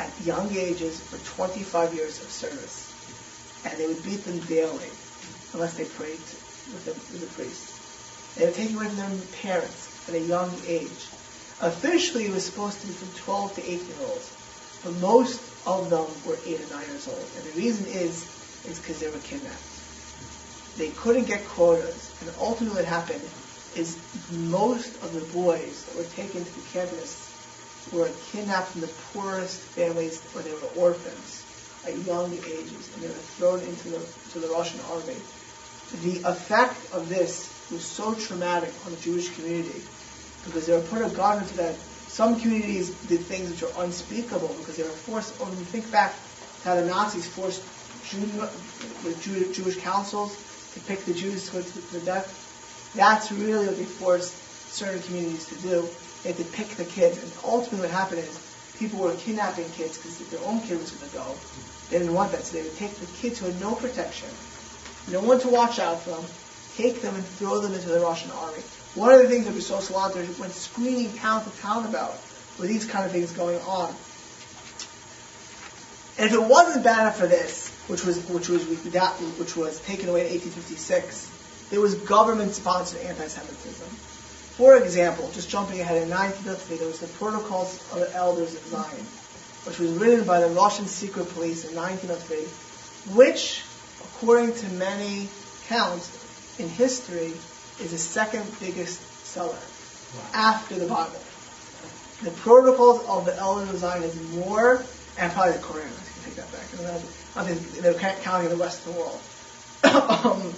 at 0.00 0.24
young 0.24 0.54
ages 0.56 1.00
for 1.00 1.18
25 1.18 1.94
years 1.94 2.20
of 2.20 2.30
service. 2.30 2.92
And 3.64 3.78
they 3.78 3.86
would 3.86 4.02
beat 4.02 4.24
them 4.24 4.40
daily 4.40 4.90
unless 5.52 5.74
they 5.74 5.84
prayed 5.84 6.20
with 6.72 6.84
the, 6.84 6.92
with 6.92 7.20
the 7.20 7.26
priest. 7.26 7.74
They 8.36 8.46
would 8.46 8.54
take 8.54 8.72
away 8.72 8.86
from 8.86 8.96
their 8.96 9.10
parents 9.42 9.88
at 10.08 10.14
a 10.14 10.20
young 10.20 10.60
age. 10.66 11.06
Officially, 11.60 12.24
it 12.24 12.32
was 12.32 12.44
supposed 12.44 12.80
to 12.80 12.86
be 12.86 12.92
from 12.94 13.12
12 13.12 13.56
to 13.56 13.62
18 13.62 13.86
year 13.86 13.96
olds, 14.00 14.32
but 14.82 14.94
most 14.94 15.42
of 15.66 15.90
them 15.90 16.06
were 16.24 16.38
8 16.44 16.60
or 16.60 16.74
9 16.74 16.86
years 16.88 17.08
old. 17.08 17.26
And 17.36 17.44
the 17.44 17.52
reason 17.52 17.86
is, 17.86 18.26
is 18.64 18.78
because 18.78 19.00
they 19.00 19.08
were 19.08 19.18
kidnapped 19.18 19.60
they 20.80 20.88
couldn't 20.90 21.24
get 21.24 21.46
quotas, 21.46 22.10
and 22.20 22.32
ultimately 22.38 22.80
what 22.80 22.88
happened 22.88 23.28
is 23.74 23.98
most 24.30 24.96
of 25.02 25.12
the 25.12 25.20
boys 25.20 25.84
that 25.84 25.94
were 25.94 26.04
taken 26.04 26.44
to 26.44 26.50
the 26.50 26.60
Cantonists 26.72 27.29
were 27.90 28.10
kidnapped 28.32 28.72
from 28.72 28.80
the 28.80 28.88
poorest 29.12 29.60
families 29.60 30.22
or 30.34 30.42
they 30.42 30.52
were 30.52 30.68
orphans 30.76 31.44
at 31.84 31.96
young 31.98 32.32
ages, 32.34 32.90
and 32.94 33.02
they 33.02 33.08
were 33.08 33.14
thrown 33.14 33.62
into 33.62 33.88
the, 33.88 34.06
to 34.30 34.38
the 34.38 34.48
Russian 34.48 34.80
army. 34.80 35.16
The 36.02 36.22
effect 36.24 36.92
of 36.92 37.08
this 37.08 37.52
was 37.70 37.84
so 37.84 38.14
traumatic 38.14 38.72
on 38.84 38.92
the 38.92 38.98
Jewish 38.98 39.34
community 39.34 39.82
because 40.44 40.66
they 40.66 40.72
were 40.72 40.82
put 40.82 41.02
a 41.02 41.08
gun 41.08 41.38
into 41.42 41.54
that. 41.56 41.76
Some 42.08 42.40
communities 42.40 42.90
did 42.90 43.26
things 43.26 43.50
which 43.50 43.62
are 43.62 43.82
unspeakable 43.82 44.48
because 44.48 44.76
they 44.76 44.82
were 44.82 44.90
forced, 44.90 45.38
when 45.40 45.58
you 45.58 45.64
think 45.64 45.90
back 45.90 46.14
to 46.62 46.68
how 46.68 46.74
the 46.74 46.84
Nazis 46.84 47.26
forced 47.26 47.62
Jew, 48.04 48.26
the 49.04 49.14
Jewish 49.52 49.76
councils 49.76 50.36
to 50.74 50.80
pick 50.80 51.04
the 51.04 51.14
Jews 51.14 51.46
to 51.46 51.52
go 51.52 51.62
to 51.62 51.78
the 51.92 52.00
death. 52.00 52.34
That's 52.94 53.30
really 53.30 53.66
what 53.66 53.76
they 53.76 53.84
forced 53.84 54.34
certain 54.68 55.02
communities 55.02 55.46
to 55.46 55.54
do. 55.56 55.90
They 56.22 56.32
had 56.32 56.38
to 56.38 56.44
pick 56.44 56.68
the 56.76 56.84
kids, 56.84 57.18
and 57.18 57.32
ultimately 57.44 57.88
what 57.88 57.90
happened 57.90 58.20
is 58.20 58.38
people 58.78 58.98
were 59.00 59.14
kidnapping 59.14 59.70
kids 59.70 59.96
because 59.96 60.18
their 60.28 60.40
own 60.40 60.60
kid 60.60 60.78
was 60.78 60.90
going 60.90 61.10
to 61.10 61.16
go. 61.16 61.36
They 61.90 61.98
didn't 61.98 62.14
want 62.14 62.32
that, 62.32 62.44
so 62.44 62.56
they 62.56 62.62
would 62.62 62.76
take 62.76 62.96
the 62.96 63.06
kids 63.06 63.38
who 63.38 63.46
had 63.46 63.60
no 63.60 63.74
protection, 63.74 64.28
no 65.10 65.20
one 65.20 65.40
to 65.40 65.48
watch 65.48 65.78
out 65.78 66.02
for 66.02 66.10
them, 66.10 66.24
take 66.76 67.02
them 67.02 67.14
and 67.14 67.24
throw 67.24 67.60
them 67.60 67.74
into 67.74 67.88
the 67.88 68.00
Russian 68.00 68.30
army. 68.30 68.62
One 68.94 69.12
of 69.12 69.22
the 69.22 69.28
things 69.28 69.46
that 69.46 69.54
we 69.54 69.60
saw 69.60 69.78
Salanter 69.78 70.38
went 70.38 70.52
screaming 70.52 71.16
town 71.16 71.44
to 71.44 71.50
town 71.60 71.86
about 71.86 72.18
were 72.58 72.66
these 72.66 72.84
kind 72.84 73.06
of 73.06 73.12
things 73.12 73.32
going 73.32 73.60
on. 73.60 73.94
And 76.18 76.28
if 76.28 76.34
it 76.34 76.42
wasn't 76.42 76.84
bad 76.84 77.00
enough 77.00 77.16
for 77.16 77.26
this, 77.26 77.70
which 77.86 78.04
was 78.04 78.18
which 78.28 78.48
was 78.48 78.66
which 78.66 79.56
was 79.56 79.80
taken 79.80 80.08
away 80.08 80.26
in 80.26 80.32
1856, 80.32 81.30
there 81.70 81.80
was 81.80 81.94
government-sponsored 81.94 83.00
anti-Semitism. 83.02 83.88
For 84.56 84.76
example, 84.76 85.30
just 85.32 85.48
jumping 85.48 85.80
ahead, 85.80 86.02
in 86.02 86.10
1903, 86.10 86.76
there 86.76 86.86
was 86.86 87.00
the 87.00 87.06
Protocols 87.06 87.80
of 87.92 88.00
the 88.00 88.14
Elders 88.14 88.54
of 88.54 88.66
Zion, 88.66 89.06
which 89.64 89.78
was 89.78 89.90
written 89.92 90.24
by 90.24 90.40
the 90.40 90.48
Russian 90.48 90.86
secret 90.86 91.28
police 91.30 91.64
in 91.64 91.74
1903, 91.74 93.14
which, 93.14 93.62
according 94.02 94.54
to 94.54 94.68
many 94.74 95.28
counts 95.68 96.10
in 96.58 96.68
history, 96.68 97.32
is 97.80 97.92
the 97.92 97.98
second 97.98 98.44
biggest 98.60 99.00
seller 99.24 99.56
after 100.34 100.74
the 100.78 100.86
Bible. 100.86 101.20
The 102.22 102.32
Protocols 102.32 103.06
of 103.06 103.24
the 103.24 103.36
Elders 103.36 103.70
of 103.70 103.78
Zion 103.78 104.02
is 104.02 104.20
more, 104.32 104.82
and 105.16 105.32
probably 105.32 105.52
the 105.52 105.58
Quran. 105.60 105.86
I 105.86 106.12
can 106.12 106.22
take 106.24 106.34
that 106.34 106.52
back. 106.52 106.64
I 107.36 107.44
think 107.44 107.80
they're 107.80 107.94
counting 107.94 108.50
the 108.50 108.56
rest 108.56 108.86
of 108.86 108.94
the 108.94 109.00
world. 109.00 109.20
um, 110.24 110.52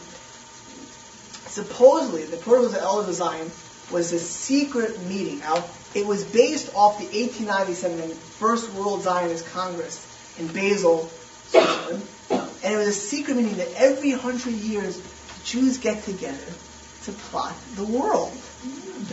supposedly, 1.46 2.24
the 2.24 2.38
Protocols 2.38 2.74
of 2.74 2.80
the 2.80 2.82
Elders 2.82 3.08
of 3.10 3.14
Zion 3.14 3.50
was 3.92 4.12
a 4.12 4.18
secret 4.18 5.00
meeting. 5.02 5.40
Now, 5.40 5.64
it 5.94 6.06
was 6.06 6.24
based 6.24 6.74
off 6.74 6.98
the 6.98 7.04
1897 7.04 8.10
First 8.10 8.72
World 8.72 9.02
Zionist 9.02 9.46
Congress 9.52 10.06
in 10.38 10.48
Basel, 10.48 11.10
Switzerland, 11.48 12.02
and 12.30 12.74
it 12.74 12.76
was 12.76 12.88
a 12.88 12.92
secret 12.92 13.36
meeting 13.36 13.56
that 13.56 13.72
every 13.76 14.12
hundred 14.12 14.54
years 14.54 15.00
Jews 15.44 15.78
get 15.78 16.02
together 16.04 16.52
to 17.04 17.12
plot 17.12 17.54
the 17.74 17.84
world. 17.84 18.32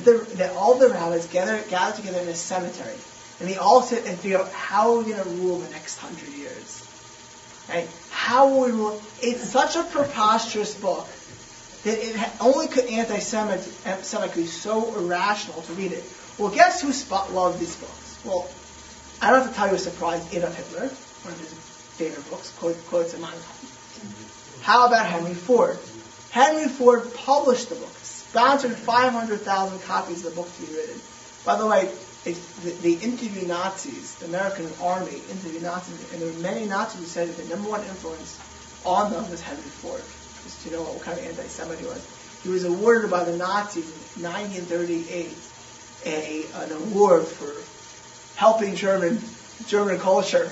That, 0.05 0.53
all 0.55 0.75
the 0.75 0.89
rabbis 0.89 1.27
gather, 1.27 1.61
gather 1.69 1.97
together 1.97 2.19
in 2.19 2.27
a 2.27 2.35
cemetery, 2.35 2.95
and 3.39 3.49
they 3.49 3.57
all 3.57 3.81
sit 3.81 4.05
and 4.05 4.17
figure 4.17 4.39
out 4.39 4.51
how 4.51 4.93
are 4.93 4.97
we 4.99 5.11
going 5.11 5.23
to 5.23 5.29
rule 5.29 5.57
the 5.57 5.69
next 5.71 5.97
hundred 5.97 6.29
years. 6.29 6.85
Right? 7.67 7.87
How 8.11 8.49
will 8.49 8.61
we 8.61 8.71
rule? 8.71 9.01
It's 9.21 9.49
such 9.49 9.75
a 9.75 9.83
preposterous 9.83 10.75
book 10.75 11.07
that 11.83 11.97
it 11.97 12.41
only 12.41 12.67
could 12.67 12.85
anti-Semitic 12.85 14.35
be 14.35 14.45
so 14.45 14.95
irrational 14.95 15.61
to 15.63 15.73
read 15.73 15.91
it. 15.91 16.03
Well, 16.37 16.51
guess 16.51 16.81
who 16.81 16.93
spot 16.93 17.33
loved 17.33 17.59
these 17.59 17.75
books? 17.75 18.19
Well, 18.25 18.49
I 19.21 19.31
don't 19.31 19.41
have 19.41 19.49
to 19.49 19.55
tell 19.55 19.67
you 19.67 19.75
a 19.75 19.79
surprise. 19.79 20.21
Adolf 20.33 20.55
Hitler, 20.55 20.87
one 20.87 21.33
of 21.33 21.39
his 21.39 21.53
favorite 21.97 22.29
books, 22.29 22.53
quotes 22.57 23.13
in 23.13 23.21
Mein 23.21 23.31
Kampf. 23.31 24.61
How 24.61 24.87
about 24.87 25.05
Henry 25.05 25.33
Ford? 25.33 25.77
Henry 26.31 26.67
Ford 26.67 27.13
published 27.15 27.69
the 27.69 27.75
book, 27.75 27.95
sponsored 28.03 28.75
500,000 28.75 29.79
copies 29.79 30.25
of 30.25 30.35
the 30.35 30.41
book 30.41 30.53
to 30.55 30.61
be 30.61 30.73
written. 30.73 31.01
By 31.43 31.57
the 31.57 31.65
way, 31.65 31.89
it, 32.25 32.37
the, 32.63 32.95
they 32.95 33.47
Nazis, 33.47 34.15
the 34.15 34.25
American 34.25 34.69
army 34.81 35.21
interviewed 35.31 35.63
Nazis, 35.63 36.13
and 36.13 36.21
there 36.21 36.31
were 36.31 36.39
many 36.39 36.65
Nazis 36.65 36.99
who 36.99 37.05
said 37.07 37.29
that 37.29 37.37
the 37.37 37.49
number 37.49 37.69
one 37.69 37.83
influence 37.83 38.37
on 38.85 39.11
them 39.11 39.29
was 39.31 39.41
Henry 39.41 39.63
Ford, 39.63 40.03
just 40.49 40.67
to 40.67 40.71
know 40.71 40.81
what 40.81 41.01
kind 41.03 41.19
of 41.19 41.25
anti-Semite 41.25 41.77
he 41.77 41.85
was. 41.85 42.41
He 42.43 42.49
was 42.49 42.63
awarded 42.63 43.11
by 43.11 43.23
the 43.23 43.37
Nazis 43.37 43.85
in 44.17 44.23
1938 44.23 45.37
a, 46.05 46.45
an 46.63 46.71
award 46.71 47.27
for 47.27 47.53
helping 48.37 48.75
German 48.75 49.21
German 49.67 49.99
culture. 49.99 50.51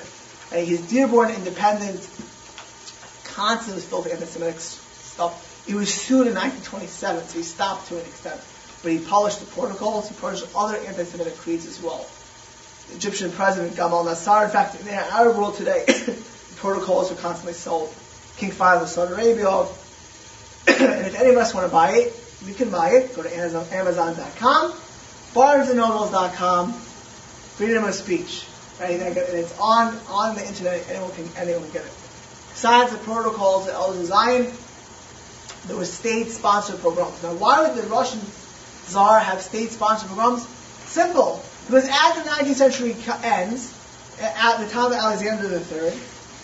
And 0.51 0.67
his 0.67 0.81
Dearborn 0.87 1.31
Independent 1.31 2.07
constantly 3.23 3.75
was 3.75 3.85
filled 3.85 4.05
with 4.05 4.13
anti-Semitic 4.13 4.59
stuff. 4.59 5.65
He 5.65 5.73
was 5.73 5.93
sued 5.93 6.27
in 6.27 6.35
1927, 6.35 7.27
so 7.27 7.37
he 7.37 7.43
stopped 7.43 7.87
to 7.87 7.95
an 7.95 8.05
extent. 8.05 8.39
But 8.83 8.91
he 8.91 8.99
published 8.99 9.39
the 9.39 9.45
protocols, 9.47 10.09
he 10.09 10.15
published 10.15 10.45
other 10.55 10.77
anti-Semitic 10.77 11.37
creeds 11.37 11.65
as 11.65 11.81
well. 11.81 12.05
The 12.89 12.95
Egyptian 12.95 13.31
president 13.31 13.75
Gamal 13.75 14.05
Nasser, 14.05 14.43
in 14.43 14.51
fact, 14.51 14.79
in 14.79 14.87
our 14.93 15.31
world 15.31 15.55
today, 15.55 15.85
protocols 16.57 17.11
are 17.11 17.15
constantly 17.15 17.53
sold. 17.53 17.93
King 18.37 18.51
Fahd 18.51 18.83
of 18.83 18.89
Saudi 18.89 19.13
Arabia. 19.13 19.65
And 20.67 21.07
if 21.07 21.15
any 21.15 21.29
of 21.29 21.37
us 21.37 21.53
want 21.53 21.65
to 21.65 21.71
buy 21.71 21.91
it, 21.91 22.13
we 22.45 22.53
can 22.53 22.69
buy 22.69 22.91
it. 22.91 23.15
Go 23.15 23.23
to 23.23 23.35
Amazon, 23.35 23.65
Amazon.com, 23.71 24.71
BarnesandNobles.com, 25.33 26.73
freedom 26.73 27.83
of 27.83 27.93
speech. 27.93 28.45
Right? 28.79 28.99
And 28.99 29.17
it's 29.17 29.57
on 29.59 29.97
on 30.07 30.35
the 30.35 30.45
internet. 30.45 30.87
Anyone 30.89 31.11
can 31.11 31.29
anyone 31.37 31.63
can 31.63 31.71
get 31.73 31.85
it. 31.85 31.91
Besides 32.51 32.91
the 32.91 32.97
protocols, 32.99 33.67
El 33.67 33.93
Zion, 34.05 34.51
there 35.67 35.77
were 35.77 35.85
state-sponsored 35.85 36.79
programs. 36.79 37.21
Now, 37.21 37.33
why 37.33 37.61
would 37.61 37.75
the 37.77 37.87
Russian 37.87 38.19
Tsar 38.19 39.19
have 39.19 39.41
state-sponsored 39.41 40.07
programs? 40.07 40.47
Simple. 40.85 41.43
Because 41.67 41.85
as 41.85 42.23
the 42.23 42.29
19th 42.29 42.55
century 42.55 42.95
ends, 43.23 43.73
at 44.21 44.57
the 44.57 44.67
time 44.69 44.87
of 44.87 44.93
Alexander 44.93 45.47
III, 45.49 45.99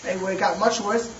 and 0.06 0.22
when 0.22 0.34
it 0.36 0.38
got 0.38 0.58
much 0.58 0.80
worse, 0.80 1.10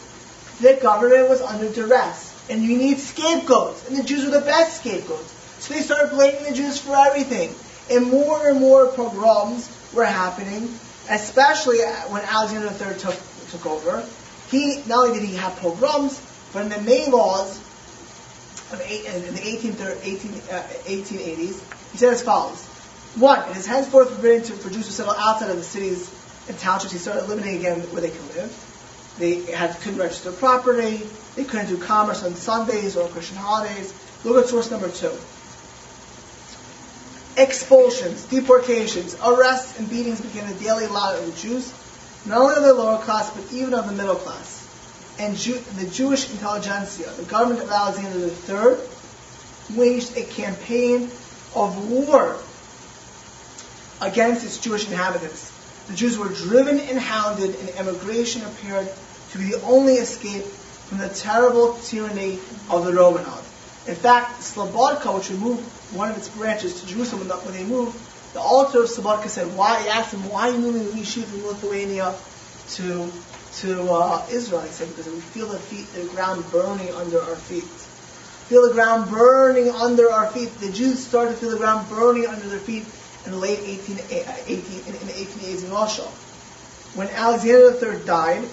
the 0.61 0.79
government 0.81 1.29
was 1.29 1.41
under 1.41 1.73
duress. 1.73 2.34
And 2.51 2.63
you 2.63 2.77
need 2.77 2.99
scapegoats. 2.99 3.89
And 3.89 3.97
the 3.97 4.03
Jews 4.03 4.25
were 4.25 4.39
the 4.39 4.45
best 4.45 4.81
scapegoats. 4.81 5.33
So 5.61 5.75
they 5.75 5.81
started 5.81 6.11
blaming 6.11 6.45
the 6.45 6.53
Jews 6.53 6.81
for 6.81 6.95
everything. 6.95 7.55
And 7.91 8.11
more 8.11 8.49
and 8.49 8.61
more 8.61 8.89
pogroms 8.89 9.71
were 9.93 10.05
happening, 10.05 10.69
especially 11.09 11.79
when 12.09 12.23
Alexander 12.23 12.69
III 12.69 12.99
took, 12.99 13.17
took 13.51 13.67
over. 13.67 14.05
He, 14.51 14.83
not 14.87 15.09
only 15.09 15.21
did 15.21 15.29
he 15.29 15.37
have 15.37 15.57
pogroms, 15.57 16.21
but 16.53 16.63
in 16.63 16.69
the 16.69 16.81
May 16.83 17.11
laws, 17.11 17.61
of 18.73 18.83
eight, 18.87 19.05
in 19.07 19.35
the 19.35 19.47
18, 19.47 19.77
18, 20.03 20.33
uh, 20.51 20.63
1880s, 20.85 21.63
he 21.93 21.99
said 21.99 22.13
as 22.13 22.23
follows. 22.23 22.65
One, 23.17 23.49
it 23.51 23.57
is 23.57 23.67
henceforth 23.67 24.11
forbidden 24.15 24.43
to 24.45 24.53
produce 24.55 24.89
or 24.89 24.93
settle 24.93 25.15
outside 25.15 25.51
of 25.51 25.57
the 25.57 25.63
cities 25.63 26.11
and 26.49 26.59
townships. 26.59 26.93
He 26.93 26.99
started 26.99 27.29
limiting 27.29 27.57
again 27.57 27.81
where 27.93 28.03
they 28.03 28.11
can 28.11 28.27
live. 28.29 28.64
They 29.19 29.43
had, 29.43 29.81
couldn't 29.81 29.99
register 29.99 30.33
property. 30.33 31.07
They 31.37 31.45
couldn't 31.45 31.69
do 31.69 31.79
commerce 31.79 32.23
on 32.23 32.35
Sundays 32.35 32.97
or 32.97 33.09
Christian 33.09 33.37
holidays. 33.37 33.95
Look 34.25 34.43
at 34.43 34.49
source 34.49 34.71
number 34.71 34.89
two. 34.89 35.13
Expulsions, 37.37 38.25
deportations, 38.27 39.17
arrests, 39.25 39.79
and 39.79 39.91
beatings 39.91 40.21
became 40.21 40.49
the 40.49 40.55
daily 40.55 40.87
lot 40.87 41.19
of 41.19 41.27
the 41.27 41.33
Jews, 41.41 41.73
not 42.27 42.39
only 42.39 42.57
of 42.57 42.63
the 42.63 42.75
lower 42.75 42.99
class, 43.03 43.31
but 43.31 43.53
even 43.53 43.75
of 43.75 43.87
the 43.87 43.93
middle 43.93 44.15
class 44.15 44.65
and 45.19 45.37
Jew, 45.37 45.59
the 45.77 45.87
Jewish 45.87 46.31
intelligentsia, 46.31 47.11
the 47.17 47.25
government 47.25 47.63
of 47.63 47.71
Alexander 47.71 48.27
III, 48.49 49.77
waged 49.77 50.17
a 50.17 50.23
campaign 50.23 51.11
of 51.55 51.91
war 51.91 52.39
against 54.01 54.45
its 54.45 54.59
Jewish 54.59 54.89
inhabitants. 54.89 55.53
The 55.89 55.95
Jews 55.95 56.19
were 56.19 56.29
driven 56.29 56.81
and 56.81 56.99
hounded, 56.99 57.55
and 57.57 57.69
emigration 57.71 58.43
appeared 58.45 58.91
to 59.35 59.39
be 59.39 59.51
the 59.51 59.61
only 59.63 59.95
escape 59.95 60.45
from 60.45 60.99
the 60.99 61.09
terrible 61.09 61.75
tyranny 61.75 62.39
of 62.71 62.85
the 62.87 62.93
Romanov. 62.93 63.43
In 63.89 63.97
fact, 63.97 64.41
Slobodka, 64.41 65.13
which 65.13 65.29
removed 65.31 65.63
one 65.93 66.09
of 66.09 66.17
its 66.17 66.29
branches 66.29 66.81
to 66.81 66.87
Jerusalem 66.87 67.29
when 67.29 67.53
they 67.53 67.65
moved, 67.65 67.99
the 68.33 68.39
Alter 68.39 68.85
of 68.85 68.89
Slobodka 68.89 69.29
said, 69.29 69.57
why, 69.57 69.83
he 69.83 69.89
asked 69.89 70.15
him, 70.15 70.31
why 70.31 70.49
are 70.49 70.53
you 70.53 70.59
moving 70.59 70.85
the 70.85 70.93
yeshiva 70.93 71.25
from 71.25 71.47
Lithuania 71.47 72.15
to 72.77 73.13
to 73.57 73.91
uh, 73.91 74.27
Israel. 74.31 74.63
He 74.63 74.71
said, 74.71 74.89
because 74.89 75.07
we 75.07 75.21
feel 75.21 75.49
the 75.49 75.59
feet, 75.59 75.87
the 75.95 76.09
ground 76.09 76.45
burning 76.51 76.93
under 76.95 77.21
our 77.21 77.37
feet. 77.37 77.63
Feel 77.63 78.67
the 78.69 78.75
ground 78.75 79.11
burning 79.11 79.71
under 79.71 80.11
our 80.11 80.29
feet. 80.31 80.59
The 80.61 80.73
Jews 80.73 81.05
started 81.05 81.33
to 81.33 81.37
feel 81.37 81.51
the 81.51 81.59
ground 81.59 81.89
burning 81.89 82.27
under 82.27 82.49
their 82.49 82.59
feet 82.59 82.85
in 83.25 83.33
the 83.33 83.39
late 83.39 83.61
18, 83.61 83.99
18 84.11 84.81
in, 84.87 84.95
in 84.95 85.07
the 85.07 85.13
1880s 85.13 85.65
in 85.65 85.71
Russia. 85.71 86.03
When 86.95 87.09
Alexander 87.09 87.95
III 87.95 88.05
died, 88.05 88.49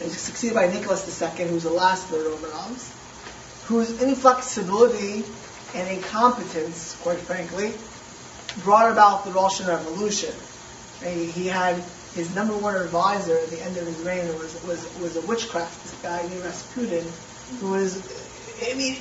he 0.00 0.08
succeeded 0.08 0.54
by 0.54 0.66
Nicholas 0.68 1.06
II, 1.20 1.46
who 1.46 1.54
was 1.54 1.62
the 1.64 1.70
last 1.70 2.04
of 2.04 2.10
the 2.10 2.18
Romanovs, 2.18 2.92
whose 3.66 4.02
inflexibility 4.02 5.24
and 5.74 5.88
incompetence, 5.88 6.96
quite 7.02 7.18
frankly, 7.18 7.72
brought 8.62 8.90
about 8.92 9.24
the 9.24 9.32
Russian 9.32 9.66
Revolution. 9.66 10.34
he 11.02 11.46
had 11.46 11.82
his 12.14 12.34
number 12.34 12.56
one 12.56 12.74
advisor 12.76 13.36
at 13.36 13.50
the 13.50 13.60
end 13.60 13.76
of 13.76 13.86
his 13.86 13.98
reign 13.98 14.26
was 14.38 14.62
was 14.64 14.98
was 14.98 15.16
a 15.16 15.20
witchcraft 15.22 16.02
guy 16.02 16.26
named 16.28 16.44
Rasputin, 16.44 17.04
who 17.60 17.70
was, 17.70 18.00
I 18.62 18.74
mean, 18.74 18.96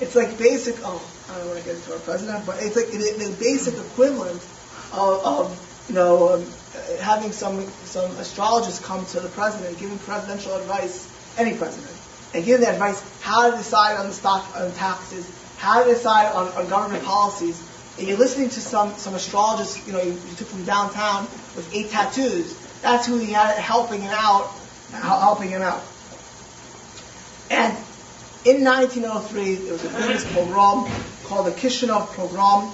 it's 0.00 0.14
like 0.14 0.38
basic. 0.38 0.76
Oh, 0.84 1.02
I 1.30 1.38
don't 1.38 1.48
want 1.48 1.58
to 1.60 1.64
get 1.64 1.76
into 1.76 1.92
our 1.92 1.98
president, 2.00 2.44
but 2.44 2.62
it's 2.62 2.76
like 2.76 2.90
the 2.90 3.36
basic 3.38 3.74
equivalent 3.74 4.42
of, 4.92 5.24
of 5.24 5.86
you 5.88 5.94
know 5.94 6.34
um, 6.34 6.46
having 7.00 7.32
some 7.32 7.68
some 7.84 8.10
astrologist 8.16 8.82
come 8.82 9.04
to 9.06 9.20
the 9.20 9.28
president 9.28 9.78
giving 9.78 9.98
presidential 9.98 10.54
advice. 10.56 11.08
Any 11.38 11.56
president, 11.56 11.96
and 12.34 12.44
give 12.44 12.60
the 12.60 12.70
advice 12.70 13.02
how 13.20 13.50
to 13.50 13.56
decide 13.56 13.96
on 13.96 14.06
the 14.06 14.12
stock 14.12 14.44
on 14.56 14.72
taxes, 14.72 15.30
how 15.58 15.84
to 15.84 15.90
decide 15.90 16.32
on, 16.32 16.48
on 16.52 16.68
government 16.68 17.04
policies, 17.04 17.62
and 17.98 18.08
you're 18.08 18.18
listening 18.18 18.48
to 18.48 18.60
some, 18.60 18.96
some 18.96 19.14
astrologist, 19.14 19.86
you 19.86 19.92
know, 19.92 20.00
you, 20.00 20.12
you 20.12 20.34
took 20.36 20.48
from 20.48 20.64
downtown 20.64 21.24
with 21.54 21.68
eight 21.74 21.90
tattoos, 21.90 22.56
that's 22.80 23.06
who 23.06 23.18
he 23.18 23.32
had 23.32 23.58
helping 23.58 24.00
him 24.00 24.12
out, 24.14 24.50
helping 24.90 25.50
him 25.50 25.60
out. 25.60 25.82
And 27.50 27.76
in 28.44 28.64
1903, 28.64 29.54
there 29.56 29.72
was 29.72 29.84
a 29.84 29.90
famous 29.90 30.32
pogrom 30.32 30.90
called 31.24 31.46
the 31.46 31.50
Kishinev 31.50 32.06
pogrom, 32.14 32.72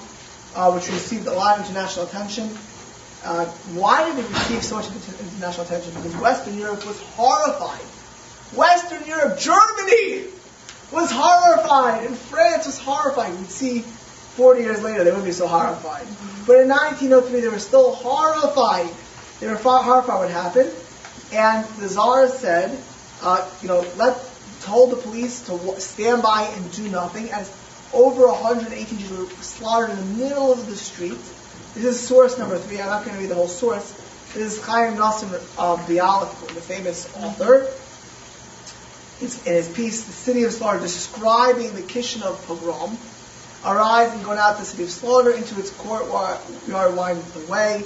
uh, 0.55 0.71
which 0.73 0.89
received 0.89 1.27
a 1.27 1.33
lot 1.33 1.59
of 1.59 1.67
international 1.67 2.07
attention. 2.07 2.57
Uh, 3.27 3.45
why 3.75 4.09
did 4.09 4.25
it 4.25 4.29
receive 4.29 4.63
so 4.63 4.77
much 4.77 4.87
international 4.87 5.67
attention? 5.67 5.93
Because 5.95 6.15
Western 6.17 6.57
Europe 6.57 6.87
was 6.87 7.01
horrified. 7.17 7.83
Western 8.55 9.05
Europe, 9.05 9.39
Germany, 9.39 10.27
was 10.93 11.11
horrified, 11.11 12.07
and 12.07 12.17
France 12.17 12.67
was 12.67 12.79
horrified. 12.79 13.37
We'd 13.37 13.51
see 13.51 13.81
40 13.81 14.61
years 14.61 14.83
later 14.83 15.03
they 15.03 15.11
wouldn't 15.11 15.25
be 15.27 15.33
so 15.33 15.49
horrified. 15.49 16.07
But 16.47 16.61
in 16.61 16.69
1903 16.69 17.41
they 17.41 17.49
were 17.49 17.59
still 17.59 17.93
horrified. 17.93 18.89
They 19.41 19.49
were 19.49 19.57
horrified 19.57 20.21
what 20.21 20.31
happened, 20.31 20.73
and 21.33 21.67
the 21.81 21.89
Tsar 21.89 22.29
said, 22.29 22.79
uh, 23.23 23.45
you 23.61 23.67
know, 23.67 23.85
let 23.97 24.17
told 24.61 24.91
the 24.91 24.97
police 24.97 25.47
to 25.47 25.81
stand 25.81 26.23
by 26.23 26.43
and 26.43 26.73
do 26.73 26.89
nothing 26.89 27.31
as 27.31 27.51
over 27.93 28.27
118 28.27 28.99
Jews 28.99 29.11
were 29.11 29.27
slaughtered 29.43 29.91
in 29.91 29.97
the 29.97 30.25
middle 30.25 30.53
of 30.53 30.67
the 30.67 30.77
street. 30.77 31.19
This 31.77 32.01
is 32.01 32.09
source 32.09 32.39
number 32.39 32.57
three. 32.57 32.81
I'm 32.81 32.87
not 32.87 33.05
going 33.05 33.17
to 33.17 33.21
read 33.21 33.29
the 33.29 33.35
whole 33.35 33.49
source. 33.49 33.93
This 34.33 34.57
is 34.57 34.65
Chaim 34.65 34.97
Nassim 34.97 35.31
of 35.59 35.81
Bialik, 35.81 36.55
the 36.55 36.63
famous 36.63 37.07
author. 37.17 37.69
in 39.21 39.53
his 39.53 39.69
piece, 39.69 40.05
The 40.05 40.13
City 40.13 40.45
of 40.45 40.55
Slaughter, 40.55 40.81
describing 40.81 41.75
the 41.75 41.83
Kishinev 41.83 42.47
pogrom, 42.47 42.97
arise 43.63 44.11
and 44.11 44.25
going 44.25 44.39
out 44.39 44.55
to 44.55 44.61
the 44.61 44.65
city 44.65 44.85
of 44.85 44.91
slaughter 44.91 45.33
into 45.33 45.61
its 45.61 45.69
courtyard, 45.69 46.39
wind 46.67 47.23
the 47.35 47.53
way. 47.53 47.85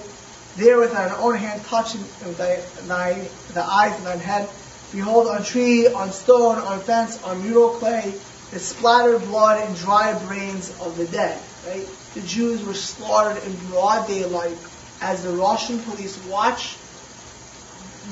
There 0.55 0.79
with 0.79 0.93
thine 0.93 1.11
own 1.11 1.35
hand 1.35 1.65
touching 1.65 2.05
thy, 2.37 2.62
thy, 2.83 3.29
the 3.55 3.65
eyes 3.65 3.99
of 3.99 4.05
thine 4.05 4.21
head, 4.21 4.49
behold 4.93 5.27
on 5.27 5.43
tree, 5.43 5.89
on 5.89 6.12
stone, 6.12 6.59
on 6.59 6.79
fence, 6.79 7.21
on 7.25 7.43
mural 7.43 7.71
clay, 7.71 8.15
the 8.53 8.61
splattered 8.61 9.23
blood 9.23 9.67
and 9.67 9.77
dry 9.77 10.17
brains 10.27 10.71
of 10.81 10.97
the 10.97 11.07
dead. 11.07 11.43
Right? 11.67 11.89
The 12.15 12.20
Jews 12.23 12.62
were 12.65 12.74
slaughtered 12.74 13.43
in 13.45 13.55
broad 13.69 14.07
daylight 14.07 14.57
as 15.01 15.23
the 15.23 15.31
Russian 15.31 15.78
police 15.81 16.19
watch 16.27 16.77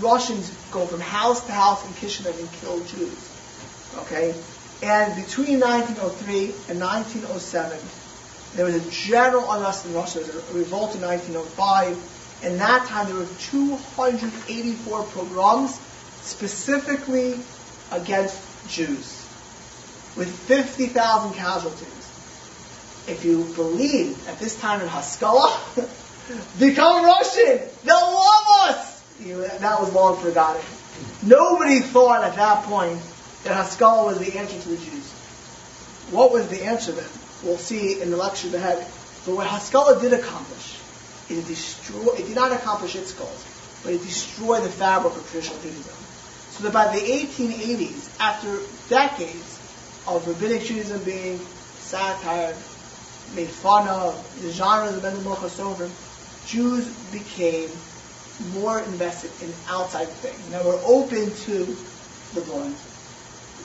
Russians 0.01 0.53
go 0.71 0.87
from 0.87 1.01
house 1.01 1.45
to 1.47 1.53
house 1.53 1.85
in 1.85 1.93
Kishinev 1.95 2.39
and 2.39 2.53
kill 2.53 2.81
Jews. 2.85 3.31
Okay? 3.99 4.35
And 4.83 5.17
between 5.17 5.61
1903 5.61 6.45
and 6.69 6.81
1907, 6.81 7.79
there 8.55 8.65
was 8.65 8.75
a 8.75 8.91
general 8.91 9.51
unrest 9.51 9.87
in 9.87 9.95
Russia. 9.95 10.21
There 10.21 10.35
was 10.35 10.51
a 10.51 10.55
revolt 10.55 10.95
in 10.95 11.03
1905. 11.03 12.43
In 12.45 12.59
that 12.59 12.87
time, 12.87 13.07
there 13.07 13.17
were 13.17 13.27
284 13.41 15.03
pogroms 15.05 15.81
specifically 16.23 17.41
against 17.91 18.39
Jews, 18.69 19.27
with 20.17 20.31
50,000 20.47 21.35
casualties. 21.35 21.98
If 23.09 23.25
you 23.25 23.45
believe 23.55 24.29
at 24.29 24.39
this 24.39 24.61
time 24.61 24.81
in 24.81 24.89
Haskalah, 24.89 25.59
become 26.59 27.05
Russian. 27.05 27.61
They'll 27.85 27.97
love 27.97 28.45
us. 28.61 29.19
You 29.21 29.47
that 29.47 29.81
was 29.81 29.93
long 29.93 30.17
forgotten. 30.19 30.63
Nobody 31.23 31.81
thought 31.81 32.23
at 32.23 32.37
that 32.37 32.65
point 32.65 33.01
that 33.45 33.55
Haskalah 33.55 34.07
was 34.07 34.19
the 34.19 34.39
answer 34.39 34.61
to 34.61 34.69
the 34.69 34.77
Jews. 34.77 35.11
What 36.11 36.33
was 36.33 36.49
the 36.49 36.65
answer 36.65 36.93
then? 36.93 37.09
We'll 37.43 37.57
see 37.57 38.01
in 38.01 38.11
the 38.11 38.17
lecture 38.17 38.55
ahead. 38.55 38.79
But 39.25 39.37
what 39.37 39.47
Haskalah 39.47 40.01
did 40.01 40.13
accomplish, 40.13 40.79
it, 41.29 41.47
destroy, 41.47 42.15
it 42.15 42.27
did 42.27 42.35
not 42.35 42.53
accomplish 42.53 42.97
its 42.97 43.13
goals, 43.13 43.45
but 43.85 43.93
it 43.93 44.03
destroyed 44.03 44.65
the 44.65 44.71
fabric 44.71 45.15
of 45.15 45.31
traditional 45.31 45.59
Judaism. 45.59 45.95
So 46.51 46.65
that 46.65 46.73
by 46.73 46.95
the 46.95 47.01
1880s, 47.01 48.21
after 48.21 48.59
decades 48.89 49.59
of 50.07 50.27
rabbinic 50.27 50.63
Judaism 50.63 51.03
being 51.05 51.39
satired, 51.79 52.57
made 53.35 53.49
fun 53.49 53.89
of, 53.89 54.41
the 54.43 54.51
genres 54.51 54.97
of 54.97 55.03
Mendel 55.03 55.37
Sofer, 55.37 55.91
Jews 56.47 56.87
became 57.13 57.71
more 58.55 58.81
invested 58.81 59.31
in 59.43 59.53
outside 59.69 60.09
things. 60.09 60.51
Now 60.51 60.63
we're 60.65 60.81
open 60.85 61.31
to 61.35 61.77
the 62.35 62.41
blind 62.43 62.77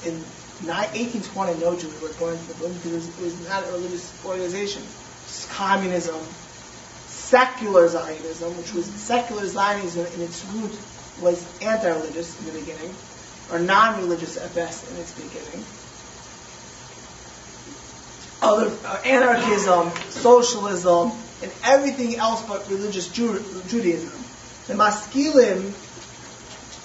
in 0.06 0.24
1820, 0.64 1.60
no 1.60 1.76
Jews 1.76 2.02
were 2.02 2.10
born 2.20 2.34
into 2.34 2.48
the 2.48 2.54
Berlin 2.56 2.74
because 2.76 2.92
it 2.92 2.96
was, 2.96 3.20
it 3.20 3.24
was 3.24 3.48
not 3.50 3.68
a 3.68 3.72
religious 3.72 4.26
organization. 4.26 4.82
It's 5.26 5.48
communism, 5.54 6.20
secular 7.08 7.88
Zionism, 7.88 8.56
which 8.58 8.74
was 8.74 8.86
secular 8.86 9.46
Zionism 9.48 10.06
in 10.16 10.22
its 10.22 10.46
root 10.46 10.78
was 11.22 11.46
anti-religious 11.62 12.40
in 12.40 12.46
the 12.48 12.60
beginning, 12.60 12.94
or 13.52 13.60
non-religious 13.60 14.38
at 14.38 14.54
best 14.56 14.90
in 14.92 14.98
its 14.98 15.12
beginning. 15.14 15.64
Other 18.44 18.76
uh, 18.86 19.02
anarchism, 19.06 19.92
socialism, 20.10 21.12
and 21.42 21.52
everything 21.64 22.18
else 22.18 22.42
but 22.42 22.70
religious 22.70 23.08
Ju- 23.08 23.44
Judaism. 23.68 24.12
The 24.68 24.74
Maskilim 24.74 25.72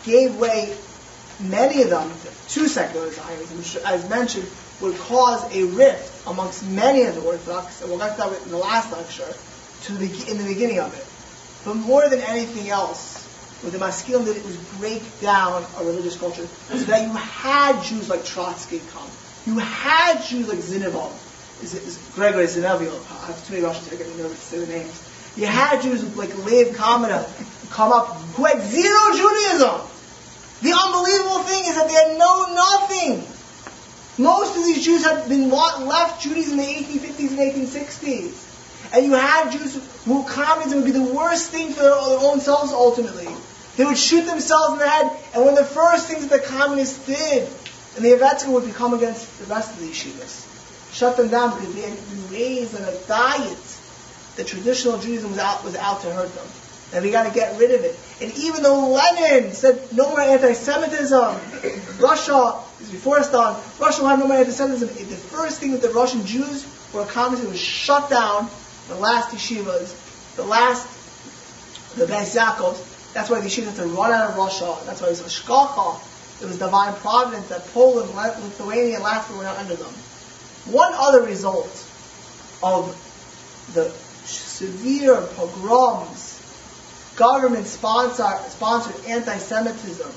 gave 0.05 0.37
way 0.37 0.77
many 1.41 1.83
of 1.83 1.91
them 1.91 2.13
to 2.49 2.69
secular 2.69 3.11
Zionism, 3.11 3.59
which, 3.59 3.77
as 3.79 4.09
mentioned, 4.09 4.49
would 4.81 4.97
cause 4.99 5.43
a 5.53 5.65
rift 5.65 6.27
amongst 6.29 6.65
many 6.67 7.03
of 7.03 7.17
the 7.17 7.23
Orthodox, 7.23 7.81
and 7.81 7.91
we'll 7.91 7.99
get 7.99 8.13
to 8.13 8.19
that 8.19 8.43
in 8.43 8.51
the 8.51 8.57
last 8.57 8.93
lecture, 8.93 9.33
to 9.83 9.93
the, 9.95 10.31
in 10.31 10.39
the 10.39 10.45
beginning 10.45 10.79
of 10.79 10.95
it. 10.95 11.07
But 11.65 11.75
more 11.75 12.09
than 12.09 12.21
anything 12.21 12.71
else, 12.71 13.25
what 13.63 13.73
the 13.73 13.79
Maskilim 13.79 14.25
did 14.25 14.45
was 14.45 14.57
break 14.79 15.03
down 15.21 15.67
a 15.79 15.85
religious 15.85 16.17
culture 16.17 16.47
so 16.69 16.77
that 16.77 17.03
you 17.03 17.13
had 17.13 17.83
Jews 17.83 18.09
like 18.09 18.25
Trotsky 18.25 18.81
come. 18.93 19.11
You 19.47 19.59
had 19.59 20.23
Jews 20.23 20.47
like 20.49 20.59
Zinoviev, 20.59 21.13
is, 21.63 21.75
is 21.75 21.99
Gregory 22.15 22.45
Zinoviev, 22.45 22.93
I 23.23 23.27
have 23.27 23.47
too 23.47 23.55
many 23.55 23.65
Russians, 23.65 23.93
I 23.93 23.97
get 23.97 24.09
nervous 24.17 24.39
to 24.51 24.57
say 24.57 24.59
the 24.65 24.67
names. 24.67 25.09
You 25.37 25.47
had 25.47 25.83
Jews 25.83 26.17
like 26.17 26.37
Lev 26.39 26.75
Kamenev 26.75 27.71
come 27.71 27.93
up 27.93 28.17
who 28.35 28.45
had 28.45 28.61
zero 28.63 29.01
Judaism. 29.15 29.81
The 30.63 30.73
unbelievable 30.75 31.43
thing 31.45 31.65
is 31.67 31.77
that 31.77 31.87
they 31.87 31.95
had 31.95 32.19
known 32.19 32.55
nothing. 32.55 33.25
Most 34.19 34.57
of 34.57 34.65
these 34.65 34.85
Jews 34.85 35.05
had 35.05 35.29
been 35.29 35.49
left 35.51 36.23
Judaism 36.23 36.59
in 36.59 36.67
the 36.67 36.73
1850s 36.73 37.31
and 37.31 37.39
1860s. 37.39 38.93
And 38.93 39.07
you 39.07 39.13
had 39.13 39.53
Jews 39.53 39.81
who 40.05 40.25
communism 40.25 40.79
would 40.81 40.87
be 40.87 40.93
the 40.93 41.15
worst 41.15 41.51
thing 41.51 41.73
for 41.73 41.83
their 41.83 41.95
own 41.95 42.41
selves 42.41 42.73
ultimately. 42.73 43.29
They 43.77 43.85
would 43.85 43.99
shoot 43.99 44.23
themselves 44.23 44.73
in 44.73 44.79
the 44.81 44.89
head, 44.89 45.13
and 45.35 45.45
one 45.45 45.57
of 45.57 45.59
the 45.59 45.65
first 45.65 46.09
things 46.09 46.27
that 46.27 46.43
the 46.43 46.45
communists 46.49 47.07
did, 47.07 47.49
and 47.95 48.05
the 48.05 48.09
Yevsektsia 48.09 48.49
would 48.49 48.65
become 48.65 48.93
against 48.95 49.39
the 49.39 49.45
rest 49.45 49.73
of 49.75 49.79
the 49.79 49.87
yeshivas. 49.87 50.48
Shut 50.99 51.16
them 51.16 51.29
down 51.29 51.57
because 51.57 51.75
they 51.75 51.83
had 51.83 52.09
been 52.11 52.31
raised 52.31 52.75
on 52.75 52.83
a 52.83 52.97
diet 53.07 53.79
that 54.37 54.47
traditional 54.47 54.99
Judaism 54.99 55.31
was 55.31 55.39
out, 55.39 55.65
was 55.65 55.77
out 55.77 56.01
to 56.03 56.12
hurt 56.12 56.35
them 56.35 56.47
and 56.93 57.05
we 57.05 57.11
got 57.11 57.25
to 57.25 57.35
get 57.35 57.59
rid 57.59 57.70
of 57.70 57.85
it. 57.85 57.99
And 58.20 58.33
even 58.39 58.62
though 58.62 58.89
Lenin 58.89 59.53
said 59.53 59.93
no 59.93 60.11
more 60.11 60.20
anti-Semitism, 60.20 62.01
Russia 62.01 62.59
is 62.81 62.91
before 62.91 63.23
Stalin, 63.23 63.61
Russia 63.79 64.03
will 64.03 64.09
have 64.09 64.19
no 64.19 64.27
more 64.27 64.37
anti-Semitism. 64.37 64.89
The 64.89 65.16
first 65.16 65.61
thing 65.61 65.73
that 65.73 65.83
the 65.83 65.91
Russian 65.91 66.25
Jews 66.25 66.66
were 66.93 67.03
accomplishing 67.03 67.49
was 67.49 67.61
shut 67.61 68.09
down 68.09 68.49
the 68.89 68.95
last 68.95 69.31
yeshivas, 69.31 70.35
the 70.37 70.45
last, 70.45 70.87
the 71.97 72.07
Beis 72.07 72.35
Yaakov. 72.35 73.12
That's 73.12 73.29
why 73.29 73.41
the 73.41 73.49
yeshivas 73.49 73.66
had 73.66 73.77
to 73.77 73.87
run 73.87 74.11
out 74.11 74.31
of 74.31 74.37
Russia. 74.37 74.77
That's 74.87 75.01
why 75.01 75.09
it 75.09 75.11
was 75.11 75.23
Hashgacha. 75.23 76.43
It 76.43 76.47
was 76.47 76.59
divine 76.59 76.95
providence 76.95 77.49
that 77.49 77.66
Poland, 77.75 78.15
Lithuania, 78.15 78.97
and 78.97 79.05
Latvia 79.05 79.37
were 79.37 79.43
not 79.43 79.59
under 79.59 79.75
them. 79.75 79.93
One 80.67 80.93
other 80.95 81.23
result 81.23 81.87
of 82.63 82.95
the 83.75 83.91
severe 84.25 85.23
pogroms 85.37 86.41
government 87.17 87.67
sponsored 87.67 89.07
anti-Semitism 89.07 90.11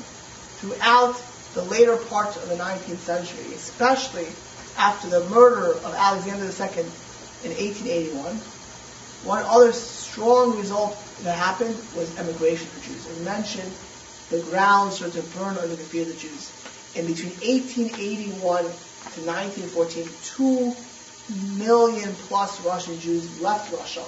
throughout 0.59 1.21
the 1.53 1.63
later 1.63 1.97
parts 1.97 2.37
of 2.37 2.47
the 2.47 2.55
19th 2.55 2.99
century, 2.99 3.53
especially 3.53 4.27
after 4.77 5.09
the 5.09 5.23
murder 5.25 5.73
of 5.73 5.93
Alexander 5.93 6.45
II 6.45 6.83
in 7.43 7.51
1881. 7.51 8.35
One 9.23 9.43
other 9.43 9.73
strong 9.73 10.57
result 10.57 10.97
that 11.23 11.37
happened 11.37 11.77
was 11.95 12.17
emigration 12.17 12.67
for 12.67 12.79
Jews. 12.81 13.05
As 13.07 13.19
mentioned, 13.19 13.71
the 14.29 14.39
ground 14.39 14.93
started 14.93 15.21
to 15.21 15.37
burn 15.37 15.57
under 15.57 15.75
the 15.75 15.83
feet 15.83 16.03
of 16.03 16.07
the 16.07 16.13
Jews. 16.15 16.51
And 16.95 17.07
between 17.07 17.33
1881 17.33 18.71
to 19.13 19.21
1914, 19.21 20.07
two 20.23 20.75
million 21.57 22.13
plus 22.27 22.63
Russian 22.65 22.99
Jews 22.99 23.41
left 23.41 23.71
Russia 23.71 24.03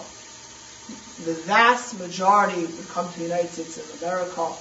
the 1.26 1.34
vast 1.34 2.00
majority 2.00 2.66
would 2.66 2.90
come 2.90 3.12
to 3.12 3.20
the 3.20 3.26
United 3.26 3.52
States 3.52 3.78
of 3.78 4.02
America. 4.02 4.52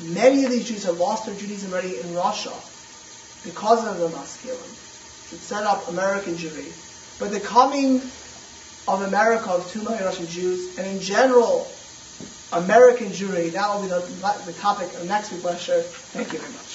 Many 0.00 0.44
of 0.44 0.50
these 0.50 0.68
Jews 0.68 0.84
had 0.84 0.96
lost 0.96 1.26
their 1.26 1.34
Judaism 1.34 1.72
already 1.72 2.00
in 2.00 2.14
Russia. 2.14 2.52
because 3.44 3.86
of 3.86 3.98
the 3.98 4.08
maskilim, 4.08 5.28
should 5.28 5.40
set 5.40 5.64
up 5.64 5.86
American 5.88 6.34
Jewry. 6.34 6.72
But 7.18 7.30
the 7.30 7.40
coming 7.40 7.96
of 8.88 9.02
America 9.02 9.50
of 9.50 9.70
two 9.70 9.82
million 9.82 10.04
Russian 10.04 10.26
Jews, 10.26 10.78
and 10.78 10.86
in 10.86 10.98
general, 11.00 11.68
American 12.52 13.08
Jewry, 13.08 13.52
that 13.52 13.74
will 13.74 13.82
be 13.82 13.88
the, 13.88 14.00
the 14.46 14.52
topic 14.54 14.94
of 14.94 15.06
next 15.06 15.30
week's 15.30 15.44
lecture. 15.44 15.82
Thank 15.82 16.32
you 16.32 16.38
very 16.38 16.52
much. 16.52 16.73